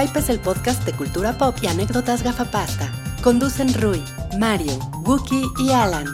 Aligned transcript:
Hype 0.00 0.20
es 0.20 0.28
el 0.28 0.38
podcast 0.38 0.84
de 0.86 0.92
cultura 0.92 1.36
pop 1.36 1.56
y 1.60 1.66
anécdotas 1.66 2.22
gafapasta. 2.22 2.88
Conducen 3.20 3.74
Rui, 3.74 4.00
Mario, 4.38 4.78
Wookie 5.02 5.42
y 5.58 5.72
Alan. 5.72 6.06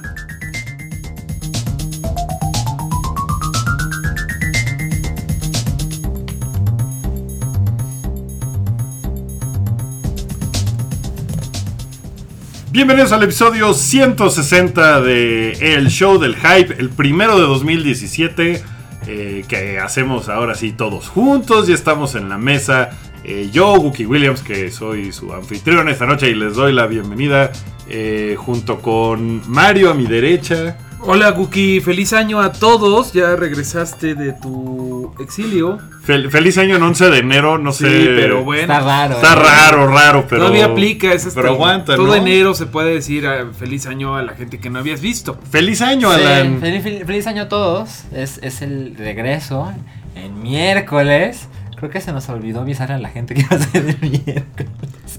Bienvenidos 12.70 13.12
al 13.12 13.22
episodio 13.22 13.74
160 13.74 15.02
de 15.02 15.74
El 15.74 15.88
Show 15.90 16.18
del 16.18 16.36
Hype, 16.36 16.74
el 16.78 16.88
primero 16.88 17.38
de 17.38 17.42
2017, 17.42 18.62
eh, 19.06 19.44
que 19.46 19.78
hacemos 19.78 20.30
ahora 20.30 20.54
sí 20.54 20.72
todos 20.72 21.10
juntos. 21.10 21.66
Ya 21.66 21.74
estamos 21.74 22.14
en 22.14 22.30
la 22.30 22.38
mesa. 22.38 22.98
Eh, 23.24 23.48
yo, 23.50 23.74
Wookie 23.74 24.04
Williams, 24.06 24.42
que 24.42 24.70
soy 24.70 25.12
su 25.12 25.32
anfitrión 25.32 25.88
esta 25.88 26.04
noche 26.06 26.28
y 26.30 26.34
les 26.34 26.54
doy 26.54 26.72
la 26.72 26.86
bienvenida 26.86 27.50
eh, 27.88 28.36
junto 28.38 28.80
con 28.80 29.42
Mario 29.50 29.90
a 29.90 29.94
mi 29.94 30.06
derecha. 30.06 30.76
Hola 31.06 31.30
Guki, 31.32 31.80
feliz 31.80 32.14
año 32.14 32.40
a 32.40 32.52
todos. 32.52 33.12
Ya 33.12 33.36
regresaste 33.36 34.14
de 34.14 34.32
tu 34.32 35.12
exilio. 35.20 35.78
Fel- 36.06 36.30
feliz 36.30 36.56
año 36.56 36.76
en 36.76 36.82
11 36.82 37.10
de 37.10 37.18
enero, 37.18 37.58
no 37.58 37.72
sé. 37.72 37.88
Sí, 37.88 38.06
pero 38.14 38.42
bueno. 38.42 38.62
Está 38.62 38.80
raro. 38.80 39.14
Está 39.14 39.32
¿eh? 39.34 39.36
raro, 39.36 39.86
raro, 39.88 40.26
pero. 40.28 40.42
Todavía 40.42 40.66
aplica, 40.66 41.12
es 41.12 41.26
hasta 41.26 41.40
Pero 41.42 41.54
aguanta, 41.54 41.96
todo 41.96 42.06
¿no? 42.06 42.14
enero 42.14 42.54
se 42.54 42.64
puede 42.66 42.94
decir 42.94 43.26
ah, 43.26 43.46
feliz 43.58 43.86
año 43.86 44.16
a 44.16 44.22
la 44.22 44.32
gente 44.34 44.58
que 44.60 44.70
no 44.70 44.78
habías 44.78 45.02
visto. 45.02 45.38
Feliz 45.50 45.82
año, 45.82 46.10
Sí, 46.10 46.22
Alan. 46.22 46.58
feliz, 46.60 46.82
feliz- 46.82 47.04
feliz 47.06 47.26
año 47.26 47.42
a 47.42 47.48
todos. 47.50 48.04
Es, 48.14 48.38
es 48.42 48.62
el 48.62 48.94
regreso 48.96 49.72
en 50.14 50.42
miércoles. 50.42 51.48
Creo 51.76 51.90
que 51.90 52.00
se 52.00 52.12
nos 52.12 52.28
olvidó 52.28 52.60
avisar 52.60 52.92
a 52.92 52.98
la 52.98 53.08
gente 53.10 53.34
que 53.34 53.40
iba 53.50 53.56
a 53.56 53.58
ser 53.58 53.86
el 54.00 54.10
miércoles. 54.10 54.70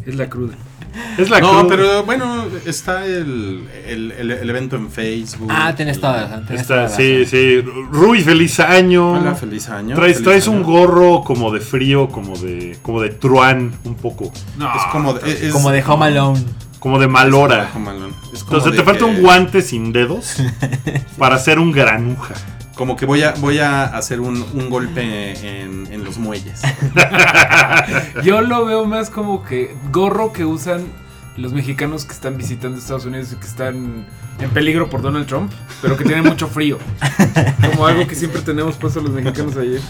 Es 0.06 0.16
la 0.16 0.30
cruda. 0.30 0.56
Es 1.18 1.30
la 1.30 1.42
no, 1.42 1.50
cruz. 1.60 1.66
pero 1.70 2.04
bueno, 2.06 2.46
está 2.66 3.06
el, 3.06 3.68
el, 3.88 4.12
el- 4.14 4.32
el 4.32 4.50
evento 4.50 4.76
en 4.78 4.90
Facebook. 4.90 5.50
Ah, 5.52 5.74
tienes 5.76 6.00
toda 6.00 6.14
la 6.22 6.28
razón. 6.28 6.46
tienes 6.46 6.68
toda 6.68 6.86
Está, 6.86 6.96
sí, 6.96 7.24
razón. 7.24 7.32
sí. 7.32 7.62
Rui, 7.92 8.22
feliz 8.22 8.60
año. 8.62 9.12
Hola, 9.14 9.36
feliz 9.36 9.68
año. 9.70 9.96
Traes, 9.96 10.14
feliz 10.18 10.24
traes 10.26 10.48
año. 10.48 10.58
un 10.58 10.64
gorro 10.64 11.22
como 11.24 11.52
de 11.52 11.60
frío, 11.60 12.08
como 12.10 12.38
de 12.38 12.78
como 12.82 13.02
de 13.02 13.10
truán, 13.10 13.74
un 13.84 13.96
poco. 13.96 14.32
No, 14.58 14.74
Es 14.74 14.84
como 14.92 15.14
de, 15.14 15.32
es- 15.48 15.52
Como 15.54 15.72
de 15.72 15.84
Home 15.84 16.06
Alone. 16.06 16.44
Como 16.80 17.00
de 17.00 17.08
mal 17.08 17.34
hora. 17.34 17.70
como 17.74 17.86
malón. 17.86 18.12
Es 18.32 18.44
como 18.44 18.58
Entonces 18.58 18.72
de 18.74 18.78
te 18.78 18.84
falta 18.84 19.00
que- 19.00 19.06
un 19.12 19.22
guante 19.22 19.62
sin 19.64 19.92
dedos 19.92 20.38
para 21.18 21.36
hacer 21.36 21.60
un 21.60 21.72
granuja. 21.72 22.36
Como 22.76 22.96
que 22.96 23.06
voy 23.06 23.24
a, 23.24 23.32
voy 23.40 23.60
a 23.60 23.86
hacer 23.86 24.20
un, 24.20 24.46
un 24.54 24.70
golpe 24.70 25.62
en, 25.62 25.88
en 25.92 26.04
los 26.04 26.18
muelles. 26.18 26.62
Yo 28.24 28.42
lo 28.42 28.66
veo 28.66 28.86
más 28.86 29.10
como 29.10 29.44
que 29.44 29.76
gorro 29.92 30.34
que 30.34 30.46
usan 30.46 30.86
los 31.38 31.54
mexicanos 31.54 32.06
que 32.06 32.14
están 32.14 32.38
visitando 32.38 32.78
Estados 32.78 33.06
Unidos 33.06 33.34
y 33.34 33.36
que 33.38 33.48
están 33.48 34.06
en 34.40 34.50
peligro 34.52 34.90
por 34.90 35.02
Donald 35.02 35.28
Trump, 35.28 35.52
pero 35.82 35.98
que 35.98 36.04
tienen 36.04 36.26
mucho 36.26 36.48
frío. 36.48 36.78
Como 37.62 37.88
algo 37.88 38.08
que 38.08 38.16
siempre 38.16 38.42
tenemos 38.42 38.76
puesto 38.76 39.02
los 39.02 39.12
mexicanos 39.12 39.56
ayer. 39.58 39.82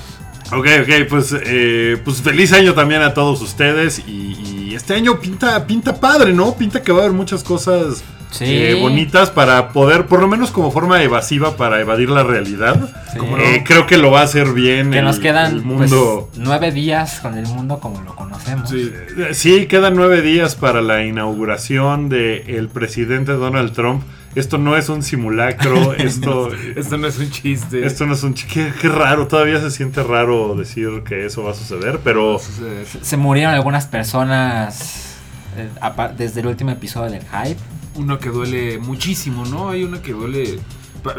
Ok, 0.51 0.67
ok, 0.81 1.09
pues, 1.09 1.35
eh, 1.43 1.99
pues 2.03 2.21
feliz 2.21 2.53
año 2.53 2.73
también 2.73 3.01
a 3.01 3.13
todos 3.13 3.41
ustedes. 3.41 3.99
Y, 4.07 4.69
y 4.69 4.75
este 4.75 4.93
año 4.93 5.19
pinta, 5.19 5.65
pinta 5.65 5.99
padre, 5.99 6.33
¿no? 6.33 6.55
Pinta 6.55 6.81
que 6.81 6.91
va 6.91 6.99
a 6.99 7.01
haber 7.03 7.15
muchas 7.15 7.43
cosas 7.43 8.03
Sí. 8.37 8.45
eh, 8.47 8.79
bonitas 8.81 9.29
para 9.31 9.69
poder, 9.69 10.05
por 10.07 10.19
lo 10.21 10.27
menos 10.27 10.51
como 10.51 10.71
forma 10.71 11.01
evasiva, 11.01 11.55
para 11.57 11.79
evadir 11.81 12.09
la 12.09 12.23
realidad. 12.23 12.89
Sí. 13.13 13.19
Eh, 13.39 13.63
creo 13.65 13.85
que 13.87 13.97
lo 13.97 14.11
va 14.11 14.21
a 14.21 14.23
hacer 14.23 14.53
bien. 14.53 14.91
Que 14.91 14.99
el- 14.99 15.05
nos 15.05 15.19
quedan 15.19 15.53
el 15.55 15.61
mundo. 15.63 16.29
pues, 16.33 16.43
nueve 16.45 16.71
días 16.71 17.19
con 17.21 17.37
el 17.37 17.47
mundo 17.47 17.79
como 17.79 18.01
lo 18.01 18.15
conocemos. 18.15 18.69
Sí. 18.69 18.91
Eh, 19.17 19.29
Sí, 19.33 19.65
quedan 19.67 19.95
nueve 19.95 20.21
días 20.21 20.55
para 20.55 20.81
la 20.81 21.03
inauguración 21.05 22.09
del 22.09 22.67
presidente 22.69 23.31
Donald 23.33 23.71
Trump. 23.73 24.03
Esto 24.35 24.57
no 24.57 24.75
es 24.75 24.89
un 24.89 25.01
simulacro, 25.01 25.93
esto, 25.97 26.49
Esto 26.75 26.97
no 26.97 27.07
es 27.07 27.17
un 27.19 27.31
chiste. 27.31 27.85
esto 27.85 28.05
no 28.05 28.15
es 28.15 28.23
un... 28.23 28.35
ch- 28.35 28.45
Qué, 28.47 28.73
qué 28.81 28.89
raro, 28.89 29.27
todavía 29.27 29.61
se 29.61 29.71
siente 29.71 30.03
raro 30.03 30.55
decir 30.55 31.03
que 31.07 31.25
eso 31.25 31.43
va 31.43 31.51
a 31.51 31.53
suceder, 31.53 31.99
pero... 32.03 32.37
Suceder. 32.37 32.85
Se 33.01 33.15
murieron 33.15 33.53
algunas 33.53 33.85
personas 33.87 35.15
eh, 35.57 35.69
desde 36.17 36.41
el 36.41 36.47
último 36.47 36.71
episodio 36.71 37.11
del 37.11 37.21
Hype. 37.23 37.61
Uno 37.95 38.19
que 38.19 38.29
duele 38.29 38.77
muchísimo, 38.77 39.45
¿no? 39.45 39.69
Hay 39.69 39.83
uno 39.83 40.01
que 40.01 40.11
duele, 40.13 40.59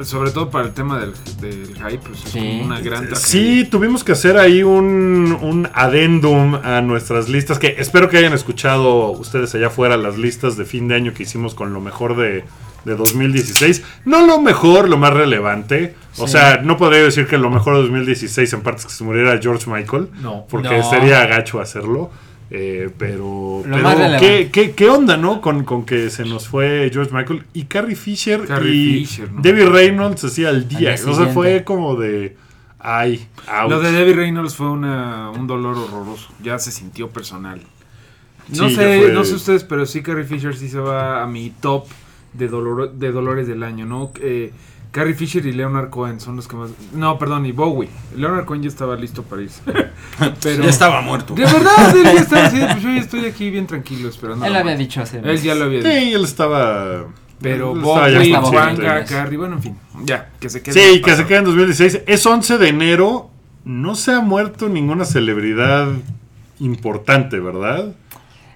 sobre 0.03 0.31
todo 0.31 0.51
para 0.51 0.67
el 0.67 0.75
tema 0.75 0.99
del, 0.99 1.15
del 1.41 1.75
hype, 1.77 1.99
pues 1.99 2.25
es 2.25 2.31
Sí. 2.33 2.39
como 2.39 2.65
una 2.65 2.81
gran 2.81 3.09
tragedia. 3.09 3.17
Sí, 3.27 3.65
tuvimos 3.71 4.05
que 4.05 4.13
hacer 4.13 4.37
ahí 4.37 4.63
un, 4.63 5.39
un 5.41 5.69
adendum 5.73 6.55
a 6.57 6.81
nuestras 6.83 7.29
listas, 7.29 7.59
que 7.59 7.77
espero 7.79 8.09
que 8.11 8.19
hayan 8.19 8.33
escuchado 8.35 9.11
ustedes 9.13 9.55
allá 9.55 9.69
afuera 9.69 9.97
las 9.97 10.19
listas 10.19 10.57
de 10.57 10.65
fin 10.67 10.87
de 10.89 10.97
año 10.97 11.15
que 11.15 11.23
hicimos 11.23 11.55
con 11.55 11.73
lo 11.73 11.81
mejor 11.81 12.15
de, 12.17 12.45
de 12.85 12.95
2016. 12.95 13.83
No 14.05 14.27
lo 14.27 14.41
mejor, 14.41 14.89
lo 14.91 14.99
más 14.99 15.13
relevante. 15.15 15.95
O 16.19 16.27
Sí. 16.27 16.33
sea, 16.33 16.59
no 16.63 16.77
podría 16.77 17.03
decir 17.03 17.27
que 17.27 17.39
lo 17.39 17.49
mejor 17.51 17.77
de 17.77 17.83
2016 17.83 18.53
en 18.53 18.61
parte 18.61 18.81
es 18.81 18.87
que 18.87 18.93
se 18.93 19.03
muriera 19.05 19.39
George 19.41 19.71
Michael. 19.71 20.09
No. 20.21 20.47
Porque 20.51 20.77
No. 20.79 20.91
sería 20.91 21.25
gacho 21.27 21.59
hacerlo. 21.61 22.11
Eh, 22.51 22.91
pero, 22.97 23.62
Lo 23.67 23.77
pero 23.77 23.83
más 23.83 24.21
¿qué, 24.21 24.51
qué, 24.53 24.73
qué 24.73 24.89
onda, 24.89 25.17
no? 25.17 25.41
Con, 25.41 25.65
con 25.65 25.84
que 25.84 26.11
se 26.11 26.25
nos 26.25 26.47
fue 26.49 26.89
George 26.93 27.12
Michael 27.12 27.43
y 27.53 27.65
Carrie 27.65 27.97
Fisher 27.97 28.47
Carrie 28.47 28.73
y 28.75 29.05
Fisher, 29.05 29.33
¿no? 29.33 29.41
Debbie 29.43 29.67
Reynolds 29.67 30.25
así 30.25 30.45
al 30.45 30.69
día. 30.69 30.95
día 30.95 31.11
o 31.11 31.15
sea, 31.15 31.27
fue 31.27 31.65
como 31.65 31.97
de. 31.97 32.37
Ay, 32.79 33.27
ouch. 33.49 33.71
Lo 33.71 33.81
de 33.81 33.91
Debbie 33.91 34.15
Reynolds 34.15 34.55
fue 34.55 34.71
una, 34.71 35.31
un 35.31 35.47
dolor 35.49 35.77
horroroso. 35.77 36.29
Ya 36.43 36.59
se 36.59 36.71
sintió 36.71 37.11
personal. 37.11 37.61
No 38.49 38.69
Sí, 38.69 38.77
sé, 38.77 39.11
no 39.13 39.25
sé 39.25 39.34
ustedes, 39.34 39.65
pero 39.65 39.87
sí 39.87 40.03
Carrie 40.03 40.25
Fisher 40.25 40.57
sí 40.57 40.69
se 40.69 40.78
va 40.78 41.23
a 41.23 41.27
mi 41.27 41.51
top 41.51 41.87
de, 42.33 42.47
dolor, 42.47 42.93
de 42.93 43.11
dolores 43.11 43.49
del 43.49 43.65
año, 43.65 43.87
¿no? 43.87 44.13
Eh, 44.21 44.53
Carrie 44.91 45.15
Fisher 45.15 45.45
y 45.45 45.53
Leonard 45.53 45.91
Cohen 45.91 46.21
son 46.21 46.37
los 46.37 46.49
que 46.49 46.57
más... 46.57 46.71
No, 46.95 47.19
perdón, 47.19 47.45
y 47.47 47.53
Bowie. 47.53 47.89
Leonard 48.15 48.45
Cohen 48.47 48.63
ya 48.63 48.69
estaba 48.69 48.97
listo 48.97 49.23
para 49.23 49.43
irse. 49.43 49.63
pero... 50.43 50.63
Ya 50.63 50.71
estaba 50.71 51.01
muerto. 51.03 51.35
De 51.35 51.45
verdad, 51.45 51.95
él 51.95 52.05
ya 52.05 52.13
estaba 52.13 52.47
así, 52.47 52.59
pues 52.59 52.83
yo 52.83 52.89
ya 52.91 53.01
estoy 53.01 53.25
aquí 53.27 53.51
bien 53.51 53.67
tranquilo 53.67 54.09
esperando. 54.09 54.47
Él 54.47 54.53
la 54.53 54.61
había 54.61 54.77
dicho 54.77 55.03
hace 55.03 55.19
Él 55.19 55.43
ya 55.43 55.55
lo 55.55 55.65
había 55.65 55.81
dicho. 55.81 55.91
Sí, 55.91 56.13
él 56.15 56.25
estaba. 56.25 57.07
Pero 57.41 57.75
Bowie. 57.75 58.33
Carrie, 59.07 59.37
bueno, 59.37 59.57
en 59.57 59.63
fin. 59.63 59.79
Ya, 60.05 60.31
que 60.41 60.49
se 60.49 60.63
quede. 60.63 60.75
Sí, 60.75 60.81
en 60.81 60.95
el 60.95 61.03
que 61.03 61.15
se 61.15 61.27
queda 61.27 61.39
en 61.39 61.45
2016. 61.45 62.03
Es 62.07 62.25
11 62.25 62.59
de 62.59 62.69
enero. 62.69 63.31
No 63.65 63.97
se 63.97 64.13
ha 64.13 64.21
muerto 64.21 64.69
ninguna 64.69 65.05
celebridad 65.05 65.89
importante, 66.61 67.41
¿verdad? 67.41 67.95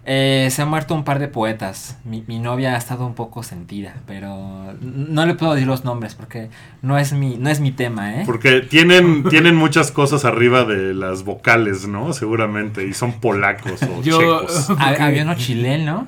Eh, 0.07 0.49
se 0.51 0.63
han 0.63 0.69
muerto 0.71 0.95
un 0.95 1.05
par 1.05 1.19
de 1.19 1.29
poetas. 1.29 1.99
Mi, 2.05 2.25
mi 2.27 2.39
novia 2.39 2.75
ha 2.75 2.79
estado 2.79 3.07
un 3.07 3.15
poco 3.15 3.43
sentida, 3.43 3.95
pero 4.07 4.73
no 4.81 5.27
le 5.27 5.35
puedo 5.35 5.53
decir 5.53 5.69
los 5.69 5.85
nombres 5.85 6.15
porque 6.15 6.49
no 6.81 6.99
es 6.99 7.13
mi, 7.13 7.37
no 7.37 7.51
es 7.51 7.61
mi 7.61 7.71
tema, 7.71 8.15
¿eh? 8.15 8.23
Porque 8.25 8.61
tienen, 8.63 9.25
tienen 9.29 9.57
muchas 9.57 9.91
cosas 9.93 10.25
arriba 10.25 10.65
de 10.65 10.95
las 10.95 11.25
vocales, 11.25 11.87
¿no? 11.87 12.13
Seguramente. 12.15 12.87
Y 12.87 12.95
son 12.95 13.21
polacos 13.21 13.83
o 13.83 14.03
Yo- 14.03 14.19
checos. 14.47 14.71
Había 14.79 15.23
uno 15.23 15.35
chileno 15.35 16.07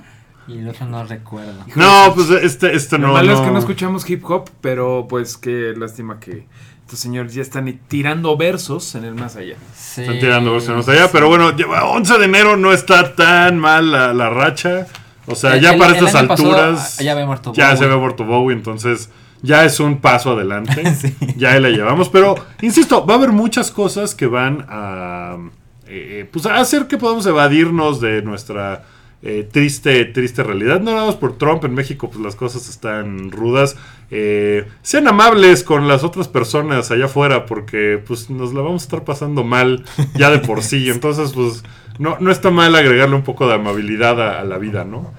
y 0.48 0.58
el 0.58 0.68
otro 0.70 0.86
no 0.86 1.04
recuerdo. 1.04 1.64
No, 1.76 2.12
pues 2.14 2.30
este, 2.30 2.74
este 2.74 2.96
Lo 2.98 3.08
no. 3.08 3.12
malo 3.12 3.34
es 3.34 3.40
que 3.40 3.50
no 3.50 3.58
escuchamos 3.58 4.08
hip 4.08 4.24
hop, 4.28 4.50
pero 4.62 5.06
pues 5.08 5.36
qué 5.36 5.74
lástima 5.76 6.18
que 6.18 6.46
estos 6.92 7.00
señores 7.00 7.32
ya 7.32 7.40
están 7.40 7.80
tirando 7.88 8.36
versos 8.36 8.94
en 8.96 9.04
el 9.04 9.14
más 9.14 9.34
allá. 9.36 9.54
Sí, 9.74 10.02
Están 10.02 10.18
tirando 10.18 10.52
versiones 10.52 10.86
allá, 10.90 11.08
pero 11.10 11.26
bueno, 11.26 11.56
lleva 11.56 11.84
11 11.86 12.18
de 12.18 12.24
enero 12.26 12.58
no 12.58 12.70
está 12.70 13.14
tan 13.14 13.58
mal 13.58 13.90
la, 13.90 14.12
la 14.12 14.28
racha. 14.28 14.86
O 15.26 15.34
sea, 15.34 15.54
El- 15.54 15.62
ya 15.62 15.72
el- 15.72 15.78
para 15.78 15.96
el 15.96 16.04
estas 16.04 16.26
pasado, 16.26 16.50
alturas. 16.54 16.98
ya 16.98 17.12
había 17.12 17.24
muerto 17.24 17.54
Ya 17.54 17.68
Bowie. 17.68 17.78
se 17.78 17.84
había 17.86 17.96
muerto 17.96 18.24
Bowie, 18.26 18.54
entonces 18.54 19.08
ya 19.40 19.64
es 19.64 19.80
un 19.80 20.02
paso 20.02 20.32
adelante. 20.32 20.84
Sí. 20.94 21.16
Ya 21.38 21.52
ahí 21.52 21.60
la 21.62 21.70
llevamos. 21.70 22.10
Pero, 22.10 22.34
insisto, 22.60 23.06
va 23.06 23.14
a 23.14 23.16
haber 23.16 23.30
muchas 23.32 23.70
cosas 23.70 24.14
que 24.14 24.26
van 24.26 24.66
a. 24.68 25.38
eh, 25.86 26.28
pues 26.30 26.44
a 26.44 26.56
hacer 26.58 26.88
que 26.88 26.98
podamos 26.98 27.24
evadirnos 27.24 28.02
de 28.02 28.20
nuestra. 28.20 28.84
Eh, 29.24 29.48
triste, 29.50 30.04
triste 30.06 30.42
realidad. 30.42 30.80
No 30.80 30.92
nada 30.92 31.06
más 31.06 31.14
por 31.14 31.38
Trump. 31.38 31.64
En 31.64 31.74
México, 31.74 32.10
pues 32.10 32.20
las 32.20 32.34
cosas 32.34 32.68
están 32.68 33.30
rudas. 33.30 33.76
Eh, 34.10 34.66
sean 34.82 35.06
amables 35.06 35.62
con 35.62 35.86
las 35.86 36.02
otras 36.02 36.26
personas 36.26 36.90
allá 36.90 37.04
afuera, 37.04 37.46
porque 37.46 38.02
pues 38.04 38.30
nos 38.30 38.52
la 38.52 38.62
vamos 38.62 38.82
a 38.82 38.84
estar 38.84 39.04
pasando 39.04 39.44
mal 39.44 39.84
ya 40.14 40.30
de 40.30 40.40
por 40.40 40.62
sí. 40.62 40.90
Entonces, 40.90 41.32
pues, 41.32 41.62
no, 41.98 42.16
no 42.18 42.32
está 42.32 42.50
mal 42.50 42.74
agregarle 42.74 43.14
un 43.14 43.22
poco 43.22 43.46
de 43.46 43.54
amabilidad 43.54 44.20
a, 44.20 44.40
a 44.40 44.44
la 44.44 44.58
vida, 44.58 44.84
¿no? 44.84 45.12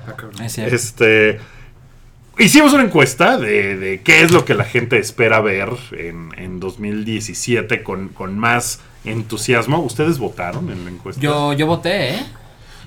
Es 0.44 0.54
cierto. 0.54 0.76
Este. 0.76 1.40
Hicimos 2.40 2.74
una 2.74 2.84
encuesta 2.84 3.38
de, 3.38 3.78
de 3.78 4.02
qué 4.02 4.24
es 4.24 4.32
lo 4.32 4.44
que 4.44 4.56
la 4.56 4.64
gente 4.64 4.98
espera 4.98 5.40
ver 5.40 5.70
en, 5.92 6.32
en 6.36 6.60
2017 6.60 7.84
con, 7.84 8.10
con 8.10 8.40
más 8.40 8.82
entusiasmo. 9.06 9.78
¿Ustedes 9.80 10.18
votaron 10.18 10.72
en 10.72 10.84
la 10.84 10.90
encuesta? 10.90 11.22
Yo, 11.22 11.54
yo 11.54 11.68
voté, 11.68 12.16
¿eh? 12.16 12.26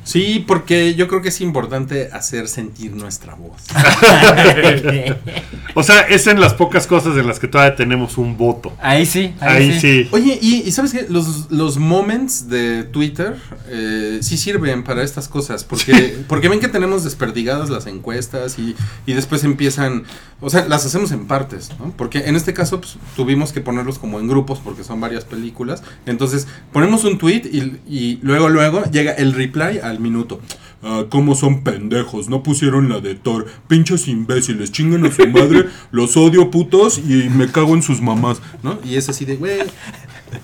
Sí, 0.07 0.45
porque 0.47 0.95
yo 0.95 1.09
creo 1.09 1.21
que 1.21 1.31
es 1.31 1.41
importante 1.41 2.11
hacer 2.13 2.47
sentir 2.47 2.93
nuestra 2.93 3.35
voz. 3.35 3.61
O 5.79 5.83
sea, 5.83 6.01
es 6.09 6.27
en 6.27 6.41
las 6.41 6.55
pocas 6.55 6.87
cosas 6.87 7.19
en 7.19 7.27
las 7.27 7.39
que 7.39 7.49
todavía 7.49 7.77
tenemos 7.77 8.17
un 8.17 8.39
voto. 8.39 8.73
Ahí 8.81 9.05
sí, 9.05 9.35
Ahí 9.41 9.79
sí. 9.79 10.09
Oye, 10.11 10.39
y, 10.41 10.63
y 10.67 10.73
¿sabes 10.73 10.91
qué? 10.91 11.05
Los, 11.11 11.51
los 11.51 11.77
moments 11.77 12.49
de 12.49 12.85
Twitter 12.85 13.37
eh, 13.69 14.21
sí 14.23 14.39
sirven 14.39 14.85
para 14.85 15.03
estas 15.03 15.29
cosas. 15.29 15.65
Porque, 15.65 16.17
porque 16.29 16.49
ven 16.49 16.61
que 16.61 16.69
tenemos 16.69 17.05
desperdigadas 17.05 17.69
las 17.69 17.87
encuestas 17.87 18.59
y, 18.59 18.75
y 19.05 19.13
después 19.13 19.45
empiezan. 19.45 20.05
O 20.41 20.49
sea, 20.49 20.67
las 20.67 20.87
hacemos 20.87 21.13
en 21.13 21.27
partes, 21.27 21.69
¿no? 21.79 21.93
Porque 21.95 22.21
en 22.21 22.37
este 22.37 22.55
caso 22.55 22.81
pues, 22.81 22.97
tuvimos 23.15 23.53
que 23.53 23.61
ponerlos 23.61 23.99
como 23.99 24.19
en 24.19 24.29
grupos 24.29 24.61
porque 24.65 24.83
son 24.83 24.99
varias 24.99 25.27
películas. 25.27 25.83
Entonces, 26.07 26.47
ponemos 26.73 27.05
un 27.05 27.19
tweet 27.19 27.43
y, 27.53 27.81
y 27.87 28.19
luego, 28.23 28.49
luego 28.49 28.83
llega 28.91 29.13
el 29.13 29.35
reply 29.35 29.81
al 29.83 30.01
minuto. 30.01 30.41
Ah, 30.89 31.05
¿Cómo 31.11 31.35
son 31.35 31.65
pendejos? 31.65 32.29
No 32.29 32.45
pusieron 32.45 32.89
la 32.89 33.01
de 33.01 33.17
Thor. 33.17 33.47
Pinches 33.67 34.07
imbéciles, 34.07 34.71
chingan 34.71 35.05
a 35.05 35.11
su 35.13 35.27
madre, 35.27 35.67
los 35.91 36.17
odio 36.17 36.49
putos 36.53 36.99
y 36.99 37.29
me 37.29 37.51
cago 37.51 37.75
en 37.75 37.83
sus 37.83 38.01
mamás, 38.01 38.41
¿no? 38.63 38.79
Y 38.85 38.95
es 38.95 39.09
así 39.09 39.25
de, 39.25 39.35
güey, 39.35 39.59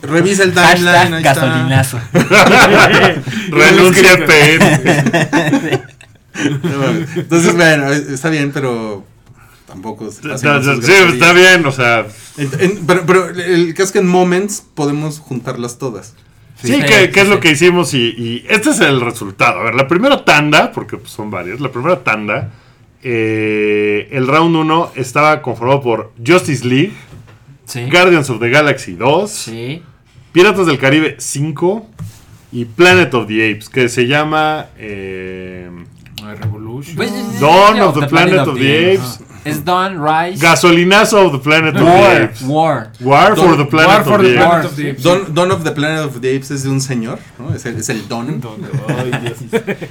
revisa 0.03 0.43
el 0.43 0.53
timeline, 0.53 0.85
Hashtag 0.85 1.13
ahí 1.15 1.23
está. 1.23 1.35
gasolinazo. 1.47 2.01
Renuncia. 3.51 4.19
Entonces, 7.17 7.55
bueno, 7.55 7.91
está 7.93 8.31
bien, 8.31 8.51
pero 8.53 9.05
tampoco 9.67 10.11
se 10.11 10.23
Sí, 10.39 10.93
está 11.13 11.33
bien, 11.33 11.65
o 11.67 11.73
sea. 11.73 12.07
En- 12.37 12.51
en- 12.61 12.87
pero, 12.87 13.05
pero 13.07 13.29
el 13.31 13.75
caso 13.75 13.85
es 13.85 13.93
que 13.93 13.99
en 13.99 14.07
Moments 14.09 14.63
podemos 14.75 15.19
juntarlas 15.19 15.79
todas. 15.79 16.15
Sí, 16.63 16.69
Sí, 16.75 16.81
que, 16.81 17.07
sí, 17.07 17.11
que 17.13 17.21
es 17.21 17.27
sí. 17.27 17.31
lo 17.33 17.41
que 17.41 17.51
hicimos 17.51 17.93
y, 17.95 18.15
y 18.17 18.47
este 18.49 18.71
es 18.71 18.81
el 18.81 19.01
resultado. 19.01 19.61
A 19.61 19.65
ver, 19.65 19.75
la 19.75 19.89
primera 19.89 20.25
tanda, 20.25 20.71
porque 20.73 20.97
pues, 20.97 21.11
son 21.13 21.31
varias, 21.31 21.61
la 21.61 21.71
primera 21.71 22.03
tanda, 22.05 22.51
eh, 23.03 24.09
el 24.13 24.27
round 24.29 24.55
1 24.57 24.93
estaba 24.97 25.43
conformado 25.43 25.81
por 25.83 26.13
Justice 26.25 26.67
League, 26.67 26.93
Sí. 27.65 27.89
Guardians 27.91 28.29
of 28.31 28.39
the 28.41 28.49
Galaxy 28.51 28.95
2, 28.95 29.31
Sí. 29.31 29.83
Piratas 30.33 30.67
del 30.67 30.79
Caribe 30.79 31.17
5 31.19 31.87
y 32.53 32.65
Planet 32.67 33.13
of 33.15 33.27
the 33.29 33.51
Apes, 33.51 33.69
que 33.69 33.89
se 33.89 34.07
llama 34.07 34.67
eh, 34.79 35.71
Revolution. 36.41 36.97
Pues, 36.97 37.13
Dawn 37.41 37.81
of 37.81 37.99
the 37.99 38.07
Planet 38.07 38.47
of 38.47 38.59
the 38.59 38.95
Apes. 38.95 39.21
Es 39.45 39.65
Dawn, 39.65 39.99
Rise. 40.01 40.41
Gasolinazo 40.41 41.27
of 41.27 41.33
the 41.33 41.39
Planet 41.39 41.75
of 41.77 41.83
the. 41.83 42.23
Apes. 42.25 42.43
War. 42.43 42.89
War 43.01 43.37
for 43.37 43.57
the 43.57 43.65
Planet 43.65 43.89
War 43.89 44.01
of 44.01 44.07
for 44.07 44.23
the 44.23 44.29
the 44.29 44.39
Apes. 44.39 44.45
Planet 44.47 44.65
of 44.67 44.77
the 44.77 44.91
Apes. 44.91 45.03
Dawn, 45.03 45.35
Dawn 45.35 45.51
of 45.51 45.65
the 45.65 45.73
Planet 45.73 46.05
of 46.05 46.21
the 46.21 46.37
Apes 46.37 46.51
es 46.53 46.63
de 46.63 46.71
un 46.71 46.81
señor, 46.81 47.19
¿no? 47.39 47.55
Es 47.55 47.67
el, 47.67 47.77
es 47.77 47.89
el 47.89 48.07
Don. 48.09 48.41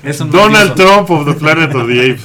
Es 0.03 0.19
un 0.21 0.31
Donald. 0.31 0.75
Trump 0.75 1.09
of 1.09 1.25
the 1.25 1.33
Planet 1.33 1.73
of 1.75 1.87
the 1.87 2.11
Apes. 2.11 2.23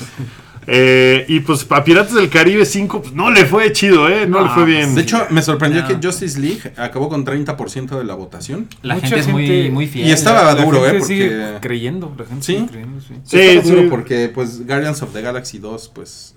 Eh, 0.68 1.24
y 1.28 1.40
pues 1.40 1.64
a 1.70 1.84
Piratas 1.84 2.14
del 2.14 2.28
Caribe 2.28 2.64
5 2.66 3.00
pues, 3.02 3.14
no 3.14 3.30
le 3.30 3.44
fue 3.46 3.72
chido, 3.72 4.08
¿eh? 4.08 4.26
No, 4.26 4.40
No, 4.40 4.46
le 4.46 4.50
fue 4.52 4.64
bien. 4.64 4.96
De 4.96 5.02
hecho, 5.02 5.24
me 5.30 5.40
sorprendió 5.40 5.82
No. 5.82 5.88
que 5.88 6.04
Justice 6.04 6.40
League 6.40 6.72
acabó 6.76 7.08
con 7.08 7.24
30% 7.24 7.96
de 7.96 8.02
la 8.04 8.14
votación. 8.14 8.68
La 8.82 8.94
Mucha 8.96 9.06
gente 9.06 9.20
es 9.20 9.28
muy, 9.28 9.70
muy 9.70 9.86
fiel. 9.86 10.08
Y 10.08 10.10
estaba 10.12 10.42
La 10.54 10.64
duro, 10.64 10.82
gente 10.82 10.96
¿eh? 10.98 11.02
sigue 11.02 11.28
Porque... 11.30 11.58
creyendo. 11.68 12.12
La 12.18 12.24
gente 12.24 12.44
¿Sí? 12.44 12.54
sigue 12.56 12.66
creyendo, 12.66 13.00
sí. 13.00 13.14
Sí, 13.24 13.60
duro 13.68 13.82
sí. 13.82 13.86
porque, 13.88 14.28
pues, 14.34 14.66
Guardians 14.66 15.00
of 15.02 15.12
the 15.12 15.22
Galaxy 15.22 15.58
2, 15.58 15.90
pues... 15.94 16.34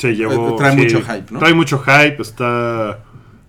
Se 0.00 0.16
llevó, 0.16 0.56
trae 0.56 0.72
sí, 0.72 0.78
mucho 0.78 1.02
hype, 1.02 1.26
¿no? 1.30 1.38
Trae 1.38 1.52
mucho 1.52 1.78
hype, 1.78 2.22
está, 2.22 3.00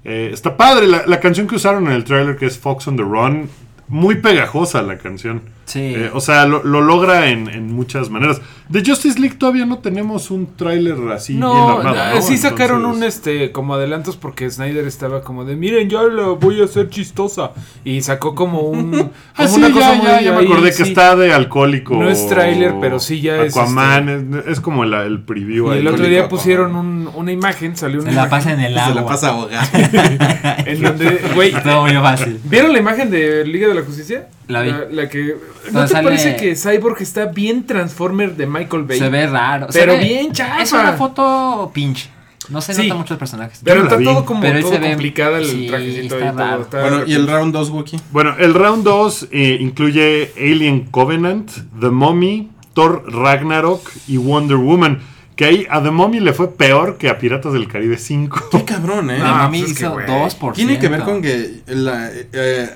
eh, 0.04 0.32
está 0.34 0.58
padre. 0.58 0.86
La, 0.86 1.06
la 1.08 1.20
canción 1.22 1.48
que 1.48 1.56
usaron 1.56 1.88
en 1.88 1.94
el 1.94 2.04
trailer, 2.04 2.36
que 2.36 2.46
es 2.46 2.60
Fox 2.60 2.90
on 2.90 2.98
the 2.98 3.04
Run, 3.04 3.50
muy 3.88 4.16
pegajosa 4.16 4.82
la 4.82 4.98
canción. 4.98 5.42
Sí. 5.72 5.80
Eh, 5.96 6.10
o 6.14 6.20
sea, 6.20 6.46
lo, 6.46 6.64
lo 6.64 6.82
logra 6.82 7.30
en, 7.30 7.48
en 7.48 7.72
muchas 7.74 8.10
maneras. 8.10 8.42
De 8.68 8.84
Justice 8.86 9.20
League 9.20 9.36
todavía 9.38 9.66
no 9.66 9.80
tenemos 9.80 10.32
un 10.32 10.56
tráiler 10.56 10.96
así 11.14 11.34
bien 11.34 11.44
armado. 11.46 11.84
no, 11.84 12.16
¿no? 12.16 12.22
sí 12.22 12.38
sacaron 12.38 12.86
un 12.86 13.04
este 13.04 13.52
como 13.52 13.74
adelantos 13.74 14.16
porque 14.16 14.50
Snyder 14.50 14.86
estaba 14.88 15.24
como 15.24 15.44
de 15.44 15.58
miren 15.58 15.90
ya 15.90 16.04
la 16.04 16.28
voy 16.28 16.62
a 16.62 16.66
hacer 16.66 16.90
chistosa 16.90 17.52
y 17.84 18.02
sacó 18.02 18.34
como 18.34 18.62
un 18.62 18.92
como 18.92 19.12
Ah, 19.36 19.48
sí, 19.48 19.58
una 19.58 19.68
ya, 19.68 19.74
cosa 19.74 19.94
ya, 19.94 19.98
muy 20.16 20.24
ya 20.26 20.32
me 20.32 20.38
ahí, 20.40 20.46
acordé 20.46 20.68
que 20.70 20.76
sí. 20.76 20.84
está 20.84 21.16
de 21.18 21.34
alcohólico. 21.34 21.96
No 21.96 22.10
es 22.10 22.28
tráiler, 22.28 22.76
pero 22.80 23.00
sí 23.00 23.20
ya 23.20 23.38
es, 23.42 23.48
este, 23.48 23.60
Aquaman, 23.60 24.34
es, 24.46 24.48
es 24.54 24.60
como 24.62 24.86
la- 24.86 25.04
el 25.04 25.20
preview 25.22 25.68
Y 25.68 25.74
ahí. 25.74 25.80
el 25.80 25.88
otro 25.90 26.06
día 26.06 26.30
pusieron 26.30 26.76
un- 26.76 27.10
una 27.14 27.32
imagen, 27.34 27.76
salió 27.76 28.00
una 28.02 28.10
Se 28.12 28.16
la 28.16 28.22
imagen 28.28 28.30
pasa 28.40 28.54
en 28.54 28.60
el 28.62 28.74
Se 28.76 28.80
agua. 28.80 28.96
la 29.02 29.06
pasa 29.06 29.28
ahogada. 29.30 29.68
en 30.66 30.82
donde 30.82 31.22
güey, 31.36 31.52
Todo 31.52 31.82
muy 31.82 31.94
fácil. 31.94 32.40
¿Vieron 32.46 32.72
la 32.72 32.80
imagen 32.80 33.10
de 33.12 33.46
Liga 33.46 33.68
de 33.68 33.76
la 33.76 33.82
Justicia? 33.82 34.30
La 34.52 34.62
vi. 34.62 34.74
La, 34.92 35.10
que 35.10 35.36
¿No 35.72 35.82
te 35.84 35.88
sale- 35.88 36.04
parece 36.04 36.36
que 36.36 36.56
Cyborg 36.56 37.02
está 37.02 37.26
bien 37.26 37.66
Transformer 37.66 38.36
de 38.36 38.46
Michael 38.48 38.84
Bay? 38.84 39.00
Se 39.00 39.10
ve 39.10 39.28
raro. 39.28 39.68
Pero 39.72 39.94
ve- 39.94 40.00
bien 40.04 40.32
chafa. 40.32 40.62
Es 40.62 40.72
una 40.74 40.94
foto 40.94 41.72
pinche. 41.74 42.10
No 42.50 42.60
se 42.60 42.74
Sí. 42.74 42.84
nota 42.84 42.96
mucho 42.96 43.14
los 43.14 43.20
personajes. 43.20 43.62
Pero 43.64 43.84
está 43.84 43.96
vi. 43.96 44.04
todo 44.04 44.26
como 44.26 44.42
Pero 44.42 44.60
todo 44.62 44.72
se 44.74 44.80
ve- 44.80 44.90
complicado 44.90 45.38
el 45.38 45.46
sí, 45.46 45.68
trajecito 45.68 46.16
está 46.16 46.28
y 46.28 46.30
todo. 46.32 46.38
raro. 46.40 46.62
está- 46.64 46.82
bueno, 46.82 47.04
¿y 47.06 47.14
el 47.14 47.28
round 47.28 47.54
2, 47.54 47.70
Wookie? 47.70 48.00
Bueno, 48.12 48.36
el 48.40 48.54
round 48.54 48.84
2 48.84 49.28
eh, 49.32 49.58
incluye 49.62 50.32
Alien 50.38 50.82
Covenant, 50.92 51.50
The 51.80 51.90
Mummy, 51.90 52.50
Thor 52.74 53.04
Ragnarok 53.08 53.90
y 54.08 54.18
Wonder 54.18 54.58
Woman. 54.58 55.00
Que 55.36 55.46
ahí 55.46 55.68
a 55.70 55.82
The 55.82 55.92
Mummy 55.92 56.20
le 56.20 56.34
fue 56.34 56.52
peor 56.54 56.98
que 56.98 57.10
a 57.10 57.18
Piratas 57.18 57.54
del 57.54 57.68
Caribe 57.68 57.98
5. 57.98 58.50
Qué 58.52 58.64
cabrón, 58.66 59.10
¿eh? 59.12 59.18
La 59.20 59.28
No, 59.30 59.36
mami 59.38 59.60
pues 59.60 59.72
es 59.72 59.78
que, 59.78 59.84
hizo 59.86 59.94
güey. 59.94 60.06
2%. 60.06 60.54
Tiene 60.56 60.78
que 60.80 60.88
ver 60.88 61.02
con 61.02 61.22
que 61.22 61.62
la, 61.68 62.10
eh, 62.12 62.70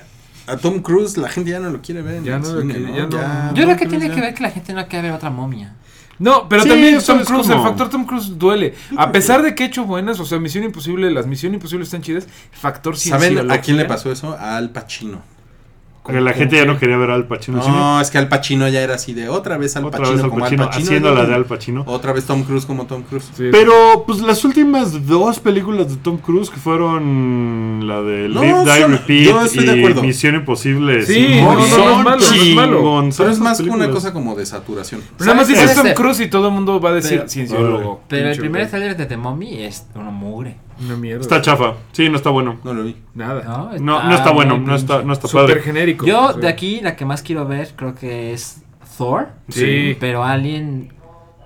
a 0.46 0.56
Tom 0.56 0.80
Cruise 0.80 1.16
la 1.16 1.28
gente 1.28 1.50
ya 1.50 1.60
no 1.60 1.70
lo 1.70 1.80
quiere 1.82 2.02
ver 2.02 2.16
en 2.16 2.24
Ya 2.24 2.36
el 2.36 2.42
no 2.42 2.52
lo 2.52 2.60
cine, 2.60 2.74
quiere, 2.74 2.90
¿no? 2.90 2.96
ya 2.96 3.02
no. 3.04 3.10
Ya, 3.10 3.52
Yo 3.54 3.64
creo 3.64 3.68
que 3.68 3.86
Cruise 3.86 3.90
tiene 3.90 4.08
ya- 4.08 4.14
que 4.14 4.20
ver 4.20 4.34
que 4.34 4.42
la 4.42 4.50
gente 4.50 4.72
no 4.72 4.86
quiere 4.86 5.08
ver 5.08 5.16
otra 5.16 5.30
momia. 5.30 5.74
No, 6.18 6.48
pero 6.48 6.62
Sí, 6.62 6.68
también 6.70 6.98
Tom 7.04 7.22
Cruise, 7.24 7.46
como- 7.48 7.54
el 7.54 7.68
factor 7.68 7.90
Tom 7.90 8.04
Cruise 8.06 8.38
duele. 8.38 8.74
A 8.96 9.12
pesar 9.12 9.42
de 9.42 9.54
que 9.54 9.64
ha 9.64 9.66
hecho 9.66 9.84
buenas, 9.84 10.18
o 10.18 10.24
sea, 10.24 10.38
Misión 10.38 10.64
Imposible, 10.64 11.10
las 11.10 11.26
Misión 11.26 11.52
Imposible 11.52 11.84
están 11.84 12.00
chidas, 12.00 12.24
el 12.24 12.58
factor 12.58 12.96
¿Saben 12.96 13.50
a 13.50 13.60
quién 13.60 13.76
le 13.76 13.84
pasó 13.84 14.10
eso? 14.10 14.32
A 14.32 14.56
Al 14.56 14.70
Pacino. 14.70 15.20
Que 16.06 16.20
la 16.20 16.32
gente 16.32 16.56
ya 16.56 16.64
no 16.64 16.78
quería 16.78 16.96
ver 16.96 17.10
al 17.10 17.26
Pacino. 17.26 17.58
No, 17.58 18.00
es 18.00 18.10
que 18.10 18.18
Al 18.18 18.28
Pacino 18.28 18.68
ya 18.68 18.80
era 18.80 18.94
así 18.94 19.12
de 19.12 19.28
otra 19.28 19.56
vez 19.58 19.76
Al 19.76 19.84
Otra 19.84 20.00
Pacino 20.00 20.16
vez 20.16 20.24
Al 20.24 20.30
como 20.30 20.40
Pacino, 20.44 20.62
Al 20.62 20.68
Pacino. 20.68 20.86
haciendo 20.86 21.14
la 21.14 21.24
de 21.24 21.34
Al 21.34 21.44
Pacino. 21.44 21.82
Otra 21.86 22.12
vez 22.12 22.24
Tom 22.24 22.42
Cruise 22.44 22.64
como 22.66 22.86
Tom 22.86 23.02
Cruise. 23.02 23.30
Sí. 23.36 23.48
Pero, 23.50 24.04
pues 24.06 24.20
las 24.20 24.44
últimas 24.44 25.06
dos 25.06 25.40
películas 25.40 25.88
de 25.88 25.96
Tom 25.96 26.18
Cruise 26.18 26.50
que 26.50 26.58
fueron 26.58 27.86
la 27.86 28.02
de 28.02 28.28
No, 28.28 28.42
Live, 28.42 28.64
Die, 28.64 28.80
son- 28.82 28.92
Repeat 28.92 29.96
y. 29.98 30.00
Misión 30.06 30.34
Imposible. 30.36 31.04
Sí, 31.06 31.26
cinco, 31.28 31.52
no, 31.54 31.54
no, 31.54 31.60
no, 31.60 31.66
son 31.66 31.78
no 31.78 31.90
es 31.90 32.04
malo, 32.04 32.16
no 32.16 32.38
es 32.40 32.54
malo. 32.54 33.10
Pero 33.16 33.30
es 33.30 33.38
más 33.38 33.60
una 33.60 33.68
películas. 33.70 33.88
cosa 33.94 34.12
como 34.12 34.34
de 34.34 34.46
saturación. 34.46 35.00
Pero 35.18 35.26
nada 35.26 35.36
más 35.38 35.46
¿Sabes 35.48 35.68
dices? 35.70 35.82
Tom 35.82 35.92
Cruise 35.94 36.20
y 36.20 36.28
todo 36.28 36.48
el 36.48 36.54
mundo 36.54 36.80
va 36.80 36.90
a 36.90 36.94
decir 36.94 37.18
Pero- 37.18 37.28
cienciólogo. 37.28 38.00
Pero 38.08 38.28
el 38.30 38.38
primer 38.38 38.68
trailer 38.68 38.96
de 38.96 39.06
The 39.06 39.16
Mummy 39.16 39.62
es 39.64 39.86
una 39.94 40.10
mugre. 40.10 40.56
Una 40.84 40.96
mierda. 40.96 41.22
Está 41.22 41.40
chafa. 41.40 41.74
Sí, 41.92 42.08
no 42.10 42.16
está 42.16 42.30
bueno. 42.30 42.58
No 42.64 42.74
lo 42.74 42.84
vi. 42.84 42.96
Nada. 43.14 43.42
No, 43.44 43.78
No, 43.78 44.02
no 44.04 44.14
está 44.14 44.30
bueno, 44.32 44.58
no 44.58 44.74
está, 44.76 45.02
no 45.02 45.12
está 45.12 45.26
Súper 45.28 45.46
padre. 45.46 45.62
genérico. 45.62 46.04
Yo 46.06 46.32
Sí. 46.34 46.40
de 46.40 46.48
aquí 46.48 46.80
la 46.82 46.96
que 46.96 47.04
más 47.04 47.22
quiero 47.22 47.46
ver 47.46 47.70
creo 47.76 47.94
que 47.94 48.32
es 48.32 48.62
Thor. 48.98 49.28
Sí. 49.48 49.96
Pero 50.00 50.22
Alien. 50.24 50.92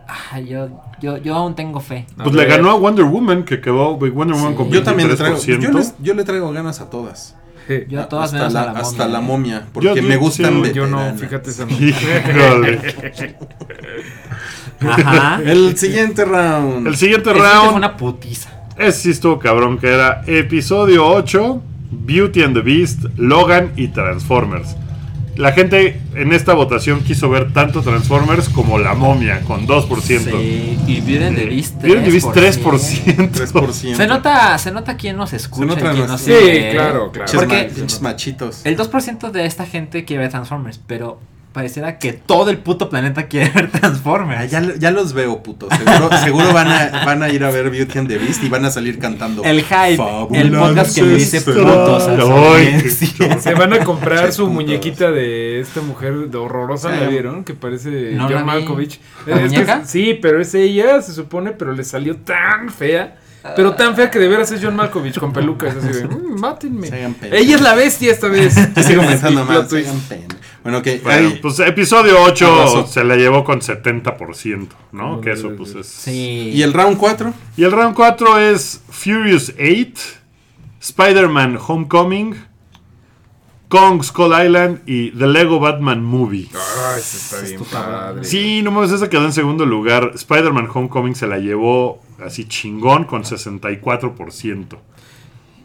ah, 0.08 0.40
yo, 0.40 0.68
yo, 1.00 1.16
yo 1.18 1.34
aún 1.36 1.54
tengo 1.54 1.78
fe. 1.80 2.06
A 2.18 2.24
Pues 2.24 2.34
le 2.34 2.44
ganó 2.46 2.70
a 2.70 2.74
Wonder 2.74 3.04
Woman, 3.04 3.44
que 3.44 3.60
quedó 3.60 3.96
Wonder 3.96 4.12
Woman 4.36 4.50
Sí. 4.50 4.54
con 4.56 4.68
23%. 4.68 4.72
Yo 4.72 4.82
también 4.82 5.08
le 5.08 5.16
traigo. 5.16 5.38
Yo, 5.38 5.70
les- 5.70 5.94
yo 6.00 6.14
le 6.14 6.24
traigo 6.24 6.50
ganas 6.52 6.80
a 6.80 6.90
todas. 6.90 7.36
Sí. 7.68 7.84
Yo 7.88 8.00
a 8.00 8.08
todas 8.08 8.24
hasta 8.34 8.38
menos 8.38 8.52
la, 8.52 8.60
a 8.62 8.64
la 8.64 8.72
momia. 8.72 8.82
hasta 8.88 9.06
la 9.08 9.18
¿eh? 9.18 9.22
momia. 9.22 9.66
Porque 9.72 9.94
Yo- 9.94 10.02
me 10.02 10.16
gustan 10.16 10.64
sí, 10.64 10.72
Yo 10.72 10.88
no, 10.88 11.14
fíjate 11.16 11.50
esa 11.50 11.64
Híjole. 11.70 12.80
Ajá. 14.80 15.40
El 15.44 15.76
siguiente 15.76 16.24
round. 16.24 16.86
El 16.86 16.96
siguiente 16.96 17.30
Ese 17.30 17.38
fue 17.38 17.48
round. 17.48 17.76
una 17.76 17.96
putiza. 17.96 18.50
Ese 18.80 18.98
sí 19.02 19.10
estuvo 19.10 19.38
cabrón, 19.38 19.76
que 19.76 19.88
era 19.88 20.22
episodio 20.26 21.06
8, 21.06 21.62
Beauty 21.90 22.42
and 22.42 22.54
the 22.54 22.62
Beast, 22.62 23.04
Logan 23.18 23.72
y 23.76 23.88
Transformers. 23.88 24.74
La 25.36 25.52
gente 25.52 26.00
en 26.14 26.32
esta 26.32 26.54
votación 26.54 27.00
quiso 27.04 27.28
ver 27.28 27.52
tanto 27.52 27.82
Transformers 27.82 28.48
como 28.48 28.78
La 28.78 28.94
Momia, 28.94 29.40
con 29.42 29.66
2%. 29.66 30.00
Sí, 30.00 30.78
y 30.86 31.00
Beauty 31.02 31.24
and 31.24 31.36
the 31.36 31.44
Beast. 31.44 31.82
Beauty 31.82 31.98
and 31.98 32.04
the 32.06 32.10
Beast 32.10 32.28
3%. 32.28 33.30
3%. 33.32 33.94
Se 33.96 34.06
nota, 34.06 34.56
se 34.56 34.72
nota 34.72 34.96
quién 34.96 35.18
nos 35.18 35.34
escucha. 35.34 35.74
Se 35.74 35.76
nota 35.76 35.92
y 35.92 35.96
quién 35.96 36.06
nos 36.08 36.20
Sí, 36.22 36.32
sigue, 36.32 36.70
claro, 36.72 37.12
claro. 37.12 37.30
Porque 37.34 37.70
machitos. 38.00 38.64
el 38.64 38.78
2% 38.78 39.30
de 39.30 39.44
esta 39.44 39.66
gente 39.66 40.06
quiere 40.06 40.22
ver 40.22 40.30
Transformers, 40.30 40.80
pero 40.86 41.20
pareciera 41.52 41.98
que 41.98 42.12
todo 42.12 42.50
el 42.50 42.58
puto 42.58 42.88
planeta 42.88 43.26
quiere 43.26 43.50
ver 43.50 43.70
Ah, 43.74 43.78
Transformers. 43.80 44.50
ya, 44.50 44.60
lo- 44.60 44.76
ya 44.76 44.90
los 44.90 45.12
veo, 45.12 45.42
putos. 45.42 45.68
Seguro, 45.76 46.10
seguro 46.24 46.52
van, 46.52 46.68
a, 46.68 47.04
van 47.04 47.22
a 47.22 47.28
ir 47.28 47.42
a 47.44 47.50
ver 47.50 47.70
Beauty 47.70 47.98
and 47.98 48.08
the 48.08 48.18
Beast 48.18 48.42
y 48.44 48.48
van 48.48 48.64
a 48.64 48.70
salir 48.70 48.98
cantando. 48.98 49.42
El 49.44 49.62
hype, 49.62 49.98
el 50.32 50.52
podcast 50.52 50.94
que 50.94 51.02
le 51.02 51.14
dice 51.16 51.40
putos. 51.40 52.04
Se 53.42 53.54
van 53.54 53.72
a 53.72 53.80
comprar 53.84 54.32
su 54.32 54.46
muñequita 54.48 55.10
de 55.10 55.60
esta 55.60 55.80
mujer 55.80 56.28
de 56.28 56.38
horrorosa, 56.38 56.92
Sí. 56.94 57.00
¿la 57.00 57.08
vieron? 57.08 57.44
Que 57.44 57.54
parece 57.54 58.12
No 58.14 58.28
John 58.28 58.38
vi. 58.38 58.44
Malkovich. 58.44 59.00
¿La 59.26 59.36
Es 59.36 59.40
que- 59.42 59.48
muñeca? 59.48 59.82
sí, 59.84 60.18
pero 60.20 60.40
es 60.40 60.54
ella, 60.54 61.02
se 61.02 61.12
supone, 61.12 61.50
pero 61.52 61.72
le 61.72 61.84
salió 61.84 62.16
tan 62.16 62.70
fea. 62.70 63.16
Pero 63.56 63.72
tan 63.74 63.96
fea 63.96 64.10
que 64.10 64.18
de 64.18 64.28
veras 64.28 64.52
es 64.52 64.60
John 64.62 64.76
Malkovich 64.76 65.18
con 65.18 65.32
pelucas 65.32 65.74
así 65.74 65.88
de, 65.88 66.06
"Mm, 66.06 66.38
mátenme. 66.38 66.88
Ella 67.32 67.54
es 67.56 67.60
la 67.62 67.74
bestia 67.74 68.12
esta 68.12 68.28
vez. 68.28 68.54
Yo 68.76 68.82
sigo 68.82 69.02
pensando 69.02 69.44
más. 69.46 69.66
Bueno, 70.62 70.78
ok. 70.78 70.88
Bueno, 71.02 71.32
pues 71.40 71.58
episodio 71.60 72.22
8 72.22 72.46
Arrasó. 72.52 72.86
se 72.86 73.02
la 73.04 73.16
llevó 73.16 73.44
con 73.44 73.60
70%, 73.60 74.68
¿no? 74.92 75.16
Mm, 75.16 75.20
Que 75.22 75.32
eso 75.32 75.50
pues 75.56 75.74
es... 75.74 75.86
Sí. 75.86 76.50
¿Y 76.52 76.62
el 76.62 76.72
round 76.72 76.98
4? 76.98 77.32
Y 77.56 77.64
el 77.64 77.72
round 77.72 77.94
4 77.94 78.38
es 78.38 78.82
Furious 78.90 79.54
8, 79.58 80.02
Spider-Man 80.80 81.58
Homecoming, 81.66 82.34
Kong 83.68 84.02
Skull 84.02 84.32
Island 84.44 84.80
y 84.86 85.12
The 85.12 85.28
Lego 85.28 85.60
Batman 85.60 86.02
Movie. 86.04 86.48
Ay, 86.52 86.98
eso 87.00 87.16
está 87.36 87.48
bien 87.48 87.62
padre. 87.70 88.24
Sí, 88.24 88.62
no 88.62 88.70
mames, 88.72 88.90
esa 88.90 89.08
quedó 89.08 89.24
en 89.24 89.32
segundo 89.32 89.64
lugar. 89.64 90.10
Spider-Man 90.14 90.68
Homecoming 90.72 91.14
se 91.14 91.26
la 91.26 91.38
llevó 91.38 92.02
así 92.24 92.44
chingón 92.46 93.04
con 93.04 93.22
64%. 93.22 94.66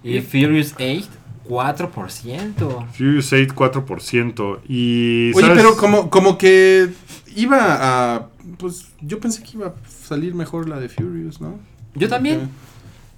Y 0.04 0.22
Furious 0.22 0.76
8, 0.76 1.08
4%. 1.48 2.86
Furious 2.94 3.34
8, 3.34 3.54
4%. 3.56 4.60
Y. 4.68 5.32
Oye, 5.36 5.42
¿sabes? 5.48 5.58
pero 5.58 5.78
como, 5.78 6.10
como 6.10 6.38
que 6.38 6.90
iba 7.36 8.16
a... 8.16 8.28
Pues 8.58 8.88
yo 9.02 9.20
pensé 9.20 9.44
que 9.44 9.52
iba 9.54 9.68
a 9.68 9.74
salir 10.08 10.34
mejor 10.36 10.70
la 10.70 10.80
de 10.80 10.90
Furious, 10.90 11.42
¿no? 11.42 11.60
Yo 11.96 12.08
también. 12.08 12.50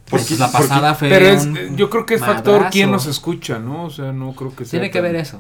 Porque- 0.10 0.26
Pues 0.30 0.40
la 0.40 0.52
pasada 0.52 0.96
fue. 0.96 1.10
Pero 1.10 1.26
es, 1.28 1.46
un 1.46 1.76
yo 1.76 1.90
creo 1.90 2.06
que 2.06 2.16
es 2.16 2.22
factor 2.22 2.68
quién 2.72 2.92
nos 2.92 3.06
escucha, 3.08 3.60
¿no? 3.60 3.84
O 3.86 3.90
sea, 3.90 4.12
no 4.14 4.34
creo 4.34 4.56
que 4.56 4.64
sea. 4.66 4.72
Tiene 4.80 4.90
que 4.90 5.00
tan- 5.00 5.12
ver 5.12 5.16
eso. 5.22 5.38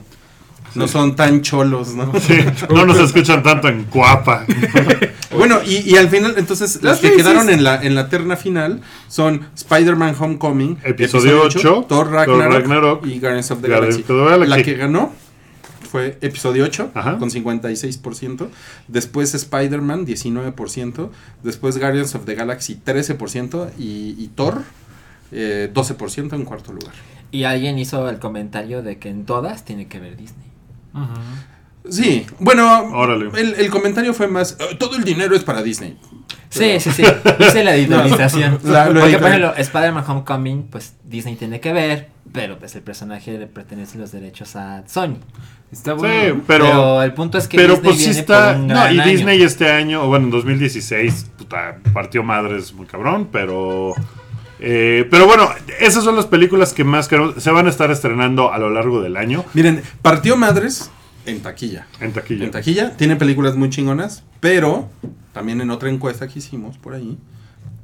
No 0.76 0.88
son 0.88 1.16
tan 1.16 1.42
cholos, 1.42 1.96
¿no? 1.96 2.12
Sí, 2.20 2.38
no 2.70 2.86
nos 2.86 3.00
escuchan 3.00 3.42
tanto 3.42 3.70
en 3.70 3.86
Cuapa. 3.86 4.46
Bueno, 5.38 5.60
y, 5.66 5.90
y 5.90 5.98
al 5.98 6.10
final, 6.10 6.36
entonces, 6.38 6.84
las 6.84 7.00
que 7.00 7.14
quedaron 7.14 7.50
en 7.50 7.64
la, 7.64 7.82
en 7.82 7.96
la 7.96 8.10
terna 8.10 8.36
final 8.36 8.82
son 9.08 9.48
Spider-Man 9.56 10.16
Homecoming, 10.20 10.78
Episodio 10.84 11.42
ocho, 11.44 11.60
Thor 11.62 11.88
Thor 11.88 12.12
Ragnarok, 12.12 12.54
Ragnarok, 12.54 13.06
y 13.08 13.20
Guardians 13.20 13.52
of 13.52 13.62
the 13.62 13.68
Guardians 13.68 13.96
Galaxy. 13.96 14.14
of 14.14 14.20
the 14.20 14.30
Galaxy. 14.30 14.50
La 14.50 14.64
que 14.64 14.74
ganó 14.76 15.12
fue 15.90 16.18
episodio 16.22 16.66
8 16.66 16.92
Ajá. 16.94 17.18
con 17.18 17.30
56%, 17.32 18.50
después 18.90 19.34
Spider-Man 19.34 20.06
19%, 20.06 21.10
después 21.44 21.78
Guardians 21.78 22.14
of 22.14 22.26
the 22.26 22.36
Galaxy 22.36 22.80
13% 22.86 23.70
y, 23.80 24.16
y 24.18 24.30
Thor 24.36 24.64
eh, 25.32 25.72
12% 25.74 26.34
en 26.34 26.44
cuarto 26.46 26.74
lugar. 26.74 26.94
Y 27.32 27.44
alguien 27.46 27.78
hizo 27.80 28.10
el 28.10 28.20
comentario 28.20 28.84
de 28.84 28.98
que 29.00 29.10
en 29.10 29.26
todas 29.26 29.66
tiene 29.66 29.88
que 29.88 30.00
ver 30.00 30.18
Disney. 30.18 30.48
Sí, 31.90 32.26
bueno, 32.40 32.84
Órale. 32.94 33.30
el, 33.40 33.56
el 33.56 33.70
comentario 33.70 34.14
fue 34.14 34.28
más, 34.28 34.58
"Eh, 34.60 34.76
todo 34.80 34.96
el 34.98 35.04
dinero 35.04 35.36
es 35.36 35.44
para 35.44 35.62
Disney. 35.62 35.98
Sí, 36.50 36.80
sí, 36.80 36.92
sí. 36.92 37.04
Hice 37.40 37.64
la 37.64 37.76
lo 37.78 39.00
Porque, 39.02 39.18
por 39.18 39.28
ejemplo, 39.28 39.54
Spider-Man 39.58 40.04
Homecoming, 40.08 40.64
pues 40.64 40.94
Disney 41.04 41.36
tiene 41.36 41.60
que 41.60 41.74
ver, 41.74 42.10
pero 42.32 42.58
pues 42.58 42.74
el 42.76 42.82
personaje 42.84 43.38
le 43.38 43.48
pertenece 43.48 43.98
los 43.98 44.12
derechos 44.12 44.56
a 44.56 44.84
Sony. 44.88 45.18
Está 45.72 45.92
Sí, 45.92 45.98
bueno. 45.98 46.42
pero. 46.48 46.66
Pero, 46.66 47.02
el 47.04 47.14
punto 47.14 47.38
es 47.38 47.48
que 47.50 47.58
Pero 47.58 47.74
Disney 47.74 47.84
pues 47.92 47.98
sí 47.98 48.06
viene 48.06 48.20
está. 48.22 48.48
por 48.54 48.56
un 48.62 48.68
No, 48.68 48.74
gran 48.76 48.96
y 48.96 49.00
año. 49.00 49.12
Disney 49.12 49.42
este 49.44 49.70
año, 49.70 50.04
o 50.04 50.08
bueno, 50.08 50.26
en 50.26 50.32
2016, 50.32 51.32
puta, 51.38 51.80
partió 51.94 52.24
madres 52.24 52.72
muy 52.74 52.86
cabrón, 52.86 53.28
pero. 53.32 53.94
eh, 54.60 55.06
pero 55.12 55.26
bueno, 55.28 55.50
esas 55.82 56.04
son 56.06 56.16
las 56.16 56.26
películas 56.26 56.74
que 56.74 56.84
más 56.86 57.08
queremos- 57.10 57.36
se 57.44 57.52
van 57.52 57.68
a 57.68 57.70
estar 57.70 57.92
estrenando 57.92 58.52
a 58.54 58.58
lo 58.58 58.70
largo 58.72 59.02
del 59.02 59.16
año 59.18 59.46
Miren, 59.54 59.84
partió 60.02 60.36
madres 60.38 60.90
en 61.28 61.42
taquilla. 61.42 61.86
en 62.00 62.12
taquilla. 62.14 62.46
En 62.46 62.52
taquilla, 62.52 62.98
tiene 62.98 63.16
películas 63.16 63.56
muy 63.56 63.70
chingonas, 63.70 64.24
pero 64.40 64.90
también 65.34 65.62
en 65.62 65.70
otra 65.70 65.90
encuesta 65.90 66.28
que 66.28 66.40
hicimos 66.40 66.78
por 66.78 66.94
ahí, 66.96 67.18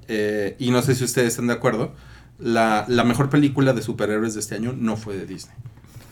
eh, 0.08 0.56
y 0.60 0.72
no 0.72 0.82
sé 0.82 0.96
si 0.96 1.04
ustedes 1.04 1.30
están 1.30 1.48
de 1.48 1.54
acuerdo, 1.54 1.94
la, 2.40 2.86
la 2.88 3.04
mejor 3.04 3.30
película 3.30 3.74
de 3.74 3.82
superhéroes 3.82 4.34
de 4.34 4.40
este 4.40 4.56
año 4.56 4.74
no 4.78 4.98
fue 4.98 5.16
de 5.18 5.26
Disney. 5.28 5.56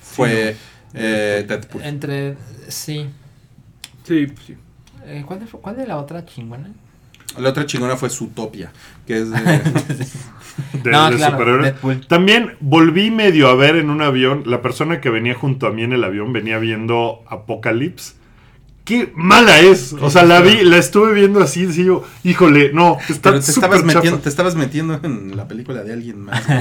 Fue 0.02 0.56
eh, 0.94 1.46
Deadpool. 1.48 1.82
Entre. 1.84 2.38
Sí. 2.68 3.08
Sí, 4.04 4.28
pues 4.28 4.46
sí. 4.46 4.56
Eh, 5.06 5.24
¿cuál, 5.26 5.48
fue- 5.48 5.60
¿Cuál 5.62 5.78
de 5.78 5.88
la 5.88 5.98
otra 5.98 6.26
chingona? 6.26 6.70
La 7.38 7.50
otra 7.50 7.66
chingona 7.66 7.98
fue 7.98 8.10
Zootopia, 8.10 8.72
que 9.06 9.20
es 9.20 9.30
de... 9.32 9.40
de, 10.84 10.92
No, 10.92 11.10
de 11.10 11.18
claro, 11.18 11.32
superhéroes. 11.32 11.64
Deadpool. 11.64 12.08
También 12.08 12.56
volví 12.60 13.12
medio 13.12 13.50
a 13.50 13.56
ver 13.56 13.76
en 13.76 13.90
un 13.90 14.02
avión, 14.02 14.44
la 14.46 14.62
persona 14.62 15.02
que 15.02 15.10
venía 15.10 15.34
junto 15.34 15.68
a 15.68 15.72
mí 15.72 15.84
en 15.84 15.94
el 15.94 16.04
avión 16.04 16.34
venía 16.34 16.60
viendo 16.60 17.24
Apocalypse. 17.28 18.21
Qué 18.92 19.10
mala 19.16 19.58
es. 19.62 19.94
O 19.94 20.10
sea, 20.10 20.26
la 20.26 20.42
vi, 20.42 20.66
la 20.66 20.76
estuve 20.76 21.14
viendo 21.14 21.42
así, 21.42 21.66
así 21.66 21.86
yo, 21.86 22.04
híjole, 22.26 22.72
no, 22.74 22.98
está 23.08 23.30
Pero 23.30 23.42
te 23.42 23.50
estabas, 23.50 23.86
metiendo, 23.86 24.10
chafa. 24.10 24.24
te 24.24 24.28
estabas 24.28 24.56
metiendo 24.56 25.00
en 25.02 25.38
la 25.38 25.48
película 25.48 25.82
de 25.82 25.94
alguien 25.94 26.20
más. 26.26 26.44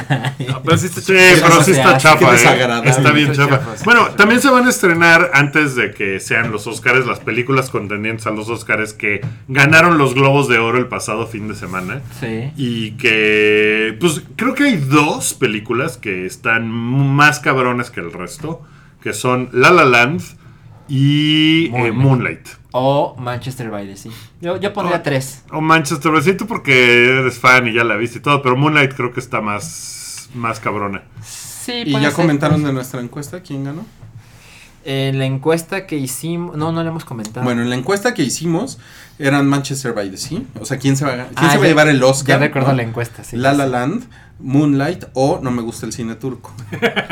No, 0.48 0.62
pero 0.62 0.78
sí 0.78 0.86
está 0.86 1.00
Sí, 1.00 1.12
pero 1.42 1.64
sí 1.64 1.72
está 1.72 1.98
chafa, 1.98 2.36
Qué 2.36 2.44
eh. 2.44 2.82
Está 2.84 3.10
bien 3.10 3.32
chafa. 3.32 3.60
Bueno, 3.84 4.10
también 4.10 4.40
se 4.40 4.48
van 4.48 4.64
a 4.68 4.70
estrenar 4.70 5.32
antes 5.34 5.74
de 5.74 5.90
que 5.90 6.20
sean 6.20 6.52
los 6.52 6.68
Oscars, 6.68 7.04
las 7.04 7.18
películas 7.18 7.68
contendientes 7.68 8.28
a 8.28 8.30
los 8.30 8.48
Oscars 8.48 8.92
que 8.92 9.20
ganaron 9.48 9.98
los 9.98 10.14
Globos 10.14 10.48
de 10.48 10.58
Oro 10.58 10.78
el 10.78 10.86
pasado 10.86 11.26
fin 11.26 11.48
de 11.48 11.56
semana. 11.56 12.00
Sí. 12.20 12.52
Y 12.56 12.92
que, 12.92 13.96
pues 13.98 14.22
creo 14.36 14.54
que 14.54 14.64
hay 14.64 14.76
dos 14.76 15.34
películas 15.34 15.96
que 15.96 16.26
están 16.26 16.70
más 16.70 17.40
cabrones 17.40 17.90
que 17.90 17.98
el 17.98 18.12
resto, 18.12 18.62
que 19.02 19.14
son 19.14 19.48
La 19.52 19.72
La 19.72 19.84
Land 19.84 20.38
y 20.90 21.66
eh, 21.72 21.92
Moonlight. 21.92 22.48
O 22.72 23.16
Manchester 23.16 23.70
by 23.70 23.86
the 23.86 23.96
Sea. 23.96 24.12
Yo, 24.40 24.58
yo 24.58 24.72
pondría 24.72 25.02
tres. 25.02 25.44
O 25.52 25.60
Manchester, 25.60 26.10
by 26.10 26.20
the 26.20 26.24
Sea, 26.24 26.36
tú 26.36 26.46
porque 26.46 27.18
eres 27.20 27.38
fan 27.38 27.68
y 27.68 27.72
ya 27.72 27.84
la 27.84 27.96
viste 27.96 28.18
y 28.18 28.20
todo, 28.20 28.42
pero 28.42 28.56
Moonlight 28.56 28.94
creo 28.94 29.12
que 29.12 29.20
está 29.20 29.40
más, 29.40 30.28
más 30.34 30.58
cabrona. 30.58 31.02
Sí, 31.22 31.84
y 31.86 31.92
ya 31.92 32.00
ser, 32.00 32.12
comentaron 32.12 32.62
de 32.64 32.72
nuestra 32.72 33.00
encuesta, 33.00 33.40
¿quién 33.40 33.64
ganó? 33.64 33.86
En 34.84 35.18
la 35.18 35.26
encuesta 35.26 35.86
que 35.86 35.96
hicimos. 35.96 36.56
No, 36.56 36.72
no 36.72 36.82
le 36.82 36.88
hemos 36.88 37.04
comentado. 37.04 37.44
Bueno, 37.44 37.62
en 37.62 37.70
la 37.70 37.76
encuesta 37.76 38.14
que 38.14 38.22
hicimos 38.22 38.78
eran 39.18 39.46
Manchester 39.46 39.92
by 39.92 40.10
the 40.10 40.16
Sea, 40.16 40.40
o 40.58 40.64
sea, 40.64 40.78
¿quién 40.78 40.96
se 40.96 41.04
va 41.04 41.12
a, 41.12 41.14
quién 41.26 41.28
Ah, 41.36 41.52
se 41.52 41.58
va 41.58 41.64
a 41.64 41.68
llevar 41.68 41.88
el 41.88 42.02
Oscar? 42.02 42.40
Ya 42.40 42.46
recuerdo 42.46 42.70
¿no? 42.70 42.76
la 42.76 42.82
encuesta, 42.82 43.22
sí. 43.22 43.36
La 43.36 43.52
La 43.52 43.66
Land, 43.66 44.04
Moonlight 44.42 45.04
o 45.14 45.40
No 45.42 45.50
me 45.50 45.62
gusta 45.62 45.86
el 45.86 45.92
cine 45.92 46.14
turco. 46.14 46.52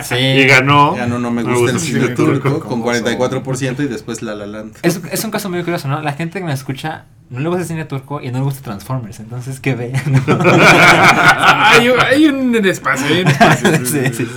Sí. 0.03 0.15
Y 0.39 0.47
ganó. 0.47 0.97
Ya 0.97 1.07
no, 1.07 1.19
no 1.19 1.31
me 1.31 1.43
Me 1.43 1.55
gusta 1.55 1.73
el 1.73 1.81
cine 1.81 2.01
cine 2.01 2.15
turco 2.15 2.61
con 2.61 2.83
como 2.83 2.93
44% 2.93 3.81
y 3.81 3.87
después 3.87 4.23
La 4.23 4.35
La 4.35 4.47
Land. 4.47 4.77
Es, 4.83 5.01
es 5.11 5.25
un 5.25 5.31
caso 5.31 5.49
muy 5.51 5.63
curioso, 5.63 5.89
¿no? 5.89 6.01
La 6.03 6.13
gente 6.13 6.39
que 6.39 6.45
me 6.45 6.53
escucha 6.53 7.07
no 7.31 7.41
le 7.41 7.49
gusta 7.49 7.63
el 7.63 7.69
cine 7.69 7.85
turco 7.85 8.21
y 8.23 8.31
no 8.31 8.39
le 8.39 8.45
gusta 8.45 8.63
Transformers. 8.63 9.21
Entonces, 9.21 9.61
¿qué 9.61 9.75
ve? 9.75 9.93
hay, 10.27 11.89
hay 11.89 12.27
un 12.27 12.55
espacio, 12.65 13.07
hay 13.07 13.23
un 13.23 13.29
espacio. 13.29 13.87
sí, 13.87 14.01
sí. 14.07 14.25
sí. 14.25 14.29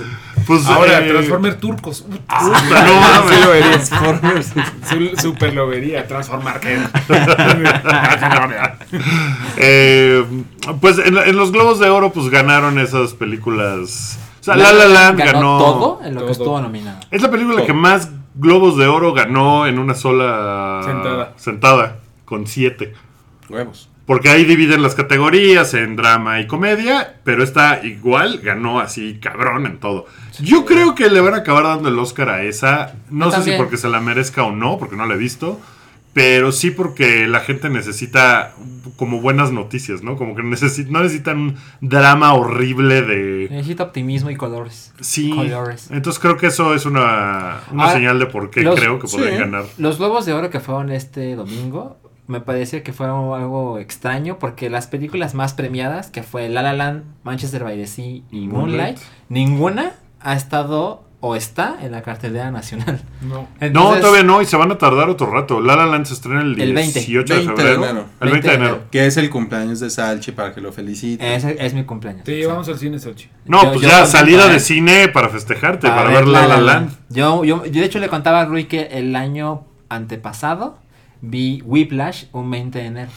Pues, 0.46 0.66
Ahora, 0.66 1.00
eh, 1.04 1.10
Transformer 1.10 1.54
turcos. 1.60 2.02
Puta, 2.02 2.86
no 2.86 3.00
mames. 3.00 3.30
sí 3.30 3.44
lo 3.44 3.50
vería. 3.50 5.12
Su- 5.16 5.16
Super 5.22 5.54
lo 5.54 5.66
vería. 5.68 6.06
Transformar. 6.06 6.60
¿qué? 6.60 6.78
Eh, 9.56 10.24
pues 10.80 10.98
en, 10.98 11.16
en 11.18 11.36
los 11.36 11.52
Globos 11.52 11.78
de 11.78 11.88
Oro, 11.90 12.12
pues 12.12 12.28
ganaron 12.28 12.78
esas 12.78 13.12
películas. 13.14 14.18
O 14.40 14.44
sea, 14.44 14.56
La 14.56 14.72
La 14.72 14.86
Land 14.88 15.18
ganó. 15.18 15.58
todo 15.58 16.00
en 16.04 16.14
lo 16.14 16.20
todo. 16.20 16.26
que 16.26 16.32
estuvo 16.32 16.60
nominado. 16.60 16.98
Es 17.10 17.22
la 17.22 17.30
película 17.30 17.56
Todo. 17.58 17.66
que 17.66 17.72
más 17.72 18.10
Globos 18.34 18.76
de 18.76 18.86
Oro 18.86 19.12
ganó 19.12 19.66
en 19.66 19.78
una 19.78 19.94
sola 19.94 20.80
Sentada. 20.84 21.32
sentada, 21.36 21.96
con 22.24 22.46
siete. 22.46 22.94
Huevos. 23.48 23.88
Porque 24.06 24.28
ahí 24.30 24.44
dividen 24.44 24.82
las 24.82 24.94
categorías 24.96 25.74
en 25.74 25.94
drama 25.96 26.40
y 26.40 26.46
comedia, 26.48 27.20
pero 27.24 27.44
esta 27.44 27.84
igual 27.84 28.40
ganó 28.42 28.80
así 28.80 29.18
cabrón 29.20 29.64
en 29.66 29.78
todo. 29.78 30.06
Yo 30.40 30.64
creo 30.64 30.94
que 30.96 31.08
le 31.08 31.20
van 31.20 31.34
a 31.34 31.38
acabar 31.38 31.62
dando 31.64 31.88
el 31.88 31.98
Oscar 31.98 32.28
a 32.28 32.42
esa. 32.42 32.94
No 33.10 33.30
Yo 33.30 33.36
sé 33.42 33.52
si 33.52 33.56
porque 33.56 33.76
se 33.76 33.88
la 33.88 34.00
merezca 34.00 34.42
o 34.42 34.50
no, 34.50 34.76
porque 34.78 34.96
no 34.96 35.06
la 35.06 35.14
he 35.14 35.18
visto. 35.18 35.60
Pero 36.14 36.52
sí 36.52 36.70
porque 36.70 37.26
la 37.26 37.40
gente 37.40 37.70
necesita 37.70 38.52
como 38.96 39.22
buenas 39.22 39.50
noticias, 39.50 40.02
¿no? 40.02 40.16
Como 40.18 40.34
que 40.34 40.42
necesi- 40.42 40.86
no 40.88 40.98
necesitan 41.02 41.38
un 41.38 41.56
drama 41.80 42.34
horrible 42.34 43.00
de... 43.00 43.48
Necesita 43.50 43.84
optimismo 43.84 44.28
y 44.30 44.36
colores. 44.36 44.92
Sí. 45.00 45.30
Colores. 45.30 45.88
Entonces 45.90 46.20
creo 46.20 46.36
que 46.36 46.48
eso 46.48 46.74
es 46.74 46.84
una, 46.84 47.60
una 47.70 47.84
Ah, 47.86 47.92
señal 47.94 48.18
de 48.18 48.26
por 48.26 48.50
qué 48.50 48.60
los- 48.62 48.78
creo 48.78 48.98
que 48.98 49.08
sí. 49.08 49.16
podrían 49.16 49.38
ganar. 49.38 49.64
Los 49.78 49.96
Globos 49.96 50.26
de 50.26 50.34
Oro 50.34 50.50
que 50.50 50.60
fueron 50.60 50.90
este 50.90 51.34
domingo, 51.34 51.96
me 52.32 52.40
parecía 52.40 52.82
que 52.82 52.92
fue 52.92 53.06
algo 53.06 53.78
extraño 53.78 54.38
porque 54.40 54.68
las 54.70 54.88
películas 54.88 55.34
más 55.34 55.54
premiadas, 55.54 56.10
que 56.10 56.22
fue 56.24 56.48
La 56.48 56.62
La 56.62 56.72
Land, 56.72 57.04
Manchester 57.22 57.62
by 57.62 57.76
the 57.76 57.86
Sea 57.86 58.04
y 58.30 58.48
Moonlight. 58.48 58.52
Moonlight, 58.52 58.98
ninguna 59.28 59.92
ha 60.20 60.34
estado 60.34 61.04
o 61.24 61.36
está 61.36 61.76
en 61.82 61.92
la 61.92 62.02
cartelera 62.02 62.50
nacional. 62.50 63.00
No. 63.20 63.46
No, 63.72 63.94
todavía 64.00 64.24
no, 64.24 64.42
y 64.42 64.46
se 64.46 64.56
van 64.56 64.72
a 64.72 64.78
tardar 64.78 65.08
otro 65.08 65.30
rato. 65.30 65.60
La 65.60 65.76
La 65.76 65.86
Land 65.86 66.06
se 66.06 66.14
estrena 66.14 66.40
el 66.42 66.60
El 66.60 66.74
20. 66.74 66.98
18 66.98 67.32
de 67.34 67.38
20 67.46 67.62
de 67.62 67.68
febrero. 67.68 67.84
enero. 67.90 68.06
El 68.20 68.30
20 68.30 68.48
de 68.48 68.54
enero. 68.54 68.80
Que 68.90 69.06
es 69.06 69.16
el 69.16 69.30
cumpleaños 69.30 69.78
de 69.78 69.88
Salchi 69.90 70.32
para 70.32 70.52
que 70.52 70.60
lo 70.60 70.72
felicite. 70.72 71.34
Ese 71.36 71.56
es 71.64 71.74
mi 71.74 71.84
cumpleaños. 71.84 72.24
Te 72.24 72.34
llevamos 72.36 72.68
al 72.68 72.76
cine, 72.76 72.98
Sochi. 72.98 73.28
No, 73.44 73.62
Yo- 73.62 73.68
pues 73.70 73.82
yo 73.82 73.88
ya 73.88 74.04
salida 74.06 74.48
de 74.48 74.58
cine 74.58 75.08
para 75.10 75.28
festejarte, 75.28 75.86
para, 75.86 76.10
ver 76.10 76.26
La 76.26 76.48
La 76.48 76.60
Land. 76.60 76.90
Yo, 77.10 77.44
yo, 77.44 77.66
yo 77.66 77.80
de 77.80 77.84
hecho 77.84 78.00
le 78.00 78.08
contaba 78.08 78.40
a 78.40 78.44
Rui 78.46 78.64
que 78.64 78.88
el 78.90 79.14
año 79.14 79.62
antepasado 79.90 80.78
vi 81.22 81.62
Whiplash 81.64 82.24
un 82.32 82.50
20 82.50 82.78
de 82.78 82.84
enero. 82.86 83.10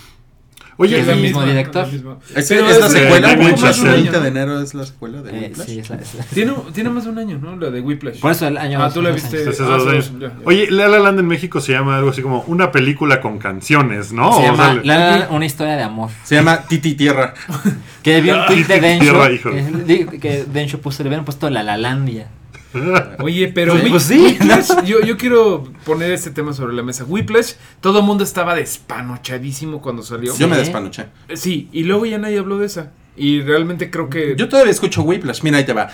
Oye, 0.77 1.00
es 1.00 1.07
la 1.07 1.13
el 1.13 1.21
mismo 1.21 1.39
misma, 1.39 1.53
director. 1.53 1.88
la. 1.88 2.17
¿Es, 2.35 2.50
Pero 2.50 2.67
es 2.69 2.79
la 2.79 2.88
es- 2.88 2.91
secuela? 2.91 3.27
David 3.29 3.45
¿Whiplash? 3.45 3.79
¿El 3.79 3.91
20 3.91 4.19
de 4.19 4.27
enero 4.27 4.59
es 4.62 4.74
la 4.74 4.85
secuela 4.85 5.21
de 5.21 5.29
Eh, 5.31 5.41
Whiplash? 5.47 5.67
sí, 5.67 5.79
es 5.79 5.89
la- 5.89 5.95
es 5.95 6.15
la- 6.15 6.24
Tiene, 6.25 6.53
tiene 6.74 6.89
más 6.89 7.05
de 7.05 7.09
un 7.12 7.17
año, 7.17 7.38
¿no? 7.41 7.55
La 7.55 7.69
de 7.71 7.79
Whiplash. 7.79 8.19
Por 8.19 8.31
eso 8.33 8.45
el 8.45 8.57
año. 8.57 8.83
Ah, 8.83 8.91
tú 8.91 9.01
la 9.01 9.12
viste. 9.12 9.38
años. 9.38 9.47
Hace 9.47 9.63
Ah, 9.63 9.67
dos 9.67 9.88
años. 9.88 10.12
ya, 10.19 10.27
ya. 10.27 10.33
Oye, 10.43 10.69
La 10.69 10.89
La 10.89 11.00
Land 11.00 11.19
en 11.19 11.27
México 11.27 11.62
se 11.62 11.71
llama 11.71 11.95
algo 11.97 12.09
así 12.09 12.21
como 12.21 12.41
una 12.47 12.74
película 12.74 13.21
con 13.21 13.38
canciones, 13.39 14.12
¿no? 14.12 14.33
Se 14.33 14.39
O 14.39 14.43
llama 14.51 14.65
sea, 14.65 14.81
La 14.83 14.97
La 14.97 15.09
Land, 15.19 15.31
una 15.31 15.45
historia 15.45 15.77
de 15.77 15.83
amor. 15.83 16.09
Se 16.25 16.35
llama 16.35 16.63
Titi 16.67 16.95
Tierra. 16.95 17.33
Que 18.03 18.19
vi 18.19 18.31
un 18.31 18.45
tweet 18.45 18.65
de 18.65 18.97
Tierra, 19.00 19.29
Densho. 19.29 19.51
Que, 20.19 20.43
Densho 20.51 20.81
puso, 20.81 21.03
le 21.03 21.07
hubieran 21.09 21.24
puesto 21.24 21.50
la 21.50 21.63
Lalandia. 21.63 22.27
Oye, 23.20 23.48
pero 23.50 23.75
yo, 24.86 25.01
yo, 25.01 25.17
quiero 25.17 25.63
poner 25.86 26.12
este 26.12 26.32
tema 26.32 26.53
sobre 26.53 26.74
la 26.74 26.84
mesa. 26.84 27.03
Whiplash, 27.05 27.53
todo 27.82 28.00
el 28.00 28.05
mundo 28.05 28.24
estaba 28.24 28.55
despanochadísimo 28.55 29.82
cuando 29.82 30.03
salió. 30.03 30.36
Yo 30.36 30.48
me 30.48 30.58
despanoché. 30.58 31.08
Sí, 31.34 31.70
y 31.72 31.84
luego 31.84 32.05
ya 32.05 32.17
nadie 32.17 32.39
habló 32.39 32.58
de 32.58 32.65
esa. 32.65 32.91
Y 33.17 33.41
realmente 33.41 33.89
creo 33.89 34.10
que. 34.10 34.36
Yo 34.36 34.50
todavía 34.50 34.72
escucho 34.72 35.01
Whiplash. 35.03 35.41
Mira, 35.41 35.58
ahí 35.58 35.65
te 35.65 35.74
va. 35.74 35.89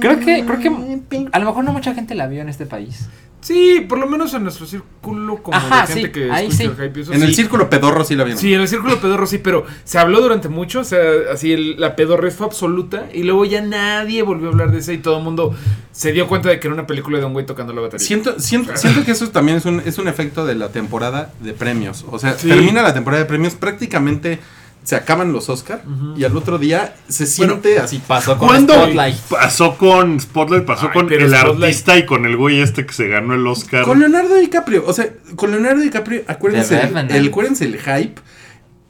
Creo 0.00 0.18
que, 0.18 0.44
creo 0.44 0.58
que 0.58 1.28
a 1.30 1.38
lo 1.38 1.46
mejor 1.46 1.64
no 1.64 1.72
mucha 1.72 1.94
gente 1.94 2.14
la 2.14 2.26
vio 2.26 2.42
en 2.42 2.48
este 2.48 2.66
país. 2.66 3.08
Sí, 3.42 3.84
por 3.88 3.98
lo 3.98 4.06
menos 4.06 4.32
en 4.34 4.44
nuestro 4.44 4.66
círculo 4.66 5.42
como 5.42 5.56
Ajá, 5.56 5.80
de 5.84 5.86
gente 5.94 6.06
sí, 6.06 6.12
que 6.12 6.30
ahí 6.30 6.46
escucha 6.46 6.56
sí. 6.62 6.70
el 6.80 6.88
hype 6.88 7.00
eso, 7.00 7.12
En 7.12 7.22
el 7.24 7.34
círculo 7.34 7.68
pedorro 7.68 8.04
sí 8.04 8.14
la 8.14 8.22
vieron. 8.22 8.40
Sí, 8.40 8.54
en 8.54 8.60
el 8.60 8.68
círculo 8.68 9.00
pedorro 9.00 9.26
sí, 9.26 9.38
pero 9.38 9.66
se 9.82 9.98
habló 9.98 10.20
durante 10.20 10.48
mucho, 10.48 10.78
o 10.80 10.84
sea, 10.84 11.00
así 11.32 11.52
el- 11.52 11.80
la 11.80 11.96
pedorrez 11.96 12.36
fue 12.36 12.46
absoluta 12.46 13.08
y 13.12 13.24
luego 13.24 13.44
ya 13.44 13.60
nadie 13.60 14.22
volvió 14.22 14.46
a 14.48 14.52
hablar 14.52 14.70
de 14.70 14.78
esa 14.78 14.92
y 14.92 14.98
todo 14.98 15.18
el 15.18 15.24
mundo 15.24 15.54
se 15.90 16.12
dio 16.12 16.28
cuenta 16.28 16.50
de 16.50 16.60
que 16.60 16.68
era 16.68 16.74
una 16.74 16.86
película 16.86 17.18
de 17.18 17.24
un 17.24 17.32
güey 17.32 17.44
tocando 17.44 17.72
la 17.72 17.80
batería. 17.80 18.06
Siento, 18.06 18.38
siento, 18.38 18.72
siento 18.76 19.04
que 19.04 19.10
eso 19.10 19.28
también 19.30 19.58
es 19.58 19.64
un, 19.64 19.82
es 19.84 19.98
un 19.98 20.06
efecto 20.06 20.46
de 20.46 20.54
la 20.54 20.68
temporada 20.68 21.32
de 21.40 21.52
premios. 21.52 22.04
O 22.10 22.20
sea, 22.20 22.38
Sí. 22.38 22.46
termina 22.48 22.80
la 22.82 22.94
temporada 22.94 23.24
de 23.24 23.28
premios, 23.28 23.54
prácticamente 23.56 24.38
se 24.82 24.96
acaban 24.96 25.32
los 25.32 25.48
Oscar 25.48 25.82
y 26.16 26.24
al 26.24 26.36
otro 26.36 26.58
día 26.58 26.94
se 27.08 27.26
siente 27.26 27.78
así. 27.78 28.00
Pasó 28.06 28.36
con 28.38 28.48
¿Cuándo 28.48 28.74
Spotlight. 28.74 29.16
pasó 29.30 29.76
con 29.78 30.18
Spotlight? 30.20 30.64
Pasó 30.64 30.86
Ay, 30.86 30.92
con 30.92 31.12
el 31.12 31.32
Spotlight- 31.32 31.62
artista 31.64 31.98
y 31.98 32.06
con 32.06 32.24
el 32.26 32.36
güey 32.36 32.60
este 32.60 32.84
que 32.84 32.92
se 32.92 33.06
ganó 33.08 33.34
el 33.34 33.46
Oscar. 33.46 33.84
Con 33.84 34.00
Leonardo 34.00 34.34
DiCaprio, 34.34 34.84
o 34.86 34.92
sea, 34.92 35.08
con 35.36 35.50
Leonardo 35.52 35.80
DiCaprio, 35.82 36.22
acuérdense, 36.26 36.80
el, 37.10 37.28
acuérdense 37.28 37.64
el 37.64 37.78
hype. 37.78 38.20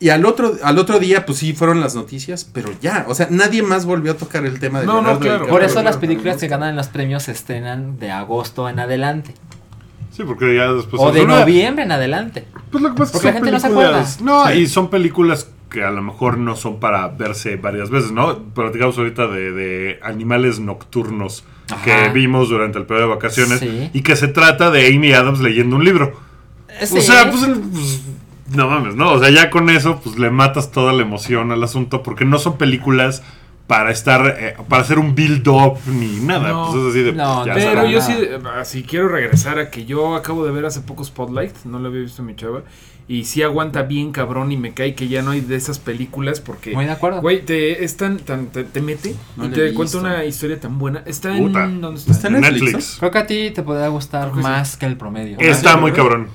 Y 0.01 0.09
al 0.09 0.25
otro, 0.27 0.57
al 0.65 0.79
otro 0.79 0.99
día, 0.99 1.25
pues 1.27 1.39
sí, 1.39 1.53
fueron 1.53 1.81
las 1.81 1.95
noticias, 1.95 2.45
pero 2.53 2.71
ya, 2.81 3.05
o 3.09 3.15
sea, 3.15 3.29
nadie 3.31 3.63
más 3.63 3.85
volvió 3.85 4.11
a 4.13 4.17
tocar 4.17 4.45
el 4.45 4.59
tema 4.59 4.81
de 4.81 4.87
No, 4.87 4.95
no, 5.01 5.03
claro. 5.03 5.21
DiCaprio. 5.21 5.49
Por 5.51 5.63
eso 5.63 5.81
las 5.83 5.97
películas 5.99 6.39
que 6.39 6.49
ganan 6.49 6.75
los 6.75 6.89
premios 6.89 7.23
se 7.25 7.31
estrenan 7.33 7.99
de 8.01 8.11
agosto 8.11 8.69
en 8.69 8.81
adelante. 8.81 9.35
Sí, 10.11 10.25
porque 10.27 10.57
ya 10.57 10.73
después. 10.73 11.01
o 11.01 11.13
de 11.13 11.23
una- 11.23 11.41
noviembre 11.41 11.85
en 11.85 11.93
adelante. 11.93 12.47
Pues 12.71 12.83
lo 12.83 12.91
que 12.91 12.99
pasa 12.99 13.05
es 13.05 13.11
que 13.13 13.13
Porque 13.13 13.27
la 13.29 13.33
gente 13.35 13.51
no 13.53 13.61
se 13.61 13.67
acuerda. 13.69 14.07
No, 14.23 14.47
Sí. 14.49 14.53
y 14.55 14.67
son 14.67 14.91
películas 14.91 15.47
que 15.73 15.83
a 15.83 15.91
lo 15.91 16.03
mejor 16.03 16.37
no 16.39 16.55
son 16.55 16.79
para 16.81 17.09
verse 17.09 17.57
varias 17.57 17.89
veces, 17.91 18.13
¿no? 18.13 18.39
Platicamos 18.55 18.99
ahorita 18.99 19.27
de, 19.29 19.53
de 19.53 19.99
animales 20.03 20.61
nocturnos 20.61 21.45
Ajá. 21.73 21.83
que 21.85 22.09
vimos 22.11 22.51
durante 22.51 22.79
el 22.79 22.85
periodo 22.85 23.09
de 23.09 23.15
vacaciones 23.15 23.61
Sí. 23.61 23.91
y 23.93 24.03
que 24.03 24.15
se 24.17 24.29
trata 24.29 24.71
de 24.71 24.87
Amy 24.95 25.13
Adams 25.15 25.41
leyendo 25.41 25.77
un 25.77 25.85
libro. 25.85 26.13
Sí. 26.85 26.99
O 26.99 27.01
sea, 27.01 27.31
pues, 27.31 27.43
pues, 27.73 28.03
no 28.55 28.69
mames, 28.69 28.95
¿no? 28.97 29.13
O 29.13 29.19
sea, 29.19 29.31
ya 29.31 29.49
con 29.51 29.71
eso, 29.71 30.01
pues 30.05 30.19
le 30.19 30.31
matas 30.31 30.71
toda 30.73 30.93
la 30.93 31.03
emoción 31.03 31.53
al 31.53 31.63
asunto 31.65 32.03
porque 32.03 32.25
no 32.27 32.39
son 32.39 32.59
películas 32.59 33.23
para 33.67 33.91
estar, 33.91 34.37
eh, 34.39 34.57
para 34.69 34.83
hacer 34.83 34.99
un 34.99 35.15
build-up 35.15 35.79
ni 35.87 36.21
nada. 36.21 36.51
No. 36.51 36.71
pues 36.71 36.83
es 36.83 36.91
así 36.91 37.03
de, 37.03 37.13
No, 37.15 37.43
pues, 37.45 37.47
ya 37.47 37.55
Pero 37.55 37.87
yo 37.87 37.99
nada. 38.01 38.13
sí, 38.13 38.13
eh, 38.21 38.39
así 38.61 38.83
quiero 38.83 39.09
regresar 39.09 39.59
a 39.59 39.71
que 39.71 39.87
yo 39.87 40.15
acabo 40.17 40.45
de 40.45 40.51
ver 40.51 40.67
hace 40.67 40.81
poco 40.81 41.03
Spotlight, 41.05 41.65
no 41.65 41.79
lo 41.79 41.89
había 41.89 42.01
visto 42.03 42.23
mi 42.23 42.35
chava, 42.37 42.63
y 43.09 43.25
sí 43.25 43.43
aguanta 43.43 43.83
bien 43.83 44.13
cabrón 44.13 44.53
y 44.53 44.57
me 44.57 44.73
cae 44.75 44.95
que 44.95 45.09
ya 45.09 45.23
no 45.23 45.33
hay 45.33 45.41
de 45.41 45.57
esas 45.57 45.79
películas 45.79 46.41
porque, 46.41 46.73
Muy 46.73 46.85
de 46.87 46.93
acuerdo. 46.93 47.21
güey, 47.21 47.45
te, 47.45 47.85
es 47.85 47.97
tan, 47.97 48.19
tan- 48.19 48.47
te, 48.47 48.65
te 48.65 48.81
mete 48.81 49.15
No 49.37 49.47
y 49.47 49.49
te 49.51 49.75
cuenta 49.75 49.99
una 49.99 50.25
historia 50.25 50.59
tan 50.61 50.79
buena. 50.79 51.03
Está 51.05 51.37
Puta. 51.37 51.65
en... 51.65 51.81
¿Dónde 51.81 52.01
está? 52.01 52.13
Está 52.13 52.29
en 52.29 52.35
Netflix, 52.41 52.63
Netflix. 52.63 52.97
Creo 52.99 53.11
que 53.11 53.19
a 53.19 53.27
ti 53.27 53.51
te 53.51 53.63
podría 53.63 53.89
gustar 53.89 54.23
Creo 54.31 54.35
que 54.37 54.41
sí. 54.43 54.49
más 54.49 54.77
que 54.77 54.87
el 54.87 54.97
promedio. 54.97 55.37
Está 55.41 55.77
muy 55.77 55.93
cabrón. 55.93 56.29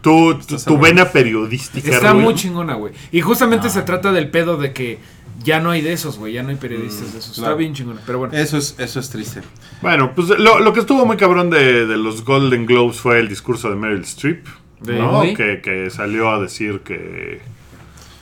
Tu, 0.00 0.38
tu, 0.64 0.78
vena 0.78 1.06
periodística. 1.10 1.90
Está 1.90 2.14
muy 2.14 2.34
chingona, 2.34 2.74
güey. 2.74 2.92
Y 3.10 3.20
justamente 3.22 3.66
Ah. 3.66 3.70
se 3.70 3.82
trata 3.82 4.12
del 4.12 4.30
pedo 4.30 4.56
de 4.56 4.72
que 4.72 4.98
ya 5.42 5.58
no 5.60 5.70
hay 5.70 5.80
de 5.82 5.92
esos, 5.92 6.16
güey, 6.18 6.32
ya 6.32 6.42
no 6.44 6.50
hay 6.50 6.56
periodistas 6.56 7.12
de 7.12 7.18
esos. 7.18 7.36
Está 7.38 7.54
bien 7.54 7.74
chingona, 7.74 8.00
pero 8.06 8.18
bueno. 8.20 8.32
Eso 8.36 8.56
es, 8.56 8.76
eso 8.78 9.00
es 9.00 9.10
triste. 9.10 9.40
Bueno, 9.82 10.12
pues 10.14 10.28
lo, 10.28 10.60
lo 10.60 10.72
que 10.72 10.80
estuvo 10.80 11.04
muy 11.06 11.16
cabrón 11.16 11.50
de, 11.50 11.86
de 11.86 11.96
los 11.96 12.24
Golden 12.24 12.66
Globes 12.66 13.00
fue 13.00 13.18
el 13.18 13.28
discurso 13.28 13.68
de 13.68 13.74
Meryl 13.76 14.02
Streep, 14.02 14.46
De- 14.80 14.98
¿no? 14.98 15.20
Uy. 15.20 15.34
Que, 15.34 15.60
que 15.62 15.90
salió 15.90 16.30
a 16.30 16.40
decir 16.40 16.80
que, 16.80 17.40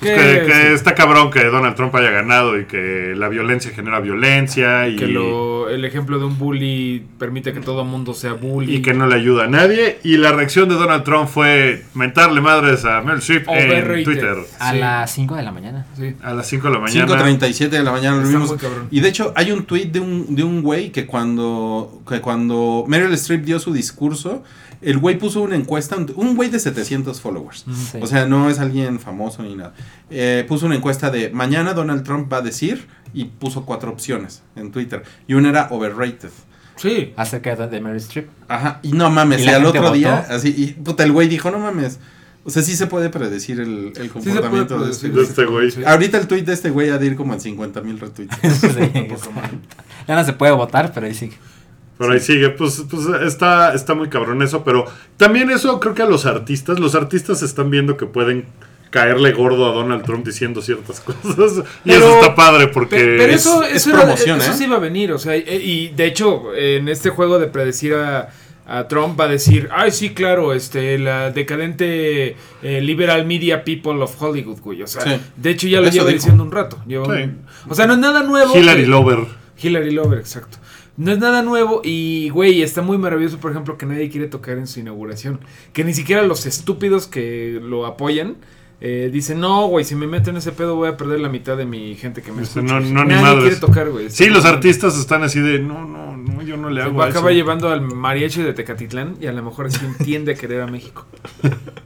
pues, 0.01 0.11
Que- 0.13 0.41
que, 0.41 0.47
que 0.47 0.53
sí. 0.69 0.73
está 0.75 0.95
cabrón 0.95 1.31
que 1.31 1.45
Donald 1.45 1.75
Trump 1.77 1.95
haya 1.97 2.11
ganado 2.11 2.59
y 2.61 2.67
que 2.67 3.15
la 3.17 3.29
violencia 3.29 3.71
genera 3.73 4.01
violencia 4.01 4.87
y, 4.89 4.97
Que 4.97 5.07
lo, 5.09 5.69
el 5.71 5.85
ejemplo 5.87 6.19
de 6.19 6.27
un 6.27 6.39
bully 6.39 7.03
permite 7.19 7.53
que 7.55 7.61
todo 7.61 7.85
mundo 7.85 8.13
sea 8.13 8.35
bully. 8.35 8.77
y 8.77 8.83
que 8.83 8.93
no 8.93 9.07
le 9.07 9.15
ayuda 9.15 9.45
a 9.45 9.47
nadie. 9.49 9.99
Y 10.05 10.19
la 10.19 10.31
reacción 10.33 10.69
de 10.69 10.75
Donald 10.75 11.05
Trump 11.05 11.27
fue 11.29 11.85
mentarle 11.95 12.41
madres 12.43 12.85
a 12.85 13.01
Meryl 13.01 13.19
Streep 13.21 13.49
en. 13.49 14.05
Twitter 14.05 14.37
A 14.61 14.73
Sí. 14.73 14.79
las 14.79 15.11
5 15.13 15.37
de 15.37 15.43
la 15.43 15.53
mañana. 15.53 15.87
Sí. 15.97 16.15
a 16.23 16.35
las 16.35 16.47
5 16.49 16.69
de 16.69 16.75
la 16.75 16.81
mañana. 16.81 17.07
5.37 17.07 17.69
de 17.79 17.83
la 17.83 17.93
mañana 17.93 18.23
lo 18.23 18.29
vimos. 18.29 18.55
Y 18.91 19.01
de 19.01 19.09
hecho 19.09 19.33
hay 19.35 19.53
un 19.53 19.65
tweet 19.65 19.87
de 19.87 20.01
un, 20.01 20.37
de 20.37 20.45
un 20.45 20.61
güey 20.63 20.93
que 20.93 21.07
cuando, 21.07 22.03
que 22.09 22.21
cuando 22.21 22.85
Meryl 22.87 23.13
Streep 23.15 23.43
dio 23.45 23.59
su 23.59 23.73
discurso, 23.73 24.45
el 24.85 24.99
güey 24.99 25.19
puso 25.19 25.43
una 25.43 25.57
encuesta, 25.57 25.97
un- 25.97 26.37
güey 26.37 26.49
de 26.51 26.59
700 26.59 27.21
followers. 27.21 27.65
Sí. 27.93 27.99
O 28.01 28.07
sea, 28.07 28.27
no 28.27 28.49
es 28.51 28.59
alguien 28.59 29.01
famoso 29.01 29.43
ni 29.43 29.55
nada. 29.55 29.75
Eh, 30.11 30.45
puso 30.49 30.67
una 30.67 30.77
encuesta 30.77 31.11
de 31.11 31.31
mañana 31.31 31.75
Donald 31.75 32.03
Trump 32.05 32.33
va 32.33 32.39
a 32.39 32.43
decir 32.43 32.87
y 33.13 33.25
puso 33.27 33.65
cuatro 33.65 33.91
opciones 33.91 34.43
en 34.57 34.71
Twitter. 34.73 35.03
Y 35.27 35.35
una 35.35 35.51
era 35.51 35.69
overrated. 35.71 36.31
Sí. 36.77 37.13
Acerca 37.17 37.55
de, 37.55 37.69
de 37.69 37.81
Mary 37.81 37.99
Streep. 37.99 38.29
Ajá, 38.49 38.81
y 38.83 38.93
no 38.93 39.09
mames, 39.11 39.43
¿Y 39.43 39.49
al 39.49 39.65
otro 39.65 39.81
votó? 39.83 39.95
día, 39.95 40.27
así, 40.29 40.53
y 40.57 40.67
puta, 40.73 41.05
el 41.05 41.13
güey 41.13 41.29
dijo, 41.29 41.51
no 41.51 41.59
mames. 41.61 41.99
O 42.47 42.51
sea, 42.51 42.63
sí 42.63 42.77
se 42.77 42.87
puede 42.89 43.09
predecir 43.11 43.59
el, 43.61 43.87
el 43.87 43.95
Sí 43.95 44.03
se 44.03 44.09
puede 44.09 44.23
comportamiento 44.25 44.79
de 44.85 44.91
este 44.91 45.09
predecir. 45.09 45.11
de 45.11 45.15
güey. 45.15 45.27
este 45.29 45.45
güey. 45.47 45.71
Sí. 45.71 45.91
Ahorita 45.91 46.19
el 46.19 46.27
tweet 46.27 46.43
de 46.43 46.53
este 46.53 46.71
güey 46.71 46.91
ha 46.91 46.99
de 46.99 47.07
ir 47.07 47.17
como 47.17 47.33
en 47.33 47.41
50 47.41 47.81
mil 47.81 47.99
retweets. 48.01 48.37
Sí, 48.61 48.69
no 50.09 50.25
se 50.25 50.33
puede 50.35 50.53
votar, 50.53 50.93
pero 50.93 51.07
ahí 51.07 51.15
sí. 51.15 51.31
Pero 51.99 52.13
ahí 52.13 52.21
sigue, 52.21 52.51
pues, 52.51 52.85
pues 52.91 53.07
está, 53.23 53.73
está 53.75 53.95
muy 53.95 54.09
cabrón 54.09 54.43
eso, 54.43 54.65
pero 54.65 54.85
también 55.17 55.51
eso 55.51 55.79
creo 55.79 55.95
que 55.95 56.03
a 56.03 56.07
los 56.07 56.27
artistas, 56.27 56.81
los 56.81 56.95
artistas 56.97 57.43
están 57.43 57.71
viendo 57.71 57.97
que 57.97 58.07
pueden 58.07 58.47
caerle 58.91 59.33
gordo 59.33 59.69
a 59.71 59.73
Donald 59.75 60.05
Trump 60.05 60.25
diciendo 60.27 60.61
ciertas 60.63 61.01
cosas. 61.01 61.65
y 61.85 61.91
Pero- 61.91 62.07
eso 62.07 62.21
está 62.21 62.35
padre 62.35 62.69
porque... 62.69 62.97
Pero, 62.97 63.25
es- 63.33 63.41
eso, 63.41 63.63
es 63.63 63.77
eso, 63.77 63.91
era- 63.91 64.01
promoción, 64.01 64.41
eso 64.41 64.51
¿eh? 64.51 64.55
sí 64.57 64.65
iba 64.65 64.77
a 64.77 64.81
venir, 64.81 65.13
o 65.13 65.19
sea, 65.19 65.37
y, 65.37 65.43
y 65.49 65.89
de 65.89 66.07
hecho, 66.07 66.55
en 66.55 66.89
este 66.89 67.11
juego 67.11 67.39
de 67.39 67.47
predecir 67.49 67.95
a, 67.95 68.31
a 68.67 68.89
Trump 68.89 69.19
va 69.19 69.25
a 69.25 69.29
decir, 69.29 69.69
ay, 69.73 69.91
sí, 69.93 70.11
claro, 70.15 70.53
este, 70.53 70.99
la 70.99 71.31
decadente 71.31 72.37
eh, 72.63 72.81
liberal 72.81 73.27
media 73.27 73.65
people 73.65 74.01
of 74.03 74.21
Hollywood, 74.21 74.61
güey, 74.61 74.83
o 74.83 74.87
sea, 74.87 75.03
Sí. 75.03 75.21
de 75.37 75.51
hecho 75.51 75.69
ya 75.69 75.81
lo 75.81 75.87
Eso 75.89 75.95
lleva 75.95 76.07
dijo. 76.07 76.17
diciendo 76.19 76.43
un 76.45 76.51
rato. 76.53 76.79
Sí. 76.89 76.97
un- 76.97 77.43
o 77.69 77.75
sea, 77.75 77.87
no 77.87 77.95
es 77.95 77.99
nada 78.01 78.23
nuevo. 78.23 78.57
Hillary 78.57 78.83
que- 78.83 78.89
Lover. 78.89 79.19
Hillary 79.63 79.91
Lover, 79.93 80.19
exacto. 80.19 80.59
No 80.97 81.11
es 81.13 81.19
nada 81.19 81.43
nuevo 81.43 81.81
y, 81.85 82.29
güey, 82.31 82.63
está 82.63 82.81
muy 82.83 82.99
maravilloso, 82.99 83.39
por 83.39 83.51
ejemplo, 83.51 83.77
que 83.77 83.87
nadie 83.87 84.09
quiere 84.11 84.29
tocar 84.29 84.59
en 84.59 84.67
su 84.69 84.79
inauguración. 84.81 85.41
Que 85.73 85.83
ni 85.85 85.93
siquiera 85.93 86.23
los 86.23 86.47
estúpidos 86.47 87.07
que 87.09 87.59
lo 87.63 87.85
apoyan 87.87 88.37
eh, 88.81 89.09
dicen, 89.13 89.41
no, 89.41 89.67
güey, 89.69 89.85
si 89.85 89.95
me 89.95 90.07
meto 90.07 90.31
en 90.31 90.37
ese 90.37 90.53
pedo 90.53 90.77
voy 90.77 90.89
a 90.89 90.97
perder 90.97 91.19
la 91.21 91.29
mitad 91.29 91.57
de 91.57 91.65
mi 91.65 91.95
gente 91.97 92.23
que 92.23 92.31
me 92.33 92.41
Dice, 92.43 92.61
escucha. 92.61 92.81
no, 92.81 92.81
no, 92.81 93.05
nadie 93.05 93.41
quiere 93.41 93.57
tocar, 93.57 93.91
güey. 93.91 94.11
Sí, 94.11 94.27
los 94.27 94.45
artistas 94.45 94.99
están 94.99 95.23
así 95.23 95.41
de, 95.41 95.59
no, 95.59 95.87
no, 95.87 96.17
no, 96.17 96.43
yo 96.43 96.57
no 96.57 96.69
le 96.71 96.83
hago 96.83 96.95
va 96.95 97.07
a 97.07 97.09
eso. 97.09 97.19
acabar 97.19 97.35
llevando 97.35 97.71
al 97.71 97.81
mariachi 97.81 98.43
de 98.43 98.53
Tecatitlán 98.53 99.17
y 99.21 99.27
a 99.27 99.33
lo 99.33 99.43
mejor 99.43 99.67
así 99.67 99.85
entiende 99.85 100.33
a 100.33 100.35
querer 100.37 100.61
a 100.61 100.67
México. 100.67 101.07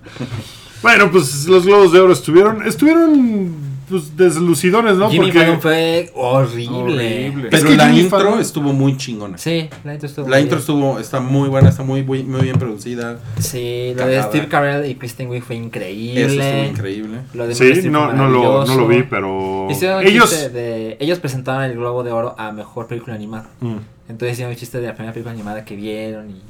Bueno, 0.81 1.11
pues 1.11 1.47
los 1.49 1.67
Globos 1.67 1.93
de 1.93 1.99
Oro 1.99 2.13
estuvieron, 2.13 2.65
estuvieron, 2.65 3.53
pues, 3.89 4.17
deslucidones, 4.17 4.97
¿no? 4.97 5.11
Jimmy 5.11 5.27
Porque... 5.27 5.39
Fallon 5.41 5.61
fue 5.61 6.11
horrible. 6.15 7.29
Horrible. 7.31 7.49
Pero 7.51 7.69
que 7.69 7.77
la 7.77 7.87
Jimmy 7.89 8.01
intro 8.03 8.19
Fallon- 8.19 8.41
estuvo 8.41 8.73
muy 8.73 8.97
chingona. 8.97 9.39
Sí, 9.39 9.69
la 9.85 9.95
intro 9.95 10.09
estuvo. 10.09 10.29
La 10.29 10.37
muy 10.37 10.43
intro 10.43 10.57
bien. 10.57 10.61
estuvo, 10.61 10.99
está 10.99 11.21
muy 11.21 11.49
buena, 11.49 11.69
está 11.71 11.83
muy, 11.83 12.03
muy, 12.03 12.23
muy 12.23 12.43
bien 12.43 12.59
producida. 12.59 13.19
Sí, 13.39 13.93
lo 13.97 14.07
de. 14.07 14.23
Steve 14.23 14.49
Carell 14.49 14.91
y 14.91 14.95
Kristen 14.97 15.29
Wiig 15.29 15.43
fue 15.43 15.57
increíble. 15.57 16.25
Eso 16.27 16.41
estuvo 16.41 16.65
increíble. 16.65 17.19
Lo 17.35 17.47
de 17.47 17.55
Sí, 17.55 17.89
no, 17.89 18.13
no, 18.13 18.29
lo, 18.29 18.65
no 18.67 18.75
lo 18.75 18.87
vi, 18.89 19.03
pero... 19.05 19.69
Ellos... 19.71 20.31
de- 20.53 20.97
ellos 21.01 21.19
presentaron 21.19 21.65
el 21.65 21.75
Globo 21.77 22.03
de 22.03 22.13
Oro 22.13 22.35
a 22.39 22.53
Mejor 22.53 22.87
Película 22.87 23.15
Animada. 23.15 23.49
Mm. 23.61 23.77
Entonces 24.09 24.33
hicieron 24.33 24.53
el 24.53 24.59
chiste 24.59 24.81
de 24.81 24.87
la 24.87 24.95
primera 24.95 25.13
película 25.13 25.33
animada 25.35 25.65
que 25.65 25.77
vieron 25.77 26.31
y 26.31 26.41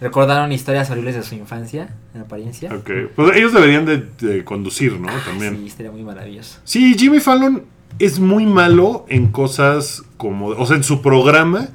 recordaron 0.00 0.52
historias 0.52 0.90
horribles 0.90 1.14
de 1.14 1.22
su 1.22 1.34
infancia 1.34 1.94
en 2.14 2.22
apariencia. 2.22 2.72
Ok, 2.74 2.90
pues 3.14 3.36
ellos 3.36 3.52
deberían 3.52 3.86
de, 3.86 4.06
de 4.20 4.44
conducir, 4.44 4.98
¿no? 5.00 5.08
Ah, 5.10 5.20
También. 5.24 5.56
Sí, 5.56 5.66
estaría 5.66 5.90
muy 5.92 6.02
maravilloso. 6.02 6.58
Sí, 6.64 6.94
Jimmy 6.98 7.20
Fallon 7.20 7.64
es 7.98 8.18
muy 8.18 8.46
malo 8.46 9.06
en 9.08 9.28
cosas 9.28 10.02
como, 10.16 10.48
o 10.48 10.66
sea, 10.66 10.76
en 10.76 10.84
su 10.84 11.00
programa, 11.02 11.68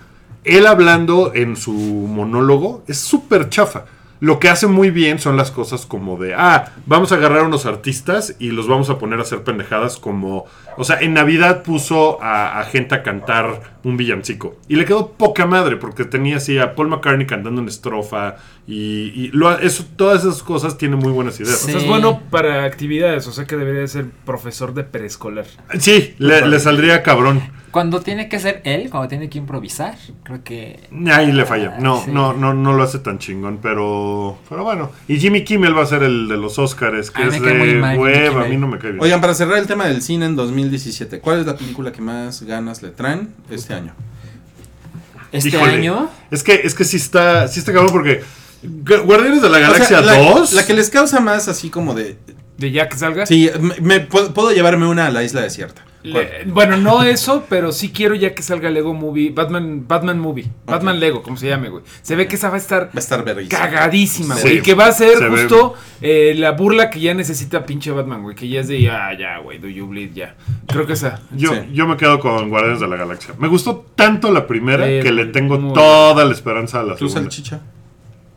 él 0.43 0.67
hablando 0.67 1.33
en 1.33 1.55
su 1.55 1.73
monólogo 1.73 2.83
es 2.87 2.97
súper 2.97 3.49
chafa. 3.49 3.85
Lo 4.21 4.39
que 4.39 4.47
hace 4.49 4.67
muy 4.67 4.91
bien 4.91 5.19
son 5.19 5.35
las 5.35 5.51
cosas 5.51 5.85
como 5.85 6.15
de, 6.17 6.33
ah, 6.35 6.71
vamos 6.85 7.11
a 7.11 7.15
agarrar 7.15 7.39
a 7.39 7.43
unos 7.43 7.65
artistas 7.65 8.35
y 8.39 8.51
los 8.51 8.67
vamos 8.67 8.89
a 8.89 8.97
poner 8.97 9.19
a 9.19 9.23
hacer 9.23 9.43
pendejadas 9.43 9.97
como, 9.97 10.45
o 10.77 10.83
sea, 10.83 10.99
en 11.01 11.13
Navidad 11.15 11.63
puso 11.63 12.21
a, 12.21 12.59
a 12.59 12.63
gente 12.65 12.95
a 12.95 13.01
cantar 13.03 13.79
un 13.83 13.97
villancico 13.97 14.57
y 14.67 14.75
le 14.75 14.85
quedó 14.85 15.09
poca 15.13 15.47
madre 15.47 15.75
porque 15.75 16.05
tenía 16.05 16.37
así 16.37 16.57
a 16.59 16.75
Paul 16.75 16.89
McCartney 16.89 17.25
cantando 17.25 17.59
una 17.61 17.69
estrofa 17.71 18.35
y, 18.67 19.11
y 19.15 19.31
lo- 19.33 19.57
eso, 19.57 19.85
todas 19.95 20.23
esas 20.23 20.43
cosas 20.43 20.77
tienen 20.77 20.99
muy 20.99 21.11
buenas 21.11 21.39
ideas. 21.39 21.63
O 21.63 21.67
sea, 21.67 21.77
es 21.79 21.87
bueno 21.87 22.21
para 22.29 22.63
actividades, 22.63 23.25
o 23.27 23.31
sea 23.31 23.45
que 23.45 23.57
debería 23.57 23.85
ser 23.87 24.05
profesor 24.23 24.73
de 24.75 24.83
preescolar. 24.83 25.45
Sí, 25.79 26.13
le, 26.19 26.45
le 26.47 26.59
saldría 26.59 27.01
cabrón. 27.01 27.41
Cuando 27.71 28.01
tiene 28.01 28.27
que 28.27 28.37
ser 28.39 28.61
él, 28.65 28.89
cuando 28.89 29.07
tiene 29.07 29.29
que 29.29 29.37
improvisar, 29.37 29.95
creo 30.23 30.43
que... 30.43 30.79
Ahí 31.11 31.31
le 31.31 31.45
falla. 31.45 31.77
No, 31.79 32.03
Sí. 32.03 32.11
no, 32.11 32.33
no, 32.33 32.53
no 32.53 32.73
lo 32.73 32.83
hace 32.83 32.99
tan 32.99 33.17
chingón, 33.17 33.59
pero, 33.61 34.37
pero 34.49 34.63
bueno. 34.65 34.91
Y 35.07 35.19
Jimmy 35.19 35.43
Kimmel 35.45 35.77
va 35.77 35.83
a 35.83 35.85
ser 35.85 36.03
el 36.03 36.27
de 36.27 36.35
los 36.37 36.59
Oscars, 36.59 37.11
que 37.11 37.23
es 37.27 37.33
de 37.33 37.39
mal 37.39 37.95
Jimmy 37.95 37.97
hueva, 37.97 38.43
a 38.43 38.47
mí 38.47 38.57
no 38.57 38.67
me 38.67 38.77
cae 38.77 38.91
bien. 38.91 39.01
Oigan, 39.03 39.21
para 39.21 39.33
cerrar 39.33 39.57
el 39.57 39.67
tema 39.67 39.85
del 39.85 40.01
cine 40.01 40.25
en 40.25 40.35
2017, 40.35 41.19
¿cuál 41.19 41.39
es 41.39 41.45
la 41.45 41.55
película 41.55 41.91
que 41.93 42.01
más 42.01 42.41
ganas 42.43 42.81
le 42.83 42.89
traen 42.89 43.33
este 43.49 43.73
año? 43.73 43.93
Este 45.31 45.49
Híjole, 45.49 45.73
año... 45.75 46.09
Es 46.29 46.43
que, 46.43 46.55
es 46.63 46.75
que 46.75 46.83
sí 46.83 46.97
está, 46.97 47.47
sí 47.47 47.59
está 47.59 47.71
cabrón 47.71 47.91
porque 47.93 48.21
Gu- 48.63 49.03
Guardianes 49.05 49.41
de 49.41 49.49
la 49.49 49.57
O 49.57 49.61
sea, 49.61 49.69
Galaxia 49.69 50.01
la, 50.01 50.17
2. 50.17 50.53
La 50.53 50.65
que 50.65 50.73
les 50.73 50.89
causa 50.89 51.19
más 51.21 51.47
así 51.47 51.69
como 51.69 51.93
de... 51.93 52.17
De 52.57 52.71
ya 52.71 52.89
que 52.89 52.97
salga. 52.97 53.25
Sí, 53.25 53.49
me, 53.59 53.75
me- 53.79 53.99
puedo, 54.01 54.33
puedo 54.33 54.51
llevarme 54.51 54.85
una 54.87 55.07
a 55.07 55.09
la 55.09 55.23
isla 55.23 55.41
desierta. 55.41 55.83
Bueno, 56.47 56.77
no 56.77 57.03
eso, 57.03 57.45
pero 57.49 57.71
sí 57.71 57.91
quiero 57.91 58.15
ya 58.15 58.33
que 58.33 58.41
salga 58.43 58.69
Lego 58.69 58.93
Movie, 58.93 59.29
Batman, 59.31 59.85
Batman 59.87 60.19
Movie, 60.19 60.47
Batman 60.65 60.99
Lego, 60.99 61.21
como 61.21 61.37
se 61.37 61.47
llame, 61.47 61.69
güey. 61.69 61.83
Se 62.01 62.15
ve 62.15 62.27
que 62.27 62.35
esa 62.35 62.49
va 62.49 62.55
a 62.55 62.57
estar 62.57 62.85
Va 62.87 62.91
a 62.95 62.99
estar 62.99 63.23
cagadísima, 63.49 64.35
Sí. 64.35 64.41
güey. 64.41 64.57
y 64.57 64.61
que 64.61 64.73
va 64.73 64.87
a 64.87 64.91
ser 64.91 65.17
Se 65.17 65.29
ve- 65.29 65.41
justo 65.43 65.75
eh, 66.01 66.33
la 66.37 66.51
burla 66.51 66.89
que 66.89 66.99
ya 66.99 67.13
necesita 67.13 67.65
pinche 67.65 67.91
Batman, 67.91 68.23
güey. 68.23 68.35
Que 68.35 68.47
ya 68.47 68.61
es 68.61 68.67
de 68.67 68.81
ya, 68.81 69.09
ya, 69.17 69.37
güey, 69.39 69.59
do 69.59 69.67
you 69.67 69.85
bleed, 69.87 70.13
ya. 70.13 70.35
Creo 70.67 70.85
que 70.87 70.93
esa. 70.93 71.21
Yo, 71.35 71.53
Sí. 71.53 71.59
yo 71.73 71.87
me 71.87 71.97
quedo 71.97 72.19
con 72.19 72.49
Guardianes 72.49 72.79
de 72.79 72.87
la 72.87 72.95
Galaxia. 72.95 73.33
Me 73.37 73.47
gustó 73.47 73.85
tanto 73.95 74.31
la 74.31 74.47
primera 74.47 74.85
que 74.85 75.11
le 75.11 75.25
tengo 75.27 75.59
muy 75.59 75.73
toda 75.73 76.25
la 76.25 76.31
esperanza 76.31 76.79
a 76.79 76.83
la 76.83 76.95
¿Tú, 76.95 77.07
segunda. 77.09 77.29
salchicha? 77.31 77.61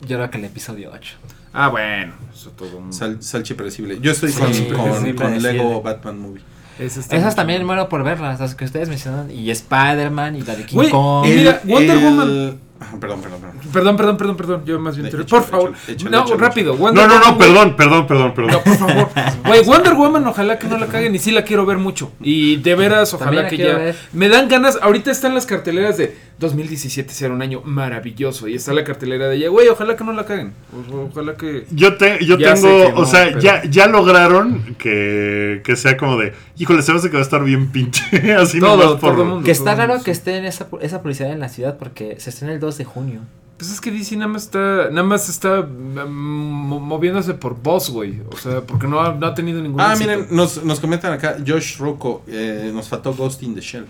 Yo 0.06 0.16
creo 0.18 0.30
que 0.30 0.38
el 0.38 0.44
episodio 0.44 0.90
8. 0.92 1.14
Ah, 1.54 1.68
bueno, 1.68 2.12
eso 2.34 2.50
todo. 2.50 2.76
un- 2.78 2.92
Sal, 2.92 3.22
salchi 3.22 3.54
predecible. 3.54 3.98
Yo 4.00 4.10
estoy 4.10 4.30
Sí, 4.32 4.40
con, 4.40 4.52
sí, 4.52 4.64
con- 4.64 4.92
sí, 5.00 5.06
con 5.12 5.16
predecible. 5.16 5.52
Lego 5.52 5.80
Batman 5.82 6.18
Movie. 6.18 6.42
Esas 6.78 7.10
mucho 7.12 7.34
también 7.36 7.64
muero 7.64 7.88
por 7.88 8.02
verlas, 8.04 8.40
las 8.40 8.54
que 8.54 8.64
ustedes 8.64 8.88
mencionan. 8.88 9.30
Y 9.30 9.50
Spider-Man 9.50 10.36
y 10.36 10.42
la 10.42 10.56
de 10.56 10.64
King 10.66 10.76
Güey, 10.76 10.90
Kong. 10.90 11.26
y 11.26 11.30
mira, 11.30 11.60
Wonder 11.64 11.98
Woman. 11.98 12.58
Ah, 12.80 12.96
perdón, 13.00 13.20
perdón, 13.22 13.40
perdón. 13.40 13.60
Perdón, 13.72 13.96
perdón, 13.96 14.16
perdón, 14.16 14.36
perdón. 14.36 14.62
Yo 14.66 14.78
más 14.80 14.96
bien. 14.96 15.06
Échale, 15.08 15.24
por 15.24 15.42
favor. 15.44 15.72
échale, 15.88 16.10
no, 16.10 16.24
échale, 16.24 16.40
rápido. 16.40 16.72
No, 16.74 16.78
Wonder 16.80 17.06
no, 17.08 17.14
no, 17.14 17.20
Woman, 17.20 17.36
güey. 17.36 17.48
perdón, 17.48 17.76
perdón, 17.76 18.06
perdón, 18.06 18.34
perdón. 18.34 18.50
No, 18.52 18.60
por 18.62 18.76
favor. 18.76 19.08
Güey, 19.46 19.64
Wonder 19.64 19.94
Woman, 19.94 20.26
ojalá 20.26 20.58
que 20.58 20.66
no 20.66 20.76
la 20.76 20.86
caguen 20.88 21.14
y 21.14 21.18
sí 21.18 21.30
la 21.30 21.44
quiero 21.44 21.64
ver 21.64 21.78
mucho. 21.78 22.12
Y 22.20 22.56
de 22.56 22.74
veras, 22.74 23.14
ojalá 23.14 23.46
que 23.48 23.56
ya. 23.56 23.74
ver. 23.76 23.96
Me 24.12 24.28
dan 24.28 24.48
ganas. 24.48 24.78
Ahorita 24.82 25.10
están 25.10 25.34
las 25.34 25.46
carteleras 25.46 25.96
de 25.96 26.16
2017 26.38 27.12
será 27.12 27.32
un 27.32 27.42
año 27.42 27.62
maravilloso. 27.64 28.48
Y 28.48 28.54
está 28.54 28.72
la 28.72 28.84
cartelera 28.84 29.28
de 29.28 29.36
ella. 29.36 29.48
Güey, 29.48 29.68
ojalá 29.68 29.96
que 29.96 30.04
no 30.04 30.12
la 30.12 30.24
caguen. 30.26 30.52
O- 30.92 31.08
ojalá 31.10 31.36
que. 31.36 31.66
Yo, 31.70 31.96
te, 31.96 32.24
yo 32.24 32.36
sé 32.38 32.44
tengo, 32.44 32.86
que 32.86 32.92
no, 32.92 32.98
o 33.00 33.06
sea, 33.06 33.24
pero- 33.26 33.40
ya, 33.40 33.62
ya 33.64 33.86
lograron 33.86 34.74
que, 34.78 35.62
que 35.64 35.76
sea 35.76 35.96
como 35.96 36.16
de, 36.18 36.32
híjole, 36.58 36.82
se 36.82 36.92
me 36.92 36.98
hace 36.98 37.08
que 37.08 37.14
va 37.14 37.20
a 37.20 37.22
estar 37.22 37.42
bien 37.44 37.68
pinche, 37.70 38.32
así 38.34 38.58
Todo, 38.60 38.76
nomás 38.76 39.00
por... 39.00 39.12
todo 39.12 39.22
el 39.22 39.28
mundo. 39.28 39.44
Que 39.44 39.52
está 39.52 39.74
raro 39.74 39.92
mundo, 39.94 40.04
que 40.04 40.10
esté 40.10 40.36
en 40.38 40.44
esa, 40.44 40.66
esa 40.80 41.02
publicidad 41.02 41.30
en 41.32 41.40
la 41.40 41.48
ciudad 41.48 41.76
porque 41.78 42.16
se 42.18 42.30
estrena 42.30 42.52
el 42.54 42.60
2 42.60 42.78
de 42.78 42.84
junio. 42.84 43.20
Pues 43.56 43.70
es 43.70 43.80
que 43.80 43.92
DC 43.92 44.16
nada 44.16 44.26
más 44.26 44.42
está. 44.42 44.88
Nada 44.90 45.04
más 45.04 45.28
está 45.28 45.62
mm, 45.62 46.08
mo- 46.08 46.80
moviéndose 46.80 47.34
por 47.34 47.54
voz, 47.62 47.88
güey. 47.88 48.20
O 48.32 48.36
sea, 48.36 48.60
porque 48.62 48.88
no 48.88 49.00
ha, 49.00 49.14
no 49.14 49.26
ha 49.28 49.34
tenido 49.34 49.62
ningún. 49.62 49.80
Ah, 49.80 49.92
éxito. 49.92 50.10
miren, 50.10 50.26
nos, 50.30 50.64
nos 50.64 50.80
comentan 50.80 51.12
acá, 51.12 51.36
Josh 51.46 51.78
Rocco, 51.78 52.24
eh, 52.26 52.72
nos 52.74 52.88
faltó 52.88 53.14
Ghost 53.14 53.44
in 53.44 53.54
the 53.54 53.60
Shell. 53.60 53.86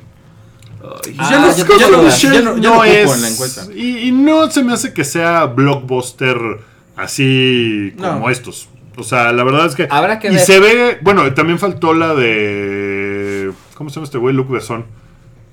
Ay, 1.07 1.15
Ah, 1.19 1.31
ya 1.31 1.39
no, 1.39 1.57
yo 1.57 1.65
no- 1.91 2.03
lo- 2.03 2.09
ya 2.09 2.29
no- 2.43 2.57
ya 2.59 2.71
no 2.71 2.77
ocupo 2.77 3.15
en 3.15 3.23
la 3.23 3.29
encuesta. 3.29 3.67
Y, 3.75 4.09
y 4.09 4.13
no 4.13 4.51
se 4.51 4.63
me 4.63 4.73
hace 4.73 4.93
que 4.93 5.05
sea 5.05 5.45
blockbuster 5.47 6.37
así 6.97 7.93
como 7.97 8.21
No. 8.21 8.31
estos. 8.31 8.69
O 8.97 9.03
sea, 9.03 9.33
la 9.33 9.43
verdad 9.43 9.67
es 9.67 9.75
que... 9.75 9.89
Habrá 9.91 10.19
que 10.21 10.29
y 10.29 10.31
ver. 10.33 10.41
se 10.41 10.61
ve, 10.61 10.99
bueno, 11.03 11.33
también 11.35 11.59
faltó 11.59 11.95
la 11.95 12.15
de... 12.15 13.51
¿Cómo 13.75 13.91
se 13.91 13.95
llama 13.97 14.05
este 14.05 14.19
güey? 14.19 14.35
Luke 14.35 14.53
Besson. 14.53 14.85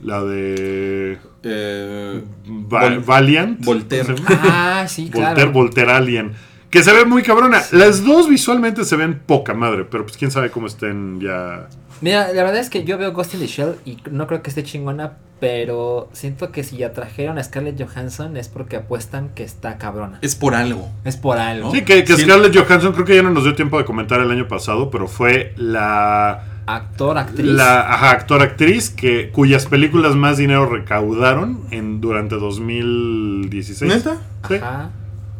La 0.04 0.24
de... 0.24 1.18
Eh, 1.44 2.24
Va- 2.72 2.84
Vol- 2.90 3.04
Valiant. 3.06 3.64
Voltaire. 3.66 4.14
Ah, 4.44 4.86
sí, 4.88 5.06
Voltaire, 5.12 5.34
claro. 5.36 5.52
Voltaire 5.52 5.92
Alien. 5.92 6.34
Que 6.70 6.84
se 6.84 6.94
ve 6.94 7.06
muy 7.06 7.24
cabrona. 7.24 7.62
Las 7.72 8.04
dos 8.04 8.30
visualmente 8.30 8.86
se 8.86 8.96
ven 8.96 9.20
poca 9.26 9.54
madre, 9.56 9.86
pero 9.90 10.06
pues 10.06 10.18
quién 10.18 10.30
sabe 10.32 10.52
cómo 10.52 10.68
estén 10.68 11.20
ya... 11.20 11.68
Mira, 12.02 12.34
la 12.34 12.44
verdad 12.44 12.58
es 12.58 12.70
que 12.70 12.84
yo 12.84 12.98
veo 12.98 13.14
Ghost 13.14 13.36
in 13.36 13.40
the 13.40 13.48
Shell 13.48 13.76
y 13.86 13.98
no 14.10 14.26
creo 14.28 14.42
que 14.42 14.50
esté 14.50 14.64
chingona, 14.64 15.14
pero 15.40 16.10
siento 16.14 16.52
que 16.52 16.64
si 16.64 16.78
ya 16.78 16.94
trajeron 16.94 17.38
a 17.38 17.44
Scarlett 17.44 17.82
Johansson 17.82 18.38
es 18.38 18.48
porque 18.48 18.78
apuestan 18.78 19.30
que 19.30 19.44
está 19.44 19.78
cabrona. 19.78 20.18
es 20.22 20.36
por 20.36 20.56
algo. 20.56 20.90
Es 21.06 21.18
por 21.18 21.38
algo. 21.38 21.72
Sí, 21.72 21.84
que, 21.84 22.04
que 22.04 22.16
Sí. 22.16 22.24
Scarlett 22.24 22.56
Johansson 22.56 22.94
creo 22.94 23.06
que 23.06 23.16
ya 23.16 23.24
no 23.24 23.30
nos 23.30 23.44
dio 23.44 23.56
tiempo 23.56 23.78
de 23.78 23.86
comentar 23.86 24.20
el 24.20 24.32
año 24.32 24.48
pasado, 24.48 24.90
pero 24.90 25.08
fue 25.08 25.54
la... 25.58 26.44
Actor, 26.66 27.18
actriz. 27.18 27.46
La 27.48 27.82
ajá, 27.82 28.12
actor 28.12 28.42
actriz 28.42 28.90
que 28.90 29.30
cuyas 29.32 29.66
películas 29.66 30.16
más 30.16 30.38
dinero 30.38 30.68
recaudaron 30.68 31.62
en 31.72 32.02
durante 32.02 32.36
2016. 32.36 33.92
¿Neta? 33.92 34.18
Sí. 34.48 34.56
Ajá. 34.56 34.92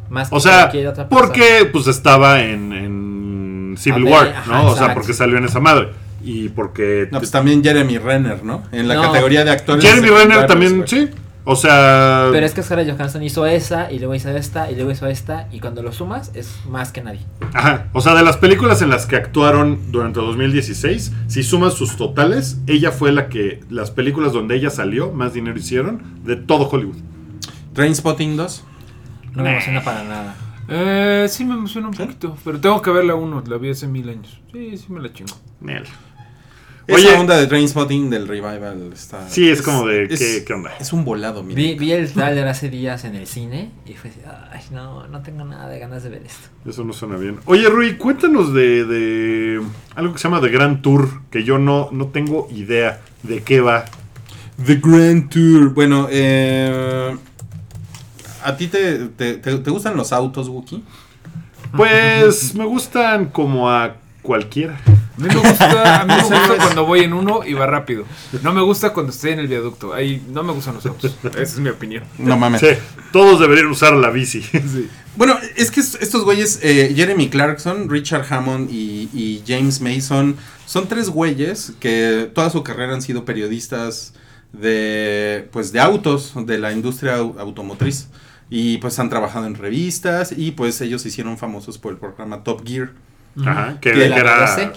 Más 0.10 0.30
que 0.30 0.36
O 0.36 0.40
sea, 0.40 0.72
otra 0.90 1.08
porque 1.08 1.70
pues 1.72 1.88
estaba 1.88 2.42
en, 2.42 2.74
en 2.74 3.76
Civil 3.78 4.02
A 4.02 4.06
ver, 4.06 4.14
War, 4.14 4.28
ajá, 4.36 4.52
¿no? 4.52 4.72
O 4.72 4.76
sea, 4.76 4.94
porque 4.94 5.14
salió 5.14 5.38
en 5.38 5.46
esa 5.46 5.60
madre. 5.60 5.92
Y 6.24 6.50
porque 6.50 7.08
No, 7.12 7.18
pues 7.20 7.32
también 7.32 7.64
Jeremy 7.64 7.98
Renner, 7.98 8.44
¿no? 8.44 8.64
En 8.72 8.88
la 8.88 8.96
No. 8.96 9.02
categoría 9.04 9.44
de 9.44 9.52
actores. 9.52 9.84
Jeremy 9.84 10.10
Renner 10.10 10.46
también, 10.48 10.84
sí. 10.88 11.10
O 11.44 11.56
sea, 11.56 12.28
Pero 12.32 12.46
es 12.46 12.54
que 12.54 12.62
Scarlett 12.62 12.96
Johansson 12.96 13.24
hizo 13.24 13.48
esa, 13.48 13.92
y 13.92 13.98
luego 13.98 14.14
hizo 14.14 14.30
esta, 14.30 14.70
y 14.70 14.76
luego 14.76 14.92
hizo 14.92 15.08
esta, 15.08 15.48
y 15.52 15.60
cuando 15.60 15.82
lo 15.82 15.92
sumas 15.92 16.30
es 16.36 16.56
más 16.70 16.92
que 16.92 17.02
nadie. 17.02 17.22
ajá, 17.56 17.88
o 17.94 18.02
sea, 18.02 18.14
de 18.14 18.22
las 18.22 18.38
películas 18.38 18.84
en 18.84 18.90
las 18.92 19.08
que 19.08 19.16
actuaron 19.16 19.92
durante 19.92 20.20
2016, 20.20 21.12
si 21.26 21.42
sumas 21.42 21.74
sus 21.74 21.98
totales, 21.98 22.60
ella 22.68 22.92
fue 22.92 23.12
la 23.12 23.28
que 23.28 23.60
las 23.72 23.90
películas 23.90 24.34
donde 24.34 24.56
ella 24.56 24.70
salió 24.70 25.12
más 25.14 25.34
dinero 25.34 25.58
hicieron 25.58 26.04
de 26.24 26.36
todo 26.36 26.70
Hollywood. 26.70 26.98
Trainspotting 27.74 28.38
2. 28.38 28.64
No 29.34 29.44
me 29.44 29.52
emociona 29.54 29.82
para 29.84 30.04
nada. 30.04 30.36
Eh, 30.68 31.26
sí 31.28 31.44
me 31.44 31.56
emociona 31.56 31.88
un 31.88 31.94
poquito. 31.96 32.38
Pero 32.44 32.60
tengo 32.60 32.82
que 32.82 32.92
ver 32.92 33.06
la 33.06 33.16
uno. 33.16 33.44
La 33.48 33.58
vi 33.58 33.72
hace 33.72 33.88
mil 33.88 34.08
años. 34.10 34.40
Sí, 34.52 34.78
sí 34.78 34.86
me 34.90 35.02
la 35.02 35.12
chingo. 35.12 35.34
Nel. 35.60 35.84
Esa 36.88 36.98
Oye. 36.98 37.14
onda 37.18 37.38
de 37.38 37.46
Trainspotting 37.48 38.10
del 38.10 38.28
revival 38.28 38.92
está. 38.92 39.30
Sí, 39.30 39.48
es 39.50 39.62
como 39.62 39.86
de, 39.86 40.08
¿qué- 40.08 40.44
qué 40.46 40.54
onda? 40.54 40.72
Es 40.80 40.92
un 40.94 41.06
volado, 41.06 41.44
mira. 41.44 41.56
Vi, 41.56 41.76
vi 41.76 41.92
el 41.92 42.12
trailer 42.12 42.48
hace 42.48 42.70
días 42.70 43.06
en 43.06 43.16
el 43.16 43.28
cine 43.28 43.70
y 43.86 43.94
fue 43.94 44.10
así, 44.10 44.20
ay, 44.52 44.62
no, 44.72 45.08
no 45.08 45.22
tengo 45.22 45.44
nada 45.46 45.70
de 45.70 45.78
ganas 45.80 46.02
de 46.04 46.10
ver 46.10 46.24
esto. 46.26 46.48
Eso 46.68 46.84
no 46.84 46.92
suena 46.94 47.18
bien. 47.18 47.38
Oye, 47.46 47.70
Rui, 47.70 47.98
cuéntanos 47.98 48.52
de, 48.54 48.86
de 48.86 49.62
algo 49.96 50.14
que 50.14 50.20
se 50.20 50.24
llama 50.28 50.42
The 50.42 50.50
Grand 50.50 50.82
Tour, 50.82 51.22
que 51.30 51.44
yo 51.44 51.60
no, 51.60 51.90
no 51.92 52.08
tengo 52.08 52.48
idea 52.52 53.00
de 53.24 53.44
qué 53.44 53.62
va. 53.62 53.86
The 54.66 54.76
Grand 54.82 55.30
Tour. 55.30 55.70
Bueno, 55.74 56.08
eh. 56.12 57.16
¿A 58.44 58.58
ti 58.58 58.68
te, 58.68 59.08
te, 59.10 59.36
te- 59.36 59.58
te 59.60 59.70
gustan 59.70 59.96
los 59.96 60.12
autos, 60.12 60.50
Wookie? 60.50 60.84
Pues 61.78 62.56
me 62.56 62.66
gustan 62.66 63.28
como 63.28 63.70
a 63.70 63.96
cualquiera. 64.24 64.80
A 65.22 65.28
mí 65.28 65.36
me 65.42 65.50
gusta, 65.50 66.02
a 66.02 66.06
mí 66.06 66.14
me 66.18 66.22
gusta 66.24 66.56
cuando 66.58 66.86
voy 66.86 67.02
en 67.02 67.14
uno 67.14 67.42
y 67.46 67.54
va 67.54 67.68
rápido. 67.68 68.06
No 68.44 68.54
me 68.54 68.62
gusta 68.62 68.94
cuando 68.94 69.12
estoy 69.12 69.32
en 69.32 69.40
el 69.40 69.48
viaducto. 69.48 69.94
Ahí 69.94 70.22
no 70.30 70.44
me 70.44 70.52
gustan 70.54 70.76
los 70.76 70.86
autos. 70.86 71.16
Esa 71.24 71.42
es 71.42 71.60
mi 71.60 71.70
opinión. 71.70 72.04
No 72.18 72.38
mames. 72.38 72.62
Sí, 72.62 72.68
todos 73.12 73.40
deberían 73.40 73.68
usar 73.68 73.94
la 73.94 74.10
bici. 74.10 74.42
Sí. 74.52 74.90
Bueno, 75.18 75.36
es 75.58 75.72
que 75.72 75.82
est- 75.82 76.02
estos 76.02 76.24
güeyes, 76.24 76.60
eh, 76.64 76.94
Jeremy 76.96 77.30
Clarkson, 77.30 77.90
Richard 77.90 78.26
Hammond 78.30 78.70
y, 78.72 79.10
y 79.14 79.44
James 79.46 79.82
Mason, 79.82 80.38
son 80.66 80.88
tres 80.88 81.10
güeyes 81.10 81.74
que 81.82 82.32
toda 82.34 82.50
su 82.50 82.64
carrera 82.64 82.94
han 82.94 83.02
sido 83.02 83.26
periodistas 83.26 84.14
de, 84.54 85.50
pues, 85.52 85.72
de 85.74 85.80
autos, 85.82 86.34
de 86.46 86.58
la 86.60 86.72
industria 86.72 87.18
au- 87.20 87.38
automotriz. 87.40 88.08
Y 88.50 88.78
pues 88.80 89.00
han 89.00 89.10
trabajado 89.10 89.46
en 89.48 89.56
revistas 89.56 90.34
y 90.36 90.52
pues 90.52 90.82
ellos 90.82 91.02
se 91.02 91.08
hicieron 91.08 91.38
famosos 91.38 91.78
por 91.78 91.94
el 91.94 91.98
programa 91.98 92.44
Top 92.44 92.68
Gear. 92.68 92.92
Ajá, 93.46 93.78
que, 93.80 93.92
era... 94.06 94.72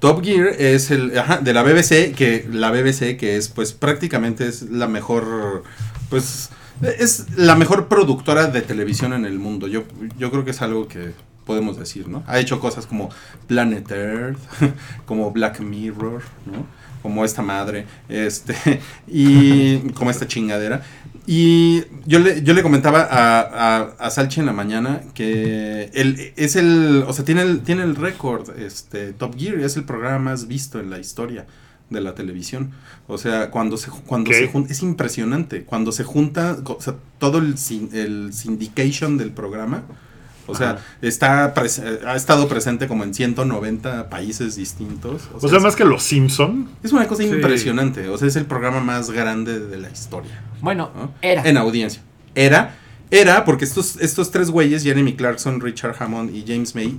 Top 0.00 0.24
Gear 0.24 0.48
es 0.58 0.90
el 0.90 1.16
ajá, 1.18 1.38
de 1.38 1.52
la 1.52 1.62
BBC, 1.62 2.14
que 2.14 2.48
la 2.50 2.70
BBC 2.70 3.16
que 3.16 3.36
es 3.36 3.48
pues 3.48 3.72
prácticamente 3.72 4.48
es 4.48 4.62
la 4.62 4.88
mejor 4.88 5.62
pues 6.08 6.50
es 6.82 7.26
la 7.36 7.54
mejor 7.54 7.88
productora 7.88 8.46
de 8.46 8.62
televisión 8.62 9.12
en 9.12 9.24
el 9.24 9.38
mundo. 9.38 9.68
Yo 9.68 9.84
yo 10.18 10.30
creo 10.30 10.44
que 10.44 10.50
es 10.50 10.62
algo 10.62 10.88
que 10.88 11.12
podemos 11.44 11.78
decir, 11.78 12.08
¿no? 12.08 12.24
Ha 12.26 12.38
hecho 12.38 12.60
cosas 12.60 12.86
como 12.86 13.10
Planet 13.46 13.90
Earth, 13.90 14.38
como 15.06 15.30
Black 15.30 15.60
Mirror, 15.60 16.22
¿no? 16.46 16.80
como 17.02 17.24
esta 17.24 17.42
madre, 17.42 17.86
este, 18.08 18.80
y 19.08 19.78
como 19.90 20.10
esta 20.10 20.26
chingadera. 20.26 20.82
Y 21.32 21.84
yo 22.06 22.18
le, 22.18 22.42
yo 22.42 22.54
le 22.54 22.62
comentaba 22.62 23.02
a, 23.08 23.38
a, 23.40 23.80
a 24.00 24.10
Salchi 24.10 24.40
en 24.40 24.46
la 24.46 24.52
mañana 24.52 25.02
que 25.14 25.88
él 25.94 26.32
es 26.34 26.56
el, 26.56 27.04
o 27.06 27.12
sea, 27.12 27.24
tiene 27.24 27.42
el, 27.42 27.60
tiene 27.60 27.84
el 27.84 27.94
récord, 27.94 28.58
este, 28.58 29.12
Top 29.12 29.38
Gear, 29.38 29.60
es 29.60 29.76
el 29.76 29.84
programa 29.84 30.18
más 30.18 30.48
visto 30.48 30.80
en 30.80 30.90
la 30.90 30.98
historia 30.98 31.46
de 31.88 32.00
la 32.00 32.16
televisión. 32.16 32.72
O 33.06 33.16
sea, 33.16 33.52
cuando 33.52 33.76
se 33.76 33.92
cuando 34.08 34.28
¿Qué? 34.32 34.38
se 34.38 34.46
junta, 34.48 34.72
es 34.72 34.82
impresionante, 34.82 35.62
cuando 35.62 35.92
se 35.92 36.02
junta, 36.02 36.58
o 36.64 36.82
sea, 36.82 36.96
todo 37.20 37.38
el, 37.38 37.54
el 37.92 38.32
syndication 38.32 39.16
del 39.16 39.30
programa, 39.30 39.84
o 40.50 40.54
sea, 40.54 40.70
Ajá. 40.70 40.80
está 41.02 41.52
ha 42.06 42.16
estado 42.16 42.48
presente 42.48 42.88
como 42.88 43.04
en 43.04 43.14
190 43.14 44.08
países 44.10 44.56
distintos. 44.56 45.22
O 45.34 45.48
sea, 45.48 45.58
es- 45.58 45.62
más 45.62 45.76
que 45.76 45.84
los 45.84 46.02
Simpson. 46.02 46.68
es 46.82 46.92
una 46.92 47.06
cosa 47.06 47.22
Sí. 47.22 47.28
impresionante, 47.28 48.08
o 48.08 48.18
sea, 48.18 48.28
es 48.28 48.36
el 48.36 48.46
programa 48.46 48.80
más 48.80 49.10
grande 49.10 49.60
de 49.60 49.76
la 49.78 49.90
historia. 49.90 50.42
Bueno, 50.60 50.90
¿no? 50.94 51.12
era. 51.22 51.42
En 51.48 51.56
audiencia. 51.56 52.02
Era, 52.34 52.76
era 53.10 53.44
porque 53.44 53.64
estos, 53.64 53.96
estos 53.96 54.30
tres 54.30 54.50
güeyes, 54.50 54.82
Jeremy 54.84 55.14
Clarkson, 55.16 55.60
Richard 55.60 55.96
Hammond 55.98 56.34
y 56.34 56.44
James 56.46 56.74
May, 56.74 56.98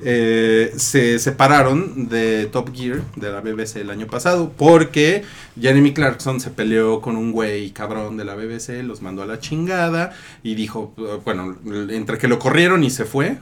eh, 0.00 0.72
se 0.76 1.18
separaron 1.18 2.08
de 2.08 2.46
Top 2.46 2.74
Gear 2.74 3.02
de 3.16 3.32
la 3.32 3.40
BBC 3.40 3.76
el 3.76 3.90
año 3.90 4.06
pasado 4.06 4.52
porque 4.56 5.24
Jeremy 5.58 5.94
Clarkson 5.94 6.38
se 6.40 6.50
peleó 6.50 7.00
con 7.00 7.16
un 7.16 7.32
güey 7.32 7.70
cabrón 7.70 8.16
de 8.16 8.24
la 8.24 8.34
BBC, 8.34 8.82
los 8.82 9.00
mandó 9.00 9.22
a 9.22 9.26
la 9.26 9.38
chingada 9.38 10.12
y 10.42 10.54
dijo, 10.54 10.94
eh, 10.98 11.20
bueno, 11.24 11.56
entre 11.90 12.18
que 12.18 12.28
lo 12.28 12.38
corrieron 12.38 12.84
y 12.84 12.90
se 12.90 13.04
fue. 13.04 13.38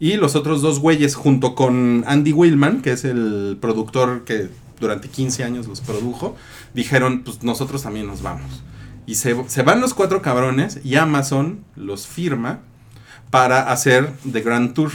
Y 0.00 0.14
los 0.14 0.34
otros 0.34 0.62
dos 0.62 0.80
güeyes, 0.80 1.14
junto 1.14 1.54
con 1.54 2.02
Andy 2.08 2.32
Willman, 2.32 2.82
que 2.82 2.90
es 2.90 3.04
el 3.04 3.56
productor 3.60 4.24
que 4.24 4.48
durante 4.80 5.08
15 5.08 5.44
años 5.44 5.68
los 5.68 5.80
produjo, 5.80 6.34
dijeron, 6.74 7.22
pues 7.22 7.44
nosotros 7.44 7.84
también 7.84 8.08
nos 8.08 8.20
vamos. 8.22 8.64
Y 9.06 9.14
se, 9.14 9.36
se 9.48 9.62
van 9.62 9.80
los 9.80 9.94
cuatro 9.94 10.20
cabrones 10.20 10.80
y 10.82 10.96
Amazon 10.96 11.64
los 11.76 12.08
firma 12.08 12.60
para 13.30 13.70
hacer 13.70 14.12
The 14.30 14.40
Grand 14.42 14.74
Tour, 14.74 14.90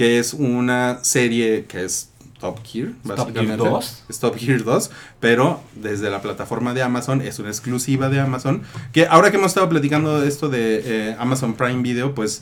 que 0.00 0.18
es 0.18 0.32
una 0.32 1.04
serie 1.04 1.66
que 1.68 1.84
es 1.84 2.08
Top 2.40 2.60
Gear, 2.64 2.92
Top 3.04 3.18
básicamente. 3.18 3.58
Gear 3.58 3.58
2. 3.58 4.04
Es 4.08 4.18
Top 4.18 4.34
Gear 4.34 4.64
2, 4.64 4.90
pero 5.20 5.60
desde 5.74 6.08
la 6.08 6.22
plataforma 6.22 6.72
de 6.72 6.80
Amazon, 6.80 7.20
es 7.20 7.38
una 7.38 7.50
exclusiva 7.50 8.08
de 8.08 8.18
Amazon, 8.18 8.62
que 8.94 9.04
ahora 9.04 9.30
que 9.30 9.36
hemos 9.36 9.48
estado 9.50 9.68
platicando 9.68 10.18
de 10.18 10.26
esto 10.26 10.48
de 10.48 10.82
eh, 10.86 11.16
Amazon 11.18 11.52
Prime 11.52 11.82
Video, 11.82 12.14
pues 12.14 12.40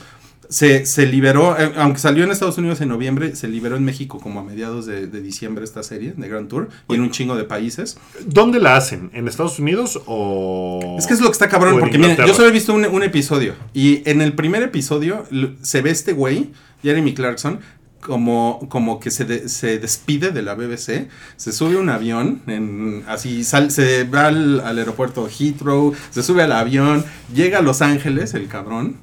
se, 0.48 0.86
se 0.86 1.06
liberó, 1.06 1.58
eh, 1.58 1.72
aunque 1.76 1.98
salió 1.98 2.22
en 2.22 2.30
Estados 2.30 2.58
Unidos 2.58 2.80
en 2.80 2.90
noviembre, 2.90 3.34
se 3.34 3.48
liberó 3.48 3.76
en 3.76 3.84
México 3.84 4.20
como 4.20 4.38
a 4.38 4.44
mediados 4.44 4.86
de, 4.86 5.08
de 5.08 5.20
diciembre 5.20 5.64
esta 5.64 5.82
serie 5.82 6.14
de 6.16 6.28
Grand 6.28 6.48
Tour 6.48 6.68
y 6.88 6.94
en 6.94 7.00
un 7.00 7.10
chingo 7.10 7.34
de 7.34 7.42
países. 7.42 7.98
¿Dónde 8.24 8.60
la 8.60 8.76
hacen? 8.76 9.10
¿En 9.14 9.26
Estados 9.26 9.58
Unidos 9.58 10.00
o.? 10.06 10.96
Es 10.96 11.08
que 11.08 11.14
es 11.14 11.20
lo 11.20 11.26
que 11.26 11.32
está 11.32 11.48
cabrón, 11.48 11.80
porque 11.80 11.98
miren, 11.98 12.16
yo 12.18 12.34
solo 12.34 12.48
he 12.48 12.52
visto 12.52 12.72
un, 12.72 12.86
un 12.86 13.02
episodio 13.02 13.54
y 13.74 14.08
en 14.08 14.22
el 14.22 14.34
primer 14.34 14.62
episodio 14.62 15.24
se 15.60 15.82
ve 15.82 15.90
este 15.90 16.12
güey, 16.12 16.52
Jeremy 16.82 17.14
Clarkson, 17.14 17.60
como, 18.00 18.66
como 18.68 19.00
que 19.00 19.10
se, 19.10 19.48
se 19.48 19.78
despide 19.78 20.30
de 20.30 20.42
la 20.42 20.54
BBC, 20.54 21.08
se 21.36 21.52
sube 21.52 21.76
un 21.76 21.88
avión, 21.90 22.42
así 23.08 23.42
sal- 23.44 23.70
se 23.70 24.04
va 24.04 24.26
al, 24.26 24.60
al 24.60 24.78
aeropuerto 24.78 25.28
Heathrow, 25.28 25.94
se 26.10 26.22
sube 26.22 26.42
al 26.44 26.52
avión, 26.52 27.04
llega 27.34 27.58
a 27.58 27.62
Los 27.62 27.82
Ángeles, 27.82 28.34
el 28.34 28.46
cabrón, 28.48 28.96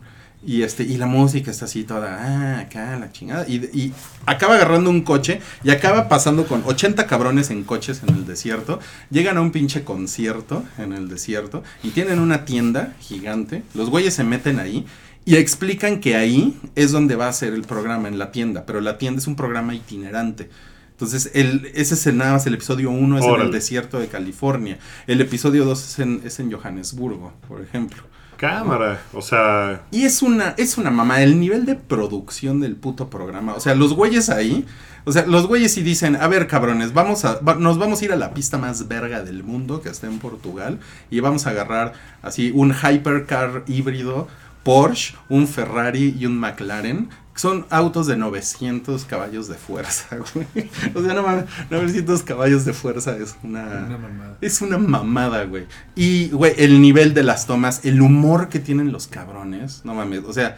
y, 0.47 0.61
este, 0.61 0.83
y 0.83 0.97
la 0.97 1.07
música 1.07 1.49
está 1.49 1.65
así 1.65 1.83
toda, 1.85 2.19
ah, 2.21 2.59
acá, 2.59 2.95
la 2.99 3.11
chingada. 3.11 3.45
Y, 3.49 3.55
y 3.73 3.91
acaba 4.27 4.53
agarrando 4.55 4.91
un 4.91 5.01
coche 5.01 5.41
y 5.63 5.71
acaba 5.71 6.07
pasando 6.07 6.45
con 6.45 6.61
80 6.63 7.07
cabrones 7.07 7.49
en 7.49 7.63
coches 7.63 8.03
en 8.07 8.13
el 8.13 8.27
desierto. 8.27 8.79
Llegan 9.09 9.37
a 9.37 9.41
un 9.41 9.49
pinche 9.51 9.83
concierto 9.83 10.63
en 10.77 10.93
el 10.93 11.09
desierto 11.09 11.63
y 11.81 11.89
tienen 11.89 12.19
una 12.19 12.45
tienda 12.45 12.93
gigante. 12.99 13.63
Los 13.73 13.89
güeyes 13.89 14.13
se 14.13 14.23
meten 14.23 14.59
ahí 14.59 14.85
y 15.25 15.35
explican 15.37 15.99
que 15.99 16.15
ahí 16.15 16.57
es 16.75 16.91
donde 16.91 17.15
va 17.15 17.27
a 17.27 17.33
ser 17.33 17.53
el 17.53 17.63
programa, 17.63 18.07
en 18.07 18.17
la 18.19 18.31
tienda. 18.31 18.65
Pero 18.65 18.79
la 18.81 18.97
tienda 18.97 19.19
es 19.19 19.27
un 19.27 19.35
programa 19.35 19.73
itinerante. 19.73 20.49
Entonces, 20.91 21.31
el, 21.33 21.69
ese 21.73 21.95
es 21.95 22.07
el- 22.07 22.17
nada 22.17 22.33
más 22.33 22.45
el 22.47 22.53
episodio 22.53 22.89
1 22.91 23.17
es 23.17 23.25
en 23.25 23.29
el 23.41 23.51
desierto 23.51 23.99
de 23.99 24.07
California. 24.07 24.77
El 25.07 25.19
episodio 25.21 25.65
2 25.65 25.83
es 25.89 25.99
en, 25.99 26.21
es 26.23 26.39
en 26.39 26.51
Johannesburgo, 26.51 27.33
por 27.47 27.61
ejemplo. 27.61 28.03
Cámara. 28.37 29.01
O 29.13 29.21
sea. 29.21 29.83
Y 29.91 30.03
es 30.03 30.21
una, 30.21 30.53
es 30.57 30.77
una 30.77 30.91
mamá, 30.91 31.21
el 31.23 31.39
nivel 31.39 31.65
de 31.65 31.75
producción 31.75 32.59
del 32.59 32.75
puto 32.75 33.09
programa. 33.09 33.53
O 33.55 33.59
sea, 33.59 33.75
los 33.75 33.93
güeyes 33.93 34.29
ahí, 34.29 34.65
o 35.05 35.11
sea, 35.11 35.25
los 35.25 35.47
güeyes 35.47 35.73
sí 35.73 35.81
dicen, 35.83 36.15
a 36.17 36.27
ver, 36.27 36.47
cabrones, 36.47 36.93
vamos 36.93 37.23
a, 37.25 37.39
va- 37.39 37.55
nos 37.55 37.77
vamos 37.77 38.01
a 38.01 38.05
ir 38.05 38.11
a 38.11 38.17
la 38.17 38.33
pista 38.33 38.57
más 38.57 38.87
verga 38.89 39.23
del 39.23 39.43
mundo, 39.43 39.81
que 39.81 39.89
está 39.89 40.07
en 40.07 40.19
Portugal, 40.19 40.79
y 41.09 41.21
vamos 41.21 41.47
a 41.47 41.51
agarrar 41.51 41.93
así 42.21 42.51
un 42.53 42.73
hypercar 42.73 43.63
híbrido, 43.67 44.27
Porsche, 44.65 45.15
un 45.29 45.47
Ferrari 45.47 46.15
y 46.19 46.25
un 46.25 46.37
McLaren. 46.39 47.07
Son 47.35 47.65
autos 47.69 48.07
de 48.07 48.15
900 48.17 49.05
caballos 49.05 49.47
de 49.47 49.55
fuerza, 49.55 50.17
güey. 50.33 50.47
O 50.95 51.01
sea, 51.03 51.13
no 51.13 51.21
mames, 51.21 51.45
900 51.69 52.23
caballos 52.23 52.65
de 52.65 52.73
fuerza 52.73 53.15
es 53.17 53.35
Una 53.43 53.63
mamada. 53.99 54.37
es 54.41 54.61
una 54.61 54.77
mamada, 54.77 55.43
güey. 55.43 55.65
Y, 55.95 56.29
güey, 56.29 56.53
el 56.57 56.81
nivel 56.81 57.13
de 57.13 57.23
las 57.23 57.45
tomas, 57.45 57.85
el 57.85 58.01
humor 58.01 58.49
que 58.49 58.59
tienen 58.59 58.91
los 58.91 59.07
cabrones, 59.07 59.81
no 59.83 59.93
mames, 59.93 60.23
o 60.25 60.33
sea, 60.33 60.57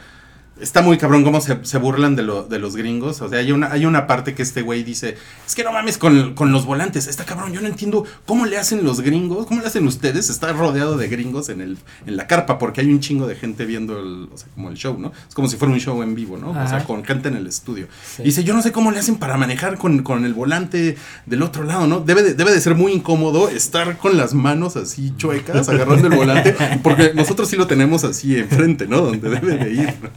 está 0.61 0.81
muy 0.81 0.97
cabrón 0.97 1.23
cómo 1.23 1.41
se, 1.41 1.63
se 1.63 1.77
burlan 1.77 2.15
de, 2.15 2.23
lo, 2.23 2.43
de 2.43 2.59
los 2.59 2.75
gringos. 2.75 3.21
O 3.21 3.29
sea, 3.29 3.39
hay 3.39 3.51
una, 3.51 3.71
hay 3.71 3.85
una 3.85 4.07
parte 4.07 4.33
que 4.33 4.43
este 4.43 4.61
güey 4.61 4.83
dice, 4.83 5.17
es 5.45 5.55
que 5.55 5.63
no 5.63 5.71
mames 5.71 5.97
con, 5.97 6.33
con 6.33 6.51
los 6.51 6.65
volantes, 6.65 7.07
está 7.07 7.25
cabrón, 7.25 7.53
yo 7.53 7.61
no 7.61 7.67
entiendo 7.67 8.05
cómo 8.25 8.45
le 8.45 8.57
hacen 8.57 8.83
los 8.83 9.01
gringos, 9.01 9.45
cómo 9.45 9.61
le 9.61 9.67
hacen 9.67 9.87
ustedes, 9.87 10.29
está 10.29 10.53
rodeado 10.53 10.97
de 10.97 11.07
gringos 11.07 11.49
en, 11.49 11.61
el, 11.61 11.77
en 12.05 12.17
la 12.17 12.27
carpa, 12.27 12.57
porque 12.57 12.81
hay 12.81 12.87
un 12.87 12.99
chingo 12.99 13.27
de 13.27 13.35
gente 13.35 13.65
viendo 13.65 13.99
el, 13.99 14.29
o 14.33 14.37
sea, 14.37 14.47
como 14.53 14.69
el 14.69 14.75
show, 14.75 14.97
¿no? 14.97 15.11
Es 15.27 15.35
como 15.35 15.47
si 15.47 15.57
fuera 15.57 15.73
un 15.73 15.79
show 15.79 16.01
en 16.03 16.15
vivo, 16.15 16.37
¿no? 16.37 16.51
O 16.51 16.67
sea, 16.67 16.83
con 16.83 17.03
gente 17.03 17.29
en 17.29 17.35
el 17.35 17.47
estudio. 17.47 17.87
Sí. 18.15 18.23
Y 18.23 18.25
dice, 18.25 18.43
yo 18.43 18.53
no 18.53 18.61
sé 18.61 18.71
cómo 18.71 18.91
le 18.91 18.99
hacen 18.99 19.17
para 19.17 19.37
manejar 19.37 19.77
con, 19.77 20.03
con 20.03 20.25
el 20.25 20.33
volante 20.33 20.97
del 21.25 21.41
otro 21.41 21.63
lado, 21.63 21.87
¿no? 21.87 21.99
Debe 21.99 22.23
de, 22.23 22.33
debe 22.33 22.51
de 22.51 22.61
ser 22.61 22.75
muy 22.75 22.93
incómodo 22.93 23.49
estar 23.49 23.97
con 23.97 24.17
las 24.17 24.33
manos 24.33 24.75
así 24.75 25.13
chuecas, 25.17 25.69
agarrando 25.69 26.07
el 26.07 26.15
volante, 26.15 26.55
porque 26.83 27.11
nosotros 27.13 27.49
sí 27.49 27.55
lo 27.55 27.67
tenemos 27.67 28.03
así 28.03 28.37
enfrente, 28.37 28.87
¿no? 28.87 29.01
Donde 29.01 29.29
debe 29.29 29.57
de 29.57 29.71
ir. 29.71 29.93
¿no? 30.01 30.09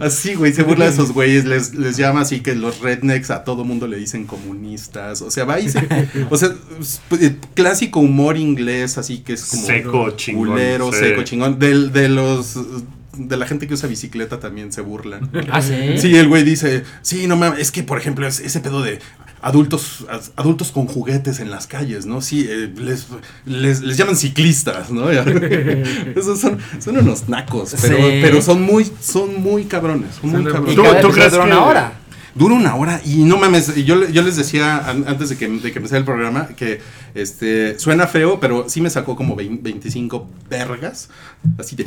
Así, 0.00 0.34
güey, 0.34 0.52
se 0.52 0.62
burla 0.62 0.86
de 0.86 0.90
esos 0.92 1.12
güeyes, 1.14 1.44
les, 1.44 1.74
les 1.74 1.96
llama 1.96 2.20
así 2.22 2.40
que 2.40 2.54
los 2.54 2.80
rednecks 2.80 3.30
a 3.30 3.44
todo 3.44 3.64
mundo 3.64 3.86
le 3.86 3.96
dicen 3.96 4.26
comunistas, 4.26 5.22
o 5.22 5.30
sea, 5.30 5.44
va 5.44 5.60
y 5.60 5.68
se... 5.68 5.86
O 6.30 6.36
sea, 6.36 6.50
es, 6.80 7.00
pues, 7.08 7.32
clásico 7.54 8.00
humor 8.00 8.36
inglés, 8.36 8.98
así 8.98 9.18
que 9.18 9.34
es 9.34 9.44
como... 9.44 9.66
Seco, 9.66 10.10
chingón. 10.12 10.48
Culero, 10.48 10.92
sí. 10.92 10.98
seco, 11.00 11.22
chingón. 11.22 11.58
Del, 11.58 11.92
de 11.92 12.08
los... 12.08 12.58
De 13.16 13.38
la 13.38 13.46
gente 13.46 13.66
que 13.66 13.72
usa 13.72 13.88
bicicleta 13.88 14.38
también 14.40 14.72
se 14.72 14.82
burlan. 14.82 15.30
Ah, 15.50 15.62
sí. 15.62 15.96
Sí, 15.96 16.14
el 16.16 16.28
güey 16.28 16.44
dice, 16.44 16.82
sí, 17.00 17.26
no 17.26 17.36
mames, 17.36 17.60
es 17.60 17.70
que 17.72 17.82
por 17.82 17.96
ejemplo 17.98 18.26
es- 18.26 18.40
ese 18.40 18.60
pedo 18.60 18.82
de 18.82 18.98
adultos 19.42 20.04
adultos 20.36 20.72
con 20.72 20.86
juguetes 20.86 21.40
en 21.40 21.50
las 21.50 21.66
calles, 21.66 22.06
¿no? 22.06 22.20
Sí, 22.20 22.46
eh, 22.48 22.72
les, 22.76 23.06
les, 23.44 23.80
les 23.82 23.96
llaman 23.96 24.16
ciclistas, 24.16 24.90
¿no? 24.90 25.10
Esos 26.16 26.40
son, 26.40 26.58
son 26.78 26.98
unos 26.98 27.28
nacos, 27.28 27.74
pero, 27.80 27.96
Sí. 27.96 28.18
pero 28.22 28.42
son 28.42 28.62
muy 28.62 28.90
son 29.00 29.40
muy 29.42 29.64
cabrones, 29.64 30.16
son 30.20 30.30
muy 30.30 30.44
cabrones. 30.44 30.72
Y 30.72 30.76
¿Tú- 30.76 30.82
tú 31.08 31.10
crees 31.14 31.32
que- 31.32 31.38
una 31.40 31.64
hora. 31.64 31.92
Dura 32.34 32.54
una 32.54 32.74
hora 32.74 33.00
y 33.02 33.24
no 33.24 33.38
mames, 33.38 33.74
y 33.78 33.84
yo, 33.84 34.06
yo 34.10 34.20
les 34.20 34.36
decía 34.36 34.76
an- 34.90 35.04
antes 35.08 35.30
de 35.30 35.38
que, 35.38 35.48
de 35.48 35.72
que 35.72 35.78
empezara 35.78 36.00
el 36.00 36.04
programa 36.04 36.48
que 36.48 36.82
este 37.14 37.78
suena 37.78 38.06
feo, 38.06 38.40
pero 38.40 38.68
sí 38.68 38.82
me 38.82 38.90
sacó 38.90 39.16
como 39.16 39.34
20 39.36 39.62
25 39.62 40.28
vergas, 40.50 41.08
así 41.58 41.76
de 41.76 41.86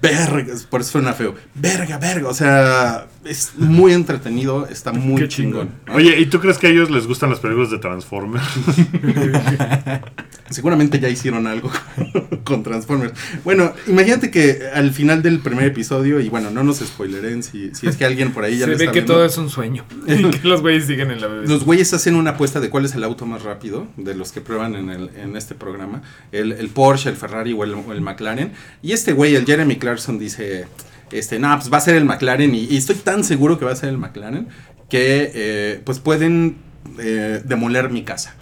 vergas, 0.00 0.64
por 0.64 0.80
eso 0.80 0.92
suena 0.92 1.12
feo. 1.12 1.34
Verga, 1.54 1.98
verga, 1.98 2.28
o 2.28 2.34
sea, 2.34 3.06
es 3.24 3.52
muy 3.56 3.92
entretenido, 3.92 4.66
está 4.66 4.92
muy 4.92 5.20
Qué 5.20 5.28
chingón. 5.28 5.68
chingón. 5.68 5.80
¿no? 5.86 5.94
Oye, 5.94 6.18
¿y 6.18 6.26
tú 6.26 6.40
crees 6.40 6.58
que 6.58 6.68
a 6.68 6.70
ellos 6.70 6.90
les 6.90 7.06
gustan 7.06 7.30
las 7.30 7.40
películas 7.40 7.70
de 7.70 7.78
Transformers? 7.78 8.44
Seguramente 10.50 10.98
ya 11.00 11.08
hicieron 11.08 11.46
algo 11.46 11.70
con 12.44 12.62
Transformers. 12.62 13.12
Bueno, 13.44 13.72
imagínate 13.86 14.30
que 14.30 14.60
al 14.74 14.92
final 14.92 15.22
del 15.22 15.38
primer 15.38 15.64
episodio, 15.66 16.20
y 16.20 16.28
bueno, 16.28 16.50
no 16.50 16.64
nos 16.64 16.78
spoileren 16.78 17.42
si, 17.42 17.74
si 17.74 17.86
es 17.86 17.96
que 17.96 18.04
alguien 18.04 18.32
por 18.32 18.44
ahí 18.44 18.58
ya 18.58 18.64
Se 18.66 18.72
lo 18.72 18.76
ve 18.78 18.84
está 18.84 18.92
que 18.92 18.98
viendo. 19.00 19.14
todo 19.14 19.24
es 19.24 19.38
un 19.38 19.48
sueño. 19.48 19.84
y 20.06 20.24
que 20.40 20.48
los 20.48 20.60
güeyes 20.60 20.86
siguen 20.86 21.10
en 21.10 21.20
la 21.20 21.28
BBC. 21.28 21.48
Los 21.48 21.64
güeyes 21.64 21.92
hacen 21.94 22.16
una 22.16 22.30
apuesta 22.30 22.60
de 22.60 22.68
cuál 22.68 22.84
es 22.84 22.94
el 22.94 23.04
auto 23.04 23.26
más 23.26 23.42
rápido 23.42 23.86
de 23.96 24.14
los 24.14 24.32
que 24.32 24.40
prueban 24.40 24.74
en, 24.74 24.90
el, 24.90 25.10
en 25.16 25.36
este 25.36 25.54
programa. 25.54 26.02
El, 26.32 26.52
el 26.52 26.68
Porsche, 26.68 27.10
el 27.10 27.16
Ferrari 27.16 27.52
o 27.52 27.64
el, 27.64 27.74
o 27.74 27.92
el 27.92 28.00
McLaren. 28.00 28.52
Y 28.82 28.92
este 28.92 29.12
güey, 29.12 29.36
el 29.36 29.46
Jeremy 29.46 29.76
Clarkson, 29.76 30.18
dice, 30.18 30.66
este, 31.12 31.38
no, 31.38 31.56
pues 31.56 31.72
va 31.72 31.78
a 31.78 31.80
ser 31.80 31.94
el 31.94 32.04
McLaren. 32.04 32.54
Y, 32.54 32.64
y 32.64 32.76
estoy 32.76 32.96
tan 32.96 33.22
seguro 33.24 33.58
que 33.58 33.64
va 33.64 33.72
a 33.72 33.76
ser 33.76 33.88
el 33.90 33.98
McLaren 33.98 34.48
que 34.88 35.30
eh, 35.34 35.80
pues 35.84 36.00
pueden 36.00 36.56
eh, 36.98 37.40
demoler 37.44 37.90
mi 37.90 38.02
casa. 38.02 38.34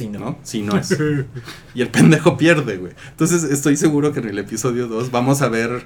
Sí, 0.00 0.08
no. 0.08 0.18
¿no? 0.18 0.38
Si 0.42 0.62
no 0.62 0.76
es. 0.78 0.96
Y 1.74 1.82
el 1.82 1.88
pendejo 1.88 2.38
pierde, 2.38 2.78
güey. 2.78 2.92
Entonces 3.10 3.44
estoy 3.44 3.76
seguro 3.76 4.12
que 4.12 4.20
en 4.20 4.28
el 4.28 4.38
episodio 4.38 4.86
2 4.86 5.10
vamos 5.10 5.42
a 5.42 5.48
ver 5.48 5.82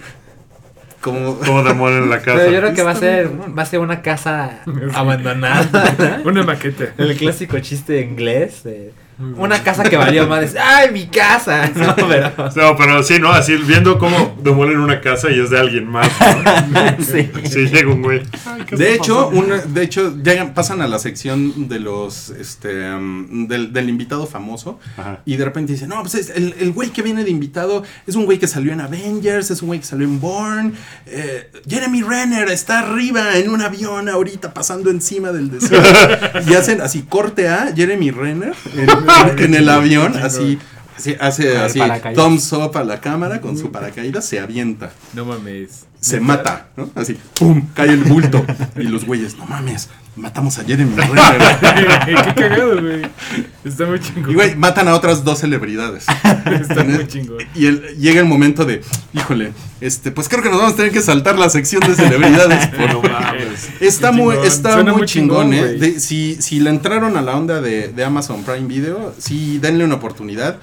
cómo... 1.00 1.36
¿Cómo 1.38 1.64
demolen 1.64 2.08
la 2.08 2.20
casa? 2.20 2.38
Pero 2.38 2.52
yo 2.52 2.60
creo 2.60 2.74
que 2.74 2.82
va 2.84 2.92
a 2.92 2.96
ser, 2.96 3.28
va 3.58 3.62
a 3.62 3.66
ser 3.66 3.80
una 3.80 4.02
casa 4.02 4.60
abandonada. 4.94 6.22
Una 6.24 6.44
maqueta. 6.44 6.94
El 6.96 7.16
clásico 7.16 7.58
chiste 7.58 8.00
inglés 8.02 8.62
de 8.62 8.92
Una 9.18 9.62
casa 9.62 9.84
que 9.84 9.96
valió 9.96 10.26
más. 10.26 10.54
¡Ay, 10.60 10.90
mi 10.92 11.06
casa! 11.06 11.70
No, 11.74 11.94
pero. 12.08 12.32
No, 12.56 12.76
pero 12.76 13.02
sí, 13.02 13.18
¿no? 13.20 13.30
Así 13.30 13.54
viendo 13.56 13.98
cómo 13.98 14.36
demuelen 14.42 14.78
una 14.78 15.00
casa 15.00 15.30
y 15.30 15.38
es 15.40 15.50
de 15.50 15.58
alguien 15.60 15.86
más. 15.86 16.08
¿no? 16.20 17.04
sí. 17.04 17.30
Sí, 17.44 17.66
llega 17.66 17.90
un 17.92 18.02
güey. 18.02 18.22
Ay, 18.46 18.62
¿qué 18.66 18.76
De 18.76 18.94
hecho, 18.94 19.28
una- 19.28 19.58
de 19.58 19.82
hecho, 19.82 20.16
llegan, 20.22 20.54
pasan 20.54 20.80
a 20.82 20.88
la 20.88 20.98
sección 20.98 21.68
de 21.68 21.78
los, 21.80 22.30
este, 22.30 22.90
um, 22.92 23.46
del, 23.46 23.72
del 23.72 23.88
invitado 23.88 24.26
famoso 24.26 24.78
Ajá. 24.96 25.20
y 25.24 25.36
de 25.36 25.44
repente 25.44 25.72
dicen, 25.72 25.88
no, 25.90 26.00
pues 26.00 26.14
es 26.16 26.30
el, 26.30 26.54
el 26.58 26.72
güey 26.72 26.90
que 26.90 27.02
viene 27.02 27.24
de 27.24 27.30
invitado 27.30 27.82
es 28.06 28.14
un 28.16 28.24
güey 28.24 28.38
que 28.38 28.46
salió 28.48 28.72
en 28.72 28.80
Avengers, 28.80 29.50
es 29.50 29.62
un 29.62 29.68
güey 29.68 29.80
que 29.80 29.86
salió 29.86 30.06
en 30.06 30.20
Bourne, 30.20 30.72
eh, 31.06 31.50
Jeremy 31.68 32.02
Renner 32.02 32.48
está 32.48 32.80
arriba 32.80 33.36
en 33.36 33.50
un 33.50 33.60
avión 33.62 34.08
ahorita 34.08 34.52
pasando 34.54 34.90
encima 34.90 35.32
del 35.32 35.50
desierto 35.50 36.40
y 36.48 36.54
hacen 36.54 36.80
así 36.80 37.02
corte 37.02 37.48
a 37.48 37.72
Jeremy 37.74 38.10
Renner 38.10 38.54
en, 38.76 38.88
en 39.38 39.54
el 39.54 39.68
avión, 39.68 40.16
así. 40.16 40.58
Así, 40.96 41.16
hace 41.18 41.56
así, 41.56 41.80
thumbs 42.14 42.52
up 42.52 42.78
a 42.78 42.84
la 42.84 43.00
cámara 43.00 43.40
con 43.40 43.58
su 43.58 43.72
paracaídas, 43.72 44.24
se 44.26 44.38
avienta 44.38 44.92
No 45.12 45.24
mames. 45.24 45.86
Se 46.04 46.20
mata, 46.20 46.66
¿no? 46.76 46.90
Así, 46.94 47.16
¡pum! 47.38 47.68
Cae 47.74 47.88
el 47.90 48.04
bulto. 48.04 48.44
Y 48.76 48.82
los 48.82 49.06
güeyes, 49.06 49.36
no 49.38 49.46
mames, 49.46 49.88
matamos 50.16 50.58
a 50.58 50.64
Jeremy 50.64 50.94
Renner. 50.96 52.04
Qué 52.04 52.34
cagado, 52.34 52.80
güey. 52.82 53.02
Está 53.64 53.86
muy 53.86 53.98
chingón. 54.00 54.30
Y 54.30 54.34
güey, 54.34 54.54
matan 54.54 54.88
a 54.88 54.94
otras 54.94 55.24
dos 55.24 55.38
celebridades. 55.40 56.04
Está 56.60 56.84
muy 56.84 57.06
chingón. 57.08 57.38
Y 57.54 57.66
el- 57.66 57.96
llega 57.98 58.20
el 58.20 58.26
momento 58.26 58.66
de, 58.66 58.82
híjole, 59.14 59.52
este, 59.80 60.10
pues 60.10 60.28
creo 60.28 60.42
que 60.42 60.50
nos 60.50 60.58
vamos 60.58 60.74
a 60.74 60.76
tener 60.76 60.92
que 60.92 61.00
saltar 61.00 61.38
la 61.38 61.48
sección 61.48 61.80
de 61.80 61.94
celebridades. 61.94 62.70
No 62.78 63.00
mames. 63.00 63.70
Está 63.80 64.10
Qué 64.10 64.16
muy, 64.16 64.34
chingón. 64.34 64.46
está 64.46 64.72
Suena 64.74 64.92
muy 64.92 65.06
chingón, 65.06 65.50
chingón, 65.52 65.68
¿eh? 65.68 65.72
De- 65.78 66.00
si, 66.00 66.36
si 66.40 66.60
le 66.60 66.68
entraron 66.68 67.16
a 67.16 67.22
la 67.22 67.34
onda 67.34 67.62
de, 67.62 67.88
de 67.88 68.04
Amazon 68.04 68.44
Prime 68.44 68.66
Video, 68.68 69.14
sí, 69.18 69.58
denle 69.58 69.84
una 69.84 69.94
oportunidad. 69.94 70.58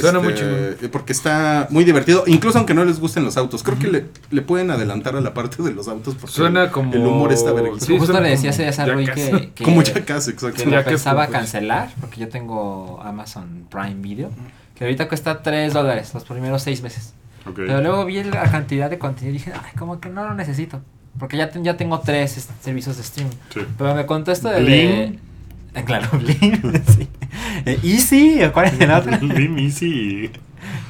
Suena 0.00 0.18
Este, 0.18 0.30
muy 0.30 0.34
chingón. 0.34 0.90
Porque 0.90 1.12
está 1.12 1.66
muy 1.70 1.84
divertido, 1.84 2.24
incluso 2.26 2.58
aunque 2.58 2.74
no 2.74 2.84
les 2.84 2.98
gusten 3.00 3.24
los 3.24 3.36
autos. 3.36 3.62
Creo 3.62 3.78
que 3.78 3.88
le, 3.88 4.06
le 4.30 4.42
pueden 4.42 4.70
adelantar 4.70 5.16
a 5.16 5.20
la 5.20 5.34
parte 5.34 5.62
de 5.62 5.72
los 5.72 5.88
autos 5.88 6.14
porque 6.14 6.34
Suena 6.34 6.70
como. 6.70 6.92
el 6.94 7.00
humor 7.06 7.32
está 7.32 7.52
verga. 7.52 7.72
Sí, 7.78 7.92
Justo 7.98 8.06
suena 8.12 8.20
le 8.20 8.30
decía 8.30 8.50
como 8.50 8.90
a 8.90 8.94
Rui 8.94 9.06
Jackass. 9.06 9.30
que, 9.40 9.50
que, 9.52 9.64
Como 9.64 9.82
Jackass, 9.82 10.28
exacto. 10.28 10.62
que 10.64 10.70
lo 10.70 10.84
pensaba 10.84 11.26
pues. 11.26 11.38
cancelar, 11.38 11.90
porque 12.00 12.20
yo 12.20 12.28
tengo 12.28 13.00
Amazon 13.04 13.66
Prime 13.70 13.96
Video, 13.96 14.30
que 14.74 14.84
ahorita 14.84 15.08
cuesta 15.08 15.42
3 15.42 15.72
dólares 15.72 16.12
los 16.14 16.24
primeros 16.24 16.62
6 16.62 16.82
meses. 16.82 17.14
Pero 17.56 17.80
luego 17.80 18.04
vi 18.04 18.22
la 18.22 18.44
cantidad 18.50 18.88
de 18.88 18.98
contenido 18.98 19.30
y 19.34 19.38
dije, 19.38 19.52
ay, 19.52 19.72
como 19.78 19.98
que 20.00 20.08
no 20.08 20.24
lo 20.24 20.34
necesito. 20.34 20.80
Porque 21.18 21.36
ya, 21.36 21.50
ten- 21.50 21.62
ya 21.64 21.76
tengo 21.76 22.00
tres 22.00 22.38
este, 22.38 22.54
servicios 22.62 22.96
de 22.96 23.02
streaming. 23.02 23.34
Sí. 23.52 23.60
Pero 23.76 23.94
me 23.94 24.06
contó 24.06 24.32
esto 24.32 24.48
de... 24.48 24.60
Blim. 24.62 25.18
Eh, 25.74 25.84
claro, 25.84 26.08
Blim, 26.18 26.62
sí. 26.86 27.08
Easy, 27.82 28.40
¿cuál 28.52 28.66
es 28.66 28.80
el 28.80 28.90
otro? 28.90 29.16
Lim 29.20 29.58
Easy. 29.58 30.30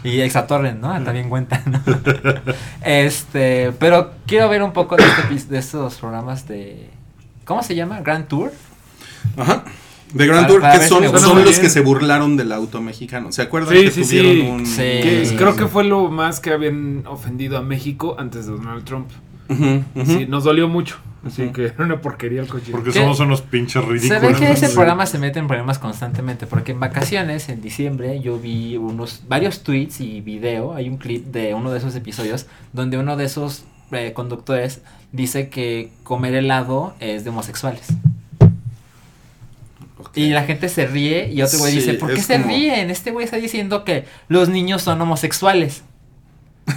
Y 0.04 0.20
Exatorrent, 0.20 0.80
¿no? 0.80 0.88
También 1.02 1.28
cuenta, 1.28 1.62
¿no? 1.66 1.80
este, 2.84 3.72
pero 3.78 4.12
quiero 4.26 4.48
ver 4.48 4.62
un 4.62 4.72
poco 4.72 4.96
de, 4.96 5.04
este, 5.34 5.52
de 5.54 5.58
estos 5.58 5.94
programas 5.96 6.46
de... 6.48 6.90
¿Cómo 7.44 7.62
se 7.62 7.74
llama? 7.74 8.00
Grand 8.00 8.26
Tour. 8.28 8.52
Ajá. 9.36 9.64
De 10.12 10.26
Grand 10.26 10.42
Para- 10.42 10.48
Tour, 10.48 10.60
para 10.60 10.78
que 10.80 10.86
son, 10.88 11.02
si 11.04 11.18
son 11.20 11.44
los 11.44 11.58
que 11.58 11.70
se 11.70 11.80
burlaron 11.80 12.36
del 12.36 12.52
auto 12.52 12.80
mexicano. 12.82 13.32
¿Se 13.32 13.42
acuerdan 13.42 13.74
Sí, 13.76 13.84
que 13.84 13.90
sí, 13.90 14.02
tuvieron 14.02 14.32
sí. 14.34 14.40
un... 14.50 14.66
Sí. 14.66 14.76
Que 14.76 15.34
creo 15.38 15.56
que 15.56 15.66
fue 15.66 15.84
lo 15.84 16.10
más 16.10 16.40
que 16.40 16.50
habían 16.52 17.04
ofendido 17.06 17.56
a 17.56 17.62
México 17.62 18.16
antes 18.18 18.46
de 18.46 18.52
Donald 18.52 18.84
Trump. 18.84 19.08
Sí, 19.48 20.26
nos 20.28 20.44
dolió 20.44 20.68
mucho. 20.68 20.96
Así 21.24 21.50
que 21.52 21.66
era 21.66 21.84
una 21.84 22.00
porquería 22.00 22.40
el 22.40 22.48
coche. 22.48 22.72
Porque 22.72 22.90
¿Qué? 22.90 22.98
somos 23.00 23.20
unos 23.20 23.42
pinches 23.42 23.84
ridículos. 23.84 24.20
Se 24.20 24.26
ve 24.26 24.34
que 24.34 24.50
ese 24.50 24.68
programa 24.70 25.06
se 25.06 25.18
mete 25.18 25.38
en 25.38 25.46
problemas 25.46 25.78
constantemente, 25.78 26.46
porque 26.46 26.72
en 26.72 26.80
vacaciones, 26.80 27.48
en 27.48 27.60
diciembre, 27.62 28.20
yo 28.20 28.38
vi 28.38 28.76
unos 28.76 29.22
varios 29.28 29.62
tweets 29.62 30.00
y 30.00 30.20
video, 30.20 30.74
hay 30.74 30.88
un 30.88 30.96
clip 30.96 31.26
de 31.26 31.54
uno 31.54 31.70
de 31.70 31.78
esos 31.78 31.94
episodios, 31.94 32.46
donde 32.72 32.98
uno 32.98 33.16
de 33.16 33.24
esos 33.26 33.64
eh, 33.92 34.12
conductores 34.14 34.80
dice 35.12 35.48
que 35.48 35.90
comer 36.02 36.34
helado 36.34 36.94
es 36.98 37.22
de 37.24 37.30
homosexuales. 37.30 37.86
Y 40.14 40.30
la 40.30 40.42
gente 40.44 40.68
se 40.68 40.86
ríe 40.86 41.30
y 41.32 41.40
otro 41.42 41.58
güey 41.60 41.72
Sí, 41.72 41.78
dice, 41.78 41.94
¿por 41.94 42.12
qué 42.12 42.20
se 42.20 42.34
como- 42.34 42.48
ríen? 42.48 42.90
Este 42.90 43.12
güey 43.12 43.24
está 43.24 43.36
diciendo 43.36 43.84
que 43.84 44.04
los 44.28 44.48
niños 44.48 44.82
son 44.82 45.00
homosexuales. 45.00 45.84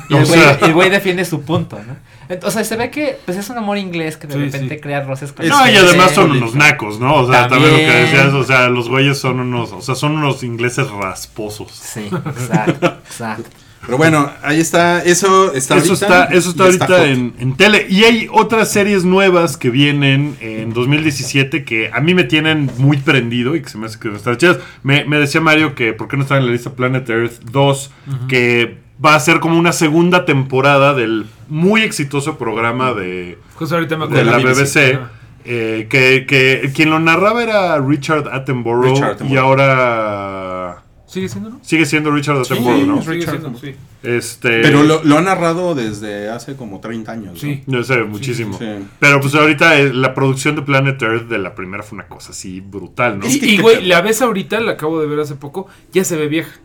Y 0.10 0.14
O 0.14 0.18
el 0.20 0.26
güey, 0.26 0.40
sea- 0.40 0.58
el 0.62 0.74
güey 0.74 0.90
defiende 0.90 1.26
su 1.26 1.42
punto, 1.42 1.78
¿no? 1.86 1.96
Entonces 2.28 2.68
se 2.68 2.76
ve 2.76 2.90
que 2.90 3.20
pues 3.26 3.38
es 3.38 3.50
un 3.52 3.58
amor 3.60 3.78
inglés 3.78 4.18
que 4.18 4.26
de 4.26 4.34
Sí, 4.34 4.40
repente 4.40 4.76
sí. 4.76 4.82
crea 4.82 5.04
roces 5.04 5.32
con 5.32 5.48
No, 5.48 5.70
y 5.70 5.76
además 5.76 6.12
son 6.12 6.32
unos 6.32 6.56
nacos, 6.56 7.00
¿no? 7.00 7.14
O 7.16 7.32
sea, 7.32 7.48
también, 7.48 7.72
lo 7.72 7.78
que 7.78 7.84
decías, 7.86 8.34
o 8.34 8.44
sea, 8.44 8.68
los 8.70 8.90
güeyes 8.90 9.20
son 9.20 9.40
unos, 9.40 9.72
o 9.72 9.82
sea, 9.82 9.94
son 9.94 10.14
unos 10.14 10.42
ingleses 10.44 10.90
rasposos. 10.90 11.72
Sí, 11.72 12.10
exacto, 12.12 12.88
exacto. 13.08 13.50
Pero 13.86 14.00
bueno, 14.00 14.32
ahí 14.42 14.60
está. 14.60 15.04
Eso 15.04 15.54
está 15.54 15.78
Eso 15.78 15.90
ahorita. 15.94 16.24
está, 16.24 16.36
eso 16.36 16.50
está 16.50 16.64
ahorita 16.64 17.06
en, 17.06 17.36
en 17.38 17.56
tele. 17.56 17.86
Y 17.88 18.04
hay 18.06 18.28
otras 18.32 18.72
series 18.72 19.06
nuevas 19.06 19.58
que 19.58 19.70
vienen 19.70 20.36
en 20.42 20.74
2017 20.74 21.64
que 21.64 21.92
a 21.94 22.02
mí 22.02 22.16
me 22.16 22.24
tienen 22.24 22.72
muy 22.80 22.98
prendido 22.98 23.56
y 23.56 23.62
que 23.62 23.70
se 23.70 23.78
me 23.78 23.86
hace 23.86 24.00
que 24.00 24.10
estar 24.16 24.38
chidas. 24.38 24.58
Me, 24.82 25.06
me 25.06 25.20
decía 25.20 25.40
Mario 25.40 25.76
que 25.76 25.94
por 25.94 26.08
qué 26.08 26.18
no 26.18 26.24
está 26.24 26.38
en 26.38 26.48
la 26.48 26.52
lista 26.52 26.72
Planet 26.72 27.08
Earth 27.08 27.42
2, 27.52 27.92
que 28.28 28.80
va 29.04 29.16
a 29.16 29.20
ser 29.20 29.40
como 29.40 29.58
una 29.60 29.72
segunda 29.72 30.26
temporada 30.26 30.94
del 30.94 31.26
muy 31.48 31.82
exitoso 31.82 32.38
programa 32.38 32.94
de, 32.94 33.38
Justo 33.56 33.76
ahorita 33.76 33.98
me 33.98 34.08
de 34.08 34.24
la 34.26 34.38
BBC. 34.38 35.00
Eh, 35.48 35.86
que, 35.92 36.26
que 36.28 36.72
quien 36.74 36.90
lo 36.90 37.00
narraba 37.00 37.44
era 37.44 37.80
Richard 37.80 38.28
Attenborough, 38.34 38.96
Richard 38.96 39.12
Attenborough. 39.12 39.32
y 39.32 39.38
ahora 39.38 40.84
¿Sigue 41.06 41.30
siendo, 41.30 41.50
no? 41.52 41.60
sigue 41.62 41.86
siendo 41.86 42.10
Richard 42.10 42.40
Attenborough, 42.40 42.88
¿no? 42.88 42.98
es 42.98 43.06
Sigue 43.06 43.18
Richard. 43.18 43.40
siendo, 43.42 43.60
sí. 43.60 43.76
Este, 44.02 44.62
Pero 44.62 44.82
lo, 44.82 45.04
lo 45.04 45.18
ha 45.18 45.22
narrado 45.22 45.76
desde 45.76 46.30
hace 46.30 46.56
como 46.56 46.80
30 46.80 47.12
años. 47.12 47.34
¿no? 47.36 47.40
Sí. 47.40 47.64
No 47.68 47.84
sé, 47.84 48.04
muchísimo. 48.04 48.58
sí. 48.58 48.66
Pero 49.00 49.22
pues 49.22 49.36
ahorita 49.36 49.80
eh, 49.80 49.94
la 49.94 50.16
producción 50.16 50.56
de 50.56 50.64
Planet 50.64 51.00
Earth 51.02 51.28
de 51.28 51.38
la 51.38 51.54
primera 51.54 51.84
fue 51.84 51.98
una 51.98 52.08
cosa 52.08 52.32
así 52.32 52.60
brutal, 52.60 53.20
¿no? 53.20 53.28
Y, 53.28 53.34
y, 53.44 53.58
güey, 53.60 53.86
la 53.86 54.02
ves 54.02 54.24
ahorita, 54.24 54.60
la 54.62 54.74
acabo 54.74 55.00
de 55.00 55.06
ver 55.08 55.20
hace 55.20 55.36
poco, 55.36 55.68
ya 55.94 56.04
se 56.04 56.18
ve 56.18 56.28
vieja. 56.28 56.60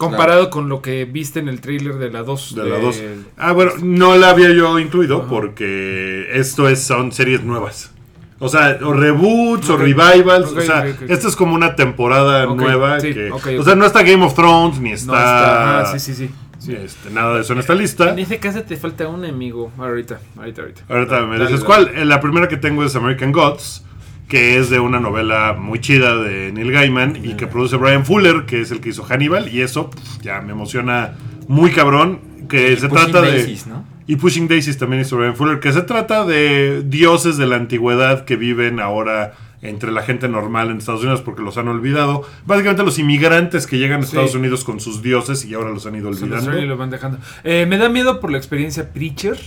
Comparado 0.00 0.48
con 0.50 0.68
lo 0.68 0.80
que 0.80 1.04
viste 1.04 1.40
en 1.40 1.48
el 1.48 1.60
tráiler 1.60 1.94
de 1.96 2.10
la 2.10 2.22
2. 2.22 2.54
De 2.56 2.64
la 2.64 2.78
2. 2.78 3.02
Ah, 3.36 3.52
bueno, 3.52 3.72
no 3.82 4.16
la 4.16 4.30
había 4.30 4.50
yo 4.50 4.78
incluido 4.78 5.26
porque 5.28 6.28
esto 6.32 6.68
es, 6.68 6.82
son 6.82 7.12
series 7.12 7.44
nuevas. 7.44 7.92
O 8.38 8.48
sea, 8.48 8.78
o 8.82 8.94
reboots 8.94 9.68
o 9.68 9.74
Ok. 9.74 9.80
revivals. 9.80 10.52
Ok, 10.52 10.56
o 10.58 10.60
sea, 10.62 10.80
ok, 10.80 11.02
ok. 11.02 11.10
esta 11.10 11.28
es 11.28 11.36
como 11.36 11.54
una 11.54 11.76
temporada 11.76 12.46
nueva. 12.46 12.98
sí, 12.98 13.12
que, 13.12 13.30
O 13.30 13.62
sea, 13.62 13.74
no 13.74 13.84
está 13.84 14.02
Game 14.02 14.24
of 14.24 14.34
Thrones 14.34 14.80
ni 14.80 14.92
está. 14.92 15.12
No 15.12 15.18
está. 15.18 15.80
Ah, 15.80 15.86
sí, 15.92 15.98
sí, 16.00 16.14
sí. 16.14 16.30
sí. 16.58 16.72
este, 16.74 17.10
nada 17.10 17.34
de 17.34 17.42
eso 17.42 17.52
en 17.52 17.58
esta 17.58 17.74
lista. 17.74 18.08
En 18.10 18.18
ese 18.18 18.38
caso 18.38 18.62
te 18.62 18.78
falta 18.78 19.06
un 19.08 19.26
amigo. 19.26 19.70
Ahorita, 19.76 20.18
ahorita, 20.38 20.62
ahorita. 20.62 20.82
Ahorita 20.88 21.20
me 21.26 21.38
dices 21.38 21.62
cuál. 21.62 21.90
Eh, 21.94 22.06
La 22.06 22.20
primera 22.22 22.48
que 22.48 22.56
tengo 22.56 22.82
es 22.82 22.96
American 22.96 23.30
Gods, 23.32 23.84
que 24.30 24.56
es 24.56 24.70
de 24.70 24.80
una 24.80 25.00
novela 25.00 25.54
muy 25.58 25.80
chida 25.80 26.16
de 26.16 26.52
Neil 26.52 26.70
Gaiman 26.72 27.16
y 27.22 27.34
que 27.34 27.46
produce 27.46 27.76
Brian 27.76 28.06
Fuller, 28.06 28.46
que 28.46 28.62
es 28.62 28.70
el 28.70 28.80
que 28.80 28.88
hizo 28.90 29.02
Hannibal. 29.02 29.52
Y 29.52 29.60
eso 29.60 29.90
ya 30.22 30.40
me 30.40 30.52
emociona 30.52 31.14
muy 31.48 31.72
cabrón. 31.72 32.20
Que 32.48 32.74
se 32.76 32.88
Pushing 32.88 33.10
trata 33.12 33.22
de. 33.26 33.32
Daisies, 33.32 33.66
¿no? 33.66 33.84
Y 34.06 34.16
Pushing 34.16 34.48
Daisies 34.48 34.78
también 34.78 35.02
hizo 35.02 35.16
Brian 35.16 35.36
Fuller, 35.36 35.60
que 35.60 35.72
se 35.72 35.82
trata 35.82 36.24
de 36.24 36.82
dioses 36.86 37.36
de 37.36 37.46
la 37.46 37.56
antigüedad 37.56 38.24
que 38.24 38.36
viven 38.36 38.80
ahora 38.80 39.34
entre 39.62 39.92
la 39.92 40.02
gente 40.02 40.26
normal 40.28 40.70
en 40.70 40.78
Estados 40.78 41.02
Unidos 41.02 41.20
porque 41.20 41.42
los 41.42 41.58
han 41.58 41.68
olvidado. 41.68 42.24
Básicamente 42.46 42.82
los 42.82 42.98
inmigrantes 42.98 43.66
que 43.66 43.78
llegan 43.78 44.00
a 44.00 44.02
Sí. 44.04 44.10
Estados 44.10 44.34
Unidos 44.34 44.64
con 44.64 44.80
sus 44.80 45.02
dioses 45.02 45.44
y 45.44 45.54
ahora 45.54 45.70
los 45.70 45.84
han 45.86 45.94
ido 45.96 46.10
los 46.10 46.22
olvidando. 46.22 46.50
traen 46.50 46.64
y 46.64 46.66
lo 46.68 46.76
van 46.76 46.90
dejando. 46.90 47.18
Eh, 47.44 47.66
me 47.68 47.76
da 47.78 47.88
miedo 47.88 48.20
por 48.20 48.30
la 48.32 48.38
experiencia 48.38 48.92
Preacher. 48.92 49.38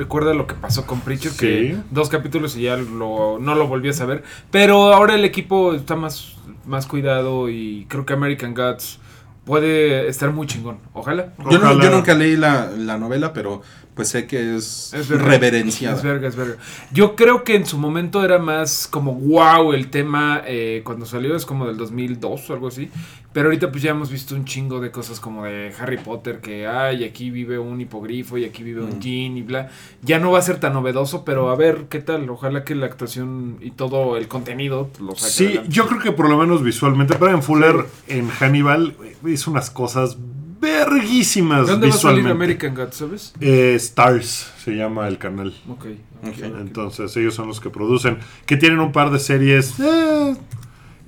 Recuerda 0.00 0.32
lo 0.32 0.46
que 0.46 0.54
pasó 0.54 0.86
con 0.86 1.00
Preacher, 1.00 1.30
que 1.38 1.76
dos 1.90 2.08
capítulos 2.08 2.56
y 2.56 2.62
ya 2.62 2.78
lo, 2.78 3.38
no 3.38 3.54
lo 3.54 3.68
volví 3.68 3.90
a 3.90 3.92
saber. 3.92 4.22
Pero 4.50 4.94
ahora 4.94 5.14
el 5.14 5.26
equipo 5.26 5.74
está 5.74 5.94
más, 5.94 6.36
más 6.64 6.86
cuidado 6.86 7.50
y 7.50 7.84
creo 7.86 8.06
que 8.06 8.14
American 8.14 8.54
Gods 8.54 8.98
puede 9.44 10.08
estar 10.08 10.32
muy 10.32 10.46
chingón. 10.46 10.78
Ojalá. 10.94 11.34
Yo, 11.50 11.58
no- 11.58 11.66
Ojalá. 11.70 11.84
yo 11.84 11.90
nunca 11.90 12.14
leí 12.14 12.34
la, 12.34 12.70
la 12.78 12.96
novela, 12.96 13.34
pero 13.34 13.60
pues 14.00 14.08
sé 14.08 14.26
que 14.26 14.56
es, 14.56 14.92
Es 14.94 15.08
verga. 15.08 15.26
reverenciada. 15.26 15.96
Es 15.96 16.02
verga, 16.02 16.28
es 16.28 16.36
verga. 16.36 16.56
Yo 16.92 17.14
creo 17.16 17.44
que 17.44 17.54
en 17.54 17.66
su 17.66 17.76
momento 17.78 18.24
era 18.24 18.38
más 18.38 18.86
como 18.90 19.14
wow 19.14 19.72
el 19.74 19.88
tema 19.90 20.42
eh, 20.46 20.80
cuando 20.84 21.04
salió, 21.06 21.36
es 21.36 21.44
como 21.44 21.66
del 21.66 21.76
2002 21.76 22.48
o 22.48 22.52
algo 22.54 22.68
así. 22.68 22.88
Pero 23.32 23.46
ahorita 23.46 23.70
pues 23.70 23.82
ya 23.84 23.92
hemos 23.92 24.10
visto 24.10 24.34
un 24.34 24.44
chingo 24.44 24.80
de 24.80 24.90
cosas 24.90 25.20
como 25.20 25.44
de 25.44 25.72
Harry 25.78 25.98
Potter, 25.98 26.40
que 26.40 26.66
ay, 26.66 27.04
aquí 27.04 27.30
vive 27.30 27.58
un 27.60 27.80
hipogrifo 27.80 28.36
y 28.38 28.44
aquí 28.44 28.62
vive 28.64 28.82
un 28.82 28.96
Mm. 28.96 29.00
Jean 29.00 29.36
y 29.36 29.42
bla. 29.42 29.68
Ya 30.02 30.18
no 30.18 30.32
va 30.32 30.40
a 30.40 30.42
ser 30.42 30.58
tan 30.58 30.72
novedoso, 30.72 31.24
pero 31.24 31.50
a 31.50 31.54
ver 31.56 31.84
qué 31.88 32.00
tal. 32.00 32.28
Ojalá 32.28 32.64
que 32.64 32.74
la 32.74 32.86
actuación 32.86 33.58
y 33.60 33.70
todo 33.70 34.16
el 34.16 34.26
contenido 34.26 34.90
lo 35.00 35.14
saque 35.14 35.32
Sí, 35.32 35.44
adelante. 35.46 35.70
yo 35.72 35.86
creo 35.86 36.00
que 36.00 36.10
por 36.12 36.28
lo 36.28 36.36
menos 36.38 36.64
visualmente, 36.64 37.16
Brian 37.18 37.42
Fuller 37.42 37.84
en 38.08 38.28
Hannibal 38.30 38.96
eh, 39.04 39.14
hizo 39.28 39.50
unas 39.52 39.70
cosas 39.70 40.16
verguísimas 40.60 41.66
¿Dónde 41.66 41.88
va 41.88 41.94
a 41.94 41.96
salir 41.98 42.16
visualmente. 42.24 42.30
American 42.30 42.74
Gods, 42.74 42.96
sabes? 42.96 43.32
Eh, 43.40 43.74
Stars 43.76 44.50
se 44.64 44.72
llama 44.76 45.08
el 45.08 45.18
canal. 45.18 45.54
Ok. 45.68 45.86
Ok. 46.22 46.38
Entonces 46.60 47.16
ellos 47.16 47.34
son 47.34 47.48
los 47.48 47.60
que 47.60 47.70
producen, 47.70 48.18
que 48.46 48.56
tienen 48.56 48.80
un 48.80 48.92
par 48.92 49.10
de 49.10 49.18
series 49.18 49.74
eh, 49.80 50.34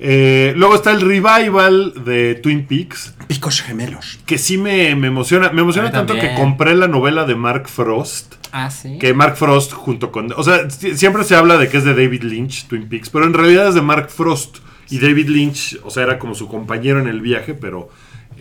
Eh, 0.05 0.53
luego 0.57 0.75
está 0.75 0.91
el 0.91 1.01
revival 1.01 1.93
de 2.05 2.35
Twin 2.37 2.67
Peaks, 2.67 3.15
Picos 3.29 3.61
gemelos. 3.63 4.19
que 4.27 4.37
sí 4.39 4.59
me, 4.59 4.97
me 4.97 5.07
emociona. 5.09 5.51
Me 5.51 5.61
emociona 5.61 5.93
tanto 5.93 6.15
que 6.15 6.35
compré 6.35 6.75
la 6.75 6.89
novela 6.89 7.25
de 7.25 7.37
Mark 7.37 7.69
Frost. 7.69 8.35
Ah, 8.53 8.71
sí. 8.71 8.99
Que 8.99 9.15
Mark 9.15 9.37
Frost 9.37 9.73
junto 9.73 10.11
con... 10.11 10.33
O 10.37 10.43
sea, 10.43 10.69
si- 10.71 10.97
siempre 10.97 11.25
se 11.25 11.37
habla 11.37 11.57
de 11.57 11.69
que 11.69 11.77
es 11.79 11.85
de 11.85 11.95
David 11.95 12.23
Lynch, 12.25 12.67
Twin 12.67 12.89
Peaks, 12.89 13.11
pero 13.11 13.25
en 13.27 13.33
realidad 13.33 13.69
es 13.69 13.75
de 13.75 13.81
Mark 13.83 14.11
Frost. 14.11 14.59
Y 14.91 14.99
David 14.99 15.29
Lynch, 15.29 15.79
o 15.85 15.91
sea, 15.91 16.03
era 16.03 16.19
como 16.19 16.35
su 16.35 16.49
compañero 16.49 16.99
en 17.01 17.07
el 17.09 17.21
viaje, 17.23 17.55
pero 17.55 17.89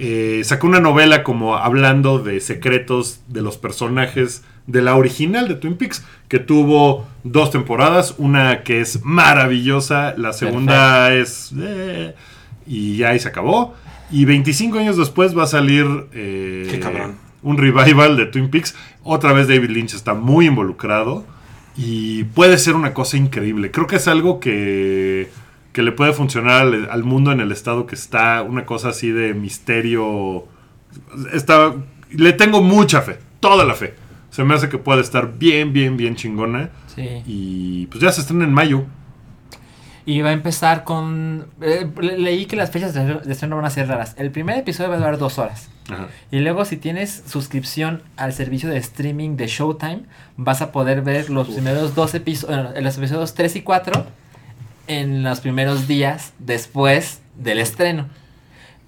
eh, 0.04 0.42
sacó 0.44 0.66
una 0.66 0.80
novela 0.80 1.24
como 1.24 1.56
hablando 1.58 2.18
de 2.18 2.40
secretos 2.40 3.22
de 3.28 3.44
los 3.44 3.58
personajes 3.58 4.44
de 4.66 4.82
la 4.82 4.96
original 4.96 5.48
de 5.48 5.54
Twin 5.56 5.76
Peaks, 5.76 6.04
que 6.28 6.40
tuvo 6.40 7.06
dos 7.24 7.52
temporadas, 7.52 8.16
una 8.18 8.64
que 8.64 8.82
es 8.82 9.04
maravillosa, 9.04 10.16
la 10.18 10.34
segunda 10.34 11.14
es... 11.14 11.52
eh, 11.60 12.16
y 12.66 12.98
ya 12.98 13.10
ahí 13.10 13.20
se 13.20 13.28
acabó. 13.28 13.76
Y 14.12 14.26
25 14.26 14.80
años 14.80 14.98
después 14.98 15.38
va 15.38 15.44
a 15.44 15.48
salir... 15.48 15.86
eh, 16.14 16.68
Qué 16.72 16.80
cabrón. 16.80 17.16
un 17.44 17.58
revival 17.58 18.18
de 18.18 18.26
Twin 18.26 18.50
Peaks. 18.50 18.76
Otra 19.04 19.34
vez 19.34 19.48
David 19.48 19.70
Lynch 19.70 19.94
está 19.94 20.16
muy 20.16 20.48
involucrado 20.48 21.26
y 21.78 22.24
puede 22.26 22.58
ser 22.58 22.76
una 22.76 22.94
cosa 22.94 23.18
increíble. 23.18 23.70
Creo 23.72 23.86
que 23.88 23.98
es 23.98 24.08
algo 24.08 24.40
que, 24.40 25.30
que 25.74 25.82
le 25.84 25.92
puede 25.92 26.14
funcionar 26.14 26.62
al, 26.62 26.90
al 26.90 27.04
mundo 27.04 27.32
en 27.32 27.40
el 27.40 27.52
estado 27.52 27.86
que 27.86 27.96
está, 27.96 28.42
una 28.44 28.66
cosa 28.66 28.90
así 28.90 29.10
de 29.12 29.34
misterio. 29.34 30.46
Está, 31.34 31.74
le 32.12 32.34
tengo 32.34 32.62
mucha 32.62 33.02
fe, 33.02 33.20
toda 33.40 33.64
la 33.66 33.74
fe. 33.74 33.94
Se 34.30 34.44
me 34.44 34.54
hace 34.54 34.70
que 34.70 34.78
puede 34.78 35.02
estar 35.02 35.38
bien, 35.38 35.74
bien, 35.74 35.98
bien 35.98 36.16
chingona. 36.16 36.70
Sí. 36.96 37.22
Y 37.26 37.86
pues 37.88 38.02
ya 38.02 38.12
se 38.12 38.22
estrena 38.22 38.44
en 38.46 38.54
mayo. 38.54 38.86
Y 40.06 40.22
va 40.22 40.30
a 40.30 40.34
empezar 40.34 40.84
con... 40.84 41.48
eh, 41.62 41.88
le- 42.02 42.18
leí 42.18 42.46
que 42.48 42.56
las 42.56 42.72
fechas 42.72 42.94
de 42.94 43.20
estreno 43.32 43.56
van 43.58 43.66
a 43.66 43.70
ser 43.70 43.88
raras. 43.88 44.16
El 44.18 44.32
primer 44.32 44.58
episodio 44.58 44.90
va 44.90 44.96
a 44.96 45.00
durar 45.00 45.18
dos 45.18 45.38
horas. 45.38 45.70
Ajá. 45.90 46.08
Y 46.32 46.40
luego 46.40 46.66
si 46.66 46.78
tienes 46.78 47.24
suscripción 47.28 48.02
al 48.18 48.34
servicio 48.34 48.70
de 48.70 48.78
streaming 48.78 49.36
de 49.38 49.48
Showtime, 49.48 50.04
vas 50.38 50.62
a 50.62 50.72
poder 50.72 51.02
ver 51.02 51.30
los 51.30 51.50
primeros 51.50 51.94
dos 51.94 52.14
episodios, 52.16 52.72
los 52.82 52.98
episodios 52.98 53.34
3 53.36 53.56
y 53.58 53.62
4 53.62 54.06
en 54.92 55.24
los 55.24 55.40
primeros 55.40 55.88
días 55.88 56.34
después 56.40 57.22
del 57.38 57.60
estreno. 57.60 58.08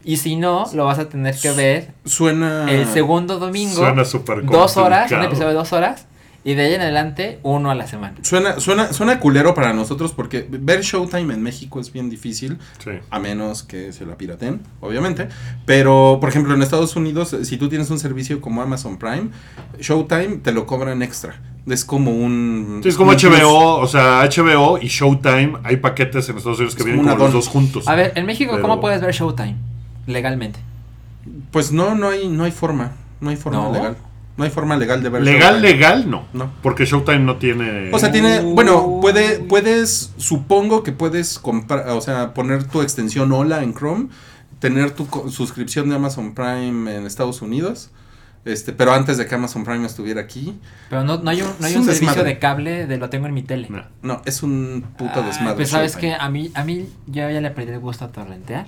Y 0.04 0.18
si 0.18 0.36
no, 0.36 0.66
lo 0.74 0.86
vas 0.86 1.00
a 1.00 1.08
tener 1.08 1.36
que 1.36 1.52
ver 1.52 1.94
Suena. 2.04 2.70
el 2.70 2.86
segundo 2.88 3.40
domingo, 3.40 3.76
Suena 3.76 4.04
súper 4.04 4.46
dos 4.46 4.76
horas, 4.76 5.10
un 5.12 5.22
episodio 5.22 5.50
de 5.50 5.54
dos 5.54 5.72
horas, 5.72 6.08
y 6.44 6.56
de 6.56 6.64
ahí 6.64 6.74
en 6.74 6.82
adelante 6.82 7.40
uno 7.42 7.72
a 7.72 7.76
la 7.76 7.88
semana. 7.88 8.18
Suena, 8.22 8.60
suena, 8.60 8.92
suena 8.92 9.22
culero 9.22 9.54
para 9.54 9.72
nosotros 9.72 10.12
porque 10.12 10.46
ver 10.50 10.82
Showtime 10.82 11.34
en 11.34 11.42
México 11.42 11.80
es 11.80 11.94
bien 11.94 12.10
difícil. 12.10 12.58
Sí. 12.84 12.92
A 13.10 13.20
menos 13.20 13.64
que 13.64 13.94
se 13.94 14.06
la 14.06 14.18
piraten, 14.18 14.60
obviamente. 14.82 15.30
Pero, 15.66 16.18
por 16.20 16.28
ejemplo, 16.28 16.54
en 16.54 16.62
Estados 16.62 16.98
Unidos, 16.98 17.34
si 17.44 17.56
tú 17.56 17.70
tienes 17.70 17.90
un 17.90 17.98
servicio 17.98 18.42
como 18.42 18.62
Amazon 18.62 19.00
Prime, 19.00 19.30
Showtime 19.80 20.40
te 20.44 20.52
lo 20.52 20.66
cobran 20.66 21.02
extra. 21.02 21.40
Es 21.66 21.86
como 21.86 22.12
un. 22.12 22.82
Sí, 22.84 22.90
es 22.90 22.96
como 22.98 23.12
un 23.12 23.18
plus. 23.18 23.32
HBO, 23.40 23.76
o 23.78 23.88
sea, 23.88 24.22
HBO 24.24 24.78
y 24.82 24.88
Showtime. 24.88 25.54
Hay 25.64 25.78
paquetes 25.78 26.28
en 26.30 26.38
Estados 26.38 26.58
Unidos 26.60 26.76
que 26.76 26.82
Es 26.82 26.86
vienen 26.86 27.06
como 27.06 27.18
los 27.18 27.32
dos 27.34 27.48
juntos. 27.48 27.88
A 27.88 27.96
ver, 27.96 28.12
en 28.16 28.26
México, 28.26 28.52
Pero- 28.54 28.62
¿cómo 28.64 28.82
puedes 28.82 29.02
ver 29.02 29.14
Showtime? 29.14 29.56
Legalmente. 30.06 30.60
Pues 31.52 31.72
no, 31.72 31.96
no 31.96 32.10
hay, 32.10 32.28
no 32.28 32.44
hay 32.44 32.52
forma. 32.52 32.92
No 33.22 33.30
hay 33.30 33.38
forma 33.38 33.60
¿No? 33.64 33.72
legal. 33.74 33.96
No 34.36 34.44
hay 34.44 34.50
forma 34.50 34.76
legal 34.76 35.04
de 35.04 35.10
ver 35.10 35.22
Legal, 35.22 35.54
Showtime. 35.62 35.72
legal, 35.74 36.10
no. 36.10 36.24
No. 36.34 36.52
Porque 36.64 36.86
Showtime 36.86 37.20
no 37.20 37.38
tiene. 37.38 37.92
O 37.94 38.00
sea, 38.00 38.12
tiene, 38.12 38.42
Uh. 38.42 38.56
bueno, 38.56 38.98
puede, 39.00 39.40
puedes, 39.40 40.12
supongo 40.18 40.82
que 40.84 40.92
puedes 40.92 41.38
comprar, 41.40 41.88
o 41.90 42.02
sea, 42.02 42.34
poner 42.34 42.64
tu 42.66 42.82
extensión 42.82 43.32
Hola 43.32 43.62
en 43.64 43.74
Chrome, 43.76 44.08
tener 44.60 44.92
tu 44.92 45.08
suscripción 45.30 45.88
de 45.90 45.96
Amazon 45.96 46.34
Prime 46.34 46.94
en 46.96 47.06
Estados 47.06 47.42
Unidos, 47.44 47.92
este, 48.46 48.74
pero 48.74 48.94
antes 48.94 49.18
de 49.18 49.26
que 49.26 49.36
Amazon 49.36 49.64
Prime 49.64 49.86
estuviera 49.86 50.22
aquí, 50.22 50.60
Pero 50.90 51.04
no, 51.04 51.18
no 51.18 51.30
hay 51.30 51.42
un, 51.42 51.50
no 51.60 51.66
hay 51.66 51.74
un 51.74 51.80
un 51.82 51.86
servicio 51.86 52.08
desmadre. 52.10 52.30
de 52.34 52.40
cable 52.40 52.88
de 52.88 52.98
lo 52.98 53.10
tengo 53.10 53.28
en 53.28 53.34
mi 53.34 53.44
tele. 53.44 53.68
No. 53.70 53.84
no, 54.02 54.22
es 54.26 54.44
un 54.44 54.86
puto 54.98 55.20
Ay, 55.22 55.26
desmadre. 55.26 55.56
Pues 55.56 55.70
sabes 55.70 55.96
que 55.96 56.14
a 56.14 56.30
mí, 56.30 56.52
a 56.54 56.64
mí 56.64 56.88
yo 57.08 57.30
ya 57.30 57.42
le 57.42 57.52
perdí 57.52 57.72
el 57.72 57.80
gusto 57.80 58.06
a 58.06 58.12
torrentear, 58.12 58.68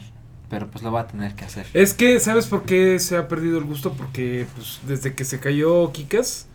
pero 0.50 0.68
pues 0.72 0.84
lo 0.84 0.92
voy 0.92 1.02
a 1.02 1.08
tener 1.08 1.36
que 1.36 1.46
hacer. 1.46 1.66
Es 1.74 1.94
que, 1.94 2.20
¿sabes 2.20 2.46
por 2.48 2.64
qué 2.64 3.00
se 3.00 3.18
ha 3.18 3.28
perdido 3.28 3.58
el 3.58 3.66
gusto? 3.66 3.94
Porque 3.94 4.46
pues, 4.56 4.80
desde 4.88 5.14
que 5.14 5.26
se 5.26 5.40
cayó 5.40 5.92
Kikas. 5.92 6.48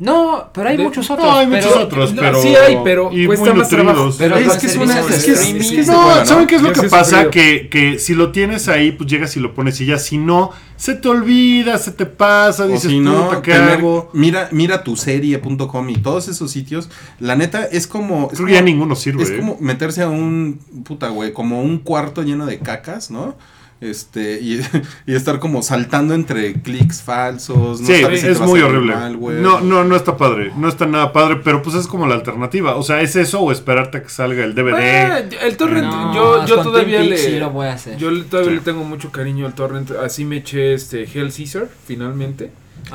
No, 0.00 0.50
pero 0.54 0.68
hay 0.68 0.76
De- 0.76 0.84
muchos 0.84 1.10
otros. 1.10 1.26
No, 1.26 1.36
hay 1.38 1.46
muchos 1.48 1.72
pero- 1.72 1.84
otros, 1.84 2.14
no, 2.14 2.22
pero. 2.22 2.40
sí 2.40 2.54
hay, 2.54 2.78
pero 2.84 3.10
y 3.12 3.26
cuesta 3.26 3.50
muy 3.50 3.58
más 3.58 3.68
trabajo. 3.68 4.10
Pero 4.16 4.36
es 4.36 4.56
que 4.56 4.66
es 4.68 4.76
una, 4.76 5.00
es 5.00 5.24
que 5.24 5.32
es, 5.32 5.70
que 5.72 5.82
No, 5.86 5.98
hueva, 6.06 6.20
¿no? 6.20 6.26
¿saben 6.26 6.46
qué 6.46 6.54
es 6.54 6.62
lo 6.62 6.72
que 6.72 6.82
pasa? 6.84 7.30
Que, 7.30 7.68
que 7.68 7.98
si 7.98 8.14
lo 8.14 8.30
tienes 8.30 8.68
ahí, 8.68 8.92
pues 8.92 9.10
llegas 9.10 9.36
y 9.36 9.40
lo 9.40 9.54
pones 9.54 9.80
y 9.80 9.86
ya. 9.86 9.98
Si 9.98 10.16
no, 10.16 10.52
se 10.76 10.94
te 10.94 11.08
olvida, 11.08 11.78
se 11.78 11.90
te 11.90 12.06
pasa, 12.06 12.64
O 12.66 12.68
dices, 12.68 12.90
si 12.92 13.00
no, 13.00 13.42
¿qué 13.42 13.54
hago? 13.54 14.08
mira, 14.12 14.48
mira 14.52 14.84
tu 14.84 14.96
serie.com 14.96 15.88
y 15.90 15.96
todos 15.96 16.28
esos 16.28 16.50
sitios, 16.52 16.88
la 17.18 17.34
neta 17.34 17.64
es 17.64 17.88
como... 17.88 18.28
es 18.30 18.36
Creo 18.36 18.46
que 18.46 18.54
ya 18.54 18.62
ninguno 18.62 18.94
sirve. 18.94 19.24
Es 19.24 19.30
¿eh? 19.30 19.36
como 19.38 19.56
meterse 19.58 20.02
a 20.02 20.08
un 20.08 20.60
puta 20.84 21.08
güey, 21.08 21.32
como 21.32 21.60
un 21.60 21.78
cuarto 21.78 22.22
lleno 22.22 22.46
de 22.46 22.60
cacas, 22.60 23.10
¿no? 23.10 23.34
Este, 23.80 24.40
y, 24.40 24.60
y 25.06 25.14
estar 25.14 25.38
como 25.38 25.62
saltando 25.62 26.12
entre 26.14 26.54
clics 26.54 27.00
falsos. 27.00 27.80
No 27.80 27.86
Sí, 27.86 28.00
sabes 28.02 28.20
si 28.22 28.26
es 28.26 28.40
muy 28.40 28.60
horrible. 28.60 28.94
mal, 28.96 29.18
no, 29.40 29.60
no, 29.60 29.84
no 29.84 29.94
está 29.94 30.16
padre. 30.16 30.50
No 30.56 30.68
está 30.68 30.86
nada 30.86 31.12
padre, 31.12 31.36
pero 31.44 31.62
pues 31.62 31.76
es 31.76 31.86
como 31.86 32.06
la 32.06 32.16
alternativa. 32.16 32.74
O 32.76 32.82
sea, 32.82 33.00
es 33.02 33.14
eso 33.14 33.40
o 33.40 33.52
esperarte 33.52 33.98
a 33.98 34.02
que 34.02 34.08
salga 34.08 34.44
el 34.44 34.54
DVD. 34.54 35.32
El 35.42 35.56
torrent, 35.56 35.86
No, 35.86 36.14
yo, 36.14 36.46
yo 36.46 36.62
todavía 36.62 37.00
le. 37.02 37.10
Peaks 37.10 37.22
sí 37.22 37.38
lo 37.38 37.50
voy 37.50 37.68
a 37.68 37.74
hacer. 37.74 37.96
Yo 37.98 38.08
todavía 38.24 38.50
Sí. 38.50 38.56
le 38.56 38.62
tengo 38.62 38.82
mucho 38.82 39.12
cariño 39.12 39.46
al 39.46 39.54
torrent. 39.54 39.92
Así 39.92 40.24
me 40.24 40.38
eché 40.38 40.74
este 40.74 41.04
Hell 41.04 41.32
Caesar, 41.32 41.68
finalmente. 41.86 42.50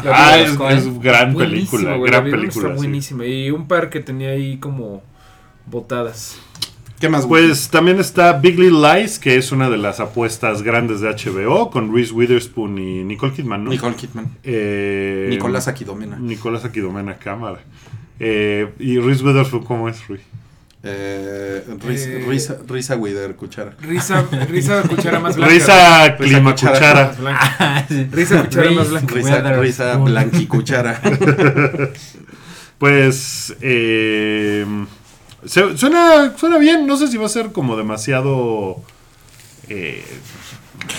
Ah, 0.05 0.38
es, 0.39 0.51
es 0.51 0.99
gran 0.99 1.34
película. 1.36 1.95
gran. 1.97 2.27
Está 2.27 2.51
sí. 2.51 2.67
buenísima. 2.75 3.25
Y 3.25 3.51
un 3.51 3.67
par 3.69 3.89
que 3.89 3.99
tenía 4.01 4.29
ahí 4.31 4.57
como 4.57 5.01
botadas. 5.65 6.38
¿Qué 7.03 7.09
más, 7.09 7.25
güey? 7.25 7.47
Pues 7.47 7.67
también 7.67 7.99
está 7.99 8.31
Big 8.31 8.57
Little 8.57 8.79
Lies, 8.79 9.19
que 9.19 9.35
es 9.35 9.51
una 9.51 9.69
de 9.69 9.75
las 9.75 9.99
apuestas 9.99 10.61
grandes 10.61 11.01
de 11.01 11.09
HBO, 11.09 11.69
con 11.69 11.93
Reese 11.93 12.13
Witherspoon 12.13 12.77
y 12.77 13.03
Nicole 13.03 13.33
Kidman, 13.33 13.61
¿no? 13.61 13.71
Nicole 13.71 13.93
Kidman. 13.93 14.37
Eh, 14.41 15.27
Nicolás 15.29 15.67
Aquidómena. 15.67 16.15
Nicolás 16.17 16.63
Aquidomena 16.63 17.17
Cámara. 17.17 17.59
Eh, 18.21 18.71
y 18.79 18.99
Reese 18.99 19.21
Witherspoon, 19.21 19.65
¿cómo 19.65 19.89
es, 19.89 20.07
Rui? 20.07 20.21
Eh, 20.83 21.65
risa, 21.85 22.09
Eh, 22.09 22.25
risa, 22.25 22.57
risa 22.69 22.95
Wider, 22.95 23.35
cuchara. 23.35 23.75
Risa, 23.81 24.25
risa 24.49 24.83
cuchara 24.83 25.19
más 25.19 25.35
blanca. 25.35 25.53
Risa 25.53 26.15
Clima 26.17 26.51
cuchara. 26.51 26.73
Cuchara. 26.73 27.05
Más 27.07 27.19
blanca. 27.19 27.85
Risa 28.13 28.43
cuchara 28.45 28.71
más 28.71 28.89
blanca. 28.89 29.13
Risa, 29.13 29.53
risa 29.59 29.97
blanquicuchara. 29.97 31.01
Pues 32.79 33.55
eh, 33.61 34.65
se- 35.45 35.77
suena, 35.77 36.33
suena 36.37 36.57
bien, 36.57 36.85
no 36.87 36.97
sé 36.97 37.07
si 37.07 37.17
va 37.17 37.25
a 37.25 37.29
ser 37.29 37.51
como 37.51 37.75
demasiado... 37.77 38.77
eh, 39.69 40.03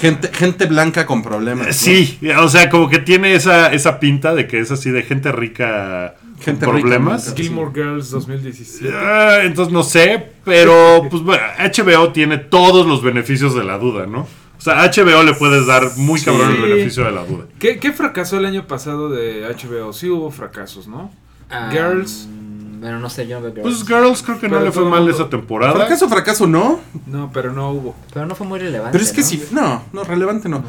gente, 0.01 0.29
gente 0.33 0.67
blanca 0.67 1.07
con 1.07 1.23
problemas. 1.23 1.67
¿no? 1.67 1.73
sí, 1.73 2.19
o 2.39 2.49
sea, 2.49 2.71
como 2.71 2.89
que 2.89 2.99
tiene 2.99 3.35
esa, 3.35 3.73
esa 3.73 4.01
pinta 4.01 4.35
de 4.35 4.47
que 4.47 4.61
es 4.61 4.71
así 4.71 4.91
de 4.91 5.03
gente 5.03 5.33
rica 5.33 6.15
Gente 6.41 6.65
con 6.67 6.75
rica, 6.77 6.89
problemas. 6.89 7.29
¿no? 7.29 7.35
Gilmore 7.37 7.71
Girls 7.75 8.11
2017. 8.11 8.93
Ah, 8.97 9.39
entonces 9.45 9.73
no 9.73 9.83
sé, 9.83 10.33
pero 10.45 11.07
pues 11.11 11.23
bueno, 11.23 11.43
HBO 11.59 12.13
tiene 12.13 12.39
todos 12.39 12.87
los 12.87 13.03
beneficios 13.03 13.55
de 13.55 13.65
la 13.65 13.79
duda, 13.79 14.07
¿no? 14.07 14.27
O 14.57 14.61
sea, 14.65 14.83
a 14.83 14.87
HBO 14.91 15.23
le 15.25 15.35
puedes 15.35 15.67
dar 15.67 15.83
muy 15.97 16.19
Sí. 16.19 16.25
cabrón 16.27 16.53
el 16.57 16.63
beneficio 16.63 17.05
de 17.05 17.13
la 17.13 17.25
duda. 17.25 17.45
¿Qué, 17.59 17.79
¿Qué 17.79 17.93
fracasó 17.93 18.39
el 18.39 18.47
año 18.47 18.67
pasado 18.67 19.11
de 19.11 19.43
HBO? 19.47 19.93
Sí 19.93 20.09
hubo 20.09 20.31
fracasos, 20.31 20.87
¿no? 20.89 21.13
Ah, 21.51 21.69
Girls. 21.71 22.29
Bueno, 22.85 23.01
no 23.01 23.09
sé, 23.09 23.27
yo 23.27 23.41
no 23.41 23.51
veo 23.51 23.63
Pues 23.63 23.77
Girls. 23.79 23.89
Girls 23.89 24.23
creo 24.23 24.39
que 24.39 24.47
no 24.49 24.57
Pero 24.57 24.67
le 24.67 24.73
fue 24.73 24.83
todo 24.83 24.91
mal 24.91 25.01
mundo- 25.05 25.17
esa 25.17 25.31
temporada. 25.31 25.73
Fracaso, 25.73 26.07
fracaso, 26.09 26.47
no. 26.47 26.81
No, 27.07 27.31
pero 27.33 27.51
no 27.53 27.71
hubo. 27.71 27.95
Pero 28.13 28.27
no 28.27 28.35
fue 28.35 28.47
muy 28.47 28.59
relevante. 28.59 28.93
Pero 28.93 29.03
es 29.03 29.11
que 29.13 29.23
¿no? 29.23 29.27
si. 29.27 29.43
No, 29.53 29.83
no, 29.95 30.05
relevante 30.05 30.51
no. 30.51 30.63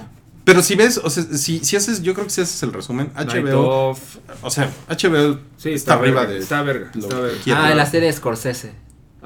Pero 0.46 0.62
si 0.62 0.76
ves, 0.76 1.02
o 1.04 1.10
sea, 1.10 1.24
si, 1.24 1.60
si 1.66 1.76
haces, 1.76 2.02
yo 2.04 2.14
creo 2.14 2.26
que 2.26 2.30
si 2.32 2.40
haces 2.40 2.64
el 2.64 2.72
resumen, 2.72 3.12
Night 3.16 3.30
HBO. 3.46 3.90
of. 3.90 4.00
O 4.44 4.50
sea, 4.50 4.72
HBO 4.88 5.40
Sí, 5.58 5.72
está, 5.72 5.74
está, 5.74 5.94
arriba 5.96 6.22
verga, 6.22 6.34
de. 6.34 6.40
Está 6.40 6.62
verga. 6.62 6.92
lo 6.94 7.02
Está 7.02 7.16
que 7.18 7.22
verga. 7.22 7.38
quiera. 7.44 7.66
Ah, 7.68 7.76
la 7.76 7.86
serie 7.86 8.08
de 8.08 8.14
Scorsese. 8.14 8.72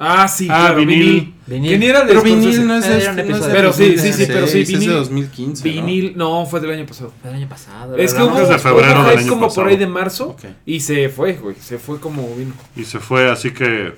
Ah, 0.02 0.26
sí, 0.28 0.48
Ah, 0.50 0.68
claro, 0.68 0.76
vinil. 0.78 0.98
vinil. 0.98 1.34
Vinil. 1.46 1.70
Que 1.72 1.78
ni 1.78 1.86
era 1.86 2.00
de 2.00 2.06
Pero 2.06 2.22
vinil 2.22 2.66
no 2.66 2.76
es 2.76 2.86
de, 2.88 3.22
un 3.22 3.28
no 3.28 3.38
de. 3.38 3.52
Pero 3.52 3.72
sí, 3.72 3.98
sí, 3.98 4.12
sí, 4.12 4.26
2016, 4.26 4.28
pero 4.32 4.46
sí, 4.46 4.60
es 4.62 4.68
de 4.68 4.74
vinil- 4.78 4.92
2015. 4.92 5.68
¿no? 5.68 5.74
Vinil, 5.74 6.12
no, 6.16 6.46
fue 6.46 6.60
del 6.60 6.70
año 6.70 6.86
pasado. 6.86 7.12
Fue 7.20 7.30
el 7.30 7.36
año 7.36 7.48
pasado. 7.50 7.96
Es 7.96 8.14
que 8.14 8.22
hubo, 8.22 8.34
Desde 8.40 8.58
febrero 8.58 9.04
del 9.04 9.18
año 9.18 9.28
como 9.28 9.42
pasado. 9.48 9.62
por 9.62 9.70
ahí 9.70 9.76
de 9.76 9.86
marzo 9.86 10.28
Ok. 10.30 10.44
y 10.64 10.80
se 10.80 11.08
fue, 11.10 11.34
güey. 11.34 11.54
Se 11.60 11.78
fue 11.78 12.00
como 12.00 12.34
vino. 12.34 12.54
Y 12.76 12.84
se 12.84 12.98
fue, 12.98 13.30
así 13.30 13.50
que... 13.50 13.92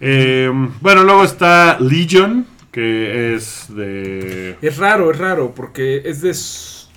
eh, 0.00 0.50
bueno, 0.82 1.04
luego 1.04 1.24
está 1.24 1.78
Legion, 1.80 2.46
que 2.70 3.34
es 3.34 3.64
de... 3.74 4.56
Es 4.60 4.76
raro, 4.76 5.10
es 5.10 5.16
raro, 5.16 5.54
porque 5.56 6.02
es 6.04 6.20
de, 6.20 6.34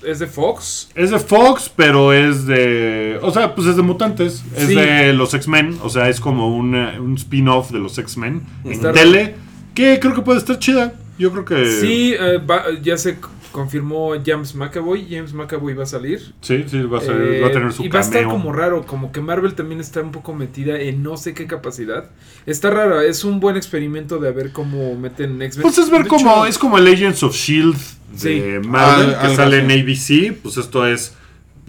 es 0.03 0.19
de 0.19 0.27
Fox. 0.27 0.89
Es 0.95 1.11
de 1.11 1.19
Fox, 1.19 1.71
pero 1.75 2.13
es 2.13 2.45
de... 2.45 3.19
O 3.21 3.31
sea, 3.31 3.53
pues 3.55 3.67
es 3.67 3.75
de 3.75 3.81
mutantes. 3.81 4.43
Es 4.55 4.67
Sí. 4.67 4.75
de 4.75 5.13
los 5.13 5.33
X-Men. 5.33 5.77
O 5.83 5.89
sea, 5.89 6.09
es 6.09 6.19
como 6.19 6.55
una- 6.55 6.99
un 6.99 7.15
spin-off 7.15 7.71
de 7.71 7.79
los 7.79 7.97
X-Men 7.97 8.43
en 8.65 8.81
tele. 8.93 9.35
Que 9.75 9.99
creo 9.99 10.13
que 10.15 10.21
puede 10.21 10.39
estar 10.39 10.57
chida. 10.59 10.93
Yo 11.17 11.31
creo 11.31 11.45
que. 11.45 11.65
Sí, 11.81 12.13
eh, 12.17 12.37
va- 12.37 12.63
ya 12.81 12.97
c- 13.11 13.17
confirmó 13.51 14.13
James 14.25 14.55
McAvoy. 14.55 15.07
James 15.09 15.33
McAvoy 15.33 15.73
va 15.73 15.83
a 15.83 15.87
salir. 15.87 16.33
Sí, 16.41 16.65
sí, 16.67 16.81
va 16.83 16.99
a, 16.99 17.03
Eh, 17.03 17.41
va 17.41 17.47
a 17.47 17.51
tener 17.51 17.71
su 17.73 17.83
y 17.83 17.89
va 17.89 17.99
a 17.99 18.01
estar 18.01 18.23
como 18.25 18.51
raro, 18.51 18.85
como 18.85 19.11
que 19.11 19.21
Marvel 19.21 19.53
también 19.55 19.79
está 19.79 20.01
un 20.01 20.11
poco 20.11 20.33
metida 20.33 20.79
en 20.79 21.03
no 21.03 21.17
sé 21.17 21.33
qué 21.33 21.47
capacidad. 21.47 22.09
Está 22.45 22.69
raro, 22.69 23.01
es 23.01 23.23
un 23.23 23.39
buen 23.39 23.57
experimento 23.57 24.19
de 24.19 24.31
ver 24.31 24.51
cómo 24.51 24.95
meten 24.95 25.41
X-Men. 25.41 25.61
Pues 25.63 25.77
es 25.77 25.89
ver 25.89 26.01
hecho, 26.01 26.45
es 26.45 26.57
como 26.57 26.77
el 26.77 26.87
Agents 26.87 27.23
of 27.23 27.35
Shield 27.35 27.77
Sí. 28.15 28.39
De 28.39 28.59
Marvel 28.59 29.13
Ah, 29.15 29.19
que 29.19 29.25
algo 29.27 29.35
sale 29.35 29.59
en 29.59 29.71
ABC, 29.71 30.33
pues 30.41 30.57
esto 30.57 30.85
es 30.87 31.15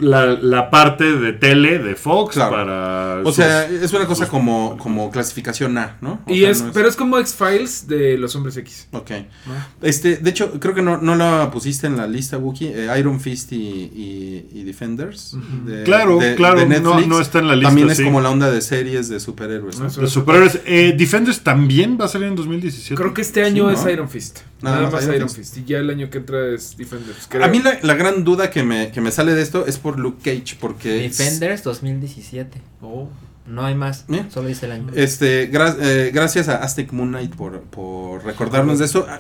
la, 0.01 0.27
la 0.27 0.71
parte 0.71 1.05
de 1.17 1.33
tele 1.33 1.79
de 1.79 1.95
Fox 1.95 2.35
Claro. 2.35 2.51
para 2.53 3.21
O 3.21 3.27
sus- 3.27 3.37
sea, 3.37 3.67
es 3.69 3.93
una 3.93 4.07
cosa 4.07 4.25
sus- 4.25 4.31
como, 4.31 4.77
como 4.79 5.11
clasificación 5.11 5.77
A, 5.79 5.97
¿no? 6.01 6.21
O 6.27 6.33
Y 6.33 6.41
sea, 6.41 6.51
es, 6.51 6.63
no 6.63 6.73
pero 6.73 6.89
es 6.89 6.97
como 6.97 7.19
X-Files 7.19 7.87
de 7.87 8.19
los 8.19 8.35
hombres 8.37 8.57
X. 8.57 8.89
Ok. 8.93 9.11
¿no? 9.47 9.55
Este, 9.83 10.17
de 10.17 10.31
hecho, 10.31 10.59
creo 10.59 10.75
que 10.75 10.83
no, 10.83 10.99
no 10.99 11.15
la 11.17 11.51
pusiste 11.51 11.87
en 11.87 11.97
la 11.97 12.07
lista, 12.07 12.39
Wookie. 12.39 12.69
eh, 12.75 12.89
Iron 12.99 13.21
Fist 13.21 13.53
y, 13.53 13.57
y- 13.57 14.49
y 14.53 14.65
Defenders. 14.65 15.35
Ujú. 15.35 15.67
de- 15.71 15.83
Claro, 15.85 16.19
de- 16.19 16.35
claro, 16.35 16.61
de 16.61 16.67
no- 16.67 16.91
Netflix. 16.95 17.09
no 17.09 17.21
está 17.21 17.39
en 17.41 17.49
la 17.49 17.55
lista, 17.55 17.69
También 17.69 17.91
es 17.91 17.97
sí. 17.99 18.05
como 18.05 18.21
la 18.21 18.31
onda 18.31 18.51
de 18.51 18.61
series 18.61 19.09
de 19.09 19.21
superhéroes. 19.21 19.79
¿no? 19.79 19.89
De 19.89 20.07
superhéroes. 20.07 20.61
Eh, 20.65 20.95
Defenders 20.97 21.41
también 21.41 21.99
va 22.01 22.07
a 22.07 22.09
salir 22.09 22.29
en 22.29 22.37
2017. 22.37 22.95
Creo 22.95 23.15
que 23.15 23.23
este 23.23 23.45
año 23.45 23.65
¿no? 23.65 23.71
es 23.71 23.85
Iron 23.93 24.09
Fist. 24.09 24.41
Nada 24.63 24.77
Nada, 24.77 24.91
más 24.91 24.93
más 24.95 25.03
Iron 25.05 25.17
Iron 25.17 25.29
Fist. 25.31 25.55
Fist. 25.55 25.57
Y 25.59 25.71
ya 25.71 25.79
el 25.79 25.89
año 25.89 26.11
que 26.11 26.19
entra 26.19 26.49
es 26.55 26.77
Defenders. 26.77 27.27
creo. 27.29 27.45
A 27.45 27.49
mí 27.49 27.61
la, 27.61 27.79
la 27.83 27.95
gran 27.95 28.25
duda 28.25 28.51
que 28.51 28.63
me, 28.63 28.91
que 28.93 29.01
me 29.01 29.11
sale 29.11 29.35
de 29.35 29.41
esto 29.43 29.65
es 29.67 29.79
por 29.79 29.90
Luke 29.99 30.19
Cage, 30.23 30.57
porque... 30.61 30.91
Defenders 31.09 31.63
2017. 31.65 32.61
Oh. 32.83 33.09
No 33.47 33.65
hay 33.65 33.75
más. 33.75 34.05
¿Eh? 34.09 34.25
Solo 34.29 34.49
dice 34.49 34.67
el 34.67 34.73
año. 34.73 34.93
Este, 34.95 35.51
gra- 35.51 35.77
eh, 35.81 36.11
gracias 36.15 36.49
a 36.49 36.57
Aztec 36.57 36.93
Moon 36.93 37.09
Knight 37.09 37.35
por, 37.35 37.61
por 37.63 38.25
recordarnos 38.25 38.79
de 38.79 38.85
eso. 38.85 39.07
Ah, 39.09 39.19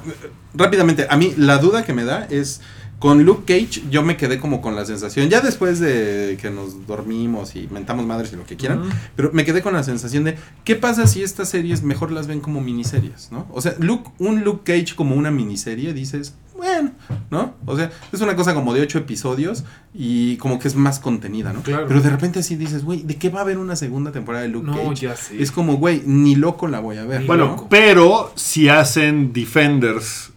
Rápidamente, 0.54 1.06
a 1.10 1.16
mí 1.16 1.34
la 1.36 1.58
duda 1.58 1.84
que 1.84 1.92
me 1.92 2.04
da 2.04 2.26
es 2.30 2.60
con 3.00 3.24
Luke 3.24 3.44
Cage 3.46 3.82
yo 3.90 4.02
me 4.02 4.18
quedé 4.18 4.38
como 4.38 4.60
con 4.60 4.76
la 4.76 4.84
sensación, 4.84 5.30
ya 5.30 5.40
después 5.40 5.80
de 5.80 6.36
que 6.40 6.50
nos 6.50 6.86
dormimos 6.86 7.56
y 7.56 7.66
mentamos 7.72 8.04
madres 8.04 8.30
y 8.34 8.36
lo 8.36 8.44
que 8.44 8.56
quieran, 8.56 8.82
pero 9.16 9.30
me 9.32 9.46
quedé 9.46 9.62
con 9.62 9.72
la 9.72 9.82
sensación 9.82 10.22
de 10.24 10.36
¿qué 10.64 10.76
pasa 10.76 11.06
si 11.06 11.22
estas 11.22 11.48
series 11.48 11.82
mejor 11.82 12.10
las 12.12 12.26
ven 12.26 12.40
como 12.40 12.60
miniseries, 12.60 13.32
¿no? 13.32 13.46
O 13.52 13.62
sea, 13.62 13.74
Luke, 13.78 14.10
un 14.18 14.44
Luke 14.44 14.70
Cage 14.70 14.94
como 14.94 15.14
una 15.14 15.30
miniserie 15.30 15.94
dices, 15.94 16.34
bueno, 16.60 16.90
¿no? 17.30 17.54
O 17.64 17.74
sea, 17.76 17.90
es 18.12 18.20
una 18.20 18.36
cosa 18.36 18.54
como 18.54 18.74
de 18.74 18.82
ocho 18.82 18.98
episodios 18.98 19.64
y 19.94 20.36
como 20.36 20.58
que 20.58 20.68
es 20.68 20.74
más 20.76 21.00
contenida, 21.00 21.52
¿no? 21.54 21.62
Claro. 21.62 21.86
Pero 21.88 22.00
de 22.02 22.10
repente 22.10 22.40
así 22.40 22.54
dices, 22.56 22.84
güey, 22.84 23.02
¿de 23.02 23.16
qué 23.16 23.30
va 23.30 23.38
a 23.38 23.42
haber 23.42 23.56
una 23.58 23.76
segunda 23.76 24.12
temporada 24.12 24.42
de 24.42 24.50
Luke 24.50 24.66
No, 24.66 24.76
Cage? 24.90 24.94
ya 25.06 25.16
sé. 25.16 25.42
Es 25.42 25.50
como, 25.50 25.76
güey, 25.78 26.02
ni 26.04 26.34
loco 26.36 26.68
la 26.68 26.80
voy 26.80 26.98
a 26.98 27.04
ver. 27.06 27.22
Ni 27.22 27.26
Bueno, 27.26 27.46
loco. 27.46 27.66
pero 27.70 28.30
si 28.34 28.68
hacen 28.68 29.32
Defenders 29.32 30.32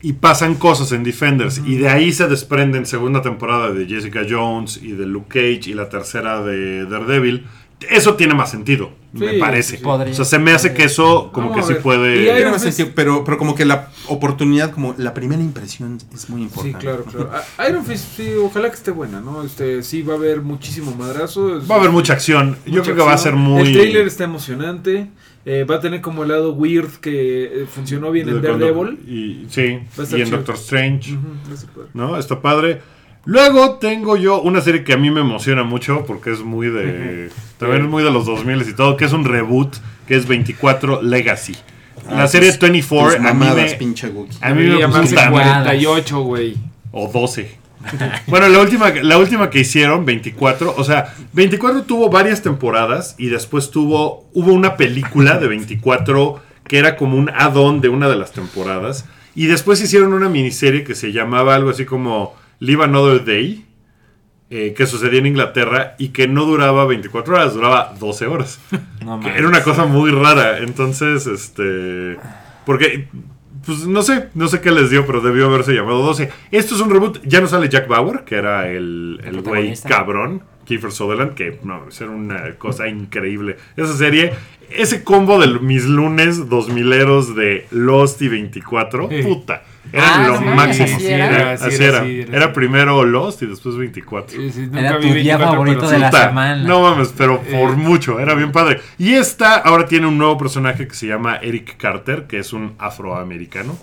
y 0.00 0.14
pasan 0.14 0.54
cosas 0.56 0.90
en 0.92 1.04
Defenders 1.04 1.60
y 1.64 1.76
de 1.76 1.88
ahí 1.88 2.12
se 2.12 2.26
desprenden 2.26 2.86
segunda 2.86 3.22
temporada 3.22 3.70
de 3.72 3.86
Jessica 3.86 4.22
Jones 4.28 4.80
y 4.82 4.92
de 4.92 5.06
Luke 5.06 5.28
Cage 5.28 5.70
y 5.70 5.74
la 5.74 5.88
tercera 5.88 6.42
de 6.42 6.86
Daredevil, 6.86 7.46
eso 7.90 8.14
tiene 8.14 8.34
más 8.34 8.50
sentido, 8.50 8.90
me 9.12 9.30
Sí, 9.32 9.38
parece. 9.38 9.70
sí, 9.72 9.76
sí. 9.78 9.82
Podría. 9.82 10.12
O 10.12 10.16
sea, 10.16 10.24
se 10.24 10.38
me 10.38 10.52
hace 10.52 10.72
que 10.74 10.84
eso 10.84 11.30
como 11.32 11.50
Vamos 11.50 11.66
que 11.66 11.74
sí 11.74 11.80
puede... 11.82 12.22
Y 12.22 12.26
Fist- 12.26 12.58
sentido, 12.58 12.88
pero, 12.94 13.24
pero 13.24 13.36
como 13.38 13.54
que 13.54 13.64
la 13.64 13.90
oportunidad, 14.08 14.70
como 14.72 14.94
la 14.98 15.12
primera 15.14 15.42
impresión 15.42 15.98
es 16.14 16.28
muy 16.30 16.40
Sí, 16.40 16.44
importante. 16.44 16.78
claro, 16.78 17.04
claro. 17.04 17.30
Ah, 17.58 17.68
Iron 17.68 17.84
Fist, 17.84 18.16
sí, 18.16 18.30
ojalá 18.42 18.68
que 18.70 18.76
esté 18.76 18.90
buena, 18.90 19.20
¿no? 19.20 19.42
Este, 19.42 19.82
sí, 19.82 20.02
va 20.02 20.14
a 20.14 20.16
haber 20.16 20.40
muchísimo 20.42 20.94
madrazo. 20.98 21.60
Va 21.70 21.76
a 21.76 21.78
haber 21.78 21.90
mucha 21.90 22.14
acción. 22.14 22.56
Yo 22.66 22.82
creo 22.82 22.96
que 22.96 23.02
va 23.02 23.12
a 23.12 23.18
ser 23.18 23.34
muy... 23.34 23.62
El 23.68 23.72
trailer 23.72 24.06
está 24.06 24.24
emocionante. 24.24 25.08
eh, 25.44 25.64
va 25.64 25.76
a 25.76 25.80
tener 25.80 26.00
como 26.00 26.22
el 26.22 26.28
lado 26.28 26.52
weird 26.54 26.88
que 27.00 27.62
eh, 27.62 27.66
funcionó 27.66 28.10
bien 28.12 28.28
en 28.28 28.40
Daredevil. 28.42 28.98
Y, 29.08 29.46
sí, 29.50 29.60
y 29.62 30.00
en 30.00 30.06
chido. 30.06 30.36
Doctor 30.38 30.54
Strange. 30.54 31.18
¿no? 31.94 32.16
Está 32.16 32.40
padre. 32.40 32.80
Luego 33.24 33.74
tengo 33.76 34.16
yo 34.16 34.40
una 34.40 34.60
serie 34.60 34.82
que 34.82 34.92
a 34.92 34.96
mí 34.96 35.10
me 35.10 35.20
emociona 35.20 35.62
mucho 35.62 36.04
porque 36.06 36.32
es 36.32 36.40
muy 36.40 36.68
de... 36.68 37.30
También 37.58 37.82
es 37.84 37.88
muy 37.88 38.02
de 38.02 38.10
los 38.10 38.26
2000 38.26 38.62
y 38.68 38.72
todo, 38.74 38.96
que 38.96 39.04
es 39.04 39.12
un 39.12 39.24
reboot, 39.24 39.76
que 40.08 40.16
es 40.16 40.26
24 40.26 41.02
Legacy. 41.02 41.54
La 42.10 42.24
Ah, 42.24 42.28
serie 42.28 42.50
tus- 42.50 42.58
24 42.58 43.16
tus 43.18 43.26
a 43.26 43.32
mí 43.34 43.46
me... 43.54 43.64
pinche 43.74 44.08
Wookie. 44.08 44.38
A 44.40 44.50
mí 44.52 44.64
me 44.66 44.84
gusta. 44.86 45.30
48, 45.30 46.20
güey. 46.20 46.56
O 46.90 47.06
12. 47.08 47.58
bueno, 48.26 48.48
la 48.48 48.58
última, 48.60 48.90
la 48.90 49.18
última 49.18 49.50
que 49.50 49.60
hicieron, 49.60 50.04
24, 50.04 50.74
o 50.76 50.84
sea, 50.84 51.14
24 51.32 51.82
tuvo 51.82 52.10
varias 52.10 52.42
temporadas 52.42 53.14
y 53.18 53.26
después 53.26 53.70
tuvo, 53.70 54.28
hubo 54.34 54.52
una 54.52 54.76
película 54.76 55.38
de 55.38 55.48
24 55.48 56.40
que 56.66 56.78
era 56.78 56.96
como 56.96 57.16
un 57.16 57.28
add-on 57.30 57.80
de 57.80 57.88
una 57.88 58.08
de 58.08 58.16
las 58.16 58.32
temporadas 58.32 59.04
y 59.34 59.46
después 59.46 59.80
hicieron 59.82 60.12
una 60.12 60.28
miniserie 60.28 60.84
que 60.84 60.94
se 60.94 61.12
llamaba 61.12 61.54
algo 61.56 61.70
así 61.70 61.84
como 61.84 62.34
Live 62.62 62.84
Another 62.84 63.24
Day, 63.24 63.64
eh, 64.50 64.74
que 64.76 64.86
sucedía 64.86 65.18
en 65.18 65.26
Inglaterra 65.26 65.94
y 65.98 66.08
que 66.10 66.28
no 66.28 66.44
duraba 66.44 66.84
24 66.84 67.34
horas, 67.34 67.54
duraba 67.54 67.94
12 67.98 68.26
horas. 68.26 68.60
No 69.04 69.18
Que 69.18 69.26
mames. 69.26 69.36
era 69.38 69.48
una 69.48 69.62
cosa 69.62 69.84
muy 69.86 70.10
rara. 70.12 70.58
Entonces, 70.58 71.26
este. 71.26 72.16
Porque. 72.64 73.08
Pues 73.64 73.86
no 73.86 74.02
sé, 74.02 74.28
no 74.34 74.48
sé 74.48 74.60
qué 74.60 74.72
les 74.72 74.90
dio, 74.90 75.06
pero 75.06 75.20
debió 75.20 75.46
haberse 75.46 75.72
llamado 75.72 76.02
12. 76.02 76.30
Esto 76.50 76.74
es 76.74 76.80
un 76.80 76.90
reboot. 76.90 77.20
Ya 77.24 77.40
no 77.40 77.46
sale 77.46 77.68
Jack 77.68 77.86
Bauer, 77.86 78.24
que 78.24 78.34
era 78.34 78.68
el, 78.68 79.20
El 79.24 79.40
güey 79.42 79.74
cabrón. 79.88 80.42
Kiefer 80.64 80.90
Sutherland, 80.92 81.34
que 81.34 81.58
no, 81.62 81.84
era 82.00 82.10
una 82.10 82.54
cosa 82.56 82.88
increíble. 82.88 83.56
Esa 83.76 83.96
serie, 83.96 84.32
ese 84.70 85.02
combo 85.04 85.40
de 85.40 85.46
mis 85.60 85.84
lunes 85.86 86.48
2000eros 86.48 87.34
de 87.34 87.66
Lost 87.70 88.20
y 88.22 88.28
24, 88.28 89.08
Sí. 89.10 89.22
puta. 89.22 89.62
Era 89.92 90.14
Ah, 90.24 90.28
lo 90.28 90.40
máximo. 90.40 90.84
así 90.96 91.06
era, 91.08 91.52
Así 91.52 91.64
así 91.66 91.74
era. 91.82 91.86
era, 91.88 92.00
así 92.02 92.20
era. 92.20 92.36
Era 92.36 92.52
primero 92.52 93.04
Lost 93.04 93.42
y 93.42 93.46
después 93.46 93.76
24. 93.76 94.36
Sí, 94.40 94.50
sí, 94.52 94.60
nunca 94.66 94.80
Era 94.80 94.96
vi 94.98 95.08
tu 95.08 95.14
día 95.14 95.36
24, 95.36 95.46
favorito 95.52 95.78
pero 95.80 95.90
de 95.90 95.98
la 95.98 96.10
Puta, 96.10 96.28
semana. 96.28 96.62
No 96.64 96.80
mames, 96.82 97.14
pero 97.16 97.40
por 97.42 97.70
Eh. 97.70 97.76
mucho, 97.76 98.20
era 98.20 98.34
bien 98.34 98.52
padre. 98.52 98.80
Y 98.98 99.14
esta 99.14 99.56
ahora 99.56 99.86
tiene 99.86 100.06
un 100.06 100.16
nuevo 100.18 100.38
personaje 100.38 100.86
que 100.86 100.94
se 100.94 101.06
llama 101.08 101.36
Eric 101.36 101.76
Carter, 101.78 102.26
que 102.26 102.38
es 102.38 102.52
un 102.52 102.74
afroamericano. 102.78 103.76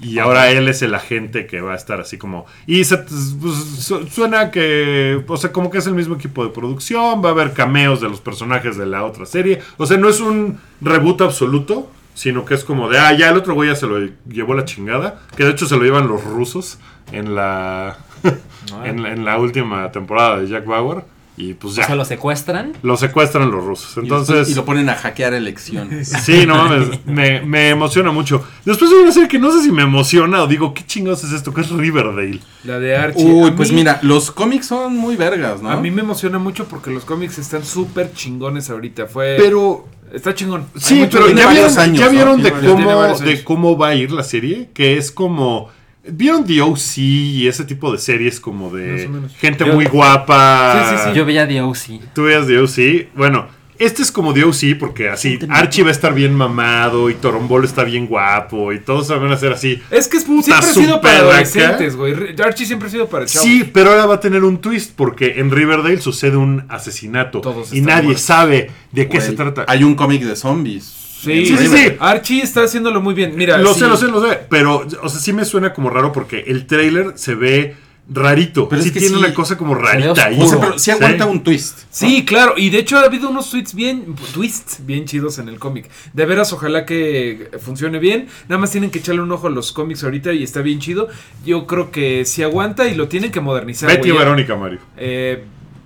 Y 0.00 0.20
ahora 0.20 0.48
él 0.50 0.68
es 0.68 0.80
el 0.82 0.94
agente 0.94 1.46
que 1.48 1.60
va 1.60 1.72
a 1.72 1.76
estar 1.76 2.00
así 2.00 2.18
como... 2.18 2.46
Y 2.68 2.84
se- 2.84 2.98
pues, 2.98 3.54
su- 3.80 4.06
suena 4.06 4.52
que... 4.52 5.24
O 5.26 5.36
sea, 5.36 5.50
como 5.50 5.70
que 5.70 5.78
es 5.78 5.88
el 5.88 5.94
mismo 5.94 6.14
equipo 6.14 6.44
de 6.44 6.50
producción. 6.52 7.20
Va 7.24 7.30
a 7.30 7.32
haber 7.32 7.52
cameos 7.52 8.00
de 8.00 8.08
los 8.08 8.20
personajes 8.20 8.76
de 8.76 8.86
la 8.86 9.02
otra 9.04 9.26
serie. 9.26 9.58
O 9.76 9.86
sea, 9.86 9.96
no 9.96 10.08
es 10.08 10.20
un 10.20 10.60
reboot 10.80 11.22
absoluto. 11.22 11.90
Sino 12.18 12.44
que 12.44 12.54
es 12.54 12.64
como 12.64 12.88
de... 12.88 12.98
Ah, 12.98 13.12
ya 13.12 13.30
el 13.30 13.36
otro 13.36 13.54
güey 13.54 13.70
ya 13.70 13.76
se 13.76 13.86
lo 13.86 13.96
llevó 14.28 14.54
la 14.54 14.64
chingada. 14.64 15.20
Que 15.36 15.44
de 15.44 15.52
hecho 15.52 15.66
se 15.66 15.76
lo 15.76 15.84
llevan 15.84 16.08
los 16.08 16.24
rusos 16.24 16.78
en 17.12 17.36
la... 17.36 17.96
en, 18.84 19.04
la- 19.04 19.12
en 19.12 19.24
la 19.24 19.38
última 19.38 19.92
temporada 19.92 20.40
de 20.40 20.48
Jack 20.48 20.66
Bauer. 20.66 21.04
Y 21.36 21.54
pues 21.54 21.74
O 21.74 21.76
ya. 21.76 21.84
sea, 21.86 21.94
lo 21.94 22.04
secuestran. 22.04 22.72
Lo 22.82 22.96
secuestran 22.96 23.48
los 23.52 23.64
rusos. 23.64 23.96
Y 23.98 24.00
Entonces... 24.00 24.34
después- 24.34 24.50
y 24.50 24.54
lo 24.56 24.64
ponen 24.64 24.88
a 24.88 24.96
hackear 24.96 25.32
elecciones. 25.32 26.08
Sí, 26.08 26.44
no 26.44 26.56
mames, 26.56 27.06
me, 27.06 27.40
me 27.42 27.68
emociona 27.68 28.10
mucho. 28.10 28.44
Después 28.64 28.90
hay 28.90 28.98
una 29.04 29.12
serie 29.12 29.28
que 29.28 29.38
no 29.38 29.52
sé 29.52 29.62
si 29.62 29.70
me 29.70 29.82
emociona 29.84 30.42
o 30.42 30.48
digo, 30.48 30.74
¿qué 30.74 30.84
chingados 30.84 31.22
es 31.22 31.30
esto? 31.30 31.54
Que 31.54 31.60
es 31.60 31.70
Riverdale. 31.70 32.40
La 32.64 32.80
de 32.80 32.96
Archie. 32.96 33.24
Uy, 33.24 33.50
A 33.50 33.54
pues 33.54 33.70
mí- 33.70 33.76
mira, 33.76 34.00
los 34.02 34.32
cómics 34.32 34.66
son 34.66 34.96
muy 34.96 35.14
vergas, 35.14 35.62
¿no? 35.62 35.70
A 35.70 35.76
mí 35.76 35.92
me 35.92 36.00
emociona 36.00 36.40
mucho 36.40 36.66
porque 36.66 36.90
los 36.90 37.04
cómics 37.04 37.38
están 37.38 37.64
súper 37.64 38.12
chingones 38.12 38.68
ahorita. 38.70 39.06
Fue. 39.06 39.36
Pero, 39.38 39.86
Está 40.12 40.34
chingón. 40.34 40.66
Sí, 40.76 41.06
pero 41.10 41.28
ya 41.28 41.50
vieron, 41.50 41.78
años, 41.78 41.98
ya 41.98 42.06
¿no? 42.06 42.10
vieron 42.10 42.42
de, 42.42 42.50
cómo, 42.52 43.18
de 43.18 43.44
cómo 43.44 43.76
va 43.76 43.88
a 43.88 43.94
ir 43.94 44.10
la 44.12 44.22
serie, 44.22 44.70
que 44.74 44.96
es 44.96 45.10
como... 45.10 45.70
¿Vieron 46.10 46.46
The 46.46 46.62
OC 46.62 46.96
y 46.98 47.48
ese 47.48 47.64
tipo 47.64 47.92
de 47.92 47.98
series 47.98 48.40
como 48.40 48.70
de 48.74 49.10
gente 49.38 49.66
Yo- 49.66 49.74
muy 49.74 49.84
guapa? 49.84 50.88
Sí, 50.90 50.96
sí, 50.96 51.02
sí. 51.10 51.16
Yo 51.18 51.26
veía 51.26 51.46
The 51.46 51.60
O.C. 51.60 52.00
Tú 52.14 52.22
veías 52.22 52.46
The 52.46 52.58
OC. 52.60 53.08
Bueno, 53.14 53.46
este 53.78 54.02
es 54.02 54.10
como 54.12 54.32
The 54.34 54.44
OC 54.44 54.78
porque 54.78 55.08
así 55.08 55.38
Archie 55.48 55.82
va 55.84 55.88
a 55.90 55.92
estar 55.92 56.14
bien 56.14 56.34
mamado 56.34 57.10
y 57.10 57.14
Torombolo 57.14 57.64
está 57.64 57.84
bien 57.84 58.06
guapo 58.06 58.72
y 58.72 58.80
todos 58.80 59.08
van 59.08 59.30
a 59.32 59.36
ser 59.36 59.52
así. 59.52 59.80
Es 59.90 60.08
que 60.08 60.16
es- 60.18 60.24
Puta, 60.24 60.42
siempre 60.60 60.68
ha 60.70 60.72
sido 60.74 61.00
para 61.00 61.18
adolescentes, 61.18 61.96
güey. 61.96 62.14
Archie 62.42 62.66
siempre 62.66 62.88
ha 62.88 62.90
sido 62.90 63.08
para 63.08 63.26
chavos. 63.26 63.48
Sí, 63.48 63.64
pero 63.72 63.90
ahora 63.90 64.06
va 64.06 64.14
a 64.16 64.20
tener 64.20 64.44
un 64.44 64.58
twist 64.60 64.92
porque 64.94 65.34
en 65.38 65.50
Riverdale 65.50 66.00
sucede 66.00 66.36
un 66.36 66.64
asesinato 66.68 67.40
Todos 67.40 67.72
y 67.72 67.80
nadie 67.80 68.02
muertos. 68.04 68.22
sabe 68.24 68.70
de 68.92 69.08
qué 69.08 69.18
Güey, 69.18 69.28
se 69.30 69.36
trata. 69.36 69.64
Hay 69.68 69.84
un 69.84 69.94
cómic 69.94 70.22
de 70.22 70.36
zombies. 70.36 70.84
Sí, 70.84 71.46
Sí, 71.46 71.56
sí, 71.58 71.66
sí. 71.66 71.92
Archie 71.98 72.42
está 72.42 72.62
haciéndolo 72.62 73.00
muy 73.00 73.12
bien. 73.14 73.32
Mira, 73.34 73.58
lo 73.58 73.74
sí. 73.74 73.80
sé, 73.80 73.86
lo 73.88 73.96
sé, 73.96 74.06
lo 74.06 74.24
sé, 74.24 74.38
pero 74.48 74.86
o 75.02 75.08
sea, 75.08 75.20
sí 75.20 75.32
me 75.32 75.44
suena 75.44 75.72
como 75.72 75.90
raro 75.90 76.12
porque 76.12 76.44
el 76.46 76.66
trailer 76.66 77.12
se 77.16 77.34
ve 77.34 77.74
rarito. 78.10 78.68
Pero 78.68 78.80
es 78.80 78.86
sí 78.88 78.92
que 78.92 79.00
tiene 79.00 79.16
sí, 79.16 79.20
una 79.22 79.34
cosa 79.34 79.58
como 79.58 79.74
rarita 79.74 80.24
ahí. 80.26 80.38
O 80.40 80.48
sea, 80.48 80.58
pero 80.60 80.78
sí 80.78 80.90
aguanta 80.90 81.24
Sí. 81.24 81.30
un 81.30 81.42
twist. 81.44 81.78
Sí, 81.90 82.24
claro, 82.24 82.54
y 82.56 82.70
de 82.70 82.78
hecho 82.78 82.96
ha 82.98 83.02
habido 83.02 83.28
unos 83.28 83.50
tweets 83.50 83.74
bien, 83.74 84.14
twists 84.32 84.78
bien 84.86 85.04
chidos 85.04 85.38
en 85.38 85.48
el 85.48 85.58
cómic. 85.58 85.90
De 86.12 86.24
veras, 86.26 86.52
ojalá 86.52 86.86
que 86.86 87.50
funcione 87.60 87.98
bien. 87.98 88.28
Nada 88.48 88.58
más 88.60 88.70
tienen 88.70 88.90
que 88.90 88.98
echarle 89.00 89.20
un 89.22 89.30
ojo 89.32 89.46
a 89.48 89.50
los 89.50 89.72
cómics 89.72 90.04
ahorita 90.04 90.32
y 90.32 90.42
está 90.42 90.62
bien 90.62 90.78
chido. 90.78 91.08
Yo 91.44 91.66
creo 91.66 91.90
que 91.90 92.24
sí 92.24 92.42
aguanta 92.42 92.88
y 92.88 92.94
lo 92.94 93.08
tienen 93.08 93.30
que 93.30 93.40
modernizar. 93.40 93.88
Betty 93.90 94.08
y 94.08 94.10
güey. 94.12 94.24
Verónica, 94.24 94.56
Mario. 94.56 94.78
Eh, 94.96 95.44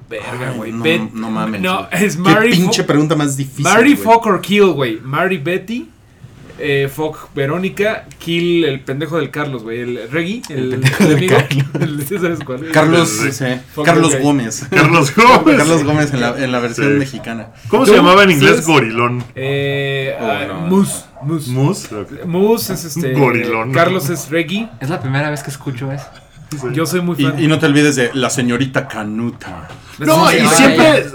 verga, 0.09 0.51
güey. 0.53 0.73
no, 0.73 1.11
no 1.15 1.31
mames. 1.31 1.61
No, 1.61 1.89
es 1.91 2.17
Qué 2.17 2.23
Mary. 2.23 2.51
pinche 2.53 2.85
pregunta 2.85 3.17
más 3.17 3.37
difícil. 3.37 3.65
Mary. 3.65 3.97
Fuck 3.97 4.27
or 4.27 4.41
Kill, 4.41 4.67
güey. 4.73 5.01
Mary 5.03 5.39
Betty. 5.39 5.89
Eh, 6.59 6.89
Fog 6.95 7.29
Verónica, 7.35 8.07
Kill 8.19 8.65
el 8.65 8.81
pendejo 8.81 9.17
del 9.19 9.31
Carlos, 9.31 9.63
güey, 9.63 9.81
el 9.81 10.09
Reggie, 10.11 10.43
el, 10.49 10.71
pendejo 10.71 11.03
el 11.05 11.09
del 11.09 11.17
amigo. 11.19 11.37
Carlos. 11.37 11.67
El- 11.81 12.07
¿sí 12.07 12.19
¿Sabes 12.19 12.39
cuál? 12.45 12.71
Carlos, 12.73 13.09
Sí. 13.09 13.33
sí, 13.33 13.45
Carlos 13.85 14.09
okay. 14.13 14.23
Gómez. 14.23 14.67
Carlos 14.71 15.15
Gómez. 15.15 15.57
Carlos 15.59 15.85
Gómez 15.85 16.13
en 16.15 16.21
la, 16.21 16.39
en 16.45 16.53
la 16.53 16.59
versión 16.61 16.93
Sí. 16.93 16.99
mexicana. 16.99 17.49
¿Cómo 17.69 17.85
se 17.85 17.93
¿Tú 17.93 17.97
llamaba 17.97 18.23
en 18.25 18.31
inglés? 18.33 18.51
sabes? 18.51 18.67
Gorilón. 18.67 19.25
Eh, 19.35 20.17
Oh, 20.21 20.27
ah, 20.27 20.45
no. 20.47 20.55
Moose, 20.69 21.05
Moose. 21.23 21.51
Mus. 21.51 21.89
Moose 22.27 22.73
es 22.75 22.85
este. 22.85 23.13
Gorilón. 23.15 23.73
Carlos 23.73 24.09
es 24.11 24.29
Reggie. 24.31 24.69
Es 24.81 24.91
la 24.91 25.01
primera 25.01 25.31
vez 25.31 25.43
que 25.43 25.51
escucho 25.51 25.91
eso. 25.93 26.07
Yo 26.73 26.85
soy 26.85 27.01
muy 27.01 27.17
Y, 27.19 27.23
fan. 27.25 27.43
y 27.43 27.47
no 27.49 27.59
te 27.59 27.65
olvides 27.67 27.97
de 27.97 28.11
la 28.13 28.29
señorita 28.29 28.87
Canuta. 28.87 29.69
No, 29.99 30.29
Sí, 30.29 30.37
y 30.37 30.41
sí, 30.41 30.47
sí. 30.49 30.55
siempre. 30.57 31.07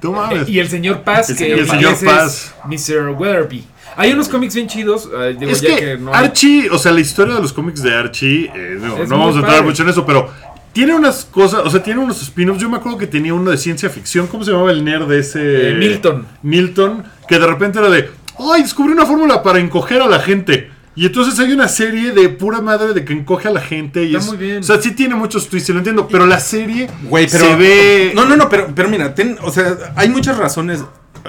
Tú 0.00 0.12
mames. 0.12 0.48
Y 0.48 0.58
el 0.58 0.68
señor 0.68 1.02
Paz, 1.02 1.30
El 1.30 1.36
que 1.36 1.44
señor 1.44 1.66
Paz. 1.66 1.74
inglés 1.76 1.92
El 1.92 1.98
señor 1.98 2.14
Paz. 2.14 2.54
es 2.74 2.88
Mr. 2.90 3.08
Weatherby. 3.10 3.64
Hay 3.96 4.12
unos 4.12 4.28
cómics 4.28 4.54
bien 4.54 4.66
chidos. 4.68 5.08
eh, 5.14 5.36
digo, 5.38 5.50
es 5.52 5.60
ya 5.60 5.76
que, 5.76 5.96
no 5.98 6.12
hay- 6.14 6.24
Archie, 6.26 6.70
o 6.70 6.78
sea, 6.78 6.92
la 6.92 7.00
historia 7.00 7.34
de 7.34 7.40
los 7.42 7.52
cómics 7.52 7.82
de 7.82 7.94
Archie, 7.94 8.50
eh, 8.54 8.78
no, 8.80 8.96
vamos 9.06 9.34
a 9.34 9.38
entrar 9.38 9.42
padre. 9.56 9.62
mucho 9.62 9.82
en 9.82 9.88
eso, 9.90 10.04
pero 10.06 10.30
tiene 10.72 10.94
unas 10.94 11.24
cosas, 11.26 11.60
o 11.64 11.70
sea, 11.70 11.82
tiene 11.82 12.00
unos 12.00 12.22
spin-offs. 12.22 12.60
Yo 12.60 12.70
me 12.70 12.76
acuerdo 12.78 12.96
que 12.98 13.06
tenía 13.06 13.34
uno 13.34 13.50
de 13.50 13.58
ciencia 13.58 13.90
ficción. 13.90 14.26
¿Cómo 14.26 14.42
se 14.44 14.52
llamaba 14.52 14.70
el 14.72 14.84
nerd 14.84 15.06
de 15.08 15.18
ese? 15.18 15.70
Eh, 15.70 15.74
Milton. 15.74 16.26
Milton, 16.42 17.04
que 17.28 17.38
de 17.38 17.46
repente 17.46 17.78
era 17.78 17.90
de, 17.90 18.08
¡ay, 18.38 18.62
descubrí 18.62 18.92
una 18.92 19.04
fórmula 19.06 19.42
para 19.42 19.58
encoger 19.58 20.00
a 20.02 20.06
la 20.06 20.18
gente! 20.20 20.70
Y 20.94 21.06
entonces 21.06 21.38
hay 21.40 21.50
una 21.52 21.68
serie 21.68 22.12
de 22.12 22.28
pura 22.28 22.60
madre 22.60 22.92
de 22.92 23.02
que 23.02 23.14
encoge 23.14 23.48
a 23.48 23.50
la 23.50 23.62
gente. 23.62 24.02
Y 24.04 24.08
Está 24.14 24.18
es- 24.18 24.26
muy 24.26 24.36
bien. 24.36 24.58
O 24.58 24.62
sea, 24.62 24.78
sí 24.80 24.90
tiene 24.92 25.14
muchos 25.14 25.48
twists, 25.48 25.70
lo 25.70 25.78
entiendo, 25.78 26.06
pero 26.06 26.26
la 26.26 26.38
serie 26.38 26.86
pero. 27.10 27.28
se 27.28 27.56
ve... 27.56 28.12
No, 28.14 28.26
no, 28.26 28.36
no, 28.36 28.48
pero, 28.50 28.68
pero 28.74 28.90
mira, 28.90 29.14
ten- 29.14 29.38
o 29.42 29.50
sea, 29.50 29.74
hay 29.96 30.10
muchas 30.10 30.36
razones 30.36 30.84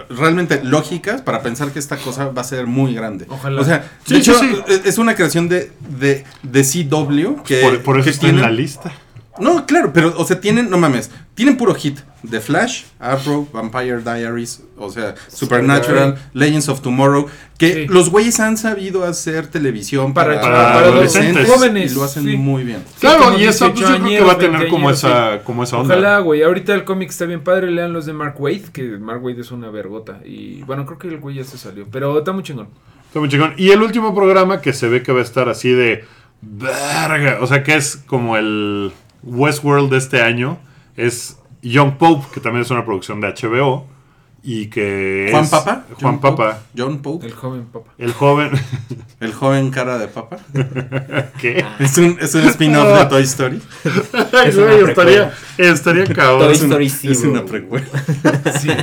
realmente 0.09 0.61
lógicas 0.63 1.21
para 1.21 1.41
pensar 1.41 1.71
que 1.71 1.79
esta 1.79 1.97
cosa 1.97 2.29
va 2.29 2.41
a 2.41 2.45
ser 2.45 2.65
muy 2.67 2.93
grande. 2.93 3.25
Ojalá. 3.29 3.61
O 3.61 3.63
sea, 3.65 3.91
Sí, 4.05 4.15
de 4.15 4.23
sí, 4.23 4.31
hecho, 4.31 4.39
sí. 4.39 4.49
es- 4.67 4.85
es 4.85 4.97
una 4.97 5.15
creación 5.15 5.49
de, 5.49 5.71
de, 5.99 6.23
de 6.43 6.63
CW 6.63 7.43
que, 7.43 7.61
por, 7.61 7.81
por 7.83 7.97
eso 7.99 8.05
que 8.05 8.09
está 8.11 8.27
en 8.29 8.41
la 8.41 8.49
lista. 8.51 8.91
No, 9.39 9.65
claro, 9.65 9.91
pero, 9.93 10.13
o 10.15 10.25
sea, 10.25 10.39
tienen, 10.39 10.69
no 10.69 10.77
mames, 10.77 11.09
tienen 11.33 11.57
puro 11.57 11.73
hit. 11.73 11.99
The 12.29 12.39
Flash, 12.39 12.83
Arrow, 12.99 13.49
Vampire 13.51 13.97
Diaries, 14.01 14.61
o 14.77 14.89
sea, 14.89 15.13
Supernatural, 15.27 16.17
Legends 16.33 16.69
of 16.69 16.81
Tomorrow, 16.81 17.25
que 17.57 17.73
Sí. 17.73 17.87
los 17.87 18.09
güeyes 18.11 18.39
han 18.39 18.55
sabido 18.57 19.03
hacer 19.03 19.47
televisión 19.47 20.13
para, 20.13 20.39
Para- 20.39 20.41
para 20.53 20.79
adolescentes 20.79 21.31
adolescentes. 21.31 21.53
jóvenes, 21.53 21.91
y 21.91 21.95
lo 21.95 22.03
hacen 22.03 22.23
sí. 22.25 22.37
muy 22.37 22.63
bien. 22.63 22.81
Claro, 22.99 23.37
y 23.37 23.43
eso 23.43 23.67
pues, 23.71 23.81
yo 23.81 23.87
18 23.87 24.03
creo 24.05 24.19
que 24.19 24.23
va 24.25 24.33
a 24.33 24.37
tener 24.37 24.67
como 24.69 24.87
20 24.87 25.07
esa, 25.07 25.43
como 25.43 25.63
esa 25.63 25.77
onda. 25.79 25.95
Ojalá, 25.95 26.19
güey. 26.19 26.43
Ahorita 26.43 26.73
el 26.75 26.85
cómic 26.85 27.09
está 27.09 27.25
bien 27.25 27.41
padre. 27.43 27.71
Lean 27.71 27.91
los 27.91 28.05
de 28.05 28.13
Mark 28.13 28.35
Wade, 28.39 28.65
que 28.71 28.83
Mark 28.99 29.21
Wade 29.23 29.41
es 29.41 29.51
una 29.51 29.69
vergota. 29.69 30.19
Y 30.23 30.61
bueno, 30.63 30.85
creo 30.85 30.97
que 30.99 31.07
el 31.09 31.19
güey 31.19 31.35
ya 31.37 31.43
se 31.43 31.57
salió. 31.57 31.87
Pero 31.91 32.19
está 32.19 32.31
muy 32.31 32.43
chingón. 32.43 32.69
Está 33.07 33.19
muy 33.19 33.27
chingón. 33.27 33.53
Y 33.57 33.71
el 33.71 33.81
último 33.81 34.15
programa 34.15 34.61
que 34.61 34.71
se 34.71 34.87
ve 34.87 35.03
que 35.03 35.11
va 35.11 35.19
a 35.19 35.23
estar 35.23 35.49
así 35.49 35.71
de. 35.71 36.05
Verga. 36.41 37.39
O 37.41 37.47
sea 37.47 37.63
que 37.63 37.75
es 37.75 37.97
como 38.05 38.37
el 38.37 38.91
Westworld 39.23 39.89
de 39.91 39.97
este 39.97 40.21
año. 40.21 40.57
Es 40.95 41.37
Young 41.61 41.97
Pope, 41.97 42.27
que 42.33 42.39
también 42.39 42.63
es 42.63 42.71
una 42.71 42.85
producción 42.85 43.19
de 43.21 43.27
HBO. 43.33 43.87
Y 44.45 44.65
que. 44.67 45.29
Juan 45.31 45.45
es- 45.45 45.49
Papa. 45.49 45.85
Juan 45.87 45.97
John 46.01 46.19
Papa. 46.19 46.51
Pope, 46.57 46.65
John 46.77 47.01
Pope. 47.01 47.25
El 47.27 47.33
joven 47.33 47.63
papá. 47.65 47.89
El 47.97 48.11
joven. 48.11 48.51
El 49.21 49.33
joven 49.33 49.71
cara 49.71 49.97
de 49.97 50.09
papa. 50.09 50.35
¿Qué? 51.39 51.63
Es 51.79 51.97
un, 51.97 52.17
es 52.19 52.35
un 52.35 52.41
spin-off 52.49 52.99
de 52.99 53.05
Toy 53.05 53.23
Story. 53.23 53.61
Ay, 54.33 54.49
Es 54.49 54.55
una 54.57 54.73
güey, 54.73 54.83
estaría, 54.89 55.33
estaría 55.57 56.03
cabrón. 56.07 56.39
Toy 56.47 56.51
Es 56.55 56.61
una, 56.61 56.75
Story 56.75 56.85
es 56.87 56.99
Zero. 57.21 57.31
una 57.31 57.45
precuela. 57.45 57.87
Sí. 58.59 58.67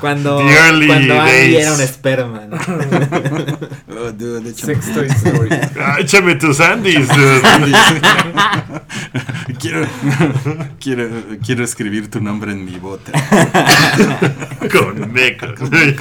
Cuando, 0.00 0.38
cuando 0.86 1.20
Andy 1.20 1.32
days. 1.32 1.56
era 1.58 1.72
un 1.74 1.80
esperma. 1.80 2.40
¿no? 2.48 2.56
Oh, 3.98 4.12
dude, 4.12 4.50
échame- 4.50 4.74
Sex 4.82 4.92
Toy 4.94 5.06
Story. 5.08 5.48
Ah, 5.80 5.96
échame 5.98 6.34
tus 6.34 6.60
Andys. 6.60 7.08
dude. 7.08 7.40
quiero, 9.58 9.86
quiero, 10.78 11.08
quiero 11.44 11.64
escribir 11.64 12.10
tu 12.10 12.20
nombre 12.20 12.52
en 12.52 12.64
mi 12.64 12.78
bote. 12.78 13.12
Con 14.70 15.12
mecos. 15.12 15.58
Ay, 15.72 15.96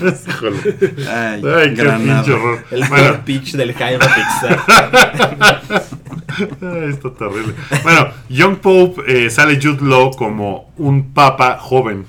Ay, 1.08 1.42
qué 1.42 1.70
granada. 1.84 2.24
pinche 2.24 2.34
horror. 2.34 2.66
El 2.72 2.84
Bueno, 2.90 3.26
pitch 3.26 3.54
del 3.54 3.74
Jaime 3.74 4.00
Pixar. 4.00 4.64
Ay, 6.62 6.90
está 6.90 7.14
terrible. 7.14 7.54
Bueno, 7.84 8.08
Young 8.30 8.58
Pope 8.58 9.02
eh, 9.08 9.30
sale 9.30 9.58
Jude 9.62 9.84
Law 9.86 10.12
como 10.12 10.72
un 10.78 11.14
papa 11.14 11.58
joven, 11.60 12.06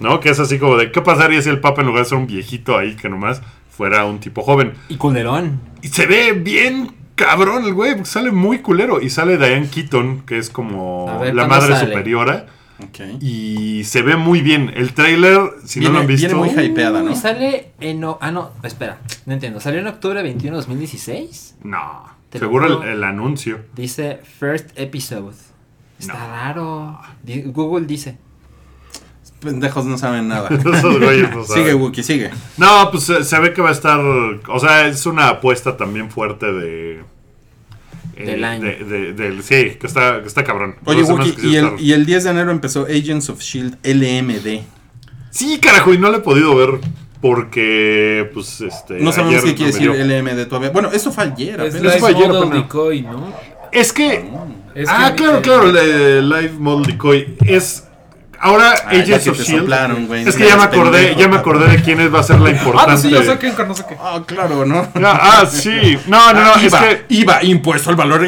¿no? 0.00 0.20
Que 0.20 0.30
es 0.30 0.40
así 0.40 0.58
como 0.58 0.76
de, 0.76 0.90
¿qué 0.92 1.00
pasaría 1.02 1.40
si 1.42 1.48
el 1.48 1.60
papa 1.60 1.82
en 1.82 1.86
lugar 1.88 2.04
de 2.04 2.08
ser 2.08 2.18
un 2.18 2.26
viejito 2.26 2.76
ahí 2.76 2.96
que 2.96 3.08
nomás 3.08 3.40
fuera 3.70 4.04
un 4.04 4.18
tipo 4.20 4.42
joven? 4.42 4.72
Y 4.88 4.96
culerón. 4.96 5.60
Y 5.82 5.88
se 5.88 6.06
ve 6.06 6.32
bien 6.32 6.92
cabrón 7.14 7.64
el 7.64 7.74
güey, 7.74 7.92
porque 7.92 8.06
sale 8.10 8.30
muy 8.32 8.58
culero. 8.60 9.00
Y 9.00 9.10
sale 9.10 9.36
Diane 9.38 9.68
Keaton, 9.68 10.22
que 10.22 10.38
es 10.38 10.50
como 10.50 11.06
ver, 11.20 11.34
la 11.34 11.46
¿cuándo 11.46 11.62
madre 11.66 11.74
sale? 11.76 11.88
superiora. 11.92 12.46
Ok. 12.82 13.20
Y 13.22 13.84
se 13.84 14.00
ve 14.00 14.16
muy 14.16 14.40
bien. 14.40 14.72
El 14.74 14.94
trailer, 14.94 15.38
si 15.66 15.80
no 15.80 15.90
lo 15.90 15.98
han 15.98 16.06
visto... 16.06 16.28
viene 16.34 16.40
muy 16.54 16.64
hypeada, 16.64 17.02
¿no? 17.02 17.10
Y 17.10 17.14
sale 17.16 17.72
en... 17.78 18.02
o- 18.04 18.16
Ah, 18.22 18.30
no, 18.30 18.52
espera. 18.62 18.98
No 19.26 19.34
entiendo. 19.34 19.60
¿Salió 19.60 19.80
en 19.80 19.86
octubre 19.86 20.22
21 20.22 20.56
2016? 20.56 21.56
No, 21.62 22.04
seguro 22.32 22.82
el, 22.82 22.88
el 22.88 23.04
anuncio. 23.04 23.60
Dice 23.76 24.18
First 24.38 24.70
Episode. 24.76 25.34
Está 25.98 26.14
No. 26.14 26.18
raro. 26.30 27.00
Google 27.52 27.84
dice. 27.86 28.16
Pendejos 29.40 29.84
no 29.86 29.96
saben 29.98 30.28
nada. 30.28 30.48
Esos 30.74 30.98
güeyes 31.00 31.30
no 31.34 31.44
saben. 31.44 31.62
sigue, 31.64 31.74
Wookie, 31.74 32.02
sigue. 32.02 32.30
No, 32.58 32.90
pues 32.90 33.04
se, 33.04 33.24
se 33.24 33.38
ve 33.40 33.52
que 33.52 33.62
va 33.62 33.70
a 33.70 33.72
estar. 33.72 33.98
O 34.00 34.60
sea, 34.60 34.86
es 34.86 35.06
una 35.06 35.28
apuesta 35.28 35.76
también 35.76 36.10
fuerte 36.10 36.52
de. 36.52 37.00
eh, 38.16 38.24
Del 38.26 38.44
año. 38.44 38.64
de- 38.64 38.84
de- 38.84 39.12
del- 39.14 39.42
sí, 39.42 39.76
que 39.80 39.86
está, 39.86 40.20
que 40.20 40.28
está 40.28 40.44
cabrón. 40.44 40.76
Oye, 40.84 41.02
Wookie, 41.02 41.34
y 41.42 41.56
el, 41.56 41.70
y 41.80 41.92
el 41.92 42.04
10 42.04 42.24
de 42.24 42.30
enero 42.30 42.50
empezó 42.50 42.84
Agents 42.84 43.30
of 43.30 43.40
Shield 43.40 43.78
LMD. 43.82 44.62
Sí, 45.30 45.58
carajo, 45.58 45.94
y 45.94 45.98
no 45.98 46.10
lo 46.10 46.18
he 46.18 46.20
podido 46.20 46.54
ver 46.56 46.80
porque, 47.22 48.30
pues, 48.34 48.60
este. 48.60 48.94
No 49.00 49.12
sabemos 49.12 49.42
ayer 49.42 49.44
qué 49.50 49.54
quiere 49.54 49.72
decir. 49.72 49.90
LMD 49.90 50.46
todavía. 50.48 50.70
Bueno, 50.70 50.90
eso 50.92 51.12
fue 51.12 51.24
ayer. 51.24 51.60
Es 51.60 51.74
Live 51.74 51.98
fue 51.98 52.10
ayer. 52.10 52.30
Decoy, 52.50 53.02
¿no? 53.02 53.32
Es 53.72 53.92
que. 53.92 54.24
Es 54.74 54.88
ah, 54.90 55.14
que- 55.16 55.22
claro, 55.22 55.38
eh, 55.38 55.42
claro, 55.42 55.68
el 55.78 56.28
Live 56.28 56.52
Model 56.58 56.86
Decoy. 56.92 57.36
Es. 57.46 57.84
Ahora, 58.42 58.74
Ah, 58.86 58.90
Agents 58.90 59.28
of 59.28 59.38
Shield. 59.38 59.60
soplaron, 59.60 60.08
es 60.14 60.34
que 60.34 60.46
ya 60.46 60.56
me 60.56 60.62
acordé, 60.62 60.98
Pendejo, 60.98 61.20
ya 61.20 61.28
me 61.28 61.36
acordé 61.36 61.68
de 61.76 61.82
quién 61.82 62.14
va 62.14 62.20
a 62.20 62.22
ser 62.22 62.40
la 62.40 62.48
Ah, 62.48 62.52
no, 62.52 62.58
importante. 62.58 63.02
sí, 63.02 63.10
yo 63.10 63.22
sé 63.22 63.38
no 63.66 63.74
sé 63.74 63.84
qué. 63.86 63.96
Ah, 64.00 64.22
claro, 64.24 64.64
¿no? 64.64 64.88
Ah, 65.04 65.40
ah, 65.42 65.46
sí. 65.46 65.98
No, 66.06 66.32
no, 66.32 66.42
no, 66.44 66.50
Ah, 66.54 66.60
es 66.62 66.64
IVA, 66.72 66.80
que. 66.80 67.04
IVA, 67.10 67.44
impuesto 67.44 67.90
al 67.90 67.96
valor. 67.96 68.22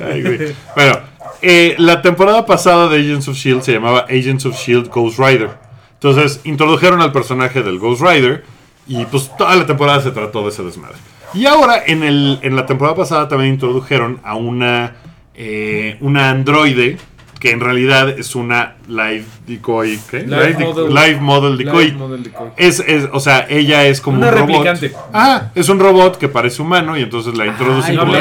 Ay, 0.00 0.22
güey. 0.22 0.54
Bueno, 0.74 0.98
eh, 1.42 1.74
la 1.78 2.02
temporada 2.02 2.46
pasada 2.46 2.88
de 2.88 2.98
Agents 3.00 3.28
of 3.28 3.36
Shield 3.36 3.62
se 3.62 3.72
llamaba 3.72 4.06
Agents 4.08 4.46
of 4.46 4.56
Shield 4.56 4.88
Ghost 4.88 5.18
Rider. 5.18 5.50
Entonces 5.94 6.40
introdujeron 6.44 7.00
al 7.00 7.12
personaje 7.12 7.62
del 7.62 7.78
Ghost 7.78 8.02
Rider 8.02 8.44
y 8.86 9.04
pues 9.06 9.30
toda 9.36 9.56
la 9.56 9.66
temporada 9.66 10.00
se 10.02 10.10
trató 10.10 10.42
de 10.42 10.50
ese 10.50 10.62
desmadre. 10.62 10.96
Y 11.34 11.46
ahora 11.46 11.82
en, 11.86 12.02
el, 12.02 12.38
en 12.42 12.54
la 12.56 12.66
temporada 12.66 12.94
pasada 12.96 13.28
también 13.28 13.54
introdujeron 13.54 14.20
a 14.24 14.36
una, 14.36 14.94
eh, 15.36 15.96
una 16.00 16.30
androide 16.30 16.96
que 17.40 17.50
en 17.50 17.60
realidad 17.60 18.08
es 18.08 18.34
una 18.34 18.76
live 18.88 19.24
decoy. 19.46 19.98
¿qué? 20.10 20.20
Live 20.20 20.56
Live, 20.58 20.64
model. 20.64 20.94
live 20.94 21.20
model 21.20 21.58
decoy. 21.58 21.84
Live 21.86 21.98
Model 21.98 22.22
Decoy. 22.22 22.48
Es, 22.56 22.80
es, 22.80 23.08
o 23.12 23.20
sea, 23.20 23.46
ella 23.48 23.84
es 23.86 24.00
como 24.00 24.18
Una 24.18 24.28
un 24.28 24.34
robot. 24.34 24.48
replicante. 24.48 24.92
Ah, 25.12 25.50
es 25.54 25.68
un 25.68 25.78
robot 25.78 26.18
que 26.18 26.28
parece 26.28 26.62
humano 26.62 26.96
y 26.96 27.02
entonces 27.02 27.36
la 27.36 27.46
introducen 27.46 27.96
como 27.96 28.12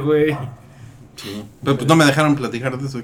güey. 0.00 0.36
Sí. 1.16 1.44
Pero 1.62 1.76
pues 1.76 1.86
no 1.86 1.94
me 1.94 2.04
dejaron 2.04 2.34
platicar 2.34 2.76
de 2.78 2.86
eso. 2.86 3.00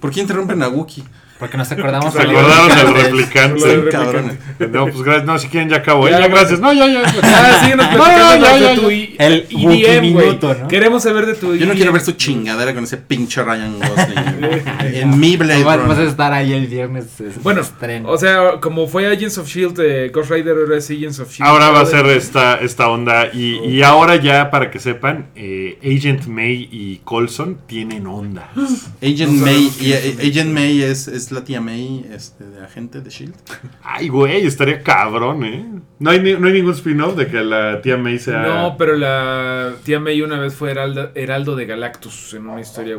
¿Por 0.00 0.10
qué 0.10 0.20
interrumpen 0.20 0.62
a 0.62 0.68
Wookie? 0.68 1.04
Porque 1.38 1.56
nos 1.58 1.70
acordamos 1.72 2.12
Se 2.14 2.20
de 2.24 2.30
acordaron 2.30 2.68
del 2.94 2.94
replicante. 3.04 3.88
Cabrones. 3.90 4.36
No, 4.70 4.84
pues 4.86 5.02
gracias. 5.02 5.26
No, 5.26 5.36
si 5.38 5.48
quieren 5.48 5.68
ya 5.68 5.76
acabo. 5.78 6.08
Ya, 6.08 6.20
Ya, 6.20 6.28
gracias. 6.28 6.60
No, 6.60 6.72
ya, 6.72 6.86
ya. 6.86 7.02
Ah, 7.22 7.60
síguenos 7.62 7.90
No, 7.92 8.06
ya, 8.06 8.38
ya, 8.38 8.56
de 8.70 8.76
tu 8.76 8.88
El 8.90 9.46
IDM, 9.50 10.12
güey. 10.12 10.38
¿no? 10.40 10.68
Queremos 10.68 11.02
saber 11.02 11.26
de 11.26 11.34
tu 11.34 11.54
Yo 11.56 11.66
no 11.66 11.72
IDM. 11.72 11.76
quiero 11.76 11.92
ver 11.92 12.02
su 12.02 12.12
chingadera 12.12 12.72
con 12.72 12.84
ese 12.84 12.96
pinche 12.98 13.42
Ryan 13.42 13.78
Gosling. 13.78 14.64
en 14.94 15.18
mi 15.18 15.36
Blade 15.36 15.64
Vas, 15.64 15.78
vas 15.78 15.88
a 15.90 15.92
Runner. 15.94 16.06
estar 16.08 16.32
ahí 16.32 16.52
el 16.52 16.66
viernes. 16.68 17.20
es- 17.20 17.42
Bueno, 17.42 17.62
estreno. 17.62 18.08
o 18.10 18.16
sea, 18.16 18.60
como 18.60 18.86
fue 18.86 19.06
Agents 19.08 19.36
of 19.38 19.48
Shield, 19.48 19.78
eh, 19.80 20.10
Ghost 20.14 20.30
Rider 20.30 20.56
ahora 20.56 20.78
es 20.78 20.88
Agents 20.90 21.18
of 21.18 21.30
Shield. 21.32 21.48
Ahora 21.48 21.70
va 21.70 21.80
a 21.80 21.86
ser 21.86 22.06
esta, 22.06 22.54
esta 22.56 22.88
onda. 22.88 23.26
Y, 23.32 23.56
y 23.68 23.82
ahora 23.82 24.16
ya, 24.16 24.50
para 24.50 24.70
que 24.70 24.78
sepan, 24.78 25.26
eh, 25.34 25.78
Agent 25.84 26.26
May 26.26 26.68
y 26.70 27.00
Colson 27.04 27.58
tienen 27.66 28.06
onda. 28.06 28.50
Agent 29.02 29.32
No 29.32 29.46
May, 29.46 29.70
y. 29.80 29.92
Agent 30.30 30.52
May 30.52 30.82
es, 30.82 31.08
es 31.24 31.32
la 31.32 31.42
tía 31.44 31.60
May 31.60 32.06
este, 32.12 32.44
de 32.44 32.64
agente 32.64 33.00
de 33.00 33.10
Shield. 33.10 33.34
Ay, 33.82 34.08
güey, 34.08 34.46
estaría 34.46 34.82
cabrón, 34.82 35.44
¿eh? 35.44 35.66
No 35.98 36.10
hay, 36.10 36.20
ni- 36.20 36.34
no 36.34 36.46
hay 36.46 36.52
ningún 36.54 36.72
spin-off 36.72 37.16
de 37.16 37.26
que 37.28 37.42
la 37.42 37.80
tía 37.82 37.96
May 37.96 38.18
sea. 38.18 38.42
No, 38.42 38.76
pero 38.76 38.94
la 38.96 39.72
tía 39.84 40.00
May 40.00 40.20
una 40.22 40.38
vez 40.38 40.54
fue 40.54 40.72
heraldo 41.14 41.56
de 41.56 41.66
Galactus 41.66 42.34
en 42.34 42.46
una 42.48 42.60
historia. 42.60 42.96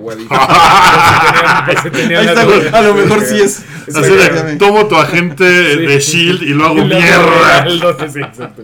Ahí 2.18 2.26
está, 2.28 2.46
güey. 2.46 2.68
A 2.72 2.82
lo 2.82 2.94
mejor 2.96 3.22
sí 3.22 3.38
es. 3.42 3.64
Tomo 4.58 4.88
tu 4.88 4.96
agente 4.96 5.44
de 5.78 6.00
Shield 6.00 6.42
y 6.44 6.54
lo 6.54 6.66
hago 6.66 6.80
Y 6.80 6.86
mierda. 6.86 7.58
heraldo, 7.60 7.98
sí, 8.10 8.20
exacto. 8.20 8.64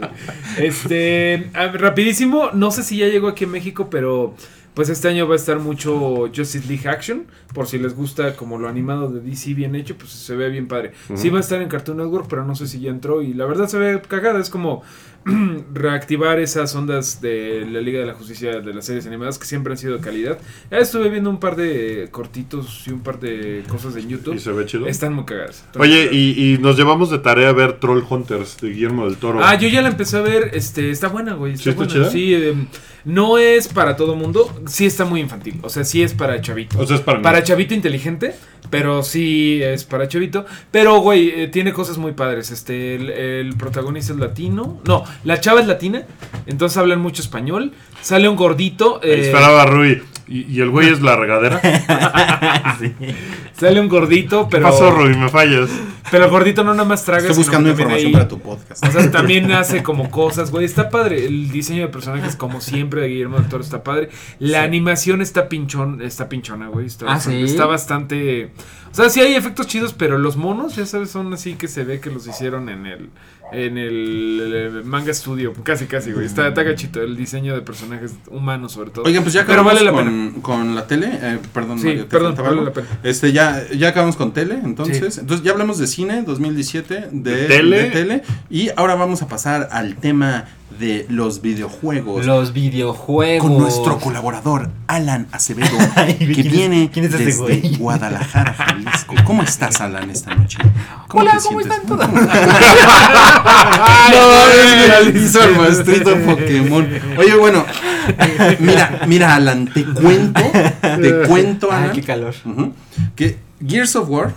Este, 0.57 1.49
rapidísimo, 1.73 2.49
no 2.53 2.71
sé 2.71 2.83
si 2.83 2.97
ya 2.97 3.07
llegó 3.07 3.27
aquí 3.29 3.43
en 3.45 3.51
México, 3.51 3.89
pero 3.89 4.35
pues 4.73 4.89
este 4.89 5.07
año 5.07 5.27
va 5.27 5.33
a 5.33 5.37
estar 5.37 5.59
mucho 5.59 6.27
Justice 6.33 6.67
League 6.67 6.87
Action, 6.87 7.25
por 7.53 7.67
si 7.67 7.77
les 7.77 7.95
gusta 7.95 8.35
como 8.35 8.57
lo 8.57 8.67
animado 8.69 9.09
de 9.09 9.19
DC 9.19 9.53
bien 9.53 9.75
hecho, 9.75 9.95
pues 9.97 10.11
se 10.11 10.35
ve 10.35 10.49
bien 10.49 10.67
padre. 10.67 10.93
Sí 11.15 11.29
va 11.29 11.37
a 11.37 11.41
estar 11.41 11.61
en 11.61 11.67
Cartoon 11.67 11.97
Network, 11.97 12.27
pero 12.29 12.45
no 12.45 12.55
sé 12.55 12.67
si 12.67 12.79
ya 12.79 12.89
entró 12.89 13.21
y 13.21 13.33
la 13.33 13.45
verdad 13.45 13.67
se 13.67 13.77
ve 13.77 14.01
cagada, 14.07 14.39
es 14.39 14.49
como 14.49 14.83
reactivar 15.73 16.39
esas 16.39 16.73
ondas 16.75 17.21
de 17.21 17.67
la 17.69 17.79
Liga 17.81 17.99
de 17.99 18.05
la 18.07 18.13
Justicia 18.13 18.59
de 18.59 18.73
las 18.73 18.85
series 18.85 19.05
animadas 19.05 19.37
que 19.37 19.45
siempre 19.45 19.73
han 19.73 19.77
sido 19.77 19.97
de 19.97 20.01
calidad. 20.03 20.39
Ya 20.71 20.77
estuve 20.77 21.09
viendo 21.09 21.29
un 21.29 21.39
par 21.39 21.55
de 21.55 22.07
cortitos 22.11 22.83
y 22.87 22.91
un 22.91 23.01
par 23.01 23.19
de 23.19 23.63
cosas 23.67 23.95
en 23.97 24.09
YouTube. 24.09 24.35
Y 24.35 24.39
se 24.39 24.51
ve 24.51 24.65
chido. 24.65 24.87
Están 24.87 25.13
muy 25.13 25.25
cagadas. 25.25 25.65
Oye, 25.77 26.09
y, 26.11 26.53
y 26.53 26.57
nos 26.57 26.77
llevamos 26.77 27.11
de 27.11 27.19
tarea 27.19 27.49
a 27.49 27.53
ver 27.53 27.79
Troll 27.79 28.03
Hunters 28.09 28.57
de 28.61 28.69
Guillermo 28.69 29.05
del 29.05 29.17
Toro. 29.17 29.43
Ah, 29.43 29.55
yo 29.55 29.67
ya 29.67 29.81
la 29.81 29.89
empecé 29.89 30.17
a 30.17 30.21
ver, 30.21 30.51
este, 30.53 30.89
está 30.89 31.07
buena, 31.09 31.33
güey. 31.33 31.53
Está 31.53 31.63
¿Sí 31.65 31.69
está 31.69 31.83
buena. 31.85 31.93
chida? 31.93 32.09
Sí, 32.09 32.33
em, 32.33 32.67
no 33.05 33.37
es 33.37 33.67
para 33.67 33.95
todo 33.95 34.15
mundo, 34.15 34.53
sí 34.67 34.85
está 34.85 35.05
muy 35.05 35.19
infantil, 35.21 35.59
o 35.63 35.69
sea, 35.69 35.83
sí 35.83 36.03
es 36.03 36.13
para 36.13 36.39
chavito. 36.41 36.79
O 36.79 36.85
sea, 36.85 36.95
es 36.95 37.01
para, 37.01 37.21
para 37.21 37.39
mí. 37.39 37.43
chavito 37.45 37.73
inteligente, 37.73 38.35
pero 38.69 39.03
sí 39.03 39.59
es 39.61 39.83
para 39.83 40.07
chavito. 40.07 40.45
Pero, 40.71 40.99
güey, 40.99 41.29
eh, 41.29 41.47
tiene 41.47 41.73
cosas 41.73 41.97
muy 41.97 42.13
padres. 42.13 42.51
Este, 42.51 42.95
el, 42.95 43.09
el 43.09 43.55
protagonista 43.57 44.13
es 44.13 44.19
latino. 44.19 44.79
No, 44.85 45.03
la 45.23 45.39
chava 45.39 45.61
es 45.61 45.67
latina, 45.67 46.03
entonces 46.45 46.77
hablan 46.77 46.99
mucho 47.01 47.21
español. 47.21 47.73
Sale 48.01 48.27
un 48.29 48.35
gordito. 48.35 48.99
eh, 49.03 49.21
Esperaba 49.21 49.63
a 49.63 49.65
Rui. 49.65 50.01
¿Y, 50.27 50.43
y 50.53 50.61
el 50.61 50.69
güey 50.69 50.89
es 50.89 51.01
la 51.01 51.15
regadera? 51.15 51.59
Sí. 52.79 52.93
sale 53.53 53.79
un 53.79 53.87
gordito, 53.89 54.45
¿Qué 54.45 54.57
pero. 54.57 54.69
pasó, 54.69 54.91
Rui? 54.91 55.15
Me 55.15 55.29
fallas. 55.29 55.69
Pero 56.09 56.25
el 56.25 56.31
gordito 56.31 56.63
no 56.63 56.71
nada 56.73 56.87
más 56.87 57.03
traga. 57.05 57.21
Estoy 57.21 57.37
buscando 57.37 57.69
información 57.69 58.07
ahí- 58.07 58.13
para 58.13 58.27
tu 58.27 58.39
podcast. 58.39 58.83
O 58.85 58.91
sea, 58.91 59.11
también 59.11 59.51
hace 59.51 59.83
como 59.83 60.09
cosas, 60.09 60.49
güey. 60.51 60.65
Está 60.65 60.89
padre. 60.89 61.25
El 61.27 61.51
diseño 61.51 61.83
de 61.83 61.87
personajes, 61.89 62.35
como 62.35 62.59
siempre, 62.61 63.01
de 63.01 63.09
Guillermo 63.09 63.37
del 63.37 63.47
Toro 63.49 63.63
está 63.63 63.83
padre. 63.83 64.09
La 64.39 64.63
animación 64.63 65.21
está 65.21 65.47
pinchón, 65.47 66.01
está 66.01 66.27
pinchona, 66.27 66.67
güey. 66.69 66.87
Está, 66.87 67.05
Ah, 67.05 67.13
bastante, 67.15 67.37
¿sí? 67.45 67.51
está 67.51 67.65
bastante. 67.65 68.51
O 68.91 68.95
sea, 68.95 69.09
sí 69.09 69.21
hay 69.21 69.35
efectos 69.35 69.67
chidos, 69.67 69.93
pero 69.93 70.17
los 70.17 70.37
monos, 70.37 70.75
ya 70.75 70.85
sabes, 70.85 71.11
son 71.11 71.31
así 71.33 71.53
que 71.53 71.67
se 71.67 71.83
ve 71.83 71.99
que 71.99 72.09
los 72.09 72.25
hicieron 72.27 72.67
en 72.69 72.85
el. 72.87 73.09
En 73.51 73.77
el, 73.77 74.81
manga 74.85 75.13
studio, 75.13 75.53
casi 75.63 75.85
casi, 75.85 76.11
güey. 76.11 76.25
Está, 76.25 76.47
está 76.47 76.63
gachito 76.63 77.01
el 77.01 77.17
diseño 77.17 77.53
de 77.53 77.61
personajes 77.61 78.13
humanos, 78.27 78.71
sobre 78.71 78.91
todo. 78.91 79.05
Oigan, 79.05 79.23
pues 79.23 79.33
ya 79.33 79.41
Pero 79.45 79.61
acabamos 79.61 79.73
vale 79.73 79.85
la 79.85 79.91
con, 79.91 80.41
con 80.41 80.75
la 80.75 80.87
tele. 80.87 81.09
Eh, 81.21 81.39
perdón, 81.53 81.79
Sí, 81.79 81.87
Mario, 81.87 82.03
¿te 82.03 82.09
perdón, 82.09 82.35
vale 82.35 82.49
algo? 82.49 82.63
la 82.63 82.73
pena. 82.73 82.87
Este, 83.03 83.31
ya, 83.31 83.63
ya 83.77 83.89
acabamos 83.89 84.15
con 84.15 84.31
tele, 84.33 84.59
entonces. 84.63 85.17
Entonces 85.17 85.45
ya 85.45 85.51
hablamos 85.51 85.77
de 85.79 85.87
cine 85.87 86.23
2017, 86.23 87.09
de, 87.11 87.31
De 87.35 87.47
tele. 87.47 87.83
de 87.83 87.89
tele. 87.91 88.23
Y 88.49 88.69
ahora 88.75 88.95
vamos 88.95 89.21
a 89.21 89.27
pasar 89.27 89.69
al 89.71 89.95
tema 89.95 90.45
de 90.79 91.05
los 91.09 91.41
videojuegos. 91.41 92.25
Los 92.25 92.53
videojuegos. 92.53 93.47
con 93.49 93.57
nuestro 93.59 93.99
colaborador 93.99 94.69
Alan 94.87 95.27
Acevedo, 95.31 95.69
Ay, 95.95 96.15
que 96.15 96.25
¿quién 96.33 96.47
es- 96.47 96.51
viene 96.51 96.89
quién 96.91 97.05
es 97.05 97.13
ese 97.13 97.25
desde? 97.25 97.77
Guadalajara, 97.77 98.53
Jalisco. 98.53 99.15
¿Cómo 99.25 99.43
estás, 99.43 99.79
Alan, 99.81 100.09
esta 100.09 100.33
noche? 100.35 100.57
Hola, 101.13 101.37
te 101.37 101.43
¿cómo 101.43 101.59
sientes? 101.61 101.79
están? 101.89 102.13
No, 104.11 105.11
que 105.11 105.19
hizo 105.19 105.43
el 105.43 105.55
maestrito 105.55 106.17
Pokémon. 106.19 106.87
Oye, 107.17 107.35
bueno, 107.35 107.65
mira, 108.59 109.01
mira, 109.07 109.35
Alan, 109.35 109.67
te 109.67 109.83
cuento, 109.85 110.41
te 110.81 111.27
cuento, 111.27 111.69
Ay, 111.71 111.83
Alan, 111.83 111.91
qué 111.95 112.01
calor. 112.01 112.33
que 113.15 113.37
Gears 113.65 113.95
of 113.95 114.09
War 114.09 114.33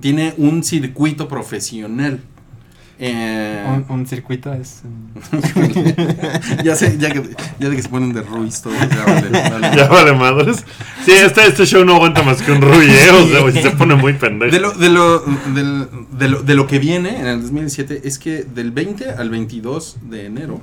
tiene 0.00 0.34
un 0.38 0.62
circuito 0.62 1.28
profesional. 1.28 2.20
Eh, 2.98 3.64
Un, 3.68 3.84
un 4.00 4.06
circuito 4.06 4.52
es. 4.54 4.80
ya 6.64 6.74
sé, 6.74 6.96
ya 6.98 7.10
que, 7.10 7.22
ya 7.58 7.68
de 7.68 7.76
que 7.76 7.82
se 7.82 7.88
ponen 7.88 8.12
de 8.12 8.22
Ruiz 8.22 8.62
todos, 8.62 8.76
ya 8.78 9.04
vale, 9.04 9.28
vale. 9.50 9.76
Ya 9.76 9.88
vale 9.88 10.12
madres. 10.14 10.64
Sí, 11.04 11.12
este, 11.12 11.46
este 11.46 11.66
show 11.66 11.84
no 11.84 11.96
aguanta 11.96 12.22
más 12.22 12.40
que 12.42 12.52
un 12.52 12.62
Rui, 12.62 12.86
¿eh? 12.86 13.10
O 13.44 13.50
sea, 13.50 13.62
se 13.62 13.70
pone 13.72 13.94
muy 13.96 14.14
pendejo. 14.14 14.50
De 14.50 14.60
lo, 14.60 14.72
de, 14.72 14.88
lo, 14.88 15.18
del- 15.54 15.88
de, 16.12 16.28
lo, 16.28 16.42
de 16.42 16.54
lo 16.54 16.66
que 16.66 16.78
viene 16.78 17.20
en 17.20 17.26
el 17.26 17.42
2017 17.42 18.02
es 18.08 18.18
que 18.18 18.44
del 18.44 18.70
20 18.70 19.10
al 19.10 19.28
22 19.30 19.96
de 20.08 20.26
enero 20.26 20.60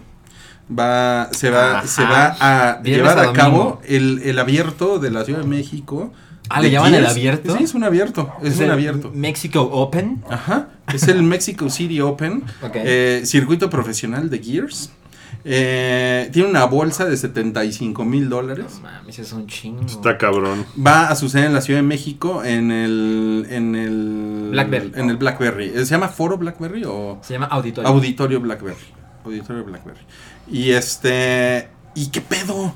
va 0.76 1.30
se 1.34 1.50
va 1.50 1.80
Ajá. 1.80 1.88
se 1.88 2.04
va 2.04 2.36
a 2.40 2.82
Viernes 2.82 3.12
llevar 3.12 3.20
a 3.28 3.30
a, 3.30 3.34
cabo 3.34 3.82
el, 3.88 4.22
el 4.24 4.40
abierto 4.40 4.98
de 4.98 5.12
la 5.12 5.24
Ciudad 5.26 5.42
de 5.42 5.48
México. 5.48 6.12
Ah, 6.50 6.62
¿le 6.62 6.70
llaman 6.72 6.94
el 6.96 7.06
abierto? 7.06 7.56
Sí, 7.58 7.64
es 7.64 7.74
un 7.74 7.84
abierto, 7.84 8.32
es 8.44 8.58
un 8.58 8.64
el 8.64 8.72
abierto. 8.72 9.12
Mexico 9.14 9.62
Open. 9.62 10.24
Ajá, 10.30 10.70
es 10.94 11.08
el 11.08 11.24
Mexico 11.24 11.70
City 11.70 12.02
Open, 12.02 12.44
Ok. 12.62 12.72
eh, 12.76 13.22
circuito 13.26 13.70
profesional 13.70 14.30
de 14.30 14.40
Gears. 14.40 14.92
Eh, 15.46 16.30
tiene 16.32 16.50
una 16.50 16.64
bolsa 16.66 17.04
de 17.06 17.18
75 17.18 18.06
mil 18.06 18.30
dólares. 18.30 18.66
No 18.76 18.82
mames, 18.82 19.20
es 19.20 19.34
un 19.34 19.46
chingo. 19.48 19.86
Está 19.86 20.18
cabrón. 20.18 20.66
Va 20.86 21.08
a 21.10 21.16
suceder 21.18 21.48
en 21.48 21.54
la 21.54 21.60
Ciudad 21.62 21.80
de 21.80 21.88
México 21.88 22.44
en 22.46 22.72
el 22.72 23.46
en 23.50 23.76
el 23.76 24.50
Blackberry. 24.52 24.92
En 24.96 25.10
el 25.10 25.18
Blackberry. 25.18 25.72
¿Se 25.72 25.86
llama 25.86 26.08
Foro 26.08 26.38
Blackberry 26.38 26.84
o 26.86 27.20
Se 27.22 27.34
llama 27.34 27.48
Auditorio. 27.48 27.90
Auditorio 27.90 28.40
Blackberry? 28.40 28.78
Auditorio 29.26 29.66
Blackberry. 29.66 30.00
Y 30.50 30.72
este 30.72 31.68
¿y 31.96 32.08
qué 32.08 32.22
pedo? 32.22 32.74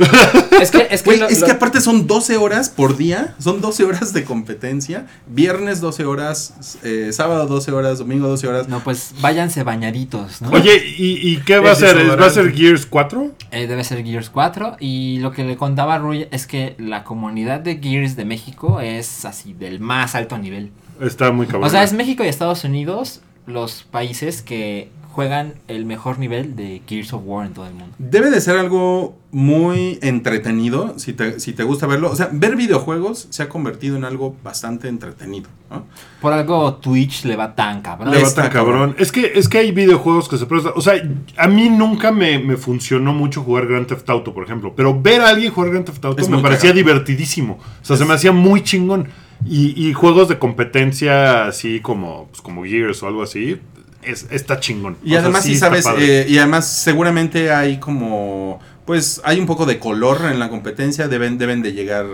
es 0.60 0.70
que, 0.70 0.86
es 0.90 1.02
que, 1.02 1.10
Güey, 1.10 1.18
lo- 1.20 1.28
es 1.28 1.40
lo- 1.40 1.46
que 1.46 1.52
aparte 1.52 1.80
son 1.80 2.06
12 2.06 2.36
horas 2.36 2.68
por 2.68 2.96
día, 2.96 3.34
son 3.38 3.60
12 3.60 3.84
horas 3.84 4.12
de 4.12 4.24
competencia, 4.24 5.06
viernes 5.26 5.80
12 5.80 6.04
horas, 6.04 6.78
eh, 6.82 7.10
sábado 7.12 7.46
12 7.46 7.72
horas, 7.72 7.98
domingo 7.98 8.28
12 8.28 8.48
horas. 8.48 8.68
No, 8.68 8.80
pues 8.80 9.14
váyanse 9.20 9.62
bañaditos, 9.62 10.42
¿no? 10.42 10.50
Oye, 10.50 10.76
¿y, 10.96 11.30
y 11.32 11.36
qué 11.38 11.58
va 11.58 11.72
a 11.72 11.74
ser? 11.74 11.96
¿Va 12.20 12.26
a 12.26 12.30
ser 12.30 12.52
Gears 12.54 12.86
4? 12.86 13.32
Eh, 13.50 13.66
debe 13.66 13.84
ser 13.84 14.04
Gears 14.04 14.30
4. 14.30 14.76
Y 14.80 15.18
lo 15.20 15.32
que 15.32 15.44
le 15.44 15.56
contaba 15.56 15.94
a 15.94 15.98
Rui 15.98 16.26
es 16.30 16.46
que 16.46 16.74
la 16.78 17.04
comunidad 17.04 17.60
de 17.60 17.78
Gears 17.78 18.16
de 18.16 18.24
México 18.24 18.80
es 18.80 19.24
así, 19.24 19.52
del 19.54 19.80
más 19.80 20.14
alto 20.14 20.38
nivel. 20.38 20.70
Está 21.00 21.30
muy 21.32 21.46
cabrón. 21.46 21.64
O 21.64 21.70
sea, 21.70 21.82
es 21.82 21.92
México 21.92 22.24
y 22.24 22.28
Estados 22.28 22.64
Unidos 22.64 23.20
los 23.46 23.84
países 23.90 24.42
que 24.42 24.90
juegan 25.12 25.54
el 25.68 25.86
mejor 25.86 26.18
nivel 26.18 26.54
de 26.56 26.82
Gears 26.86 27.12
of 27.12 27.22
War 27.24 27.46
en 27.46 27.52
todo 27.52 27.66
el 27.66 27.74
mundo. 27.74 27.94
Debe 27.98 28.30
de 28.30 28.40
ser 28.40 28.56
algo 28.56 29.16
muy 29.32 29.98
entretenido, 30.02 30.98
si 30.98 31.12
te, 31.12 31.40
si 31.40 31.52
te 31.52 31.64
gusta 31.64 31.86
verlo. 31.86 32.10
O 32.10 32.16
sea, 32.16 32.30
ver 32.32 32.56
videojuegos 32.56 33.26
se 33.30 33.42
ha 33.42 33.48
convertido 33.48 33.96
en 33.96 34.04
algo 34.04 34.36
bastante 34.42 34.88
entretenido. 34.88 35.48
¿no? 35.68 35.84
Por 36.20 36.32
algo 36.32 36.74
Twitch 36.74 37.24
le 37.24 37.36
va 37.36 37.54
tan 37.54 37.82
cabrón. 37.82 38.12
Le 38.12 38.22
va 38.22 38.32
tan 38.32 38.50
cabrón. 38.50 38.94
Es 38.98 39.10
que, 39.10 39.32
es 39.34 39.48
que 39.48 39.58
hay 39.58 39.72
videojuegos 39.72 40.28
que 40.28 40.38
se 40.38 40.46
prestan. 40.46 40.72
O 40.76 40.80
sea, 40.80 40.94
a 41.36 41.48
mí 41.48 41.68
nunca 41.68 42.12
me, 42.12 42.38
me 42.38 42.56
funcionó 42.56 43.12
mucho 43.12 43.42
jugar 43.42 43.66
Grand 43.66 43.86
Theft 43.86 44.08
Auto, 44.10 44.32
por 44.32 44.44
ejemplo. 44.44 44.74
Pero 44.76 45.00
ver 45.00 45.22
a 45.22 45.28
alguien 45.30 45.52
jugar 45.52 45.70
Grand 45.70 45.86
Theft 45.86 46.04
Auto 46.04 46.22
Es 46.22 46.28
me 46.28 46.38
parecía 46.38 46.70
cagado. 46.70 46.78
divertidísimo. 46.78 47.58
O 47.82 47.84
sea, 47.84 47.96
se 47.96 48.04
me 48.04 48.14
hacía 48.14 48.32
muy 48.32 48.62
chingón. 48.62 49.08
Y, 49.46 49.88
y 49.88 49.94
juegos 49.94 50.28
de 50.28 50.38
competencia 50.38 51.46
así 51.46 51.80
como, 51.80 52.26
pues, 52.28 52.42
como 52.42 52.62
Gears 52.64 53.02
o 53.02 53.06
algo 53.06 53.22
así, 53.22 53.58
es, 54.02 54.26
está 54.30 54.60
chingón. 54.60 54.96
Y 55.02 55.08
O 55.08 55.10
sea, 55.12 55.20
además, 55.20 55.44
sí, 55.44 55.56
sabes, 55.56 55.84
eh, 55.98 56.26
y 56.28 56.38
además 56.38 56.66
seguramente 56.68 57.52
hay 57.52 57.78
como, 57.78 58.60
pues 58.86 59.20
hay 59.24 59.38
un 59.38 59.46
poco 59.46 59.66
de 59.66 59.78
color 59.78 60.22
en 60.30 60.38
la 60.38 60.48
competencia, 60.48 61.08
deben, 61.08 61.38
deben 61.38 61.62
de 61.62 61.72
llegar 61.72 62.06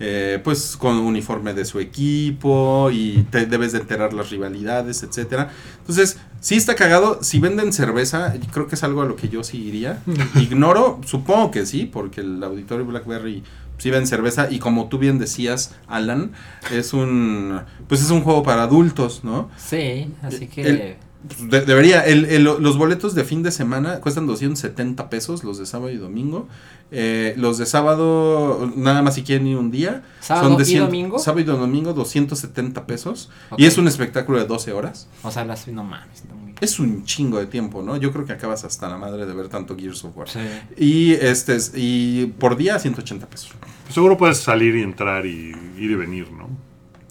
eh, 0.00 0.40
pues 0.42 0.76
con 0.76 0.96
uniforme 0.98 1.54
de 1.54 1.64
su 1.64 1.78
equipo 1.78 2.90
y 2.92 3.24
te 3.30 3.46
debes 3.46 3.72
de 3.72 3.78
enterar 3.78 4.12
las 4.12 4.30
rivalidades, 4.30 5.02
etcétera. 5.02 5.50
Entonces, 5.78 6.18
sí 6.40 6.56
está 6.56 6.74
cagado, 6.74 7.22
si 7.22 7.38
venden 7.38 7.72
cerveza, 7.72 8.34
creo 8.52 8.66
que 8.66 8.74
es 8.74 8.82
algo 8.82 9.02
a 9.02 9.04
lo 9.04 9.16
que 9.16 9.28
yo 9.28 9.44
sí 9.44 9.58
iría. 9.62 10.02
Ignoro, 10.36 11.00
supongo 11.06 11.50
que 11.50 11.66
sí, 11.66 11.88
porque 11.92 12.20
el 12.20 12.42
auditorio 12.42 12.84
Blackberry 12.86 13.42
sí 13.78 13.90
vende 13.90 14.06
cerveza 14.06 14.48
y 14.50 14.58
como 14.58 14.88
tú 14.88 14.98
bien 14.98 15.18
decías, 15.18 15.74
Alan, 15.88 16.32
es 16.72 16.92
un, 16.92 17.60
pues 17.88 18.00
es 18.00 18.10
un 18.10 18.22
juego 18.22 18.42
para 18.42 18.62
adultos, 18.62 19.22
¿no? 19.24 19.50
Sí, 19.56 20.08
así 20.22 20.46
que... 20.46 20.62
El- 20.62 20.96
de- 21.40 21.60
debería, 21.62 22.00
el- 22.04 22.24
el- 22.26 22.42
los 22.44 22.76
boletos 22.78 23.14
de 23.14 23.24
fin 23.24 23.42
de 23.42 23.50
semana 23.52 24.00
cuestan 24.00 24.26
270 24.26 25.08
pesos, 25.10 25.44
los 25.44 25.58
de 25.58 25.66
sábado 25.66 25.90
y 25.90 25.96
domingo. 25.96 26.48
Eh, 26.90 27.34
los 27.38 27.56
de 27.58 27.64
sábado, 27.66 28.70
nada 28.76 29.00
más 29.02 29.14
si 29.14 29.22
quieren 29.22 29.46
ir 29.46 29.56
un 29.56 29.70
día. 29.70 30.02
¿Sábado 30.20 30.58
y 30.60 30.74
domingo? 30.76 31.18
Sábado 31.18 31.40
y 31.40 31.44
domingo, 31.44 31.92
270 31.94 32.86
pesos. 32.86 33.30
Y 33.56 33.64
es 33.66 33.78
un 33.78 33.88
espectáculo 33.88 34.38
de 34.38 34.46
12 34.46 34.72
horas. 34.72 35.08
O 35.22 35.30
sea, 35.30 35.44
las... 35.44 35.66
No 35.68 35.84
mames. 35.84 36.24
muy- 36.32 36.54
Es 36.60 36.78
un 36.78 37.04
chingo 37.04 37.38
de 37.38 37.46
tiempo, 37.46 37.82
¿no? 37.82 37.96
Yo 37.96 38.12
creo 38.12 38.24
que 38.24 38.32
acabas 38.32 38.64
hasta 38.64 38.88
la 38.88 38.96
madre 38.98 39.26
de 39.26 39.32
ver 39.34 39.48
tanto 39.48 39.76
Gears 39.76 40.04
of 40.04 40.16
War. 40.16 40.28
Sí. 40.28 40.38
Y 40.76 41.12
este 41.12 41.56
es- 41.56 41.72
y 41.74 42.26
por 42.38 42.56
día 42.56 42.78
180 42.78 43.26
pesos. 43.26 43.52
seguro 43.90 44.16
puedes 44.16 44.38
salir 44.38 44.76
y 44.76 44.82
entrar 44.82 45.26
y 45.26 45.52
ir 45.78 45.90
y 45.90 45.94
venir, 45.94 46.30
¿no? 46.32 46.48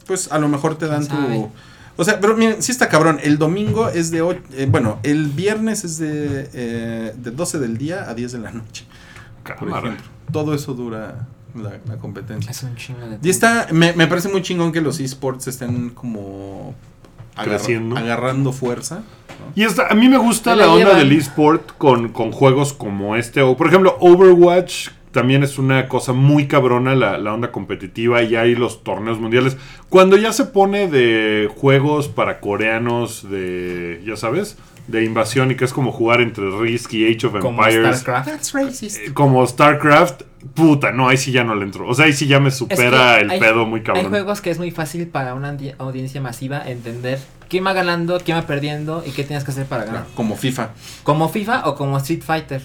Pues 0.07 0.31
a 0.31 0.39
lo 0.39 0.47
mejor 0.47 0.75
te 0.77 0.87
dan 0.87 1.05
¿Quién 1.05 1.19
sabe? 1.21 1.47
O 1.97 2.03
sea, 2.03 2.19
pero 2.19 2.35
miren, 2.37 2.61
sí 2.63 2.71
está 2.71 2.89
cabrón. 2.89 3.19
El 3.21 3.37
domingo 3.37 3.89
es 3.89 4.11
de... 4.11 4.19
eh, 4.53 4.67
bueno, 4.69 4.99
el 5.03 5.27
viernes 5.27 5.83
es 5.83 5.97
de, 5.97 6.49
eh, 6.53 7.13
de 7.15 7.31
12 7.31 7.59
del 7.59 7.77
día 7.77 8.09
a 8.09 8.13
10 8.13 8.31
de 8.31 8.39
la 8.39 8.51
noche. 8.51 8.85
Por 9.59 9.69
ejemplo. 9.69 9.93
Todo 10.31 10.53
eso 10.53 10.73
dura 10.73 11.27
la, 11.55 11.71
la 11.87 11.97
competencia. 11.97 12.49
Es 12.51 12.63
un 12.63 12.75
chingo 12.75 13.01
de 13.07 13.17
Y 13.21 13.29
está, 13.29 13.67
me, 13.71 13.93
me 13.93 14.07
parece 14.07 14.29
muy 14.29 14.41
chingón 14.41 14.71
que 14.71 14.81
los 14.81 14.99
esports 14.99 15.47
estén 15.47 15.89
como 15.89 16.73
agarra- 17.35 17.57
Creciendo. 17.57 17.97
agarrando 17.97 18.53
fuerza. 18.53 19.03
Y 19.55 19.63
esta- 19.63 19.87
a 19.87 19.95
mí 19.95 20.07
me 20.07 20.17
gusta 20.17 20.55
la 20.55 20.65
la 20.67 20.71
onda 20.71 20.85
llevan. 20.85 20.99
del 20.99 21.11
eSport 21.17 21.71
con, 21.77 22.09
con 22.09 22.31
juegos 22.31 22.71
como 22.73 23.15
este. 23.17 23.41
O, 23.41 23.57
por 23.57 23.67
ejemplo, 23.67 23.97
Overwatch 23.99 24.89
también 25.11 25.43
es 25.43 25.57
una 25.57 25.87
cosa 25.87 26.13
muy 26.13 26.47
cabrona, 26.47 26.95
la, 26.95 27.17
la 27.17 27.33
onda 27.33 27.51
competitiva. 27.51 28.23
Y 28.23 28.35
hay 28.35 28.55
los 28.55 28.83
torneos 28.83 29.19
mundiales. 29.19 29.57
Cuando 29.89 30.17
ya 30.17 30.31
se 30.33 30.45
pone 30.45 30.87
de 30.87 31.49
juegos 31.55 32.07
para 32.07 32.39
coreanos, 32.39 33.29
de, 33.29 34.01
ya 34.05 34.15
sabes, 34.15 34.57
de 34.87 35.03
invasión 35.03 35.51
y 35.51 35.55
que 35.55 35.65
es 35.65 35.73
como 35.73 35.91
jugar 35.91 36.21
entre 36.21 36.49
Risk 36.59 36.93
y 36.93 37.05
Age 37.13 37.27
of 37.27 37.39
como 37.39 37.63
Empires. 37.63 37.99
StarCraft. 37.99 38.53
eh, 38.83 39.13
Como 39.13 39.45
StarCraft, 39.45 40.23
puta, 40.55 40.91
no, 40.91 41.07
ahí 41.07 41.17
sí 41.17 41.31
ya 41.31 41.43
no 41.43 41.55
le 41.55 41.63
entro. 41.65 41.87
O 41.87 41.93
sea, 41.93 42.05
ahí 42.05 42.13
sí 42.13 42.27
ya 42.27 42.39
me 42.39 42.49
supera 42.51 43.17
que 43.17 43.21
el 43.25 43.31
hay- 43.31 43.39
pedo 43.39 43.65
muy 43.65 43.79
Hay 43.81 43.85
cabrón. 43.85 44.09
juegos 44.09 44.41
que 44.41 44.49
es 44.49 44.57
muy 44.57 44.71
fácil 44.71 45.07
para 45.07 45.33
una 45.35 45.53
audi- 45.53 45.75
audiencia 45.77 46.19
masiva 46.19 46.61
entender 46.65 47.19
quién 47.47 47.65
va 47.65 47.73
ganando, 47.73 48.19
quién 48.23 48.37
va 48.37 48.41
perdiendo 48.47 49.03
y 49.05 49.11
qué 49.11 49.23
tienes 49.23 49.43
que 49.43 49.51
hacer 49.51 49.65
para 49.65 49.85
ganar. 49.85 50.05
Como 50.15 50.35
FIFA. 50.35 50.71
Como 51.03 51.29
FIFA 51.29 51.69
o 51.69 51.75
como 51.75 51.97
Street 51.97 52.23
Fighter. 52.23 52.61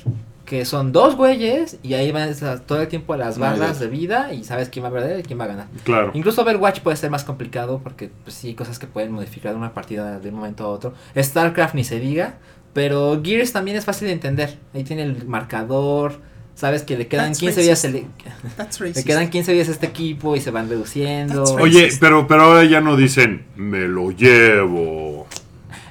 Que 0.47 0.65
son 0.65 0.93
dos 0.93 1.17
güeyes 1.17 1.77
y 1.83 1.95
ahí 1.95 2.13
van 2.13 2.33
todo 2.67 2.81
el 2.81 2.89
tiempo 2.89 3.15
las 3.17 3.37
barras 3.39 3.81
de- 3.81 3.89
vida 3.89 4.33
y 4.33 4.45
sabes 4.45 4.69
quién 4.71 4.85
va 4.85 4.89
a 4.89 4.93
perder 4.93 5.21
y 5.21 5.23
quién 5.25 5.39
va 5.39 5.45
a 5.45 5.49
ganar. 5.49 5.67
Claro. 5.85 6.13
Incluso 6.15 6.43
Overwatch 6.43 6.81
puede 6.81 6.97
ser 6.97 7.11
más 7.11 7.25
complicado 7.25 7.81
porque 7.83 8.11
pues, 8.25 8.37
sí, 8.37 8.49
hay 8.49 8.55
cosas 8.55 8.79
que 8.79 8.87
pueden 8.87 9.11
modificar 9.13 9.53
de 9.53 9.59
una 9.59 9.75
partida 9.75 10.21
de 10.21 10.29
un 10.29 10.37
momento 10.37 10.65
a 10.65 10.69
otro. 10.69 10.95
StarCraft 11.19 11.75
ni 11.75 11.83
se 11.85 11.99
diga, 11.99 12.37
pero 12.73 13.21
Gears 13.25 13.53
también 13.53 13.77
es 13.77 13.85
fácil 13.85 14.07
de 14.07 14.13
entender. 14.15 14.57
Ahí 14.73 14.85
tiene 14.85 15.03
el 15.03 15.27
marcador, 15.27 16.21
sabes 16.55 16.85
que 16.85 16.97
le 16.97 17.09
quedan 17.09 17.31
That's 17.31 17.41
15 17.41 17.63
días, 17.63 17.83
racist. 18.59 18.97
le 18.97 19.05
quedan 19.05 19.29
15 19.31 19.53
días 19.53 19.69
a 19.69 19.73
este 19.73 19.87
equipo 19.87 20.37
y 20.37 20.41
se 20.41 20.53
van 20.53 20.69
reduciendo. 20.69 21.43
Oye, 21.55 21.89
pero, 21.99 22.29
pero 22.29 22.43
ahora 22.43 22.65
ya 22.65 22.81
no 22.81 22.95
dicen, 22.97 23.47
me 23.57 23.81
lo 23.89 24.13
llevo. 24.13 25.27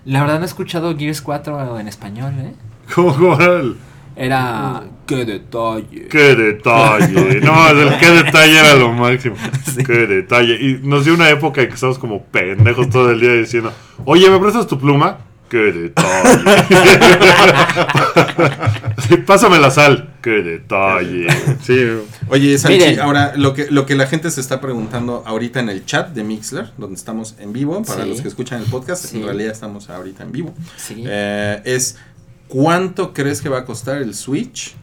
La 0.06 0.22
verdad 0.22 0.38
no 0.38 0.44
he 0.44 0.48
escuchado 0.48 0.96
Gears 0.98 1.22
4 1.22 1.78
en 1.80 1.88
español, 1.90 2.34
¿eh? 2.40 2.54
¿Cómo, 2.96 3.14
cómo 3.16 3.38
era 4.16 4.26
Era... 4.26 4.84
¡Qué 5.06 5.26
detalle! 5.26 6.08
Qué 6.10 6.36
detalle. 6.36 7.42
No, 7.42 7.70
el 7.70 7.98
qué 8.00 8.10
detalle 8.24 8.58
era 8.60 8.76
lo 8.76 8.92
máximo. 8.94 9.36
Qué 9.86 10.08
detalle. 10.08 10.56
Y 10.60 10.80
nos 10.84 11.06
dio 11.06 11.14
una 11.14 11.30
época 11.30 11.62
en 11.62 11.68
que 11.68 11.74
estábamos 11.76 12.00
como 12.00 12.24
pendejos 12.24 12.90
todo 12.90 13.12
el 13.12 13.20
día 13.20 13.34
diciendo, 13.34 13.72
oye, 14.06 14.30
¿me 14.30 14.40
prestas 14.40 14.66
tu 14.68 14.80
pluma? 14.80 15.20
Qué 15.50 15.58
detalle. 15.58 16.40
Sí, 19.08 19.18
Pásame 19.18 19.60
la 19.60 19.70
sal. 19.70 20.14
Qué 20.22 20.42
detalle. 20.42 21.28
Sí. 21.62 21.78
Oye, 22.30 22.58
Sanchi, 22.58 22.98
ahora 22.98 23.34
lo 23.36 23.54
que, 23.54 23.68
lo 23.70 23.86
que 23.86 23.96
la 23.96 24.08
gente 24.08 24.32
se 24.32 24.42
está 24.42 24.60
preguntando 24.62 25.24
ahorita 25.26 25.60
en 25.60 25.70
el 25.70 25.86
chat 25.86 26.10
de 26.10 26.24
Mixler, 26.24 26.72
donde 26.78 26.96
estamos 26.96 27.36
en 27.40 27.54
vivo, 27.54 27.82
para 27.84 28.04
Sí. 28.04 28.10
los 28.10 28.22
que 28.22 28.28
escuchan 28.28 28.62
el 28.62 28.68
podcast, 28.68 29.06
Sí. 29.06 29.18
en 29.18 29.26
realidad 29.26 29.52
estamos 29.52 29.90
ahorita 29.90 30.24
en 30.24 30.32
vivo, 30.32 30.54
Sí. 30.78 31.04
eh, 31.06 31.62
es 31.66 31.98
¿cuánto 32.64 33.14
crees 33.14 33.42
que 33.42 33.50
va 33.50 33.60
a 33.60 33.66
costar 33.66 33.98
el 34.02 34.14
Switch 34.16 34.76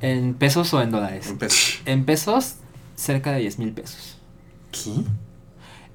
¿En 0.00 0.34
pesos 0.34 0.72
o 0.74 0.80
en 0.80 0.90
dólares? 0.90 1.26
en 1.28 1.38
pesos? 1.38 1.80
En 1.84 2.04
pesos, 2.04 2.54
cerca 2.94 3.32
de 3.32 3.40
10 3.40 3.58
mil 3.58 3.72
pesos. 3.72 4.16
¿Qué? 4.70 4.92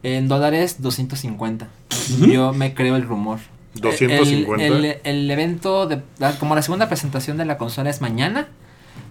En 0.04 0.28
dólares, 0.28 0.82
250. 0.82 1.68
¿Qué? 1.90 2.32
Yo 2.34 2.52
me 2.54 2.74
creo 2.74 2.96
el 2.98 3.04
rumor. 3.04 3.40
250. 3.76 4.64
El, 4.66 4.86
el- 4.86 4.98
el 5.04 5.32
evento, 5.32 5.88
de, 5.88 6.04
la- 6.20 6.38
como 6.38 6.54
la 6.56 6.62
segunda 6.62 6.88
presentación 6.90 7.38
de 7.38 7.46
la 7.46 7.58
consola 7.58 7.90
es 7.90 8.02
mañana, 8.02 8.50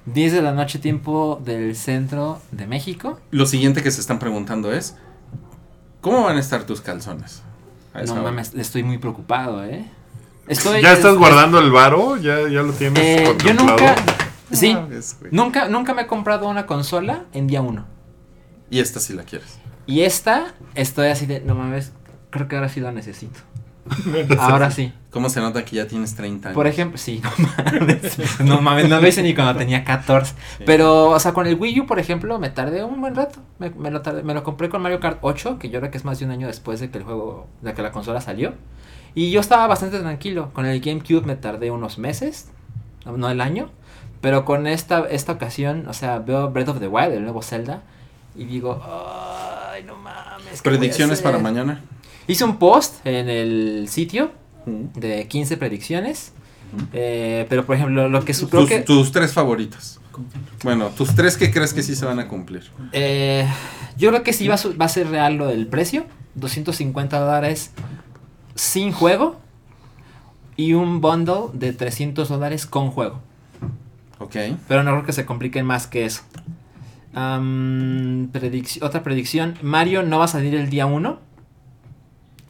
10 0.07 0.33
de 0.35 0.43
la 0.43 0.53
noche 0.53 0.79
tiempo 0.79 1.41
del 1.45 1.75
centro 1.75 2.41
de 2.51 2.67
México. 2.67 3.19
Lo 3.31 3.47
siguiente 3.47 3.83
que 3.83 3.91
se 3.91 4.01
están 4.03 4.19
preguntando 4.19 4.73
es 4.73 4.95
¿cómo 6.03 6.23
van 6.23 6.37
a 6.37 6.41
estar 6.41 6.65
tus 6.65 6.81
calzones? 6.83 7.43
No 7.95 8.13
hora. 8.13 8.23
mames, 8.23 8.55
estoy 8.55 8.83
muy 8.83 8.99
preocupado, 8.99 9.65
¿eh? 9.65 9.87
Estoy, 10.49 10.83
¿Ya 10.83 10.93
estás 10.93 11.13
es- 11.13 11.19
guardando 11.19 11.59
el 11.59 11.71
varo? 11.71 12.17
¿Ya, 12.17 12.41
ya 12.49 12.63
lo 12.63 12.73
tienes 12.73 12.99
Eh, 13.03 13.37
yo 13.45 13.55
nunca... 13.55 13.95
Sí, 14.51 14.77
nunca, 15.31 15.69
nunca 15.69 15.95
me 15.95 16.03
he 16.03 16.07
comprado 16.07 16.47
una 16.49 16.67
consola 16.67 17.25
en 17.33 17.47
día 17.47 17.63
uno. 17.63 17.87
Y 18.71 18.81
esta 18.81 19.01
sí 19.01 19.15
la 19.15 19.23
quieres. 19.23 19.59
Y 19.87 20.03
esta, 20.03 20.55
estoy 20.75 21.09
así 21.09 21.25
de, 21.27 21.41
no 21.41 21.55
mames, 21.55 21.93
creo 22.31 22.49
que 22.49 22.57
ahora 22.57 22.69
sí 22.69 22.81
la 22.81 22.93
necesito. 22.93 23.41
Ahora 24.39 24.71
sí. 24.71 24.93
¿Cómo 25.11 25.29
se 25.29 25.41
nota 25.41 25.65
que 25.65 25.75
ya 25.75 25.89
tienes 25.89 26.15
30 26.15 26.51
años? 26.51 26.55
Por 26.55 26.69
ejemplo, 26.69 26.97
sí, 26.99 27.21
no 27.21 27.31
mames. 27.81 28.17
No 28.41 28.61
mames, 28.63 28.89
no 28.89 29.01
lo 29.01 29.09
hice 29.09 29.25
ni 29.25 29.35
cuando 29.35 29.57
tenía 29.57 29.83
14. 29.83 30.35
Pero, 30.65 31.11
o 31.11 31.19
sea, 31.19 31.33
con 31.33 31.49
el 31.49 31.57
Wii 31.59 31.81
U, 31.81 31.87
por 31.87 31.99
ejemplo, 31.99 32.39
me 32.39 32.49
tardé 32.49 32.85
un 32.85 33.01
buen 33.01 33.17
rato. 33.17 33.41
Me, 33.59 33.71
me 33.71 33.91
lo, 33.91 34.01
tardé- 34.03 34.23
me 34.23 34.35
lo 34.35 34.45
compré 34.45 34.69
con 34.69 34.83
Mario 34.83 35.01
Kart 35.01 35.19
8, 35.23 35.59
que 35.59 35.69
yo 35.69 35.81
creo 35.81 35.91
que 35.91 35.99
es 35.99 36.05
más 36.05 36.21
de 36.21 36.27
un 36.27 36.31
año 36.31 36.47
después 36.47 36.79
de 36.79 36.91
que 36.91 36.99
el 36.99 37.05
juego, 37.05 37.49
de 37.61 37.75
que 37.75 37.83
la 37.83 37.91
consola 37.91 38.21
salió. 38.21 38.55
Y 39.15 39.31
yo 39.31 39.41
estaba 39.41 39.67
bastante 39.67 39.99
tranquilo. 40.01 40.51
Con 40.53 40.67
el 40.67 40.81
GameCube 40.81 41.27
me 41.27 41.37
tardé 41.37 41.71
unos 41.71 41.99
meses, 41.99 42.49
no 43.05 43.29
el 43.31 43.41
año. 43.41 43.71
Pero 44.21 44.45
con 44.45 44.67
esta, 44.67 45.01
esta 45.11 45.33
ocasión, 45.33 45.87
o 45.89 45.93
sea, 45.93 46.19
veo 46.21 46.51
Breath 46.51 46.69
of 46.69 46.79
the 46.81 46.87
Wild, 46.89 47.13
el 47.15 47.23
nuevo 47.25 47.43
Zelda, 47.43 47.83
y 48.37 48.45
digo, 48.45 48.81
ay, 48.85 49.83
no 49.85 49.97
mames. 49.97 50.63
¿qué 50.63 50.69
voy 50.69 50.77
a 50.77 50.81
¿Predicciones 50.81 51.21
para 51.21 51.37
hacer?". 51.37 51.43
mañana? 51.43 51.81
Hice 52.29 52.45
un 52.45 52.57
post 52.59 53.05
en 53.05 53.29
el 53.29 53.87
sitio 53.89 54.31
de 54.65 55.27
15 55.27 55.57
predicciones. 55.57 56.33
Ujú. 56.75 56.87
Eh, 56.93 57.47
pero 57.51 57.67
por 57.67 57.75
ejemplo, 57.77 58.09
lo 58.09 58.25
que 58.25 58.33
su- 58.33 58.49
creo 58.49 58.63
Tus, 58.63 58.71
que 58.71 58.79
tus 58.81 59.13
tres 59.13 59.33
favoritos. 59.33 59.99
Bueno, 60.63 60.89
tus 60.91 61.15
tres 61.17 61.37
que 61.37 61.51
crees 61.51 61.75
que 61.75 61.83
sí 61.83 61.97
se 61.97 62.05
van 62.07 62.19
a 62.21 62.29
cumplir. 62.29 62.71
eh, 62.93 63.47
yo 63.99 64.11
creo 64.11 64.23
que 64.23 64.33
sí 64.33 64.47
va 64.47 64.55
a, 64.55 64.59
va 64.81 64.85
a 64.85 64.89
ser 64.89 65.09
real 65.09 65.35
lo 65.35 65.47
del 65.49 65.67
precio, 65.67 66.05
250 66.37 67.19
dólares 67.19 67.73
sin 68.55 68.93
juego 68.93 69.41
y 70.57 70.75
un 70.75 71.01
bundle 71.01 71.49
de 71.55 71.73
300 71.73 72.29
dólares 72.29 72.67
con 72.67 72.91
juego. 72.91 73.21
Ok. 74.19 74.37
Pero 74.69 74.83
no 74.83 74.93
creo 74.93 75.05
que 75.05 75.13
se 75.13 75.25
compliquen 75.27 75.67
más 75.67 75.87
que 75.87 76.05
eso. 76.05 76.23
Predic- 78.33 78.83
otra 78.83 79.03
predicción, 79.03 79.57
Mario 79.63 80.03
no 80.03 80.19
va 80.19 80.25
a 80.27 80.29
salir 80.29 80.55
el 80.55 80.71
día 80.71 80.87
1. 80.87 81.19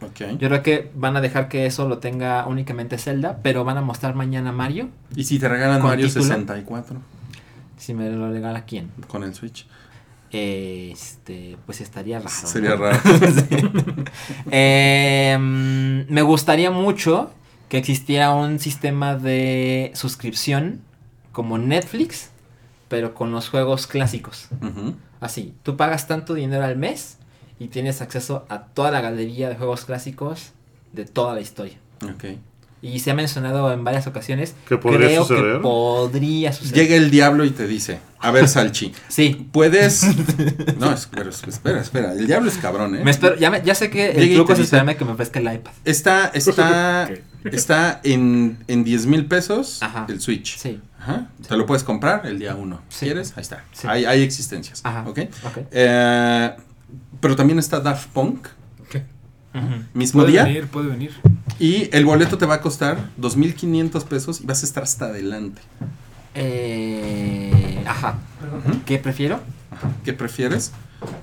Ok. 0.03 0.21
Yo 0.39 0.49
creo 0.49 0.63
que 0.63 0.91
van 0.95 1.17
a 1.17 1.21
dejar 1.21 1.49
que 1.49 1.67
eso 1.67 1.89
lo 1.89 1.99
tenga 1.99 2.47
únicamente 2.47 2.99
Zelda, 2.99 3.39
pero 3.43 3.65
van 3.65 3.79
a 3.79 3.83
mostrar 3.83 4.15
mañana 4.15 4.51
Mario. 4.53 4.89
¿Y 5.15 5.25
si 5.25 5.39
te 5.39 5.49
regalan 5.49 5.81
¿Con 5.81 5.91
Mario 5.91 6.07
título? 6.07 6.25
64 6.25 6.97
Si 7.79 7.95
me 7.95 8.11
lo 8.11 8.31
regala 8.31 8.65
quién. 8.65 8.91
con 9.09 9.23
el 9.23 9.35
Switch? 9.35 9.67
Este, 10.33 11.59
pues 11.67 11.83
estaría 11.83 12.19
raro. 12.19 12.31
¿no? 12.43 12.49
Sería 12.49 12.77
raro. 12.77 12.99
Sí. 13.05 13.57
Eh, 14.51 15.37
mm, 15.39 16.13
me 16.13 16.23
gustaría 16.23 16.71
mucho 16.71 17.31
que 17.69 17.79
existiera 17.79 18.33
un 18.33 18.59
sistema 18.59 19.17
de 19.17 19.93
suscripción 19.95 20.81
como 21.33 21.59
Netflix, 21.59 22.31
pero 22.89 23.15
con 23.15 23.31
los 23.31 23.49
juegos 23.49 23.87
clásicos. 23.87 24.49
Así, 25.21 25.55
tú 25.63 25.77
pagas 25.77 26.07
tanto 26.07 26.35
dinero 26.35 26.65
al 26.65 26.77
mes 26.77 27.19
y 27.59 27.69
tienes 27.69 28.03
acceso 28.03 28.45
a 28.49 28.65
toda 28.65 28.91
la 28.91 29.01
galería 29.01 29.49
de 29.49 29.57
juegos 29.57 29.85
clásicos 29.85 30.53
de 30.93 31.05
toda 31.05 31.35
la 31.35 31.41
historia. 31.41 31.79
Y 32.85 32.99
se 32.99 33.13
ha 33.13 33.15
mencionado 33.15 33.73
en 33.73 33.85
varias 33.85 34.09
ocasiones. 34.09 34.57
¿Que 34.69 34.77
podría 34.77 35.07
creo 35.07 35.23
suceder? 35.25 35.53
que 35.55 35.59
podría 35.61 36.53
suceder. 36.53 36.75
Llega 36.75 36.97
el 36.97 37.13
diablo 37.13 37.45
y 37.45 37.51
te 37.51 37.69
dice, 37.69 38.01
a 38.19 38.33
ver, 38.33 38.49
Salchi, 38.49 38.93
Sí. 39.09 39.49
puedes... 39.53 40.03
No, 40.81 40.93
es- 40.93 41.07
pero 41.07 41.31
es- 41.31 41.45
espera, 41.45 41.81
espera, 41.81 42.13
el 42.13 42.27
diablo 42.27 42.51
es 42.51 42.59
cabrón, 42.59 42.97
¿eh? 42.97 43.05
Me 43.05 43.13
espero, 43.13 43.37
ya, 43.37 43.51
me- 43.53 43.63
ya 43.63 43.77
sé 43.77 43.89
que 43.89 44.09
Llega 44.09 44.21
el 44.23 44.35
truco 44.35 44.53
es 44.53 44.59
dice- 44.59 44.65
esperarme 44.67 44.97
que 44.97 45.05
me 45.05 45.13
ofrezca 45.13 45.39
el 45.39 45.47
iPad. 45.55 45.71
Está, 45.85 46.27
está, 46.35 47.09
está 47.45 48.01
en, 48.03 48.59
en 48.67 48.83
10 48.83 49.07
mil 49.07 49.27
pesos 49.27 49.81
Ajá. 49.81 50.07
el 50.09 50.21
Switch. 50.21 50.59
Sí. 50.59 50.81
Ajá. 50.99 51.29
Te 51.49 51.57
lo 51.57 51.67
puedes 51.67 51.85
comprar 51.85 52.27
el 52.27 52.41
día 52.41 52.57
1. 52.57 52.81
Sí. 52.89 53.07
¿Quieres? 53.07 53.33
Ahí 53.37 53.43
está. 53.43 53.65
Sí. 53.73 53.87
Hay, 53.89 54.05
hay 54.07 54.23
existencias. 54.23 54.81
Ajá. 54.85 55.05
¿Ok? 55.09 55.21
Ok. 55.45 55.59
Eh, 55.71 56.51
pero 57.21 57.37
también 57.37 57.61
está 57.61 57.79
Daft 57.79 58.09
Punk, 58.09 58.49
¿Qué? 59.53 59.85
mismo 59.95 60.21
Puede 60.23 60.33
día. 60.33 60.45
venir, 60.45 60.67
puede 60.69 60.89
venir. 60.89 61.13
Y 61.59 61.89
el 61.95 62.05
boleto 62.05 62.39
te 62.39 62.47
va 62.47 62.55
a 62.55 62.61
costar 62.61 63.11
2.500 63.21 64.05
pesos 64.05 64.41
y 64.41 64.47
vas 64.47 64.63
a 64.63 64.67
estar 64.67 64.83
hasta 64.83 65.07
adelante. 65.07 65.61
Eh, 66.35 67.85
ajá. 67.87 68.19
¿Qué 68.87 68.99
prefiero? 68.99 69.41
¿Qué 70.05 70.13
prefieres? 70.13 70.73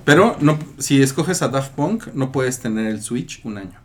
Pero 0.04 0.36
no, 0.40 0.58
si 0.78 1.02
escoges 1.02 1.42
a 1.42 1.48
Daft 1.48 1.72
Punk, 1.72 2.08
no 2.14 2.32
puedes 2.32 2.60
tener 2.60 2.86
el 2.86 3.02
Switch 3.02 3.40
un 3.44 3.58
año. 3.58 3.78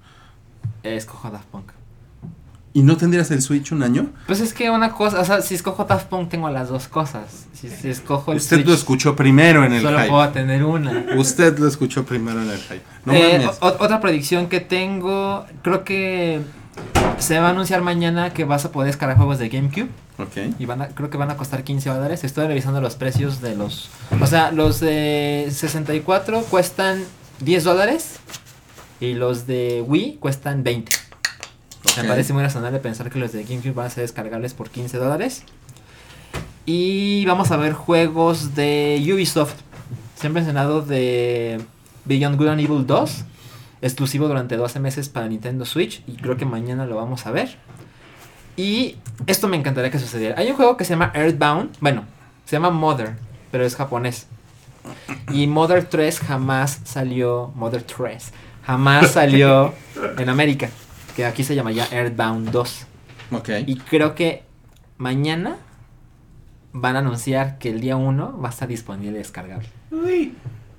Escojo 0.84 1.30
Daft 1.32 1.46
Punk. 1.48 1.72
¿Y 2.76 2.84
no 2.84 2.98
tendrías 2.98 3.32
el 3.32 3.42
Switch 3.42 3.72
un 3.72 3.84
año? 3.84 4.10
Pues 4.28 4.42
es 4.42 4.54
que 4.54 4.70
una 4.70 4.92
cosa, 4.92 5.22
o 5.22 5.24
sea, 5.24 5.42
si 5.42 5.56
escojo 5.56 5.86
Daft 5.86 6.08
Punk 6.08 6.28
tengo 6.30 6.50
las 6.50 6.68
dos 6.68 6.90
cosas. 6.90 7.46
Si, 7.54 7.70
si 7.70 7.90
escojo 7.90 8.34
el 8.34 8.38
Usted 8.38 8.58
Switch, 8.58 8.68
lo 8.68 8.74
escuchó 8.74 9.16
primero 9.16 9.64
en 9.64 9.72
el 9.72 9.82
solo 9.82 9.98
hype. 9.98 10.10
puedo 10.10 10.28
tener 10.30 10.62
una. 10.66 11.06
Usted 11.16 11.58
lo 11.58 11.70
escuchó 11.70 12.06
primero 12.06 12.42
en 12.42 12.50
el 12.50 12.60
hype. 12.60 12.82
No 13.06 13.14
Eh, 13.14 13.48
otra 13.62 14.02
predicción 14.02 14.48
que 14.50 14.60
tengo, 14.60 15.46
creo 15.62 15.86
que 15.86 16.42
se 17.18 17.40
va 17.40 17.48
a 17.48 17.52
anunciar 17.52 17.82
mañana 17.82 18.34
que 18.34 18.44
vas 18.44 18.66
a 18.66 18.74
poder 18.74 18.88
descargar 18.88 19.16
juegos 19.16 19.40
de 19.40 19.48
GameCube 19.48 19.88
Ok. 20.20 20.56
y 20.60 20.66
van 20.66 20.82
a, 20.82 20.88
creo 20.90 21.10
que 21.10 21.16
van 21.16 21.32
a 21.32 21.38
costar 21.38 21.64
15 21.64 21.90
dólares. 21.90 22.26
Estoy 22.26 22.46
revisando 22.48 22.82
los 22.82 22.96
precios 22.96 23.40
de 23.40 23.56
los, 23.56 23.90
o 24.22 24.28
sea, 24.28 24.52
los 24.52 24.82
de 24.82 25.48
64 25.50 26.42
cuestan 26.50 27.02
10 27.40 27.64
dólares 27.64 28.18
y 29.00 29.14
los 29.14 29.48
de 29.48 29.82
Wii 29.88 30.18
cuestan 30.20 30.64
20. 30.64 30.92
Me 31.98 32.04
parece 32.08 32.34
muy 32.34 32.44
razonable 32.44 32.80
pensar 32.80 33.10
que 33.10 33.20
los 33.20 33.32
de 33.32 33.44
GameCube 33.44 33.74
van 33.74 33.88
a 33.88 33.90
ser 33.90 34.02
descargables 34.02 34.54
por 34.54 34.70
15 34.70 34.98
dólares. 34.98 35.44
Y 36.66 37.26
vamos 37.26 37.52
a 37.52 37.58
ver 37.58 37.74
juegos 37.74 38.56
de 38.56 39.02
Ubisoft. 39.14 39.56
Se 40.16 40.28
han 40.28 40.34
mencionado 40.34 40.82
de 40.82 41.62
Beyond 42.06 42.38
Good 42.38 42.48
and 42.48 42.62
Evil 42.62 42.88
2. 42.88 43.24
Exclusivo 43.82 44.28
durante 44.28 44.58
12 44.58 44.80
meses 44.80 45.10
para 45.10 45.28
Nintendo 45.28 45.64
Switch. 45.66 46.04
Y 46.08 46.14
creo 46.18 46.38
que 46.38 46.46
mañana 46.46 46.86
lo 46.86 46.96
vamos 46.96 47.26
a 47.28 47.32
ver. 47.32 47.58
Y 48.58 48.98
esto 49.28 49.48
me 49.48 49.58
encantaría 49.58 49.92
que 49.92 50.00
sucediera. 50.00 50.36
Hay 50.38 50.50
un 50.50 50.56
juego 50.56 50.76
que 50.76 50.86
se 50.86 50.92
llama 50.92 51.12
Earthbound. 51.14 51.78
Bueno, 51.80 52.06
se 52.46 52.56
llama 52.56 52.72
Mother. 52.72 53.16
Pero 53.52 53.64
es 53.64 53.76
japonés. 53.76 54.28
Y 55.32 55.48
Mother 55.48 55.86
3 55.86 56.20
jamás 56.20 56.82
salió. 56.84 57.52
Mother 57.56 57.84
3 57.84 58.32
jamás 58.66 59.12
salió 59.12 59.74
en 60.18 60.30
América. 60.30 60.70
Que 61.16 61.26
aquí 61.26 61.44
se 61.44 61.56
llama 61.56 61.72
ya 61.72 61.88
Earthbound 61.92 62.52
2. 62.52 62.86
Ok. 63.32 63.50
Y 63.66 63.78
creo 63.78 64.16
que 64.16 64.44
mañana 64.98 65.58
van 66.74 66.98
a 66.98 67.00
anunciar 67.00 67.58
que 67.58 67.70
el 67.70 67.80
día 67.80 67.96
1 67.96 68.40
va 68.42 68.50
a 68.50 68.52
estar 68.52 68.68
disponible 68.68 69.18
descargable. 69.18 69.68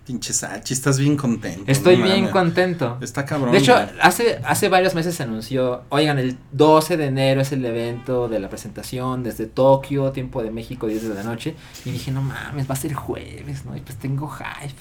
Pinche 0.07 0.33
Sachi, 0.33 0.73
estás 0.73 1.01
bien 1.01 1.17
contento. 1.17 1.65
Estoy 1.67 1.97
no 1.97 2.05
bien 2.05 2.29
contento. 2.29 2.97
Está 3.01 3.25
cabrón. 3.25 3.51
De 3.51 3.59
hecho, 3.59 3.75
hace, 4.01 4.39
hace 4.45 4.69
varios 4.69 4.95
meses 4.95 5.17
se 5.17 5.25
anunció, 5.25 5.83
oigan, 5.89 6.19
el 6.21 6.39
12 6.53 6.97
de 6.97 7.07
enero 7.07 7.41
es 7.41 7.51
el 7.51 7.65
evento 7.65 8.29
de 8.29 8.39
la 8.39 8.49
presentación 8.49 9.25
desde 9.25 9.47
Tokio, 9.47 10.13
tiempo 10.13 10.45
de 10.45 10.53
México, 10.53 10.87
10 10.87 11.09
de 11.09 11.15
la 11.15 11.25
noche. 11.25 11.57
Y 11.85 11.91
dije, 11.91 12.13
no 12.13 12.23
mames, 12.23 12.71
va 12.71 12.75
a 12.75 12.77
ser 12.77 12.95
jueves, 12.95 13.65
¿no? 13.65 13.77
Y 13.77 13.81
pues 13.81 13.97
tengo 13.97 14.29
hype. 14.29 14.75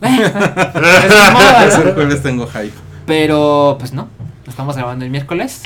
Es 0.02 1.32
moda, 1.32 1.84
¿no? 1.84 1.92
jueves 1.92 2.22
tengo 2.22 2.46
hype. 2.48 2.74
Pero, 3.06 3.76
pues 3.78 3.92
no, 3.92 4.08
estamos 4.52 4.76
grabando 4.76 5.04
el 5.04 5.10
miércoles. 5.10 5.62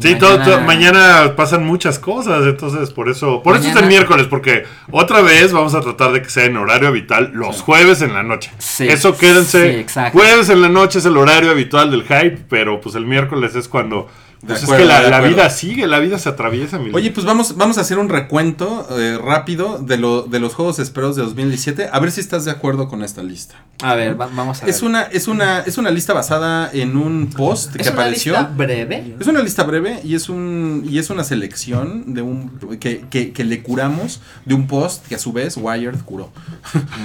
Sí, 0.00 0.14
todo, 0.14 0.38
todo- 0.38 0.60
mañana 0.60 1.34
pasan 1.34 1.66
muchas 1.66 1.98
cosas, 1.98 2.46
entonces 2.46 2.90
por 2.90 3.08
eso, 3.08 3.42
por 3.42 3.54
eso 3.56 3.62
es 3.64 3.68
el 3.70 3.74
Mañana- 3.74 3.88
miércoles, 3.88 4.26
porque 4.30 4.62
otra 4.92 5.22
vez 5.22 5.52
vamos 5.52 5.74
a 5.74 5.80
tratar 5.80 6.12
de 6.12 6.22
que 6.22 6.30
sea 6.30 6.44
en 6.44 6.56
horario 6.56 6.86
habitual 6.86 7.32
los 7.34 7.56
Sí. 7.56 7.62
jueves 7.66 8.00
en 8.02 8.14
la 8.14 8.22
noche. 8.22 8.52
Sí, 8.58 8.86
eso 8.88 9.16
quédense. 9.18 9.72
sí, 9.72 9.78
exacto. 9.80 10.16
Jueves 10.16 10.50
en 10.50 10.62
la 10.62 10.68
noche 10.68 11.00
es 11.00 11.04
el 11.04 11.16
horario 11.16 11.50
habitual 11.50 11.90
del 11.90 12.02
hype, 12.04 12.38
pero 12.48 12.80
pues 12.80 12.94
el 12.94 13.06
miércoles 13.06 13.56
es 13.56 13.66
cuando 13.66 14.06
pues, 14.46 14.62
acuerdo, 14.62 14.84
es 14.84 14.88
que 14.88 14.94
la, 14.94 15.02
de 15.02 15.10
la 15.10 15.20
vida 15.20 15.50
sigue, 15.50 15.86
la 15.88 15.98
vida 15.98 16.18
se 16.18 16.28
atraviesa. 16.28 16.78
mi 16.78 16.90
Oye, 16.94 17.10
pues 17.10 17.26
vamos, 17.26 17.56
vamos 17.56 17.76
a 17.78 17.80
hacer 17.80 17.98
un 17.98 18.08
recuento 18.08 18.86
eh, 18.98 19.18
rápido 19.22 19.78
de, 19.78 19.98
lo, 19.98 20.22
de 20.22 20.38
los 20.38 20.54
juegos 20.54 20.78
esperados 20.78 21.16
de 21.16 21.22
2017. 21.22 21.88
A 21.92 21.98
ver 21.98 22.12
si 22.12 22.20
estás 22.20 22.44
de 22.44 22.52
acuerdo 22.52 22.88
con 22.88 23.02
esta 23.02 23.22
lista. 23.22 23.56
A 23.82 23.94
ver, 23.94 24.20
va- 24.20 24.28
vamos 24.32 24.58
a 24.62 24.66
ver. 24.66 24.70
Es 24.74 24.82
una, 24.82 25.02
es 25.02 25.26
una, 25.28 25.60
es 25.60 25.76
una 25.78 25.90
lista 25.90 26.12
basada 26.12 26.70
en 26.72 26.96
un 26.96 27.30
post 27.30 27.72
que 27.74 27.82
¿Es 27.82 27.88
una 27.88 27.94
apareció. 28.02 28.32
lista 28.34 28.52
breve. 28.56 29.16
Es 29.18 29.26
una 29.26 29.42
lista 29.42 29.64
breve 29.64 30.00
y 30.04 30.14
es 30.14 30.28
un 30.28 30.84
y 30.88 30.98
es 30.98 31.10
una 31.10 31.24
selección 31.24 32.14
de 32.14 32.22
un 32.22 32.78
que, 32.80 33.06
que, 33.10 33.32
que 33.32 33.44
le 33.44 33.62
curamos 33.62 34.20
de 34.44 34.54
un 34.54 34.66
post 34.68 35.06
que 35.08 35.14
a 35.16 35.18
su 35.18 35.32
vez 35.32 35.56
Wired 35.56 35.96
curó. 36.04 36.30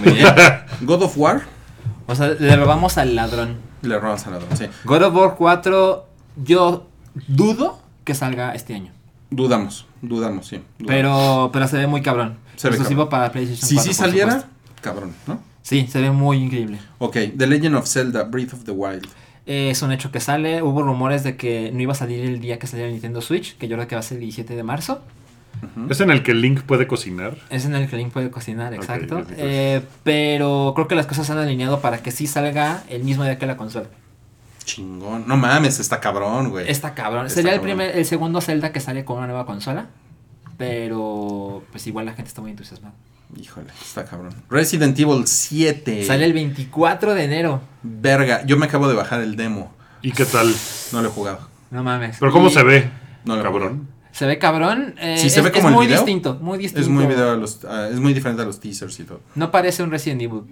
Muy 0.03 0.13
bien. 0.13 0.27
God 0.81 1.03
of 1.03 1.17
War 1.17 1.41
O 2.05 2.15
sea, 2.15 2.27
le 2.39 2.55
robamos 2.55 2.97
al 2.97 3.15
ladrón. 3.15 3.57
le 3.81 3.97
robamos 3.97 4.25
al 4.27 4.33
ladrón, 4.33 4.49
sí. 4.57 4.65
God 4.85 5.01
of 5.03 5.15
War 5.15 5.35
4, 5.37 6.05
yo 6.43 6.87
dudo 7.27 7.81
que 8.03 8.15
salga 8.15 8.53
este 8.53 8.73
año. 8.75 8.91
Dudamos, 9.29 9.85
dudamos, 10.01 10.47
sí. 10.47 10.57
dudamos. 10.77 10.87
Pero, 10.87 11.49
pero 11.51 11.67
se 11.67 11.77
ve 11.77 11.87
muy 11.87 12.01
cabrón. 12.01 12.37
Se 12.55 12.67
ve 12.69 12.75
Exclusivo 12.75 13.09
cabrón. 13.09 13.09
para 13.09 13.31
PlayStation 13.31 13.67
si 13.67 13.75
4. 13.75 13.91
sí 13.93 13.97
saliera, 13.97 14.31
supuesto. 14.33 14.51
cabrón, 14.81 15.13
¿no? 15.27 15.39
Sí, 15.63 15.87
se 15.87 16.01
ve 16.01 16.11
muy 16.11 16.37
increíble. 16.37 16.77
Ok, 16.99 17.17
The 17.37 17.47
Legend 17.47 17.75
of 17.75 17.87
Zelda, 17.87 18.23
Breath 18.23 18.53
of 18.53 18.63
the 18.65 18.71
Wild. 18.71 19.07
Eh, 19.45 19.69
es 19.71 19.81
un 19.81 19.91
hecho 19.91 20.11
que 20.11 20.19
sale. 20.19 20.61
Hubo 20.61 20.83
rumores 20.83 21.23
de 21.23 21.35
que 21.35 21.71
no 21.73 21.81
iba 21.81 21.93
a 21.93 21.95
salir 21.95 22.23
el 22.25 22.39
día 22.41 22.59
que 22.59 22.67
saliera 22.67 22.91
Nintendo 22.91 23.21
Switch, 23.21 23.57
que 23.57 23.67
yo 23.67 23.75
creo 23.75 23.87
que 23.87 23.95
va 23.95 23.99
a 23.99 24.03
ser 24.03 24.17
el 24.17 24.21
17 24.21 24.55
de 24.55 24.63
marzo. 24.63 25.01
Es 25.89 26.01
en 26.01 26.11
el 26.11 26.23
que 26.23 26.33
Link 26.33 26.61
puede 26.63 26.87
cocinar. 26.87 27.37
Es 27.49 27.63
en 27.65 27.73
el 27.75 27.87
que 27.89 27.95
Link 27.95 28.11
puede 28.11 28.29
cocinar, 28.29 28.73
exacto. 28.73 29.23
Eh, 29.37 29.81
pero 30.03 30.73
creo 30.75 30.87
que 30.89 30.95
las 30.95 31.05
cosas 31.07 31.25
se 31.25 31.31
han 31.31 31.37
alineado 31.37 31.79
para 31.79 31.99
que 32.03 32.11
sí 32.11 32.27
salga 32.27 32.83
el 32.89 33.03
mismo 33.03 33.23
día 33.23 33.37
que 33.37 33.45
la 33.45 33.55
consola. 33.55 33.87
Chingón. 34.65 35.25
No 35.27 35.37
mames, 35.37 35.79
está 35.79 35.99
cabrón, 35.99 36.49
güey. 36.49 36.69
Está 36.69 36.93
cabrón. 36.93 37.25
Está 37.27 37.35
Sería 37.41 37.53
el 37.55 37.61
primer, 37.61 37.95
el 37.97 38.05
segundo 38.05 38.41
Zelda 38.41 38.71
que 38.71 38.79
sale 38.79 39.03
con 39.05 39.17
una 39.17 39.27
nueva 39.27 39.45
consola. 39.45 39.87
Pero 40.57 41.63
pues 41.71 41.85
igual 41.87 42.05
la 42.05 42.13
gente 42.13 42.29
está 42.29 42.41
muy 42.41 42.51
entusiasmada. 42.51 42.93
Híjole, 43.35 43.67
está 43.81 44.05
cabrón. 44.05 44.33
Resident 44.49 44.97
Evil 44.99 45.25
7. 45.25 46.05
Sale 46.05 46.25
el 46.25 46.33
24 46.33 47.15
de 47.15 47.23
enero. 47.23 47.61
Verga, 47.81 48.45
yo 48.45 48.57
me 48.57 48.67
acabo 48.67 48.87
de 48.87 48.93
bajar 48.93 49.21
el 49.21 49.35
demo. 49.35 49.73
¿Y 50.01 50.11
qué 50.11 50.25
tal? 50.25 50.53
No 50.91 51.01
lo 51.01 51.09
he 51.09 51.11
jugado. 51.11 51.39
No 51.71 51.83
mames. 51.83 52.17
Pero 52.19 52.31
¿cómo 52.31 52.49
Y 52.49 52.51
se 52.51 52.63
ve? 52.63 52.89
No 53.25 53.35
lo 53.35 53.43
Cabrón. 53.43 53.87
Se 54.11 54.27
ve 54.27 54.37
cabrón. 54.37 54.93
eh, 54.99 55.17
Sí, 55.17 55.29
se 55.31 55.39
es, 55.39 55.43
ve 55.45 55.51
como 55.51 55.67
es 55.69 55.71
el 55.71 55.75
muy 55.75 55.85
video. 55.87 55.97
distinto. 55.99 56.35
Muy 56.39 56.57
distinto. 56.59 56.81
Es 56.81 56.87
muy 56.87 57.07
video 57.07 57.31
a 57.31 57.35
los, 57.35 57.65
ah, 57.65 57.89
es 57.91 57.99
muy 57.99 58.13
diferente 58.13 58.43
a 58.43 58.45
los 58.45 58.59
teasers 58.59 58.99
y 58.99 59.05
todo. 59.05 59.21
No 59.33 59.49
parece 59.49 59.81
un 59.81 59.89
Resident 59.89 60.21
Evil, 60.21 60.43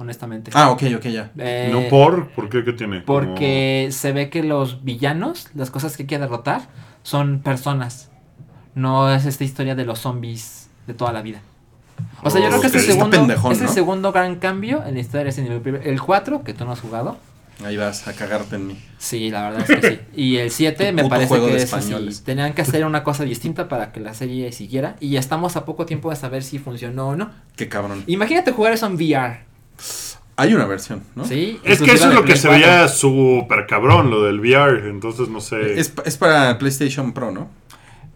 honestamente. 0.00 0.50
Ah, 0.54 0.70
ok, 0.70 0.82
ok, 0.96 1.04
ya. 1.06 1.30
Eh, 1.38 1.68
¿No 1.70 1.88
por? 1.88 2.30
¿Por 2.30 2.48
qué? 2.48 2.64
¿Qué 2.64 2.72
tiene? 2.72 3.00
Porque 3.02 3.88
se 3.92 4.12
ve 4.12 4.30
que 4.30 4.42
los 4.42 4.82
villanos, 4.82 5.48
las 5.54 5.70
cosas 5.70 5.96
que 5.96 6.04
hay 6.04 6.06
que 6.06 6.18
derrotar, 6.18 6.62
son 7.02 7.40
personas. 7.40 8.10
No 8.74 9.12
es 9.12 9.26
esta 9.26 9.44
historia 9.44 9.74
de 9.74 9.84
los 9.84 9.98
zombies 9.98 10.70
de 10.86 10.94
toda 10.94 11.12
la 11.12 11.20
vida. 11.20 11.42
O 12.22 12.30
sea, 12.30 12.40
yo 12.40 12.48
creo 12.48 12.60
que 12.62 12.66
es 12.68 12.74
el 12.74 12.80
segundo, 12.80 13.18
pendejón, 13.18 13.52
es 13.52 13.60
el 13.60 13.66
¿no? 13.66 13.72
segundo 13.72 14.12
gran 14.12 14.36
cambio 14.36 14.82
en 14.86 14.94
la 14.94 15.00
historia 15.00 15.18
de 15.20 15.24
Resident 15.24 15.66
Evil. 15.66 15.80
El 15.84 16.00
4, 16.00 16.44
que 16.44 16.54
tú 16.54 16.64
no 16.64 16.72
has 16.72 16.80
jugado. 16.80 17.18
Ahí 17.62 17.76
vas 17.76 18.08
a 18.08 18.14
cagarte 18.14 18.56
en 18.56 18.68
mí. 18.68 18.78
Sí, 18.96 19.30
la 19.30 19.50
verdad 19.50 19.70
es 19.70 19.80
que 19.80 19.90
sí. 19.90 20.00
Y 20.16 20.36
el 20.38 20.50
7 20.50 20.86
Tu 20.88 20.94
me 20.94 21.08
parece 21.10 21.38
que 21.38 21.56
es 21.56 21.74
así. 21.74 21.94
Tenían 22.24 22.54
que 22.54 22.62
hacer 22.62 22.86
una 22.86 23.04
cosa 23.04 23.24
distinta 23.24 23.68
para 23.68 23.92
que 23.92 24.00
la 24.00 24.14
serie 24.14 24.50
siguiera. 24.52 24.96
Y 24.98 25.10
ya 25.10 25.20
estamos 25.20 25.56
a 25.56 25.66
poco 25.66 25.84
tiempo 25.84 26.08
de 26.08 26.16
saber 26.16 26.42
si 26.42 26.58
funcionó 26.58 27.08
o 27.08 27.16
no. 27.16 27.30
Qué 27.56 27.68
cabrón. 27.68 28.02
Imagínate 28.06 28.52
jugar 28.52 28.72
eso 28.72 28.86
en 28.86 28.94
VR. 28.94 29.49
Hay 30.36 30.54
una 30.54 30.64
versión, 30.64 31.02
¿no? 31.16 31.24
¿sí? 31.26 31.60
Es 31.64 31.82
que 31.82 31.92
eso 31.92 32.08
es 32.08 32.14
lo 32.14 32.24
que 32.24 32.34
se 32.36 32.48
4. 32.48 32.66
veía 32.66 32.88
súper 32.88 33.66
cabrón, 33.66 34.10
lo 34.10 34.22
del 34.22 34.40
VR. 34.40 34.88
Entonces 34.88 35.28
no 35.28 35.40
sé. 35.40 35.78
Es, 35.78 35.92
es 36.04 36.16
para 36.16 36.56
PlayStation 36.58 37.12
Pro, 37.12 37.30
¿no? 37.30 37.48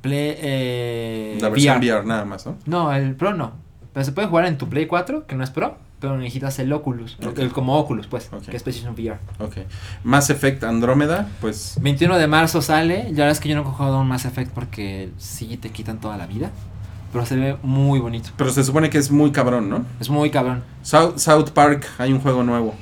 Play, 0.01 0.35
eh, 0.39 1.39
La 1.41 1.49
versión 1.51 1.77
VR. 1.79 1.87
VR. 1.97 2.07
nada 2.07 2.25
más, 2.25 2.47
¿no? 2.47 2.57
No, 2.67 2.93
el 2.95 3.15
Pro 3.15 3.35
no. 3.35 3.53
Pero 3.93 4.05
se 4.05 4.13
puede 4.13 4.29
jugar 4.29 4.47
en 4.47 4.57
tu 4.59 4.69
Play 4.69 4.87
4, 4.87 5.27
que 5.27 5.35
no 5.37 5.45
es 5.45 5.51
Pro, 5.51 5.77
pero 6.01 6.17
necesitas 6.19 6.59
el 6.59 6.73
Oculus. 6.73 7.17
el- 7.37 7.51
como 7.53 7.79
Oculus, 7.79 8.07
pues, 8.07 8.31
que 8.51 8.57
es 8.57 8.63
PlayStation 8.63 8.95
VR. 8.95 9.19
Ok. 9.39 9.57
Mass 10.03 10.31
Effect 10.31 10.65
Andrómeda, 10.65 11.29
pues 11.41 11.77
21 11.81 12.19
de 12.19 12.27
marzo 12.27 12.61
sale. 12.63 13.05
La 13.05 13.11
verdad 13.11 13.31
es 13.31 13.41
que 13.41 13.49
yo 13.51 13.55
no 13.55 13.63
he 13.63 13.65
jugado 13.65 14.01
un 14.01 14.09
Mass 14.09 14.25
Effect 14.25 14.51
porque 14.53 15.11
sí 15.19 15.57
te 15.59 15.71
quitan 15.71 16.01
toda 16.01 16.17
la 16.17 16.27
vida. 16.27 16.51
Pero 17.15 17.25
se 17.27 17.37
ve 17.37 17.57
muy 17.63 17.99
bonito. 18.01 18.29
Pero 18.37 18.51
se 18.51 18.63
supone 18.65 18.91
que 18.91 18.99
es 18.99 19.11
muy 19.11 19.31
cabrón, 19.31 19.71
¿no? 19.71 19.87
Es 20.01 20.11
muy 20.11 20.29
cabrón. 20.31 20.63
South, 20.83 21.17
South 21.17 21.51
Park, 21.55 21.87
hay 21.97 22.13
un 22.13 22.19
juego 22.21 22.43
nuevo. 22.43 22.75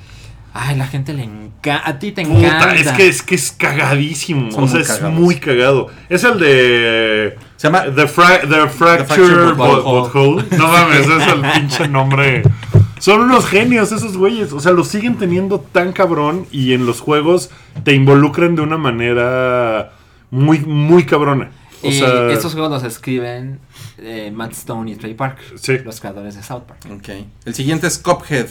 Ay, 0.54 0.76
la 0.76 0.86
gente 0.86 1.12
le 1.14 1.22
encanta. 1.24 1.82
A 1.88 1.98
ti 1.98 2.12
te 2.12 2.24
Puta, 2.26 2.38
encanta. 2.46 2.74
es 2.74 2.92
que 2.92 3.08
es 3.08 3.22
que 3.22 3.34
es 3.36 3.52
cagadísimo. 3.52 4.50
Son 4.50 4.64
o 4.64 4.68
sea, 4.68 4.74
muy 4.78 4.82
es 4.82 4.88
cagados. 4.88 5.14
muy 5.20 5.36
cagado. 5.36 5.86
Es 6.08 6.24
el 6.24 6.38
de. 6.38 7.36
Se 7.56 7.68
llama 7.68 7.84
The, 7.94 8.06
fra- 8.08 8.40
the 8.40 8.68
Fracture. 8.68 9.52
Butthole. 9.52 10.44
No 10.58 10.68
mames, 10.68 11.06
es 11.06 11.26
el 11.28 11.40
pinche 11.52 11.88
nombre. 11.88 12.42
Son 12.98 13.20
unos 13.20 13.46
genios 13.46 13.92
esos 13.92 14.16
güeyes. 14.16 14.52
O 14.52 14.60
sea, 14.60 14.72
los 14.72 14.88
siguen 14.88 15.16
teniendo 15.16 15.58
tan 15.60 15.92
cabrón 15.92 16.46
y 16.50 16.72
en 16.72 16.86
los 16.86 17.00
juegos 17.00 17.50
te 17.84 17.94
involucran 17.94 18.54
de 18.54 18.62
una 18.62 18.78
manera 18.78 19.92
muy, 20.30 20.60
muy 20.60 21.04
cabrona. 21.04 21.50
O 21.82 21.88
Y 21.88 21.92
sea, 21.92 22.30
estos 22.30 22.52
juegos 22.52 22.70
los 22.70 22.84
escriben 22.84 23.58
eh, 23.98 24.30
Matt 24.34 24.52
Stone 24.52 24.90
y 24.90 24.96
Trey 24.96 25.14
Park, 25.14 25.38
Sí. 25.56 25.78
los 25.84 26.00
creadores 26.00 26.34
de 26.36 26.42
South 26.42 26.62
Park. 26.66 26.80
Ok. 26.92 27.08
El 27.44 27.54
siguiente 27.54 27.86
es 27.86 27.98
Cuphead. 27.98 28.46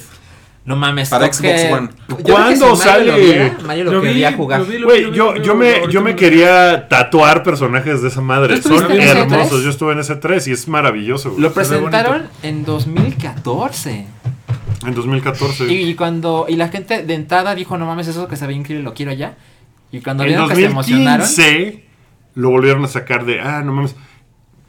No 0.64 0.76
mames, 0.76 1.10
Para 1.10 1.28
Cuphead. 1.30 1.70
Xbox 1.70 1.80
One. 1.80 1.90
Yo 2.10 2.34
¿Cuándo 2.36 2.76
si 2.76 2.88
Mario 2.88 3.06
lo 3.06 3.12
sale? 3.14 3.20
viera, 3.24 3.58
Mario 3.66 3.84
lo, 3.86 3.92
Lo 3.94 4.02
vi, 4.02 4.08
quería 4.10 4.34
jugar. 4.34 4.60
lo 4.60 4.66
vi, 4.68 4.78
lo 4.78 4.86
Güey, 4.88 5.06
vi, 5.10 5.18
yo, 5.18 5.56
me, 5.56 5.82
yo 5.90 6.16
quería 6.16 6.88
tatuar 6.88 7.42
personajes 7.42 8.02
de 8.04 8.10
esa 8.10 8.22
madre. 8.22 8.58
¿Tú 8.60 8.70
Son 8.70 8.74
estuviste 8.78 9.04
en 9.04 9.10
ese 9.10 9.20
hermosos. 9.22 9.50
tres? 9.50 9.64
Yo 9.64 9.70
estuve 9.72 9.94
en 9.94 10.00
ese 10.00 10.16
3 10.18 10.48
y 10.48 10.52
es 10.52 10.68
maravilloso. 10.68 11.34
Lo 11.38 11.52
presentaron 11.52 12.28
en 12.44 12.64
2014. 12.64 14.06
En 14.86 14.94
2014. 14.94 15.72
Y 15.72 15.96
cuando 15.96 16.46
y 16.48 16.56
la 16.58 16.70
gente 16.70 17.04
de 17.04 17.14
entrada 17.14 17.56
dijo, 17.56 17.78
no 17.78 17.86
mames, 17.86 18.08
eso 18.08 18.28
que 18.28 18.36
se 18.36 18.46
ve 18.46 18.54
increíble, 18.54 18.84
lo 18.84 18.94
quiero 18.94 19.14
ya. 19.14 19.36
Y 19.92 20.02
cuando 20.02 20.24
en 20.24 20.30
vieron 20.30 20.48
que 20.50 20.56
se 20.56 20.66
emocionaron, 20.66 21.20
2015 21.26 21.86
lo 22.36 22.50
volvieron 22.50 22.84
a 22.86 22.88
sacar 22.88 23.26
de, 23.26 23.40
ah, 23.40 23.62
no 23.64 23.74
mames. 23.74 23.96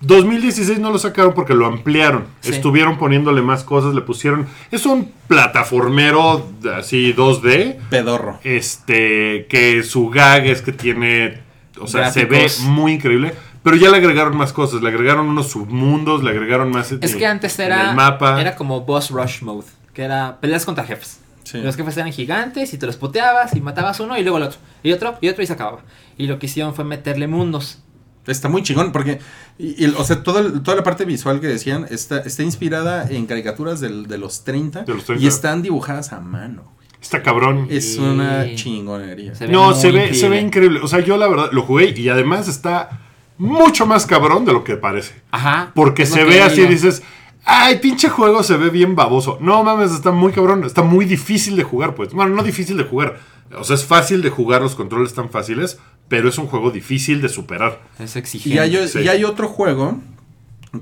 2016 0.03 0.81
no 0.81 0.91
lo 0.91 0.99
sacaron 0.99 1.33
porque 1.33 1.55
lo 1.55 1.67
ampliaron. 1.67 2.27
Sí. 2.41 2.53
Estuvieron 2.53 2.99
poniéndole 2.99 3.41
más 3.41 3.63
cosas, 3.63 3.95
le 3.95 4.01
pusieron... 4.01 4.47
Es 4.71 4.85
un 4.85 5.13
plataformero 5.29 6.51
así 6.77 7.15
2D. 7.15 7.79
Pedorro. 7.89 8.41
Este, 8.43 9.47
que 9.49 9.83
su 9.85 10.11
gag 10.11 10.47
es 10.47 10.61
que 10.61 10.73
tiene, 10.73 11.41
o 11.81 11.87
sea, 11.87 12.11
se 12.11 12.25
ve 12.25 12.51
muy 12.65 12.95
increíble. 12.95 13.35
Pero 13.63 13.77
ya 13.77 13.91
le 13.91 13.99
agregaron 13.99 14.37
más 14.37 14.53
cosas, 14.53 14.83
le 14.83 14.89
agregaron 14.89 15.29
unos 15.29 15.51
submundos, 15.51 16.25
le 16.25 16.31
agregaron 16.31 16.71
más... 16.71 16.91
Es 16.91 17.15
que 17.15 17.27
antes 17.27 17.57
era, 17.61 17.91
el 17.91 17.97
mapa. 17.97 18.41
era 18.41 18.57
como 18.57 18.81
boss 18.81 19.11
rush 19.11 19.43
mode, 19.43 19.67
que 19.95 20.03
era 20.03 20.39
peleas 20.41 20.65
contra 20.65 20.83
jefes. 20.83 21.21
Sí. 21.45 21.59
Los 21.61 21.76
jefes 21.76 21.97
eran 21.97 22.12
gigantes 22.12 22.72
y 22.72 22.78
te 22.78 22.86
los 22.86 22.97
puteabas 22.97 23.55
y 23.57 23.61
matabas 23.61 23.99
uno 24.01 24.16
y 24.16 24.22
luego 24.22 24.38
el 24.38 24.45
otro. 24.45 24.59
Y 24.82 24.93
otro, 24.93 25.16
y 25.20 25.28
otro 25.28 25.43
y 25.43 25.47
se 25.47 25.53
acababa. 25.55 25.82
Y 26.16 26.26
lo 26.26 26.38
que 26.38 26.47
hicieron 26.47 26.74
fue 26.74 26.84
meterle 26.84 27.26
mundos. 27.26 27.78
Está 28.26 28.49
muy 28.49 28.62
chingón 28.62 28.93
porque, 28.93 29.18
y, 29.59 29.84
y, 29.84 29.88
o 29.99 30.05
sea, 30.05 30.22
toda, 30.22 30.40
el- 30.40 30.62
toda 30.62 30.76
la 30.76 30.84
parte 30.84 31.05
visual 31.05 31.40
que 31.40 31.49
decían 31.49 31.86
está, 31.90 32.18
está 32.18 32.45
inspirada 32.45 33.09
en 33.11 33.26
caricaturas 33.26 33.80
del- 33.80 34.07
de 34.07 34.16
los 34.18 34.45
30, 34.45 34.82
De 34.84 34.95
los 34.95 35.05
30. 35.05 35.24
y 35.24 35.26
están 35.26 35.61
dibujadas 35.62 36.12
a 36.12 36.20
mano. 36.20 36.72
Está 37.01 37.20
cabrón. 37.20 37.66
Es 37.68 37.95
Sí. 37.95 37.99
una 37.99 38.55
chingonería. 38.55 39.34
Se 39.34 39.49
No, 39.49 39.74
se 39.74 39.90
ve, 39.90 40.14
se 40.14 40.26
increíble. 40.26 40.28
ve 40.28 40.40
increíble. 40.40 40.80
O 40.84 40.86
sea, 40.86 41.01
yo 41.01 41.16
la 41.16 41.26
verdad 41.26 41.49
lo 41.51 41.62
jugué 41.62 41.93
y 41.99 42.09
además 42.09 42.47
está 42.47 43.01
mucho 43.38 43.86
más 43.86 44.07
cabrón 44.07 44.45
de 44.45 44.53
lo 44.53 44.62
que 44.62 44.76
parece. 44.76 45.14
Ajá. 45.32 45.72
Porque 45.74 46.07
se 46.07 46.22
ve 46.22 46.43
así 46.43 46.61
y 46.61 46.66
dices, 46.66 47.03
ay, 47.45 47.78
pinche 47.78 48.09
juego 48.09 48.43
se 48.43 48.57
ve 48.57 48.70
bien 48.70 48.95
baboso. 48.95 49.38
No 49.40 49.62
mames, 49.64 49.93
está 49.93 50.11
muy 50.12 50.32
cabrón, 50.32 50.64
está 50.64 50.82
muy 50.82 51.05
difícil 51.05 51.57
de 51.57 51.62
jugar, 51.64 51.95
pues. 51.95 52.12
Bueno, 52.12 52.34
no 52.34 52.43
difícil 52.43 52.76
de 52.76 52.84
jugar. 52.84 53.18
O 53.59 53.64
sea, 53.64 53.76
es 53.76 53.84
fácil 53.84 54.22
de 54.22 54.30
jugar, 54.30 54.62
los 54.62 54.74
controles 54.74 55.12
tan 55.14 55.28
fáciles, 55.28 55.78
pero 56.09 56.28
es 56.28 56.38
un 56.38 56.47
juego 56.47 56.70
difícil 56.70 57.20
de 57.20 57.28
superar. 57.28 57.82
Es 57.99 58.16
exigente. 58.16 58.57
Y 58.57 58.59
hay, 58.59 58.88
Sí. 58.88 59.01
y 59.01 59.09
hay 59.09 59.24
otro 59.24 59.49
juego 59.49 59.99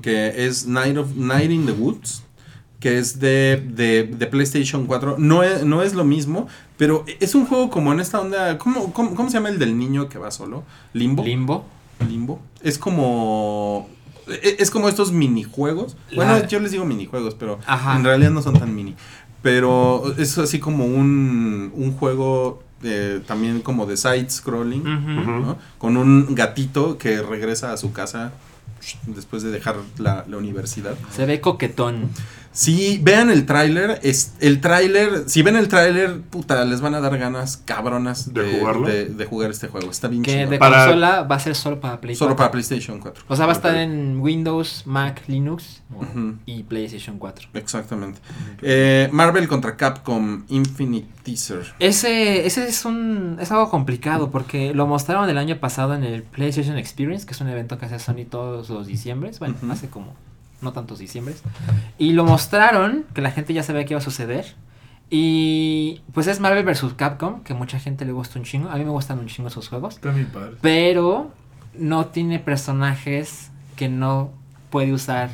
que 0.01 0.45
es 0.47 0.67
Night, 0.67 0.97
of, 0.97 1.15
Night 1.15 1.51
in 1.51 1.65
the 1.65 1.73
Woods, 1.73 2.23
que 2.79 2.97
es 2.97 3.19
de, 3.19 3.61
de, 3.67 4.03
de 4.03 4.27
PlayStation 4.27 4.85
4. 4.85 5.17
No 5.19 5.43
es, 5.43 5.65
no 5.65 5.83
es 5.83 5.93
lo 5.93 6.03
mismo, 6.05 6.47
pero 6.77 7.03
es 7.19 7.35
un 7.35 7.45
juego 7.45 7.69
como 7.69 7.91
en 7.91 7.99
esta 7.99 8.19
onda. 8.21 8.57
¿Cómo, 8.57 8.93
cómo, 8.93 9.13
cómo 9.15 9.29
se 9.29 9.35
llama 9.35 9.49
el 9.49 9.59
del 9.59 9.77
niño 9.77 10.07
que 10.09 10.17
va 10.17 10.31
solo? 10.31 10.63
Limbo. 10.93 11.23
Limbo. 11.23 11.65
Limbo. 12.07 12.39
Es 12.63 12.77
como. 12.79 13.89
E- 14.27 14.55
Es 14.59 14.69
como 14.71 14.87
estos 14.89 15.11
minijuegos. 15.11 15.95
Bueno, 16.15 16.33
La- 16.39 16.47
yo 16.47 16.59
les 16.59 16.71
digo 16.71 16.85
minijuegos, 16.85 17.35
pero 17.35 17.59
Ajá. 17.65 17.95
en 17.95 18.03
realidad 18.03 18.31
no 18.31 18.41
son 18.41 18.57
tan 18.59 18.73
mini. 18.75 18.95
Pero 19.41 20.13
es 20.17 20.37
así 20.37 20.59
como 20.59 20.85
un, 20.85 21.71
un 21.75 21.93
juego 21.93 22.63
eh, 22.83 23.21
también 23.27 23.61
como 23.61 23.85
de 23.85 23.97
side 23.97 24.29
scrolling. 24.29 24.83
¿no? 24.83 25.57
Con 25.77 25.97
un 25.97 26.33
gatito 26.35 26.97
que 26.97 27.21
regresa 27.21 27.73
a 27.73 27.77
su 27.77 27.91
casa 27.93 28.31
después 29.07 29.43
de 29.43 29.51
dejar 29.51 29.75
la, 29.97 30.25
la 30.27 30.37
universidad. 30.37 30.95
Se 31.11 31.25
ve 31.25 31.39
coquetón. 31.41 32.09
Si 32.53 32.99
vean 33.01 33.29
el 33.29 33.45
tráiler, 33.45 33.99
es 34.03 34.33
el 34.41 34.59
tráiler, 34.59 35.23
si 35.27 35.41
ven 35.41 35.55
el 35.55 35.67
tráiler, 35.69 36.19
puta, 36.21 36.65
les 36.65 36.81
van 36.81 36.95
a 36.95 36.99
dar 36.99 37.17
ganas 37.17 37.57
cabronas 37.57 38.33
¿De 38.33 38.59
jugarlo? 38.59 38.87
de, 38.87 39.05
de 39.05 39.25
jugar 39.25 39.51
este 39.51 39.67
juego. 39.69 39.89
Está 39.89 40.09
bien 40.09 40.21
Que 40.23 40.31
chido. 40.39 40.49
de 40.49 40.57
Para- 40.57 40.85
consola 40.85 41.23
va 41.23 41.35
a 41.35 41.39
ser 41.39 41.55
solo 41.55 41.79
para 41.79 42.01
Play 42.01 42.15
Solo 42.15 42.31
4. 42.31 42.37
para 42.37 42.51
PlayStation 42.51 42.99
4. 42.99 43.23
O 43.29 43.35
sea, 43.37 43.45
va 43.45 43.53
a 43.53 43.55
estar 43.55 43.75
en 43.75 44.19
Windows, 44.19 44.83
Mac, 44.85 45.23
Linux 45.27 45.81
y 46.45 46.63
PlayStation 46.63 47.17
4. 47.17 47.49
Exactamente. 47.53 48.19
Eh, 48.61 49.07
Marvel 49.11 49.47
contra 49.47 49.77
Capcom 49.77 50.43
Infinite 50.49 51.07
Teaser. 51.23 51.73
Ese, 51.79 52.45
ese 52.45 52.67
es 52.67 52.83
un 52.85 53.37
es 53.39 53.51
algo 53.51 53.69
complicado 53.69 54.29
porque 54.29 54.73
lo 54.73 54.87
mostraron 54.87 55.29
el 55.29 55.37
año 55.37 55.57
pasado 55.59 55.93
en 55.95 56.03
el 56.03 56.23
PlayStation 56.23 56.77
Experience, 56.77 57.25
que 57.25 57.31
es 57.33 57.39
un 57.41 57.47
evento 57.47 57.77
que 57.77 57.85
hace 57.85 57.99
Sony 57.99 58.25
todos 58.29 58.69
los 58.69 58.87
diciembres, 58.87 59.39
bueno, 59.39 59.55
Ujú. 59.61 59.71
hace 59.71 59.87
como 59.89 60.15
no 60.61 60.73
tantos 60.73 60.99
diciembres. 60.99 61.43
Y 61.97 62.13
lo 62.13 62.23
mostraron, 62.25 63.05
que 63.13 63.21
la 63.21 63.31
gente 63.31 63.53
ya 63.53 63.63
sabía 63.63 63.85
que 63.85 63.93
iba 63.93 63.99
a 63.99 64.03
suceder. 64.03 64.55
Y 65.09 66.01
pues 66.13 66.27
es 66.27 66.39
Marvel 66.39 66.63
vs. 66.63 66.93
Capcom, 66.95 67.41
que 67.43 67.53
mucha 67.53 67.79
gente 67.79 68.05
le 68.05 68.11
gusta 68.13 68.39
un 68.39 68.45
chingo. 68.45 68.69
A 68.69 68.75
mí 68.77 68.85
me 68.85 68.91
gustan 68.91 69.19
un 69.19 69.27
chingo 69.27 69.49
esos 69.49 69.67
juegos. 69.67 69.95
Está 69.95 70.11
bien 70.11 70.27
padre. 70.27 70.51
Pero 70.61 71.31
no 71.77 72.05
tiene 72.07 72.39
personajes 72.39 73.51
que 73.75 73.89
no 73.89 74.31
puede 74.69 74.93
usar 74.93 75.29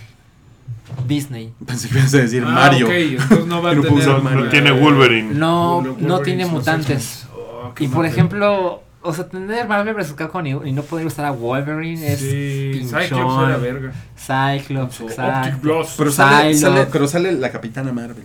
Disney. 1.07 1.53
Pensé 1.65 1.89
que 1.89 1.99
ibas 1.99 2.13
a 2.13 2.17
decir 2.17 2.43
Ah, 2.45 2.51
Mario. 2.51 2.87
ok, 2.87 2.91
entonces 2.95 3.45
no 3.45 3.61
va 3.61 3.71
a 3.71 3.75
No 3.75 3.81
tener. 3.81 3.97
puso 3.97 4.13
No, 4.17 4.23
Mario. 4.23 4.45
no 4.45 4.49
tiene 4.49 4.71
Wolverine. 4.71 5.33
No, 5.33 5.75
Wolverine, 5.81 6.07
no 6.07 6.19
tiene 6.21 6.45
mutantes. 6.47 7.27
Oh, 7.35 7.71
Y 7.79 7.87
por 7.87 8.05
ejemplo, 8.05 8.81
o 9.07 9.13
sea, 9.13 9.27
tener 9.27 9.67
Marvel 9.67 9.93
vs. 9.95 10.13
Capcom 10.13 10.45
y, 10.45 10.49
y 10.69 10.71
no 10.73 10.83
poder 10.83 11.05
usar 11.07 11.25
a 11.25 11.31
Wolverine 11.31 12.05
es 12.13 12.19
Sí, 12.19 12.71
pinchón. 12.73 13.01
Cyclops 13.01 13.43
era 13.47 13.57
verga. 13.57 13.91
Cyclops, 14.17 15.01
exacto. 15.01 15.57
Pero 15.97 16.11
sale, 16.11 16.53
sale- 16.55 16.87
pero 16.91 17.07
sale 17.07 17.31
la 17.33 17.51
Capitana 17.51 17.91
Marvel. 17.91 18.23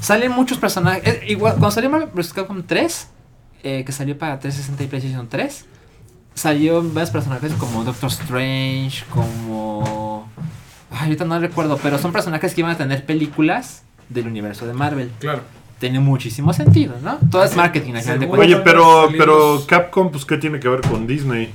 Salen 0.00 0.32
muchos 0.32 0.58
personajes. 0.58 1.02
eh, 1.06 1.24
igual, 1.28 1.52
cuando 1.54 1.70
salió 1.72 1.90
Marvel 1.90 2.08
vs. 2.14 2.32
Capcom 2.32 2.62
3, 2.62 3.08
eh, 3.62 3.84
que 3.84 3.92
salió 3.92 4.16
para 4.16 4.38
360 4.38 4.82
y 4.84 4.86
PlayStation 4.86 5.28
3, 5.28 5.64
salió 6.34 6.82
varios 6.82 7.10
personajes 7.10 7.52
como 7.54 7.84
Doctor 7.84 8.08
Strange, 8.10 9.04
como. 9.10 10.28
Ay, 10.90 11.04
ahorita 11.04 11.24
no 11.24 11.38
recuerdo, 11.38 11.78
pero 11.82 11.98
son 11.98 12.12
personajes 12.12 12.54
que 12.54 12.60
iban 12.62 12.72
a 12.72 12.76
tener 12.78 13.04
películas 13.06 13.82
del 14.08 14.26
universo 14.26 14.66
de 14.66 14.72
Marvel. 14.72 15.10
Claro. 15.20 15.42
Tiene 15.80 15.98
muchísimo 15.98 16.52
sentido, 16.52 16.94
¿no? 17.02 17.18
Todo 17.30 17.42
es 17.42 17.56
marketing 17.56 17.94
al 17.94 18.02
final 18.02 18.20
de 18.20 18.28
cuentas. 18.28 18.46
Oye, 18.46 18.56
pero, 18.62 19.08
pero 19.16 19.64
Capcom, 19.66 20.10
pues, 20.12 20.26
¿qué 20.26 20.36
tiene 20.36 20.60
que 20.60 20.68
ver 20.68 20.82
con 20.82 21.06
Disney? 21.06 21.50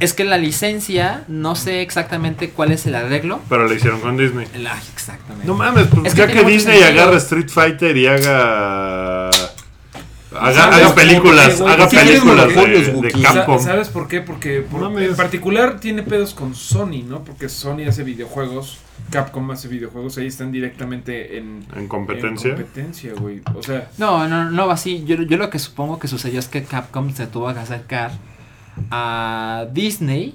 Es 0.00 0.14
que 0.14 0.24
la 0.24 0.38
licencia, 0.38 1.24
no 1.28 1.54
sé 1.54 1.82
exactamente 1.82 2.50
cuál 2.50 2.72
es 2.72 2.86
el 2.86 2.94
arreglo. 2.94 3.40
Pero 3.50 3.68
la 3.68 3.74
hicieron 3.74 4.00
con 4.00 4.16
Disney. 4.16 4.46
La- 4.58 4.78
exactamente. 4.94 5.46
No 5.46 5.54
mames, 5.54 5.88
pues 5.88 6.06
Es 6.06 6.14
que 6.14 6.20
ya 6.20 6.26
que 6.28 6.36
mucho 6.36 6.48
Disney 6.48 6.82
agarra 6.82 7.18
Street 7.18 7.48
Fighter 7.48 7.96
y 7.96 8.06
haga. 8.06 9.17
Haga, 10.38 10.54
¿Sabes 10.54 10.76
haga 10.76 10.86
por 10.86 10.94
qué, 10.94 11.00
películas, 11.08 11.60
haga 11.60 11.76
¿Qué 11.88 11.96
quieres 11.96 12.20
películas 12.20 12.48
de, 12.54 12.92
de 13.02 13.22
Capcom. 13.22 13.58
¿Sabes 13.60 13.88
por 13.88 14.08
qué? 14.08 14.20
Porque 14.20 14.60
por- 14.60 14.80
No 14.80 14.90
mames. 14.90 15.10
en 15.10 15.16
particular 15.16 15.80
tiene 15.80 16.02
pedos 16.02 16.34
con 16.34 16.54
Sony, 16.54 17.02
¿no? 17.06 17.24
Porque 17.24 17.48
Sony 17.48 17.82
hace 17.88 18.02
videojuegos, 18.04 18.78
Capcom 19.10 19.50
hace 19.50 19.68
videojuegos, 19.68 20.16
ahí 20.18 20.26
están 20.26 20.52
directamente 20.52 21.38
en, 21.38 21.64
En 21.76 21.88
competencia. 21.88 22.50
en 22.50 22.56
competencia, 22.56 23.12
güey. 23.18 23.40
O 23.54 23.62
sea, 23.62 23.90
No, 23.98 24.26
no, 24.28 24.50
no 24.50 24.66
va 24.66 24.74
así. 24.74 25.04
Yo, 25.06 25.16
yo 25.22 25.36
lo 25.36 25.50
que 25.50 25.58
supongo 25.58 25.98
que 25.98 26.08
sucedió 26.08 26.38
es 26.38 26.48
que 26.48 26.62
Capcom 26.64 27.12
se 27.12 27.26
tuvo 27.26 27.52
que 27.52 27.60
acercar 27.60 28.12
a 28.90 29.66
Disney, 29.72 30.34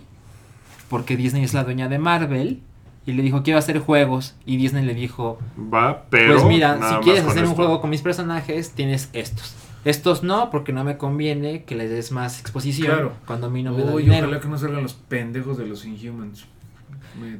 porque 0.89 1.15
Disney 1.17 1.43
es 1.43 1.53
la 1.53 1.63
dueña 1.63 1.87
de 1.89 1.97
Marvel, 1.99 2.59
y 3.05 3.11
le 3.13 3.21
dijo, 3.21 3.43
quiero 3.43 3.59
hacer 3.59 3.79
juegos. 3.79 4.35
Y 4.45 4.55
Disney 4.57 4.85
le 4.85 4.93
dijo, 4.93 5.37
Va, 5.73 6.03
pero. 6.09 6.35
pues 6.35 6.45
mira, 6.45 6.77
si 6.89 6.95
quieres 7.03 7.23
hacer 7.25 7.39
un 7.43 7.49
esto. 7.51 7.55
juego 7.55 7.81
con 7.81 7.89
mis 7.89 8.01
personajes, 8.01 8.71
tienes 8.71 9.09
estos. 9.13 9.55
Estos 9.85 10.23
no, 10.23 10.49
porque 10.49 10.71
no 10.71 10.83
me 10.83 10.97
conviene 10.97 11.63
que 11.65 11.75
les 11.75 11.89
des 11.89 12.11
más 12.11 12.39
exposición 12.39 12.87
Claro. 12.87 13.13
cuando 13.25 13.47
a 13.47 13.49
mí 13.49 13.63
no 13.63 13.73
me 13.73 13.83
da 13.83 13.93
uy, 13.93 14.03
dinero. 14.03 14.27
ojalá 14.27 14.39
que 14.41 14.47
no 14.47 14.57
salgan 14.57 14.83
los 14.83 14.93
pendejos 14.93 15.57
de 15.57 15.65
los 15.65 15.85
Inhumans. 15.85 16.45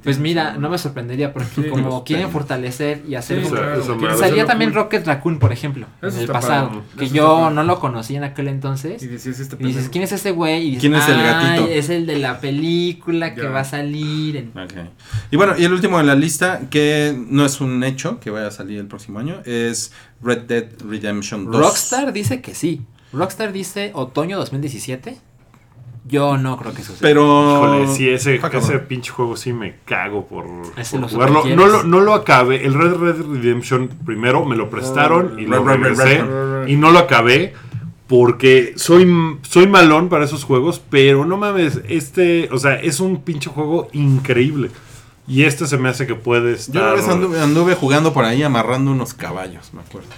Pues 0.04 0.20
mira, 0.20 0.58
no 0.58 0.70
me 0.70 0.78
sorprendería 0.78 1.34
porque 1.34 1.50
Sí, 1.64 1.70
como 1.70 1.88
los 1.90 2.04
quieren 2.04 2.30
fortalecer 2.32 3.04
y 3.08 3.16
hacer 3.16 3.44
Sí, 3.44 3.50
claro. 3.50 4.18
Salía 4.18 4.46
también. 4.46 4.74
Rocket 4.74 5.06
Raccoon, 5.06 5.40
por 5.40 5.52
ejemplo, 5.52 5.88
Eso 6.02 6.16
en 6.18 6.24
el 6.24 6.28
pasado, 6.30 6.84
que 6.98 7.10
yo 7.10 7.50
no 7.50 7.64
lo 7.64 7.80
conocí 7.80 8.16
en 8.16 8.24
aquel 8.24 8.48
entonces. 8.48 9.02
Y 9.02 9.08
decías 9.08 9.40
este 9.40 9.56
Y 9.60 9.68
dices. 9.68 9.90
¿quién 9.90 10.04
es 10.04 10.12
ese 10.12 10.32
güey? 10.32 10.62
Y 10.62 10.66
dices, 10.76 10.82
¿Quién 10.82 10.96
es 10.96 11.08
el 11.08 11.20
"Ay, 11.20 11.24
gatito?" 11.26 11.68
Es 11.72 11.90
el 11.90 12.06
de 12.06 12.18
la 12.20 12.40
película 12.40 13.34
que 13.36 13.42
Ya. 13.44 13.50
va 13.50 13.62
a 13.62 13.66
salir. 13.66 14.38
en-". 14.38 14.50
Ok. 14.58 14.74
Y 15.32 15.36
bueno, 15.38 15.54
y 15.58 15.64
el 15.66 15.74
último 15.74 15.98
de 15.98 16.04
la 16.04 16.16
lista, 16.16 16.62
que 16.70 17.16
no 17.30 17.46
es 17.46 17.62
un 17.62 17.84
hecho 17.84 18.20
que 18.20 18.30
vaya 18.30 18.48
a 18.48 18.52
salir 18.52 18.80
el 18.80 18.88
próximo 18.88 19.20
año, 19.20 19.42
es 19.46 19.92
Red 20.22 20.42
Dead 20.44 20.66
Redemption 20.88 21.46
2. 21.46 21.56
Rockstar 21.56 22.14
dice 22.14 22.42
que 22.42 22.54
sí. 22.56 22.82
Rockstar 23.12 23.52
dice 23.54 23.92
otoño 23.94 24.38
2017. 24.38 25.18
Yo 26.06 26.38
no 26.38 26.58
creo 26.58 26.74
que 26.74 26.82
suceda. 26.82 27.00
Pero. 27.02 27.24
Híjole, 27.24 27.88
sí, 27.96 28.10
ese, 28.10 28.36
ese 28.36 28.80
pinche 28.80 29.12
juego 29.12 29.38
sí 29.38 29.54
me 29.54 29.78
cago 29.86 30.26
por, 30.26 30.46
Ese 30.76 31.00
por 31.00 31.02
lo 31.02 31.08
jugarlo. 31.08 31.46
No 31.56 31.68
lo, 31.68 31.84
no 31.84 32.02
lo 32.02 32.14
acabé. 32.14 32.66
El 32.66 32.74
Red 32.74 32.96
Red 32.96 33.22
Redemption 33.22 33.90
primero 34.06 34.44
me 34.46 34.56
lo 34.56 34.70
prestaron 34.70 35.40
y 35.40 35.46
lo 35.46 35.64
Red, 35.64 35.66
red, 35.66 35.76
red, 35.76 35.98
regresé. 35.98 36.22
red, 36.22 36.62
red. 36.64 36.68
Y 36.68 36.76
no 36.76 36.92
lo 36.92 37.00
acabé 37.00 37.54
porque 38.08 38.74
soy, 38.76 39.08
soy 39.44 39.68
malón 39.68 40.10
para 40.10 40.26
esos 40.26 40.44
juegos. 40.44 40.82
Pero 40.90 41.26
no 41.26 41.38
mames, 41.38 41.80
este, 41.88 42.50
o 42.52 42.58
sea, 42.58 42.76
es 42.76 43.00
un 43.00 43.22
pinche 43.22 43.50
juego 43.50 43.88
increíble. 43.94 44.72
Y 45.26 45.44
este 45.44 45.68
se 45.68 45.78
me 45.78 45.88
hace 45.88 46.06
que 46.06 46.16
puede 46.16 46.52
Yo 46.52 46.56
estar... 46.58 46.84
una 46.84 46.94
vez 46.94 47.08
anduve, 47.08 47.40
anduve 47.40 47.76
jugando 47.76 48.12
por 48.12 48.26
ahí 48.26 48.44
amarrando 48.44 48.92
unos 48.92 49.14
caballos, 49.14 49.74
me 49.74 49.80
acuerdo. 49.82 50.10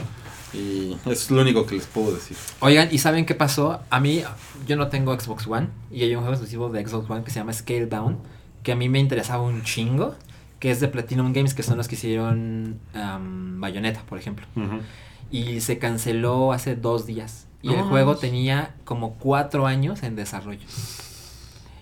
Y 0.54 0.96
es 1.06 1.30
lo 1.32 1.42
único 1.42 1.66
que 1.66 1.76
les 1.76 1.86
puedo 1.86 2.14
decir. 2.14 2.38
Oigan, 2.60 2.90
¿y 2.92 2.98
saben 2.98 3.26
qué 3.26 3.36
pasó? 3.36 3.82
A 3.90 4.00
mí, 4.00 4.24
yo 4.68 4.76
no 4.76 4.88
tengo 4.88 5.18
Xbox 5.20 5.48
One. 5.48 5.68
Y 5.92 6.04
hay 6.04 6.16
un 6.16 6.22
juego 6.22 6.34
exclusivo 6.34 6.70
de 6.70 6.86
Xbox 6.86 7.10
One 7.10 7.24
que 7.24 7.32
se 7.32 7.40
llama 7.40 7.54
Scale 7.54 7.88
Down. 7.88 8.20
Que 8.64 8.72
a 8.72 8.76
mí 8.76 8.90
me 8.90 9.00
interesaba 9.00 9.44
un 9.44 9.64
chingo. 9.64 10.16
Que 10.60 10.72
es 10.72 10.80
de 10.80 10.88
Platinum 10.88 11.34
Games, 11.34 11.54
que 11.54 11.64
son 11.64 11.78
los 11.78 11.88
que 11.88 11.96
hicieron 11.96 12.80
um, 12.96 13.60
Bayonetta, 13.60 14.04
por 14.04 14.18
ejemplo. 14.18 14.46
Y 15.30 15.60
se 15.62 15.78
canceló 15.78 16.54
hace 16.54 16.76
dos 16.76 17.06
días. 17.06 17.48
Y 17.62 17.70
No 17.70 17.76
el 17.76 17.84
juego 17.84 18.16
tenía 18.16 18.76
como 18.86 19.16
cuatro 19.16 19.68
años 19.68 20.04
en 20.04 20.16
desarrollo. 20.16 20.66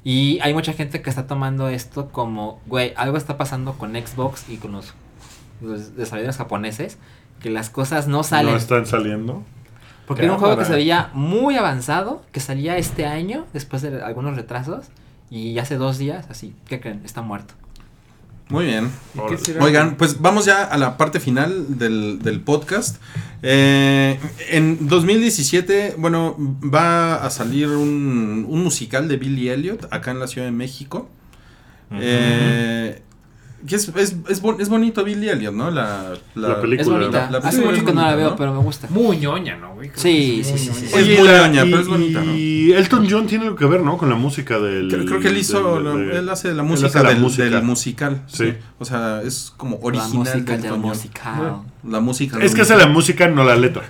Y 0.04 0.40
hay 0.42 0.54
mucha 0.54 0.74
gente 0.74 1.02
que 1.02 1.10
está 1.10 1.28
tomando 1.28 1.70
esto 1.70 2.10
como, 2.10 2.60
güey, 2.66 2.94
algo 2.98 3.16
está 3.18 3.38
pasando 3.38 3.74
con 3.74 3.94
Xbox 3.94 4.50
y 4.50 4.58
con 4.58 4.74
los, 4.74 4.94
los 5.62 5.96
desarrolladores 5.96 6.38
japoneses, 6.38 6.98
que 7.44 7.52
las 7.52 7.70
cosas 7.70 8.08
no 8.08 8.24
salen. 8.24 8.54
No 8.54 8.58
están 8.58 8.88
saliendo. 8.88 9.44
Porque 10.08 10.24
era 10.24 10.34
un 10.34 10.40
juego 10.40 10.58
que 10.58 10.66
se 10.66 10.72
veía 10.74 11.12
muy 11.14 11.56
avanzado, 11.56 12.24
que 12.32 12.40
salía 12.40 12.78
este 12.78 13.06
año, 13.06 13.46
después 13.54 13.82
de 13.82 14.02
algunos 14.02 14.36
retrasos, 14.36 14.88
y 15.30 15.58
hace 15.60 15.78
dos 15.78 15.98
días, 15.98 16.26
así, 16.30 16.56
¿qué 16.68 16.80
creen? 16.80 17.02
Está 17.06 17.22
muerto. 17.22 17.54
Muy 18.50 18.66
bien. 18.66 18.92
Oigan, 19.62 19.96
pues 19.96 20.22
vamos 20.22 20.46
ya 20.46 20.64
a 20.64 20.78
la 20.78 20.98
parte 20.98 21.20
final 21.20 21.78
del, 21.78 22.20
del 22.20 22.42
podcast. 22.42 22.98
Eh, 23.42 24.20
en 24.50 24.88
2017, 24.88 25.96
bueno, 25.98 26.36
va 26.38 27.16
a 27.16 27.30
salir 27.30 27.70
un, 27.70 28.46
un 28.48 28.64
musical 28.64 29.08
de 29.08 29.18
Billy 29.18 29.50
Elliot 29.50 29.88
acá 29.92 30.12
en 30.12 30.20
la 30.20 30.28
Ciudad 30.28 30.48
de 30.48 30.52
México. 30.52 31.10
Eh, 31.92 33.02
que 33.68 33.76
es, 33.78 33.88
es, 33.96 34.16
es, 34.30 34.42
bon- 34.42 34.60
es 34.60 34.68
bonito 34.70 35.04
Billy 35.04 35.30
Elliot, 35.30 35.54
¿no? 35.54 35.72
La, 35.72 36.12
La 36.36 36.60
película. 36.62 36.82
Es 36.82 36.88
bonita. 36.90 37.26
La- 37.26 37.32
la 37.32 37.38
Hace 37.40 37.58
película 37.62 37.72
mucho 37.72 37.86
que 37.86 37.94
no 37.94 38.02
la 38.02 38.16
veo, 38.16 38.30
¿no? 38.32 38.36
pero 38.36 38.54
me 38.54 38.60
gusta. 38.60 38.88
Muy 38.90 39.18
ñoña, 39.18 39.56
¿no, 39.58 39.76
güey? 39.76 39.92
Sí, 39.96 40.42
sí, 40.44 40.58
sí, 40.58 40.68
ñoña. 40.68 40.80
sí, 40.80 40.88
sí. 40.88 40.96
Es 40.98 41.20
muy 41.20 41.28
la- 41.28 41.48
ñoña, 41.48 41.66
y, 41.66 41.70
pero 41.70 41.82
es 41.82 41.88
bonita, 41.88 42.22
¿no? 42.22 42.34
y 42.36 42.72
Elton 42.74 43.08
John 43.10 43.28
tiene 43.28 43.46
algo 43.46 43.56
que 43.56 43.66
ver, 43.66 43.82
¿no? 43.82 43.98
Con 43.98 44.10
la 44.10 44.16
música 44.16 44.60
del. 44.60 44.90
Creo, 44.90 45.06
creo 45.06 45.20
que 45.20 45.28
él 45.30 45.38
hizo, 45.38 45.76
del- 45.76 45.84
la- 45.84 45.96
de- 45.96 46.20
él 46.20 46.30
hace 46.30 46.54
la 46.54 46.64
música, 46.64 46.88
hace 46.88 47.04
la 47.04 47.10
del, 47.10 47.20
música. 47.20 47.44
del 47.46 47.64
musical. 47.64 48.24
Sí. 48.28 48.46
Sí. 48.46 48.54
O 48.80 48.86
sea, 48.86 49.22
es 49.24 49.54
como 49.56 49.78
La 49.82 49.86
original 49.86 50.14
música 50.14 50.56
Elton 50.56 50.70
John. 50.72 50.82
musical. 50.82 51.54
La 51.88 52.00
música. 52.00 52.38
Es 52.42 52.54
que 52.56 52.62
hace 52.62 52.76
la 52.76 52.88
música, 52.88 53.28
no 53.28 53.44
la 53.44 53.56
letra. 53.56 53.84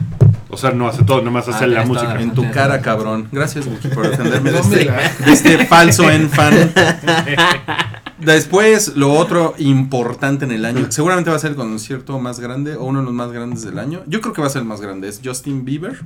O 0.49 0.57
sea, 0.57 0.69
no 0.71 0.87
hace 0.87 1.03
todo, 1.03 1.23
nomás 1.23 1.47
hace 1.47 1.63
Ah, 1.63 1.67
la 1.67 1.81
tienes 1.83 1.87
toda 1.87 2.01
música. 2.03 2.13
la 2.13 2.21
En 2.21 2.33
tu 2.35 2.51
cara, 2.51 2.79
cabrón. 2.81 3.27
Gracias, 3.31 3.65
por 3.65 4.07
defenderme 4.07 4.51
de 4.51 4.59
este, 4.59 4.85
la- 4.85 5.11
de 5.25 5.31
este 5.31 5.65
falso 5.65 6.09
en 6.11 6.29
fan. 6.29 6.53
Después, 8.25 8.95
lo 8.95 9.13
otro 9.13 9.53
importante 9.57 10.45
en 10.45 10.51
el 10.51 10.65
año, 10.65 10.91
seguramente 10.91 11.29
va 11.29 11.35
a 11.35 11.39
ser 11.39 11.51
el 11.51 11.55
concierto 11.55 12.19
más 12.19 12.39
grande 12.39 12.75
o 12.75 12.85
uno 12.85 12.99
de 12.99 13.05
los 13.05 13.13
más 13.13 13.31
grandes 13.31 13.63
del 13.63 13.79
año. 13.79 14.03
Yo 14.07 14.21
creo 14.21 14.33
que 14.33 14.41
va 14.41 14.47
a 14.47 14.49
ser 14.49 14.61
el 14.61 14.67
más 14.67 14.81
grande, 14.81 15.07
es 15.07 15.21
Justin 15.23 15.65
Bieber 15.65 15.99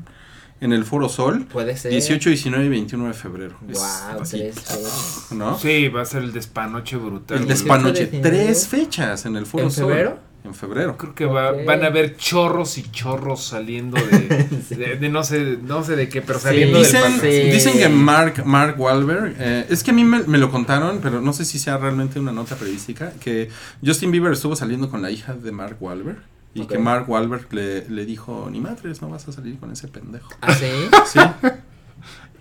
en 0.59 0.73
el 0.73 0.85
Foro 0.85 1.07
Sol, 1.07 1.45
Puede 1.45 1.77
ser. 1.77 1.91
18, 1.91 2.29
19 2.29 2.65
y 2.65 2.69
21 2.69 3.07
de 3.07 3.13
febrero. 3.13 3.55
Wow, 3.61 4.23
tres 4.27 4.55
fechas. 4.55 5.27
¿no? 5.31 5.57
Sí, 5.59 5.87
va 5.87 6.01
a 6.01 6.05
ser 6.05 6.23
el 6.23 6.33
despanoche 6.33 6.97
brutal. 6.97 7.41
El 7.41 7.47
despanoche, 7.47 8.07
18 8.07 8.17
de 8.23 8.29
tres 8.29 8.67
fechas 8.67 9.25
en 9.25 9.35
el 9.35 9.45
Foro 9.45 9.65
¿En 9.65 9.71
Sol. 9.71 9.87
febrero? 9.87 10.19
En 10.43 10.53
febrero. 10.53 10.95
Creo 10.97 11.13
que 11.13 11.25
va- 11.25 11.51
van 11.65 11.83
a 11.83 11.87
haber 11.87 12.15
chorros 12.15 12.77
y 12.77 12.83
chorros 12.91 13.43
saliendo 13.43 13.97
de, 13.97 14.47
Sí. 14.69 14.75
de, 14.75 14.95
de 14.95 15.09
no 15.09 15.23
sé 15.23 15.57
no 15.61 15.83
sé 15.83 15.95
de 15.97 16.07
qué, 16.07 16.21
pero 16.21 16.39
Sí. 16.39 16.45
saliendo 16.45 16.79
Dicen, 16.79 17.19
del 17.19 17.31
Sí. 17.45 17.49
dicen 17.51 17.77
que 17.77 17.89
Mark, 17.89 18.43
Mark 18.45 18.79
Wahlberg, 18.79 19.35
eh, 19.39 19.65
es 19.69 19.83
que 19.83 19.91
a 19.91 19.93
mí 19.93 20.03
me, 20.05 20.23
me 20.23 20.37
lo 20.37 20.49
contaron, 20.49 20.99
pero 21.01 21.19
no 21.19 21.33
sé 21.33 21.43
si 21.43 21.59
sea 21.59 21.77
realmente 21.77 22.19
una 22.19 22.31
nota 22.31 22.55
periodística, 22.55 23.11
que 23.19 23.49
Justin 23.85 24.11
Bieber 24.11 24.31
estuvo 24.31 24.55
saliendo 24.55 24.89
con 24.89 25.01
la 25.01 25.11
hija 25.11 25.33
de 25.33 25.51
Mark 25.51 25.77
Wahlberg 25.81 26.19
y 26.53 26.65
que 26.65 26.77
Mark 26.79 27.09
Wahlberg 27.09 27.47
le, 27.53 27.87
le 27.89 28.05
dijo, 28.05 28.47
ni 28.49 28.59
madres, 28.61 29.01
no 29.01 29.09
vas 29.09 29.27
a 29.27 29.31
salir 29.33 29.59
con 29.59 29.71
ese 29.71 29.87
pendejo. 29.89 30.29
¿Ah, 30.41 30.53
sí? 30.53 30.65
¿Sí? 31.11 31.19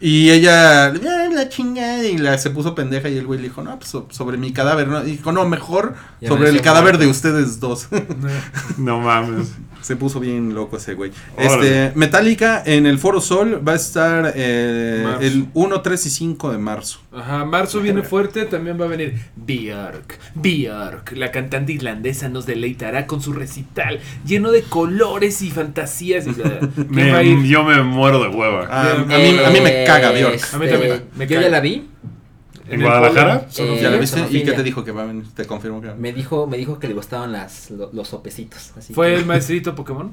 Y 0.00 0.30
ella, 0.30 0.86
"Ah, 0.88 1.28
la 1.32 1.48
chingada, 1.48 2.04
y 2.04 2.18
la, 2.18 2.36
se 2.38 2.50
puso 2.50 2.74
pendeja 2.74 3.08
y 3.08 3.16
el 3.16 3.26
güey 3.26 3.40
le 3.40 3.48
dijo, 3.48 3.62
no, 3.62 3.78
pues 3.78 3.90
so- 3.90 4.06
sobre 4.10 4.36
mi 4.36 4.52
cadáver, 4.52 4.88
¿no? 4.88 5.02
Y 5.02 5.12
dijo, 5.12 5.32
no, 5.32 5.48
mejor 5.48 5.94
Ya 6.20 6.28
sobre 6.28 6.50
el 6.50 6.60
cadáver 6.60 6.94
muerto. 6.94 7.04
de 7.04 7.10
ustedes 7.10 7.60
dos. 7.60 7.88
No 8.78 9.00
mames. 9.00 9.48
Se 9.86 9.94
puso 9.94 10.18
bien 10.18 10.52
loco 10.52 10.78
ese 10.78 10.94
güey. 10.94 11.12
Este, 11.38 11.92
Metallica 11.94 12.60
en 12.66 12.86
el 12.86 12.98
Foro 12.98 13.20
Sol 13.20 13.62
va 13.66 13.74
a 13.74 13.76
estar 13.76 14.32
eh, 14.34 15.06
el 15.20 15.46
1, 15.54 15.80
3 15.80 16.06
y 16.06 16.10
5 16.10 16.50
de 16.50 16.58
marzo. 16.58 16.98
Ajá, 17.12 17.44
marzo 17.44 17.80
viene 17.80 18.02
fuerte, 18.02 18.46
también 18.46 18.80
va 18.80 18.86
a 18.86 18.88
venir 18.88 19.14
Björk. 19.36 20.18
Björk, 20.34 21.12
la 21.12 21.30
cantante 21.30 21.72
irlandesa, 21.72 22.28
nos 22.28 22.46
deleitará 22.46 23.06
con 23.06 23.22
su 23.22 23.32
recital 23.32 24.00
lleno 24.26 24.50
de 24.50 24.62
colores 24.62 25.40
y 25.42 25.52
fantasías. 25.52 26.24
¿Qué 26.34 26.84
Me- 26.88 27.12
va 27.12 27.18
a 27.18 27.22
ir? 27.22 27.44
yo 27.44 27.62
me 27.62 27.80
muero 27.82 28.20
de 28.24 28.28
hueva. 28.36 28.66
Ah, 28.68 28.90
a, 28.98 29.04
mí, 29.04 29.38
a 29.38 29.50
mí 29.50 29.60
me 29.60 29.84
caga 29.84 30.10
Bjork. 30.10 30.34
Este, 30.34 30.56
A 30.56 30.58
mí 30.58 30.68
también, 30.68 31.04
me 31.14 31.26
yo 31.28 31.36
caga. 31.36 31.42
ya 31.42 31.48
la 31.52 31.60
vi. 31.60 31.88
¿En 32.68 32.82
Guadalajara? 32.82 33.46
Eh, 33.58 33.78
¿Ya 33.82 33.90
la 33.90 33.96
viste? 33.96 34.24
¿Y 34.30 34.42
qué 34.42 34.52
te 34.52 34.62
dijo 34.62 34.84
que 34.84 34.92
va 34.92 35.02
a 35.02 35.06
venir? 35.06 35.24
Te 35.34 35.44
confirmo 35.46 35.80
que 35.80 35.86
va 35.88 35.92
a 35.92 35.96
venir. 35.96 36.12
Me 36.12 36.16
dijo, 36.16 36.46
me 36.46 36.56
dijo 36.56 36.78
que 36.78 36.88
le 36.88 36.94
gustaban 36.94 37.32
las, 37.32 37.70
lo- 37.70 37.90
los 37.92 38.08
sopecitos. 38.08 38.72
Así 38.76 38.92
¿Fue 38.94 39.08
que 39.08 39.14
el 39.16 39.26
maestrito 39.26 39.74
Pokémon? 39.74 40.12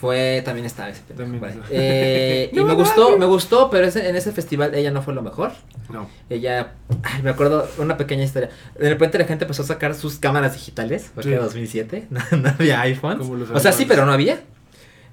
fue 0.00 0.42
también 0.44 0.64
estaba 0.64 0.90
ese 0.90 1.00
También 1.16 1.40
vale. 1.40 1.56
Eh, 1.70 2.50
y 2.54 2.60
me 2.60 2.74
gustó, 2.74 3.18
me 3.18 3.26
gustó, 3.26 3.68
pero 3.68 3.84
ese- 3.86 4.08
en 4.08 4.14
ese 4.14 4.30
festival 4.30 4.72
ella 4.74 4.90
no 4.92 5.02
fue 5.02 5.12
lo 5.12 5.22
mejor. 5.22 5.50
No. 5.92 6.08
Ella, 6.30 6.74
ay, 7.02 7.22
me 7.22 7.30
acuerdo 7.30 7.68
una 7.78 7.96
pequeña 7.96 8.22
historia. 8.22 8.50
De 8.78 8.88
repente 8.88 9.18
la 9.18 9.24
gente 9.24 9.44
empezó 9.44 9.62
a 9.62 9.66
sacar 9.66 9.94
sus 9.96 10.18
cámaras 10.18 10.52
digitales, 10.52 11.10
porque 11.14 11.30
Sí. 11.30 11.34
era 11.34 11.42
2007, 11.44 12.06
no, 12.10 12.20
no 12.36 12.48
había 12.50 12.80
iPhones. 12.82 13.26
O 13.52 13.58
sea, 13.58 13.72
sí, 13.72 13.86
pero 13.86 14.06
no 14.06 14.12
había. 14.12 14.40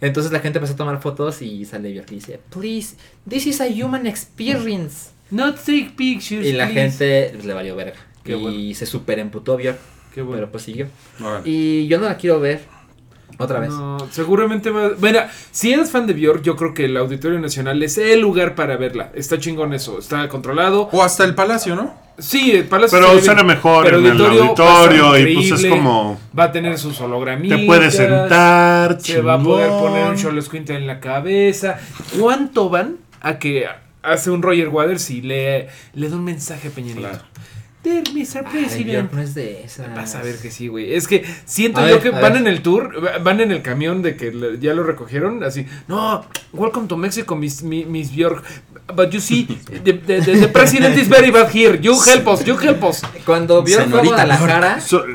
Entonces 0.02 0.32
la 0.32 0.40
gente 0.40 0.60
empezó 0.60 0.74
a 0.74 0.78
tomar 0.78 1.02
fotos 1.02 1.42
y 1.42 1.66
sale 1.66 1.90
y 1.90 2.00
dice, 2.02 2.40
please, 2.52 2.96
this 3.28 3.48
is 3.48 3.62
a 3.62 3.66
human 3.68 4.06
experience. 4.06 5.10
Not 5.32 5.58
take 5.58 5.92
pictures. 5.96 6.46
Y 6.46 6.54
la 6.54 6.66
please. 6.68 6.82
gente 6.82 7.32
pues, 7.34 7.46
le 7.46 7.54
valió 7.54 7.76
verga. 7.76 7.98
Qué 8.24 8.36
y 8.38 8.42
bueno. 8.42 8.76
se 8.76 8.86
super 8.86 9.20
emputó 9.20 9.58
Björk, 9.58 9.78
Qué 10.14 10.22
bueno. 10.22 10.38
pero 10.38 10.52
pues 10.52 10.64
siguió. 10.64 10.88
Y 11.44 11.88
yo 11.88 12.00
no 12.00 12.06
la 12.06 12.18
quiero 12.18 12.40
ver 12.40 12.62
otra 13.38 13.60
vez. 13.60 13.70
No, 13.70 13.98
seguramente 14.12 14.70
va. 14.70 14.92
Bueno, 14.98 15.20
si 15.52 15.74
eres 15.74 15.92
fan 15.92 16.08
de 16.08 16.14
Björk, 16.14 16.42
yo 16.42 16.56
creo 16.56 16.74
que 16.74 16.86
el 16.86 16.98
Auditorio 16.98 17.40
Nacional 17.40 17.82
es 17.84 17.98
el 17.98 18.22
lugar 18.22 18.56
para 18.56 18.78
verla. 18.78 19.12
Está 19.14 19.38
chingón 19.38 19.74
eso, 19.74 20.00
está 20.00 20.28
controlado. 20.30 20.90
O 20.92 21.04
hasta 21.04 21.24
el 21.24 21.36
Palacio, 21.36 21.76
¿no? 21.76 21.94
Sí, 22.18 22.52
el 22.52 22.64
Palacio 22.64 22.98
Pero 22.98 23.20
suena 23.20 23.44
mejor 23.44 23.84
pero 23.84 23.98
en 24.00 24.06
el 24.06 24.22
va 24.22 24.26
a 24.26 24.30
auditorio 24.30 25.18
y 25.18 25.36
pues 25.36 25.52
es 25.52 25.66
como. 25.66 26.20
Va 26.38 26.46
a 26.46 26.52
tener 26.52 26.78
sus 26.78 27.00
hologramitas. 27.02 27.60
Te 27.60 27.66
puedes 27.66 27.96
sentar, 27.96 29.02
Se 29.02 29.22
va 29.22 29.34
a 29.34 29.40
poder 29.44 29.70
poner 29.70 30.10
un 30.10 30.16
Cholo 30.16 30.40
Escuintle 30.40 30.76
en 30.76 30.88
la 30.88 31.00
cabeza. 31.00 31.78
¿Cuánto 32.18 32.70
van 32.70 32.98
a 33.22 33.38
que 33.38 33.68
hace 34.06 34.32
un 34.32 34.42
Roger 34.42 34.70
Waters 34.70 35.10
y 35.10 35.22
le, 35.22 35.68
le 35.94 36.10
da 36.10 36.16
un 36.16 36.24
mensaje 36.24 36.68
a 36.68 36.72
Peña 36.72 36.94
Nieto? 36.94 37.02
Claro. 37.10 37.24
Dear 37.84 38.02
Mr. 38.16 38.44
Ay, 38.48 38.52
President. 38.52 38.88
Björk 39.12 39.14
no 39.14 39.22
es 39.22 39.36
de 39.36 39.64
esas. 39.64 39.94
Vas 39.96 40.16
a 40.16 40.24
ver 40.24 40.38
que 40.40 40.50
sí, 40.50 40.68
güey. 40.70 40.96
Es 40.96 41.08
que 41.08 41.24
siento 41.46 41.80
A 41.82 41.88
yo 41.88 41.94
ver, 41.96 42.02
que 42.04 42.10
van 42.10 42.34
ver. 42.34 42.38
en 42.38 42.48
el 42.48 42.64
tour, 42.64 42.92
va- 43.06 43.20
van 43.20 43.42
en 43.42 43.52
el 43.52 43.62
camión 43.62 44.02
de 44.02 44.16
que 44.18 44.32
le- 44.32 44.58
ya 44.60 44.74
lo 44.74 44.82
recogieron, 44.84 45.44
así, 45.44 45.68
no, 45.88 46.26
welcome 46.52 46.88
to 46.88 46.98
Mexico, 46.98 47.36
Miss, 47.36 47.62
mi- 47.62 47.86
Miss 47.86 48.10
Bjork. 48.16 48.44
But 48.96 49.12
you 49.12 49.20
see, 49.20 49.46
the, 49.46 49.94
the- 49.94 50.22
the- 50.22 50.36
the 50.40 50.48
president 50.48 50.98
is 50.98 51.08
very 51.08 51.30
bad 51.30 51.50
here. 51.54 51.78
You 51.80 51.94
help 52.04 52.28
us, 52.28 52.44
you 52.44 52.58
help 52.58 52.84
us. 52.84 53.04
Cuando 53.24 53.62
Björk 53.64 53.88
fue 53.92 54.00
a 54.00 54.04
Guadalajara, 54.04 54.82
So- 54.82 55.06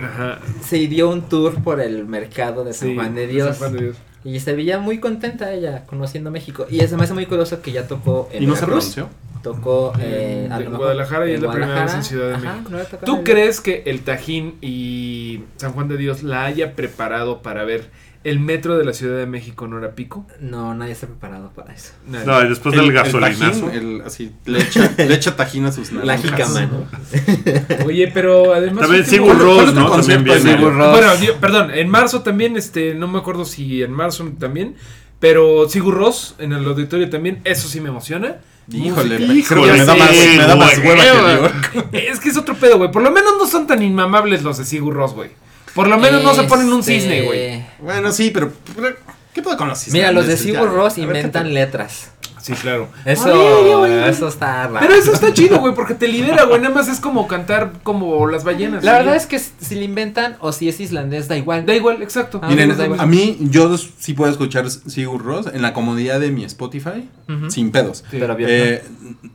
se 0.65 0.77
dio 0.87 1.09
un 1.11 1.23
tour 1.23 1.61
por 1.65 1.81
el 1.81 2.05
mercado 2.07 2.63
de 2.63 2.73
San 2.73 2.89
Sí, 2.91 2.95
Juan 2.95 3.15
de 3.17 3.25
San 3.27 3.35
Dios. 3.35 3.59
Juan 3.59 3.73
de 3.73 3.81
Dios. 3.83 3.97
Y 4.25 4.41
se 4.41 4.55
veía 4.55 4.79
muy 4.79 4.99
contenta 5.01 5.53
ella 5.53 5.85
conociendo 5.87 6.31
México. 6.31 6.67
Y 6.71 6.81
se 6.81 6.97
me 6.97 7.05
hace 7.05 7.15
muy 7.15 7.27
curioso 7.27 7.63
que 7.63 7.73
ya 7.73 7.87
tocó 7.89 8.29
en 8.33 8.43
¿Y 8.43 8.47
no 8.47 8.55
se 8.55 8.61
Veracruz, 8.67 8.95
pronunció? 8.95 9.31
Tocó 9.43 9.93
eh, 9.99 10.43
En- 10.47 10.53
a 10.53 10.57
lo 10.59 10.65
en 10.67 10.71
mejor 10.73 10.79
Guadalajara 10.87 11.27
y 11.27 11.31
en 11.31 11.37
es 11.37 11.43
la 11.43 11.51
primera 11.53 11.85
vez 11.85 11.95
en. 11.95 12.05
Ciudad 12.05 12.29
de 12.29 12.35
Ajá, 12.35 12.53
México. 12.57 12.71
no 12.71 12.99
¿Tú 13.07 13.25
crees 13.25 13.61
que 13.63 13.83
el 13.87 14.01
Tajín 14.03 14.57
y 14.61 15.45
San 15.57 15.73
Juan 15.73 15.89
de 15.89 15.97
Dios 15.97 16.23
la 16.23 16.45
haya 16.45 16.75
preparado 16.77 17.41
para 17.41 17.65
ver 17.65 17.89
el 18.23 18.39
metro 18.39 18.77
de 18.77 18.85
la 18.85 18.93
Ciudad 18.93 19.17
de 19.17 19.27
México 19.27 19.65
en 19.65 19.73
hora 19.73 19.95
pico? 19.95 20.27
No, 20.41 20.75
nadie 20.75 20.93
está 20.93 21.07
preparado 21.07 21.51
para 21.55 21.73
eso. 21.73 21.93
Nadie. 22.07 22.27
No, 22.27 22.43
y 22.45 22.49
después 22.49 22.75
del 22.77 22.93
gasolinazo. 22.93 23.67
tajín, 23.67 23.71
el- 23.97 24.03
así, 24.03 24.33
le 24.45 24.61
echa, 24.63 24.93
le 24.99 25.15
echa 25.15 25.37
tajín 25.37 25.65
a 25.65 25.73
sus 25.73 25.91
La 25.93 26.05
naranjas. 26.17 26.31
jícama, 26.33 26.61
¿no? 26.67 26.87
Oye, 27.87 28.11
pero 28.13 28.53
además. 28.55 28.83
También 28.83 29.07
Sigur 29.07 29.29
¿cuál- 29.37 29.39
cuál 29.39 29.49
Rós, 29.57 29.69
es 29.69 29.75
tu 29.75 29.81
¿no? 29.81 29.91
También 29.91 30.25
viene. 30.25 30.57
Bueno, 30.57 30.93
perdón, 31.41 31.71
en 31.73 31.89
marzo 31.89 32.23
también, 32.23 32.57
este, 32.57 32.95
no 32.95 33.09
me 33.09 33.19
acuerdo 33.19 33.45
si 33.45 33.83
en 33.83 33.93
marzo 33.93 34.31
también, 34.39 34.75
pero 35.19 35.69
Sigur 35.69 35.95
Rós 35.95 36.35
en 36.39 36.53
el 36.53 36.65
auditorio 36.67 37.09
también, 37.11 37.41
eso 37.45 37.69
sí 37.69 37.81
me 37.81 37.89
emociona. 37.89 38.37
Híjole, 38.73 39.19
Música. 39.19 39.49
creo 39.49 39.65
que 39.65 39.73
me 39.73 39.85
da 39.85 39.95
más, 39.97 40.11
me 40.13 40.37
da 40.37 40.55
más 40.57 40.79
hueva 40.79 41.03
que 41.03 41.37
Bjork. 41.39 41.87
Es 41.95 42.21
que 42.21 42.29
es 42.29 42.37
otro 42.37 42.55
pedo, 42.55 42.79
güey. 42.79 42.93
Por 42.93 43.03
lo 43.03 43.11
menos 43.11 43.33
no 43.37 43.47
son 43.47 43.67
tan 43.67 43.83
inmamables 43.83 44.43
los 44.45 44.59
de 44.59 44.65
Sigur 44.65 44.95
Rós, 44.95 45.13
güey. 45.15 45.31
Por 45.75 45.89
lo 45.89 45.99
menos 45.99 46.23
no 46.23 46.35
se 46.35 46.45
ponen 46.45 46.73
un 46.73 46.81
Este, 46.81 47.01
cisne, 47.01 47.23
güey. 47.23 47.65
Bueno, 47.79 48.13
sí, 48.13 48.31
pero, 48.31 48.53
pero, 48.75 48.97
¿qué 49.33 49.43
puedo 49.43 49.57
con 49.57 49.69
los 49.69 49.79
cisnes? 49.79 49.95
Mira, 49.95 50.13
los 50.13 50.27
de 50.27 50.37
Sigur 50.37 50.73
Ross 50.73 50.99
inventan 50.99 51.45
¿qué 51.47 51.51
letras. 51.51 52.11
Sí, 52.51 52.63
claro. 52.63 52.89
Eso, 53.05 53.87
eso 53.87 54.29
está 54.29 54.67
raro. 54.67 54.79
Pero 54.81 54.95
eso 54.95 55.13
está 55.13 55.33
chido, 55.33 55.59
güey, 55.61 55.75
porque 55.75 55.95
te 55.95 56.09
libera, 56.09 56.45
güey. 56.45 56.61
Nada 56.61 56.75
más 56.75 56.89
es 56.89 57.01
como 57.01 57.27
cantar 57.29 57.73
como 57.83 58.27
las 58.27 58.45
ballenas. 58.45 58.85
La 58.85 58.93
¿sí? 58.93 58.99
verdad 58.99 59.17
es 59.17 59.27
que 59.27 59.39
si 59.39 59.75
lo 59.77 59.83
inventan 59.83 60.37
o 60.41 60.53
si 60.53 60.69
es 60.69 60.81
islandés, 60.81 61.29
da 61.29 61.37
igual. 61.37 61.67
Da 61.67 61.75
igual, 61.75 62.03
exacto. 62.03 62.41
Ah, 62.43 62.49
Miren, 62.49 62.77
da 62.77 62.85
igual. 62.85 63.01
a 63.01 63.07
mí, 63.07 63.37
yo 63.41 63.77
sí 63.77 64.15
puedo 64.15 64.31
escuchar 64.31 64.69
Sigur 64.71 65.23
Ross 65.25 65.47
en 65.53 65.63
la 65.63 65.73
comodidad 65.73 66.19
de 66.21 66.31
mi 66.31 66.45
Spotify, 66.45 67.09
sin 67.49 67.71
pedos. 67.71 67.99
Sí. 68.11 68.17
Pero 68.19 68.35
Björk 68.37 68.51
Eh, 68.51 68.83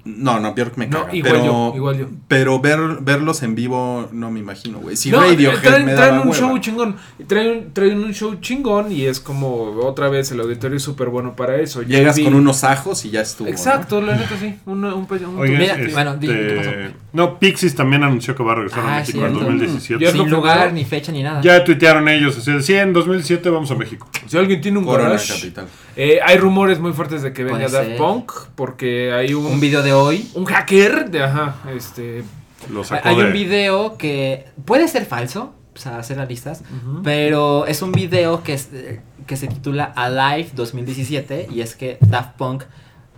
no, 0.03 0.39
no, 0.39 0.53
Björk 0.53 0.77
me 0.77 0.87
No, 0.87 1.01
caga. 1.05 1.15
igual 1.15 1.31
pero, 1.33 1.45
yo, 1.45 1.73
igual 1.75 1.97
yo. 1.97 2.05
Pero 2.27 2.59
ver, 2.59 2.79
verlos 3.01 3.41
en 3.43 3.55
vivo 3.55 4.09
no 4.11 4.31
me 4.31 4.39
imagino, 4.39 4.79
güey. 4.79 4.95
Si 4.97 5.09
No, 5.11 5.21
Radiohead 5.21 5.61
traen, 5.61 5.85
me 5.85 5.93
traen 5.93 6.15
un 6.19 6.27
hueva. 6.27 6.33
show 6.35 6.57
chingón. 6.59 6.95
Traen, 7.27 7.71
traen 7.73 8.03
un 8.03 8.13
show 8.13 8.35
chingón 8.41 8.91
y 8.91 9.05
es 9.05 9.19
como 9.19 9.63
otra 9.83 10.09
vez 10.09 10.31
el 10.31 10.39
auditorio 10.41 10.77
es 10.77 10.83
súper 10.83 11.09
bueno 11.09 11.35
para 11.35 11.55
eso. 11.57 11.81
Llegas 11.83 12.17
vi- 12.17 12.23
con 12.25 12.33
unos 12.35 12.63
ajos 12.63 13.04
y 13.05 13.11
ya 13.11 13.21
estuvo. 13.21 13.47
¿no? 13.47 13.53
Exacto, 13.53 14.01
la 14.01 14.15
neta 14.15 14.35
sí. 14.39 14.57
Un, 14.65 14.83
un, 14.83 14.93
un 14.93 15.39
Oigan, 15.39 15.57
Mira, 15.59 15.75
este, 15.75 15.93
bueno, 15.93 16.17
di- 16.17 16.27
¿qué 16.27 16.53
pasó? 16.57 16.71
no, 17.13 17.39
Pixies 17.39 17.75
también 17.75 18.03
anunció 18.03 18.35
que 18.35 18.43
va 18.43 18.53
a 18.53 18.55
regresar 18.55 18.79
a 18.85 18.95
Ah, 18.95 18.99
México 18.99 19.19
en 19.19 19.33
cierto. 19.33 19.39
2017. 19.45 20.03
Ya 20.05 20.11
Sin 20.11 20.29
lugar, 20.29 20.73
ni 20.73 20.85
fecha, 20.85 21.11
ni 21.11 21.23
nada. 21.23 21.41
Ya 21.41 21.63
tuitearon 21.63 22.07
ellos, 22.09 22.37
así 22.37 22.51
de, 22.51 22.61
sí, 22.61 22.73
en 22.73 22.93
2017 22.93 23.49
vamos 23.49 23.69
a 23.71 23.75
México. 23.75 24.09
Si 24.27 24.37
alguien 24.37 24.61
tiene 24.61 24.77
un 24.79 24.85
Corona 24.85 25.09
garage, 25.09 25.33
Capital. 25.33 25.67
eh, 25.95 26.19
hay 26.25 26.37
rumores 26.37 26.79
muy 26.79 26.93
fuertes 26.93 27.21
de 27.21 27.31
que 27.33 27.43
venga 27.43 27.67
Daft. 27.67 27.97
Punk 27.97 28.31
porque 28.55 29.11
hay 29.13 29.33
un, 29.33 29.45
Un 29.45 29.59
video 29.59 29.81
de 29.83 29.93
hoy. 29.93 30.27
un 30.33 30.45
hacker 30.45 31.09
de 31.11 31.23
ajá, 31.23 31.55
este 31.75 32.23
Lo 32.71 32.83
sacó 32.83 33.07
Hay 33.09 33.15
de- 33.17 33.25
un 33.25 33.33
video 33.33 33.97
que 33.97 34.45
puede 34.65 34.87
ser 34.87 35.05
falso, 35.05 35.53
o 35.75 35.77
sea, 35.77 35.97
hacer 35.99 36.17
realistas, 36.17 36.63
pero 37.03 37.65
es 37.67 37.81
un 37.81 37.91
video 37.91 38.43
que, 38.43 38.53
es, 38.53 38.69
eh, 38.73 39.01
que 39.27 39.35
se 39.37 39.47
titula 39.47 39.83
Alive 39.95 40.49
2017 40.55 41.47
y 41.51 41.61
es 41.61 41.75
que 41.75 41.97
Daft 42.01 42.37
Punk 42.37 42.63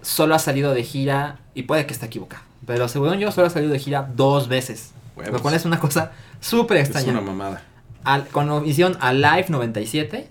solo 0.02 0.36
ha 0.36 0.40
salido 0.40 0.74
de 0.74 0.84
gira, 0.84 1.40
y 1.54 1.64
puede 1.64 1.86
que 1.86 1.94
esté 1.94 2.06
equivocado, 2.06 2.44
pero 2.66 2.88
según 2.88 3.18
yo 3.20 3.32
solo 3.32 3.48
ha 3.48 3.50
salido 3.50 3.72
de 3.74 3.80
gira 3.80 4.10
dos 4.16 4.48
veces. 4.48 4.92
Huevos. 5.16 5.34
Lo 5.34 5.42
cual 5.42 5.54
es 5.56 5.66
una 5.66 5.80
cosa 5.80 6.12
súper 6.40 6.78
Es 6.78 6.90
extraña. 6.90 7.12
una 7.12 7.22
mamada. 7.22 7.64
Al- 8.04 8.26
cuando 8.28 8.64
hicieron 8.64 8.98
Alive 9.02 9.46
97, 9.50 10.30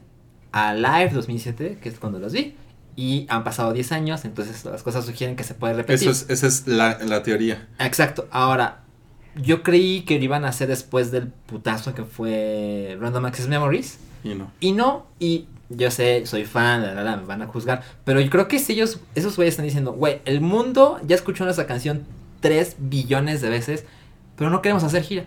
Alive 0.53 1.11
2007, 1.13 1.79
que 1.83 1.89
es 1.89 1.99
cuando 1.99 2.19
los 2.19 2.33
vi, 2.33 2.55
y 2.95 3.27
han 3.29 3.45
pasado 3.45 3.73
10 3.73 3.93
años, 3.93 4.25
entonces 4.25 4.65
las 4.65 4.83
cosas 4.83 5.05
sugieren 5.05 5.37
que 5.37 5.45
se 5.45 5.55
puede 5.55 5.75
repetir. 5.75 6.09
Eso 6.09 6.11
es, 6.11 6.31
esa 6.31 6.47
es 6.47 6.67
la, 6.67 6.99
la 7.05 7.23
teoría. 7.23 7.69
Exacto. 7.79 8.27
Ahora, 8.31 8.83
yo 9.35 9.63
creí 9.63 10.03
que 10.03 10.17
lo 10.19 10.25
iban 10.25 10.47
a 10.47 10.49
hacer 10.49 10.69
después 10.69 11.11
del 11.11 11.27
putazo 11.29 11.95
que 11.95 12.05
fue 12.05 12.97
Random 12.99 13.27
Access 13.27 13.49
Memories. 13.49 13.99
Y 14.25 14.35
no. 14.35 14.51
Y 14.61 14.73
no, 14.73 15.07
y 15.19 15.47
yo 15.69 15.91
sé, 15.91 16.27
soy 16.27 16.45
fan, 16.45 16.83
la, 16.83 17.03
la, 17.03 17.17
me 17.17 17.25
van 17.25 17.43
a 17.43 17.47
juzgar. 17.47 17.83
Pero 18.05 18.21
yo 18.21 18.31
creo 18.31 18.49
que 18.49 18.59
si 18.59 18.75
ellos, 18.75 19.01
esos 19.15 19.37
güeyes 19.37 19.53
están 19.53 19.65
diciendo, 19.65 19.93
güey, 19.93 20.21
el 20.25 20.41
mundo 20.41 21.01
ya 21.07 21.17
escuchó 21.17 21.45
nuestra 21.45 21.67
canción 21.67 22.05
3 22.41 22.77
billones 22.79 23.41
de 23.41 23.49
veces, 23.49 23.85
pero 24.37 24.51
no 24.51 24.63
queremos 24.63 24.85
hacer 24.85 25.03
gira. 25.03 25.25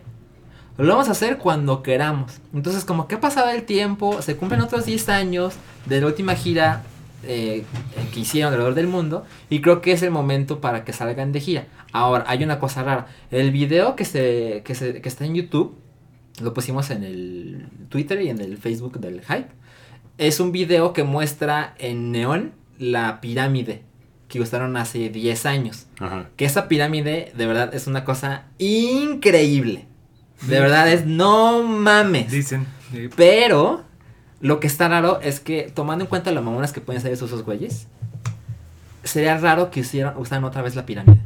Lo 0.78 0.94
vamos 0.94 1.10
a 1.10 1.12
hacer 1.12 1.38
cuando 1.38 1.84
queramos. 1.84 2.40
Entonces, 2.54 2.86
como 2.86 3.08
que 3.08 3.16
ha 3.16 3.20
pasado 3.20 3.50
el 3.50 3.64
tiempo, 3.64 4.22
se 4.22 4.38
cumplen 4.38 4.62
otros 4.62 4.86
10 4.86 5.10
años 5.10 5.56
de 5.86 6.00
la 6.00 6.08
última 6.08 6.36
gira 6.36 6.84
eh, 7.24 7.66
que 8.14 8.22
hicieron 8.22 8.54
alrededor 8.54 8.76
del 8.76 8.88
mundo. 8.88 9.26
Y 9.50 9.60
creo 9.60 9.82
que 9.82 9.92
es 9.92 10.04
el 10.04 10.12
momento 10.12 10.62
para 10.62 10.86
que 10.86 10.94
salgan 10.94 11.34
de 11.34 11.42
gira. 11.42 11.68
Ahora, 11.92 12.24
hay 12.28 12.46
una 12.46 12.60
cosa 12.60 12.84
rara. 12.84 13.08
El 13.30 13.52
video 13.52 13.98
que, 13.98 14.06
se, 14.06 14.62
que, 14.64 14.74
se, 14.74 15.02
que 15.02 15.10
está 15.10 15.26
en 15.26 15.36
YouTube, 15.36 15.78
lo 16.42 16.54
pusimos 16.54 16.90
en 16.92 17.04
el 17.04 17.68
Twitter 17.90 18.22
y 18.22 18.30
en 18.30 18.40
el 18.40 18.58
Facebook 18.58 19.02
del 19.02 19.20
Hype. 19.20 19.50
Es 20.20 20.42
un 20.42 20.52
video 20.52 20.92
que 20.92 21.06
muestra 21.06 21.76
en 21.78 22.12
neón 22.12 22.52
la 22.78 23.22
pirámide 23.22 23.84
que 24.28 24.42
usaron 24.42 24.76
hace 24.76 25.08
10 25.08 25.46
años. 25.46 25.88
Ajá. 25.98 26.28
Que 26.36 26.44
esa 26.44 26.68
pirámide 26.68 27.32
de 27.34 27.46
verdad 27.46 27.74
es 27.74 27.88
una 27.88 28.04
cosa 28.04 28.44
increíble. 28.58 29.88
De 30.42 30.60
verdad 30.60 30.92
es 30.92 31.06
no 31.06 31.64
mames. 31.64 32.30
dicen 32.30 32.68
Pero 33.16 33.86
lo 34.42 34.60
que 34.60 34.68
está 34.68 34.90
raro 34.90 35.22
es 35.22 35.40
que 35.40 35.72
tomando 35.74 36.04
en 36.04 36.10
cuenta 36.10 36.34
las 36.34 36.44
mamonas 36.44 36.74
que 36.74 36.82
pueden 36.82 37.02
ser 37.02 37.14
esos, 37.14 37.30
esos 37.30 37.46
güeyes, 37.46 37.88
sería 39.06 39.38
raro 39.38 39.72
que 39.72 39.80
hicieran, 39.80 40.18
usaran 40.18 40.44
otra 40.44 40.62
vez 40.62 40.76
la 40.76 40.86
pirámide. 40.86 41.22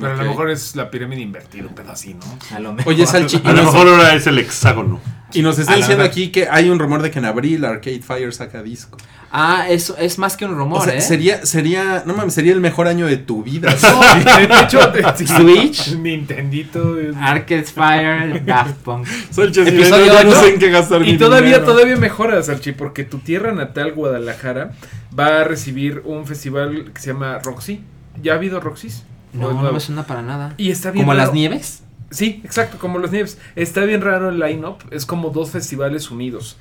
Pero 0.00 0.12
a 0.14 0.16
lo 0.24 0.30
mejor 0.30 0.50
es 0.50 0.74
la 0.76 0.90
pirámide 0.90 1.20
invertida, 1.22 1.66
un 1.68 1.74
pedo 1.74 1.92
así, 1.92 2.14
¿no? 2.14 2.20
A 2.56 2.60
lo 2.60 2.72
mejor. 2.72 2.92
Oye, 2.92 3.06
Salchi, 3.06 3.36
y 3.44 3.46
A 3.48 3.52
lo 3.52 3.62
nos, 3.62 3.72
mejor 3.74 3.88
ahora 3.88 4.14
es 4.14 4.26
el 4.26 4.38
hexágono. 4.38 5.00
y 5.32 5.42
nos 5.42 5.58
está 5.58 5.76
diciendo 5.76 6.02
aquí 6.04 6.30
que 6.30 6.48
hay 6.50 6.68
un 6.70 6.78
rumor 6.78 7.02
de 7.02 7.10
que 7.10 7.18
en 7.18 7.24
abril 7.26 7.64
Arcade 7.64 8.00
Fire 8.00 8.32
saca 8.32 8.62
disco. 8.62 8.98
Ah, 9.32 9.66
eso 9.68 9.96
es 9.96 10.18
más 10.18 10.36
que 10.36 10.44
un 10.44 10.56
rumor, 10.56 10.80
o 10.80 10.84
sea, 10.84 10.94
¿eh? 10.94 11.00
sería, 11.00 11.46
sería, 11.46 12.02
no 12.04 12.14
mames, 12.14 12.34
sería 12.34 12.52
el 12.52 12.60
mejor 12.60 12.88
año 12.88 13.06
de 13.06 13.16
tu 13.16 13.44
vida. 13.44 13.68
de 13.74 14.62
hecho. 14.64 14.80
Switch. 15.36 15.94
Nintendito. 15.94 16.96
Arcade 17.16 17.62
Fire, 17.62 18.44
Daft 18.44 18.74
Punk. 18.78 19.06
Sánchez, 19.30 19.68
Episodio 19.68 20.06
yo 20.06 20.24
no 20.24 20.32
sé 20.32 20.54
en 20.54 20.58
qué 20.58 20.70
gastar 20.70 21.00
mi 21.00 21.10
Y 21.10 21.16
todavía, 21.18 21.58
dinero. 21.58 21.64
todavía 21.72 21.96
mejora, 21.96 22.42
Sarchi, 22.42 22.72
porque 22.72 23.04
tu 23.04 23.18
tierra 23.18 23.52
natal, 23.52 23.92
Guadalajara, 23.92 24.72
va 25.16 25.42
a 25.42 25.44
recibir 25.44 26.02
un 26.04 26.26
festival 26.26 26.90
que 26.92 27.00
se 27.00 27.12
llama 27.12 27.38
Roxy. 27.38 27.82
¿Ya 28.20 28.32
ha 28.32 28.34
habido 28.36 28.58
Roxys? 28.58 29.04
¿O 29.34 29.38
No, 29.38 29.50
es 29.50 29.56
no 29.56 29.72
me 29.72 29.80
suena 29.80 30.06
para 30.06 30.22
nada. 30.22 30.54
Y 30.56 30.70
está 30.70 30.90
bien 30.90 31.04
¿Como 31.04 31.12
raro. 31.14 31.26
las 31.26 31.34
nieves? 31.34 31.82
Sí, 32.10 32.40
exacto, 32.44 32.78
como 32.78 32.98
los 32.98 33.12
Nieves. 33.12 33.38
Está 33.54 33.84
bien 33.84 34.00
raro 34.00 34.30
el 34.30 34.40
line-up. 34.40 34.78
Es 34.90 35.06
como 35.06 35.30
dos 35.30 35.50
festivales 35.50 36.10
unidos. 36.10 36.56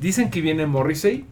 Dicen 0.00 0.30
que 0.30 0.40
viene 0.40 0.66
Morrissey, 0.66 1.24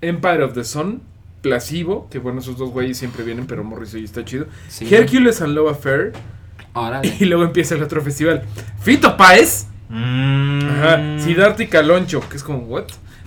Empire 0.00 0.42
of 0.44 0.54
the 0.54 0.64
Sun, 0.64 1.02
Placebo, 1.42 2.08
que 2.08 2.18
bueno, 2.18 2.40
esos 2.40 2.56
dos 2.56 2.70
güeyes 2.70 2.96
siempre 2.96 3.24
vienen, 3.24 3.46
pero 3.46 3.62
Morrissey 3.62 4.02
está 4.04 4.24
chido. 4.24 4.46
Sí. 4.68 4.88
Hercules 4.92 5.42
and 5.42 5.54
Love 5.54 5.72
Affair. 5.72 6.12
Órale. 6.72 7.14
Y 7.20 7.26
luego 7.26 7.44
empieza 7.44 7.74
el 7.74 7.82
otro 7.82 8.00
festival. 8.00 8.42
Fito 8.80 9.16
Páez. 9.18 9.66
Mm. 9.90 10.60
Ajá. 10.70 11.18
Siddhartha 11.18 11.64
y 11.64 11.66
Caloncho, 11.66 12.26
que 12.26 12.38
es 12.38 12.42
como, 12.42 12.60
¿what? 12.60 12.84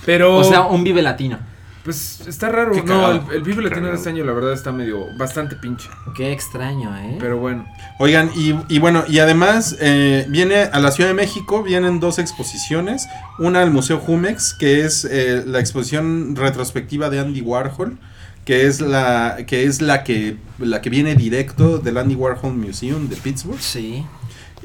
Pero. 0.07 0.37
O 0.37 0.43
sea, 0.43 0.61
un 0.61 0.83
vive 0.83 1.03
latino. 1.03 1.37
Pues 1.85 2.21
está 2.27 2.49
raro. 2.49 2.71
Qué 2.71 2.81
no, 2.81 3.11
el, 3.11 3.21
el 3.31 3.43
Vive 3.43 3.61
Latino 3.61 3.87
de 3.87 3.93
este 3.95 4.09
año, 4.09 4.25
la 4.25 4.33
verdad, 4.33 4.53
está 4.53 4.71
medio. 4.71 5.05
bastante 5.17 5.55
pinche. 5.55 5.87
Qué 6.15 6.31
extraño, 6.31 6.97
¿eh? 6.97 7.17
Pero 7.19 7.37
bueno. 7.37 7.67
Oigan, 7.99 8.31
y, 8.35 8.55
y 8.69 8.79
bueno, 8.79 9.03
y 9.07 9.19
además 9.19 9.77
eh, 9.79 10.25
viene 10.27 10.63
a 10.63 10.79
la 10.79 10.89
Ciudad 10.89 11.11
de 11.11 11.13
México, 11.13 11.61
vienen 11.61 11.99
dos 11.99 12.17
exposiciones. 12.17 13.07
Una 13.37 13.61
al 13.61 13.69
Museo 13.69 13.99
Jumex, 13.99 14.55
que 14.55 14.83
es 14.83 15.05
eh, 15.05 15.43
la 15.45 15.59
exposición 15.59 16.35
retrospectiva 16.35 17.11
de 17.11 17.19
Andy 17.19 17.41
Warhol, 17.41 17.99
que 18.45 18.65
es 18.65 18.81
la 18.81 19.37
que 19.45 19.65
es 19.65 19.79
la 19.79 20.03
que 20.03 20.37
la 20.57 20.81
que 20.81 20.89
viene 20.89 21.13
directo 21.13 21.77
del 21.77 21.97
Andy 21.97 22.15
Warhol 22.15 22.55
Museum 22.55 23.09
de 23.09 23.15
Pittsburgh. 23.15 23.59
Sí. 23.61 24.03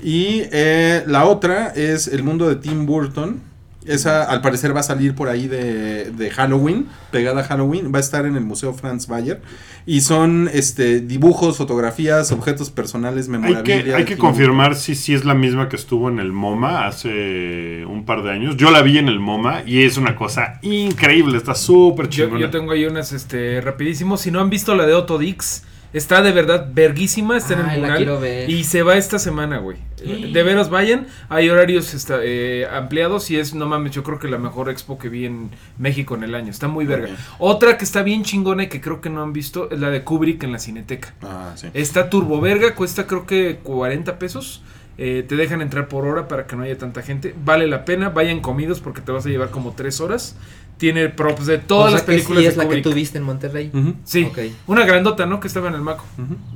Y 0.02 0.44
eh, 0.52 1.04
la 1.06 1.26
otra 1.26 1.68
es 1.76 2.08
El 2.08 2.22
mundo 2.22 2.48
de 2.48 2.56
Tim 2.56 2.86
Burton. 2.86 3.49
Esa 3.90 4.24
al 4.24 4.40
parecer 4.40 4.74
va 4.74 4.80
a 4.80 4.84
salir 4.84 5.14
por 5.14 5.28
ahí 5.28 5.48
de, 5.48 6.10
de 6.10 6.30
Halloween, 6.30 6.86
pegada 7.10 7.40
a 7.40 7.44
Halloween, 7.44 7.92
va 7.92 7.98
a 7.98 8.00
estar 8.00 8.24
en 8.26 8.36
el 8.36 8.44
Museo 8.44 8.72
Franz 8.72 9.06
Bayer. 9.06 9.40
Y 9.86 10.02
son 10.02 10.48
este 10.52 11.00
dibujos, 11.00 11.56
fotografías, 11.56 12.32
objetos 12.32 12.70
personales, 12.70 13.26
Hay 13.26 13.32
memorabilia. 13.32 13.84
que, 13.84 13.94
hay 13.94 14.04
que 14.04 14.16
confirmar 14.16 14.76
si 14.76 14.94
sí 14.94 15.14
es 15.14 15.24
la 15.24 15.34
misma 15.34 15.68
que 15.68 15.76
estuvo 15.76 16.08
en 16.08 16.18
el 16.20 16.32
MoMA 16.32 16.86
hace 16.86 17.84
un 17.86 18.04
par 18.04 18.22
de 18.22 18.30
años. 18.30 18.56
Yo 18.56 18.70
la 18.70 18.82
vi 18.82 18.98
en 18.98 19.08
el 19.08 19.18
MoMA 19.18 19.62
y 19.66 19.82
es 19.82 19.96
una 19.96 20.14
cosa 20.16 20.58
increíble, 20.62 21.36
está 21.38 21.54
súper 21.54 22.08
Yo, 22.08 22.24
chingona. 22.24 22.40
yo 22.40 22.50
tengo 22.50 22.72
ahí 22.72 22.84
unas, 22.84 23.12
este, 23.12 23.60
rapidísimo. 23.60 24.16
Si 24.16 24.30
no 24.30 24.40
han 24.40 24.50
visto 24.50 24.74
la 24.74 24.86
de 24.86 24.94
Otto 24.94 25.18
Dix, 25.18 25.64
está 25.92 26.22
de 26.22 26.32
verdad 26.32 26.68
verguísima, 26.72 27.36
está 27.36 27.54
en 27.54 27.60
el 27.60 27.80
mural. 27.80 28.48
Y 28.48 28.64
se 28.64 28.82
va 28.82 28.96
esta 28.96 29.18
semana, 29.18 29.58
güey. 29.58 29.78
De 30.00 30.42
veras 30.42 30.70
vayan, 30.70 31.06
hay 31.28 31.50
horarios 31.50 31.92
esta, 31.92 32.20
eh, 32.22 32.66
ampliados 32.72 33.30
y 33.30 33.36
es, 33.36 33.54
no 33.54 33.66
mames, 33.66 33.92
yo 33.92 34.02
creo 34.02 34.18
que 34.18 34.28
la 34.28 34.38
mejor 34.38 34.70
expo 34.70 34.98
que 34.98 35.08
vi 35.08 35.26
en 35.26 35.50
México 35.78 36.14
en 36.14 36.22
el 36.22 36.34
año. 36.34 36.50
Está 36.50 36.68
muy 36.68 36.86
verga. 36.86 37.08
Otra 37.38 37.76
que 37.76 37.84
está 37.84 38.02
bien 38.02 38.24
chingona 38.24 38.64
y 38.64 38.68
que 38.68 38.80
creo 38.80 39.00
que 39.00 39.10
no 39.10 39.22
han 39.22 39.32
visto 39.32 39.70
es 39.70 39.78
la 39.78 39.90
de 39.90 40.02
Kubrick 40.02 40.42
en 40.42 40.52
la 40.52 40.58
Cineteca. 40.58 41.14
Ah, 41.22 41.52
sí. 41.54 41.68
Está 41.74 42.08
turbo 42.08 42.40
verga, 42.40 42.74
cuesta 42.74 43.06
creo 43.06 43.26
que 43.26 43.58
40 43.62 44.18
pesos. 44.18 44.62
Eh, 45.02 45.24
te 45.26 45.34
dejan 45.34 45.62
entrar 45.62 45.88
por 45.88 46.04
hora 46.04 46.28
para 46.28 46.46
que 46.46 46.56
no 46.56 46.62
haya 46.62 46.76
tanta 46.76 47.00
gente. 47.00 47.34
Vale 47.42 47.66
la 47.66 47.86
pena, 47.86 48.10
vayan 48.10 48.40
comidos 48.40 48.80
porque 48.80 49.00
te 49.00 49.10
vas 49.10 49.24
a 49.24 49.30
llevar 49.30 49.48
como 49.48 49.72
3 49.72 49.98
horas. 50.02 50.36
Tiene 50.80 51.10
props 51.10 51.44
de 51.44 51.58
todas 51.58 51.84
O 51.84 51.88
sea 51.88 51.92
las 51.98 52.02
que 52.02 52.06
películas 52.12 52.40
sí 52.40 52.46
es 52.48 52.54
de 52.54 52.56
la 52.58 52.62
que 52.64 52.68
Kubrick. 52.68 52.84
tú 52.84 52.92
viste 52.94 53.18
en 53.18 53.24
Monterrey. 53.24 53.70
Sí, 54.04 54.26
una 54.66 54.86
grandota, 54.86 55.26
¿no? 55.26 55.38
Que 55.38 55.46
estaba 55.48 55.68
en 55.68 55.74
el 55.74 55.82
Maco. 55.82 56.06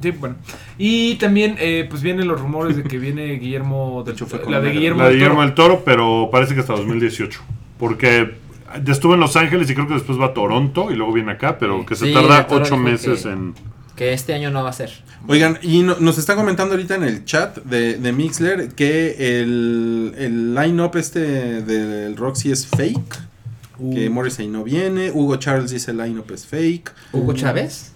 Sí, 0.03 0.13
bueno. 0.13 0.37
Y 0.79 1.17
también, 1.17 1.57
eh, 1.59 1.87
pues 1.91 2.01
vienen 2.01 2.27
los 2.27 2.41
rumores 2.41 2.75
de 2.77 2.85
que 2.85 2.97
viene 2.99 3.35
Guillermo. 3.35 4.03
del- 4.07 4.15
hecho, 4.15 4.25
fue 4.27 4.41
con 4.41 4.51
la 4.51 4.61
de 4.63 4.71
Guillermo, 4.71 5.03
la 5.03 5.09
de. 5.11 5.15
Guillermo 5.17 5.43
del 5.43 5.53
Toro, 5.53 5.83
pero 5.85 6.31
parece 6.33 6.55
que 6.55 6.61
hasta 6.61 6.73
2018. 6.73 7.39
Porque 7.79 8.35
estuvo 8.87 9.13
en 9.13 9.21
Los 9.21 9.37
Ángeles 9.37 9.69
y 9.71 9.75
creo 9.75 9.87
que 9.87 9.95
después 9.95 10.19
va 10.19 10.27
a 10.27 10.33
Toronto 10.35 10.91
y 10.91 10.95
luego 10.97 11.13
viene 11.13 11.33
acá, 11.33 11.59
pero 11.59 11.85
que 11.85 11.95
se 11.95 12.07
Sí, 12.07 12.15
tarda 12.15 12.47
ocho 12.51 12.77
meses 12.79 13.25
que- 13.25 13.29
en... 13.31 13.55
Que 13.95 14.13
este 14.13 14.35
año 14.35 14.51
no 14.51 14.65
va 14.65 14.71
a 14.71 14.73
ser. 14.73 14.91
Oigan, 15.29 15.59
y 15.63 15.83
no- 15.83 15.97
nos 16.01 16.17
está 16.19 16.35
comentando 16.35 16.75
ahorita 16.75 16.97
en 16.97 17.05
el 17.05 17.25
chat 17.27 17.59
de, 17.59 17.99
de 17.99 18.13
Mixler 18.13 18.71
que 18.75 19.41
el, 19.41 20.15
el 20.19 20.55
line-up 20.55 20.97
este 20.97 21.21
del 21.63 22.17
Roxy 22.17 22.51
es 22.51 22.67
fake. 22.67 23.21
Que 23.79 24.09
Morrissey 24.11 24.47
no 24.49 24.63
viene. 24.65 25.11
Hugo 25.11 25.37
Charles 25.37 25.71
dice 25.71 25.91
el 25.91 25.97
line-up 25.99 26.31
es 26.33 26.47
fake. 26.47 26.93
¿Hugo 27.13 27.33
Chávez? 27.33 27.93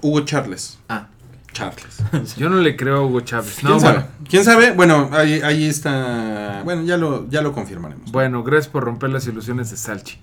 Hugo 0.00 0.20
Charles. 0.24 0.78
Ah. 0.88 1.08
Charles. 1.52 1.98
Yo 2.38 2.48
no 2.48 2.56
le 2.60 2.76
creo 2.76 2.96
a 2.96 3.06
Hugo 3.06 3.20
Chávez. 3.20 3.56
¿Quién 3.60 3.72
No, 3.72 3.78
sabe? 3.80 3.92
bueno. 3.98 4.08
¿Quién 4.28 4.44
sabe? 4.44 4.72
Bueno, 4.72 5.10
ahí, 5.12 5.40
ahí 5.44 5.66
está. 5.66 6.62
Bueno, 6.64 6.82
ya 6.84 6.96
lo, 6.96 7.28
ya 7.28 7.42
lo 7.42 7.52
confirmaremos. 7.52 8.10
Bueno, 8.10 8.42
gracias 8.42 8.68
por 8.72 8.84
romper 8.84 9.10
las 9.10 9.26
ilusiones 9.26 9.70
de 9.70 9.76
Salchi. 9.76 10.16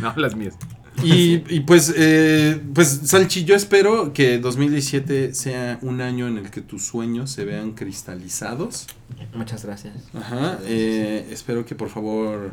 No, 0.00 0.14
las 0.16 0.34
mías. 0.36 0.54
Y, 1.04 1.44
y 1.48 1.60
pues, 1.60 1.94
eh, 1.96 2.60
pues, 2.74 2.88
Salchi, 3.04 3.44
yo 3.44 3.54
espero 3.54 4.12
que 4.12 4.38
2017 4.38 5.32
sea 5.34 5.78
un 5.82 6.00
año 6.02 6.28
en 6.28 6.36
el 6.36 6.50
que 6.50 6.60
tus 6.60 6.84
sueños 6.84 7.30
se 7.30 7.44
vean 7.46 7.72
cristalizados. 7.72 8.86
Muchas 9.32 9.64
gracias. 9.64 9.94
Ajá. 10.14 10.58
eh, 10.64 11.26
espero 11.30 11.64
que 11.64 11.74
por 11.74 11.88
favor 11.88 12.52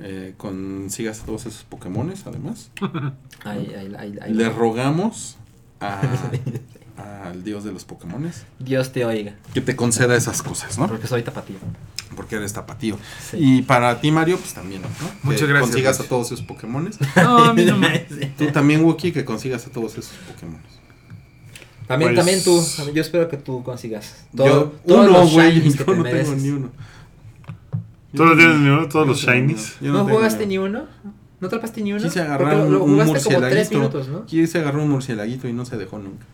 eh, 0.00 0.34
consigas 0.36 1.20
a 1.22 1.24
todos 1.26 1.46
esos 1.46 1.64
Pokémones, 1.64 2.26
además. 2.26 2.70
Le 4.28 4.48
rogamos 4.50 5.36
a- 5.80 6.00
al 7.28 7.44
dios 7.44 7.62
de 7.62 7.70
los 7.72 7.84
Pokémones 7.84 8.44
Dios 8.58 8.90
te 8.92 9.04
oiga, 9.04 9.36
que 9.54 9.60
te 9.60 9.76
conceda 9.76 10.16
esas 10.16 10.42
cosas, 10.42 10.78
¿no? 10.78 10.88
porque 10.88 11.06
soy 11.06 11.22
tapatío. 11.22 11.56
Porque 12.16 12.34
eres 12.36 12.52
tapatío. 12.52 12.98
Sí. 13.30 13.36
Y 13.38 13.62
para 13.62 14.00
ti, 14.00 14.10
Mario, 14.10 14.38
pues 14.38 14.52
también, 14.52 14.82
¿no? 14.82 14.88
Muchas 15.22 15.42
que 15.42 15.46
gracias, 15.46 15.70
consigas 15.70 16.00
a 16.00 16.04
todos 16.04 16.26
esos 16.32 16.42
Pokémones. 16.42 16.98
No, 17.16 17.44
a 17.44 17.54
mí 17.54 17.64
no 17.64 17.76
me. 17.76 18.00
Tú 18.36 18.46
también, 18.50 18.82
Wookie, 18.84 19.12
que 19.12 19.24
consigas 19.24 19.64
a 19.66 19.70
todos 19.70 19.92
esos 19.92 20.10
Pokémones. 20.32 20.66
También, 21.86 22.14
Pues- 22.14 22.16
también 22.16 22.42
tú. 22.42 22.60
Yo 22.92 23.00
espero 23.02 23.28
que 23.28 23.36
tú 23.36 23.62
consigas. 23.62 24.24
Yo, 24.32 24.44
Todo- 24.44 24.64
todos 24.86 25.08
uno, 25.08 25.28
güey, 25.28 25.70
yo 25.70 25.84
no 25.94 26.02
tengo 26.02 26.34
ni 26.34 26.48
uno. 26.48 26.70
¿Tú 28.14 28.24
no 28.24 28.36
tienes 28.36 28.56
ni 28.58 28.68
uno? 28.68 28.88
Todos 28.88 29.06
los 29.06 29.20
shinies. 29.20 29.76
¿No, 29.80 30.04
jugaste 30.04 30.46
ni 30.46 30.58
uno? 30.58 30.86
¿No 31.40 31.46
atrapaste 31.46 31.82
ni 31.82 31.92
uno? 31.92 32.02
Quise 32.02 32.20
agarrar 32.20 32.56
lo, 32.56 32.64
un, 32.64 32.72
lo 32.72 32.84
un 32.84 32.90
jugaste 32.92 33.22
como 33.24 33.38
tres 33.40 33.70
murcielaguito. 33.70 33.78
minutos, 33.78 34.08
¿no? 34.08 34.26
Quise 34.26 34.58
agarrar 34.58 34.80
un 34.80 34.90
murcielaguito 34.90 35.46
y 35.48 35.52
no 35.52 35.64
se 35.64 35.76
dejó 35.76 35.98
nunca. 35.98 36.24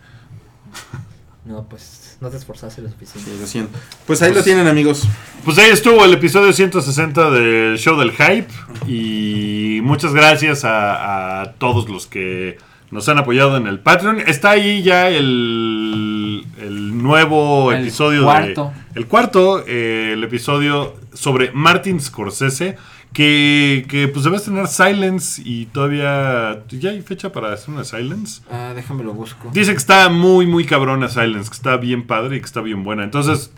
No, 1.44 1.68
pues 1.68 2.16
no 2.22 2.30
te 2.30 2.38
esforzaste 2.38 2.80
lo 2.80 2.88
suficiente. 2.88 3.30
Sí, 3.30 3.36
lo 3.38 3.46
siento. 3.46 3.78
Pues 4.06 4.22
ahí 4.22 4.32
lo 4.32 4.42
tienen, 4.42 4.66
amigos. 4.66 5.02
Pues 5.44 5.58
ahí 5.58 5.68
estuvo 5.70 6.02
el 6.04 6.14
episodio 6.14 6.52
160 6.54 7.30
del 7.30 7.78
show 7.78 7.98
del 7.98 8.12
hype. 8.12 8.48
Y 8.86 9.80
muchas 9.82 10.14
gracias 10.14 10.64
a, 10.64 11.42
a 11.42 11.52
todos 11.54 11.88
los 11.90 12.06
que 12.06 12.56
nos 12.90 13.08
han 13.10 13.18
apoyado 13.18 13.58
en 13.58 13.66
el 13.66 13.78
Patreon. 13.80 14.20
Está 14.20 14.50
ahí 14.52 14.82
ya 14.82 15.10
el, 15.10 16.13
el 16.60 17.02
nuevo 17.02 17.72
El 17.72 17.82
episodio 17.82 18.24
cuarto. 18.24 18.72
de. 18.92 19.00
El 19.00 19.06
cuarto, 19.06 19.64
eh, 19.66 20.10
el 20.12 20.24
episodio 20.24 20.94
sobre 21.12 21.50
Martin 21.52 22.00
Scorsese. 22.00 22.76
Que, 23.12 23.86
que 23.88 24.08
pues 24.08 24.24
debes 24.24 24.42
tener 24.42 24.66
Silence 24.66 25.40
y 25.44 25.66
todavía. 25.66 26.64
¿Ya 26.68 26.90
hay 26.90 27.00
fecha 27.00 27.30
para 27.30 27.52
hacer 27.52 27.72
una 27.72 27.84
Silence? 27.84 28.42
Ah, 28.50 28.72
déjame 28.74 29.04
lo 29.04 29.12
busco. 29.12 29.50
Dice 29.52 29.70
que 29.70 29.76
está 29.78 30.08
muy, 30.08 30.46
muy 30.46 30.64
cabrona 30.64 31.08
Silence, 31.08 31.48
que 31.48 31.54
está 31.54 31.76
bien 31.76 32.08
padre 32.08 32.36
y 32.36 32.40
que 32.40 32.46
está 32.46 32.60
bien 32.60 32.82
buena. 32.82 33.04
Entonces, 33.04 33.52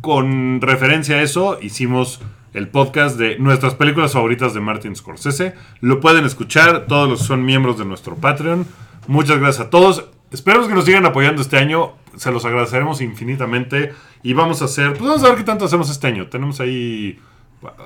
con 0.00 0.60
referencia 0.62 1.16
a 1.16 1.22
eso, 1.22 1.58
hicimos 1.60 2.20
el 2.54 2.68
podcast 2.68 3.18
de 3.18 3.38
nuestras 3.38 3.74
películas 3.74 4.12
favoritas 4.14 4.54
de 4.54 4.60
Martin 4.60 4.96
Scorsese. 4.96 5.54
Lo 5.82 6.00
pueden 6.00 6.24
escuchar, 6.24 6.86
todos 6.86 7.06
los 7.06 7.20
que 7.20 7.26
son 7.26 7.44
miembros 7.44 7.76
de 7.78 7.84
nuestro 7.84 8.16
Patreon. 8.16 8.66
Muchas 9.06 9.38
gracias 9.38 9.66
a 9.66 9.70
todos. 9.70 10.06
Esperemos 10.30 10.66
que 10.66 10.72
nos 10.74 10.86
sigan 10.86 11.04
apoyando 11.04 11.42
este 11.42 11.58
año. 11.58 11.92
Se 12.16 12.30
los 12.30 12.44
agradeceremos 12.44 13.00
infinitamente. 13.00 13.92
Y 14.22 14.32
vamos 14.32 14.62
a 14.62 14.66
hacer, 14.66 14.90
pues 14.94 15.02
vamos 15.08 15.22
a 15.24 15.28
ver 15.28 15.36
qué 15.38 15.44
tanto 15.44 15.64
hacemos 15.64 15.90
este 15.90 16.06
año. 16.06 16.28
Tenemos 16.28 16.60
ahí 16.60 17.18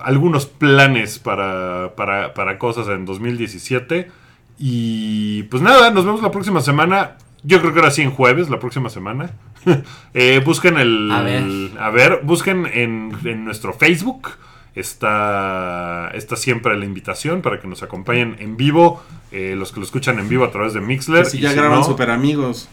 algunos 0.02 0.46
planes 0.46 1.18
para, 1.18 1.94
para, 1.96 2.34
para 2.34 2.58
cosas 2.58 2.88
en 2.88 3.04
2017. 3.04 4.10
Y 4.58 5.44
pues 5.44 5.62
nada, 5.62 5.90
nos 5.90 6.04
vemos 6.04 6.22
la 6.22 6.30
próxima 6.30 6.60
semana. 6.60 7.16
Yo 7.44 7.60
creo 7.60 7.72
que 7.72 7.78
ahora 7.78 7.92
sí 7.92 8.02
en 8.02 8.10
jueves, 8.10 8.50
la 8.50 8.58
próxima 8.58 8.88
semana. 8.90 9.30
Eh, 10.14 10.40
busquen 10.44 10.78
el. 10.78 11.10
A 11.12 11.20
ver. 11.22 11.44
a 11.78 11.90
ver, 11.90 12.20
busquen 12.22 12.66
en, 12.66 13.12
en 13.24 13.44
nuestro 13.44 13.72
Facebook. 13.72 14.30
Está, 14.74 16.10
está 16.14 16.36
siempre 16.36 16.76
la 16.76 16.84
invitación 16.84 17.42
para 17.42 17.60
que 17.60 17.68
nos 17.68 17.82
acompañen 17.82 18.36
en 18.38 18.56
vivo. 18.56 19.02
eh, 19.30 19.54
los 19.56 19.72
que 19.72 19.80
lo 19.80 19.84
escuchan 19.86 20.18
en 20.18 20.28
vivo 20.28 20.44
a 20.44 20.50
través 20.50 20.74
de 20.74 20.80
Mixler. 20.80 21.24
Que 21.24 21.30
si 21.30 21.38
y 21.38 21.40
ya 21.42 21.50
si 21.50 21.56
graban 21.56 21.78
no- 21.80 21.84
super 21.84 22.10
amigos. 22.10 22.68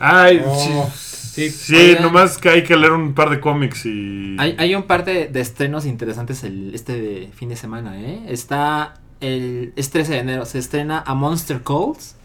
Ay, 0.00 0.42
Oh, 0.44 0.90
sí. 0.94 1.48
sí. 1.48 1.50
Sí, 1.50 1.76
Oigan. 1.76 2.02
nomás 2.02 2.38
que 2.38 2.48
hay 2.48 2.64
que 2.64 2.76
leer 2.76 2.92
un 2.92 3.14
par 3.14 3.30
de 3.30 3.38
cómics 3.40 3.86
y. 3.86 4.36
Hay, 4.38 4.56
hay 4.58 4.74
un 4.74 4.82
par 4.84 5.04
de, 5.04 5.28
de 5.28 5.40
estrenos 5.40 5.86
interesantes 5.86 6.42
el, 6.44 6.74
este 6.74 7.30
fin 7.34 7.48
de 7.48 7.56
semana, 7.56 8.00
¿eh? 8.00 8.24
Está 8.28 8.94
el... 9.20 9.72
Es 9.76 9.90
13 9.90 10.12
de 10.14 10.18
enero, 10.18 10.44
se 10.46 10.58
estrena 10.58 11.02
A 11.06 11.14
Monster 11.14 11.62
Calls, 11.62 12.16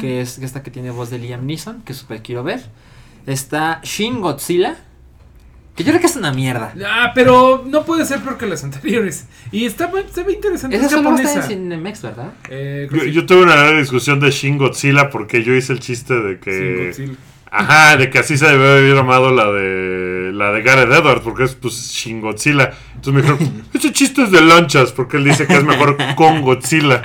que 0.00 0.20
es 0.20 0.38
esta 0.38 0.62
que 0.62 0.70
tiene 0.70 0.90
voz 0.90 1.10
de 1.10 1.18
Liam 1.18 1.44
Neeson, 1.44 1.82
que 1.82 1.92
súper 1.92 2.22
quiero 2.22 2.42
ver. 2.44 2.64
Está 3.26 3.80
Shin 3.82 4.20
Godzilla, 4.20 4.76
que 5.76 5.84
yo 5.84 5.90
creo 5.90 6.00
que 6.00 6.06
es 6.06 6.16
una 6.16 6.32
mierda. 6.32 6.72
Ah, 6.86 7.12
pero 7.14 7.62
no 7.66 7.84
puede 7.84 8.06
ser 8.06 8.20
peor 8.20 8.38
que 8.38 8.46
las 8.46 8.64
anteriores. 8.64 9.26
Y 9.52 9.66
está, 9.66 9.92
se 10.10 10.22
ve 10.22 10.32
interesante. 10.32 10.74
Esa 10.74 10.86
es 10.86 10.92
solo 10.92 11.10
está 11.10 11.20
en 11.20 11.28
japonesa. 11.28 11.48
Cinemex, 11.48 12.02
¿verdad? 12.02 12.32
Eh, 12.48 12.88
Yo, 13.12 13.26
tuve 13.26 13.42
una 13.42 13.56
gran 13.56 13.78
discusión 13.78 14.18
de 14.18 14.30
Shin 14.30 14.56
Godzilla 14.56 15.10
porque 15.10 15.44
yo 15.44 15.54
hice 15.54 15.74
el 15.74 15.80
chiste 15.80 16.14
de 16.14 16.38
que. 16.38 16.86
Godzilla. 16.86 17.14
Ajá, 17.50 17.96
de 17.96 18.10
que 18.10 18.18
así 18.18 18.36
se 18.36 18.46
debe 18.46 18.70
haber 18.70 18.94
llamado 18.94 19.30
la 19.30 19.52
de 19.52 20.32
la 20.32 20.50
de 20.50 20.62
Gareth 20.62 20.90
Edwards, 20.90 21.20
porque 21.22 21.44
es 21.44 21.54
pues 21.54 21.74
Shin 21.74 22.22
Godzilla. 22.22 22.72
Entonces 22.94 23.12
me 23.12 23.20
dijeron, 23.22 23.64
ese 23.74 23.92
chiste 23.92 24.22
es 24.22 24.30
de 24.30 24.40
lanchas, 24.40 24.92
porque 24.92 25.18
él 25.18 25.24
dice 25.24 25.46
que 25.46 25.54
es 25.54 25.64
mejor 25.64 25.96
con 26.16 26.40
Godzilla. 26.40 27.02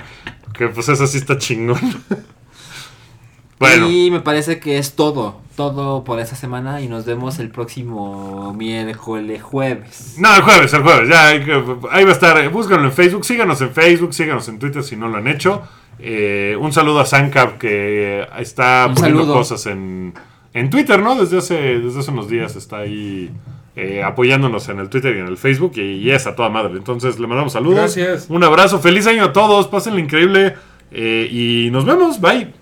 Que 0.54 0.70
pues 0.70 0.88
eso 0.88 1.06
sí 1.08 1.18
está 1.18 1.38
chingón. 1.38 1.80
Bueno, 3.62 3.90
Y 3.90 4.12
me 4.12 4.20
parece 4.20 4.60
que 4.60 4.78
es 4.78 4.96
todo, 4.96 5.40
todo 5.56 6.04
por 6.04 6.20
esta 6.20 6.36
semana 6.36 6.82
y 6.82 6.88
nos 6.88 7.06
vemos 7.06 7.40
el 7.40 7.50
próximo 7.50 8.54
miércoles, 8.58 9.42
jueves. 9.42 10.16
no, 10.18 10.36
el 10.36 10.42
jueves, 10.42 10.74
el 10.74 10.82
jueves, 10.84 11.08
ya, 11.10 11.28
ahí 11.30 12.04
va 12.04 12.10
a 12.10 12.14
estar. 12.14 12.50
Búscanlo 12.50 12.86
en 12.86 12.92
Facebook, 12.92 13.24
síganos 13.24 13.62
en 13.62 13.72
Facebook, 13.72 14.14
síganos 14.14 14.48
en 14.50 14.60
Twitter 14.60 14.84
si 14.84 14.96
no 14.96 15.08
lo 15.08 15.18
han 15.18 15.28
hecho. 15.28 15.62
Eh, 16.00 16.58
un 16.60 16.74
saludo 16.74 17.00
a 17.00 17.06
Sancap 17.06 17.58
que 17.60 18.26
está 18.40 18.88
Un 18.90 18.96
poniendo 18.96 19.20
saludo. 19.22 19.34
cosas 19.36 19.66
en, 19.68 20.14
en 20.54 20.70
Twitter, 20.70 21.00
¿no? 21.00 21.16
Desde 21.16 21.38
hace, 21.38 21.56
desde 21.80 22.00
hace 22.00 22.10
unos 22.12 22.28
días 22.28 22.56
está 22.56 22.78
ahí 22.80 23.30
eh, 23.76 24.02
apoyándonos 24.04 24.68
en 24.70 24.80
el 24.80 24.90
Twitter 24.90 25.16
y 25.16 25.20
en 25.20 25.28
el 25.28 25.38
Facebook 25.38 25.74
y, 25.76 25.82
y 26.00 26.10
es 26.10 26.26
a 26.26 26.36
toda 26.36 26.50
madre. 26.50 26.74
Entonces 26.76 27.20
le 27.20 27.28
mandamos 27.28 27.54
saludos. 27.54 27.96
Gracias. 27.96 28.26
Un 28.30 28.44
abrazo, 28.44 28.80
feliz 28.80 29.06
año 29.06 29.26
a 29.26 29.34
todos, 29.34 29.68
pásenlo 29.68 30.00
increíble 30.00 30.56
eh, 30.92 31.30
y 31.32 31.70
nos 31.72 31.86
vemos, 31.86 32.20
bye. 32.20 32.52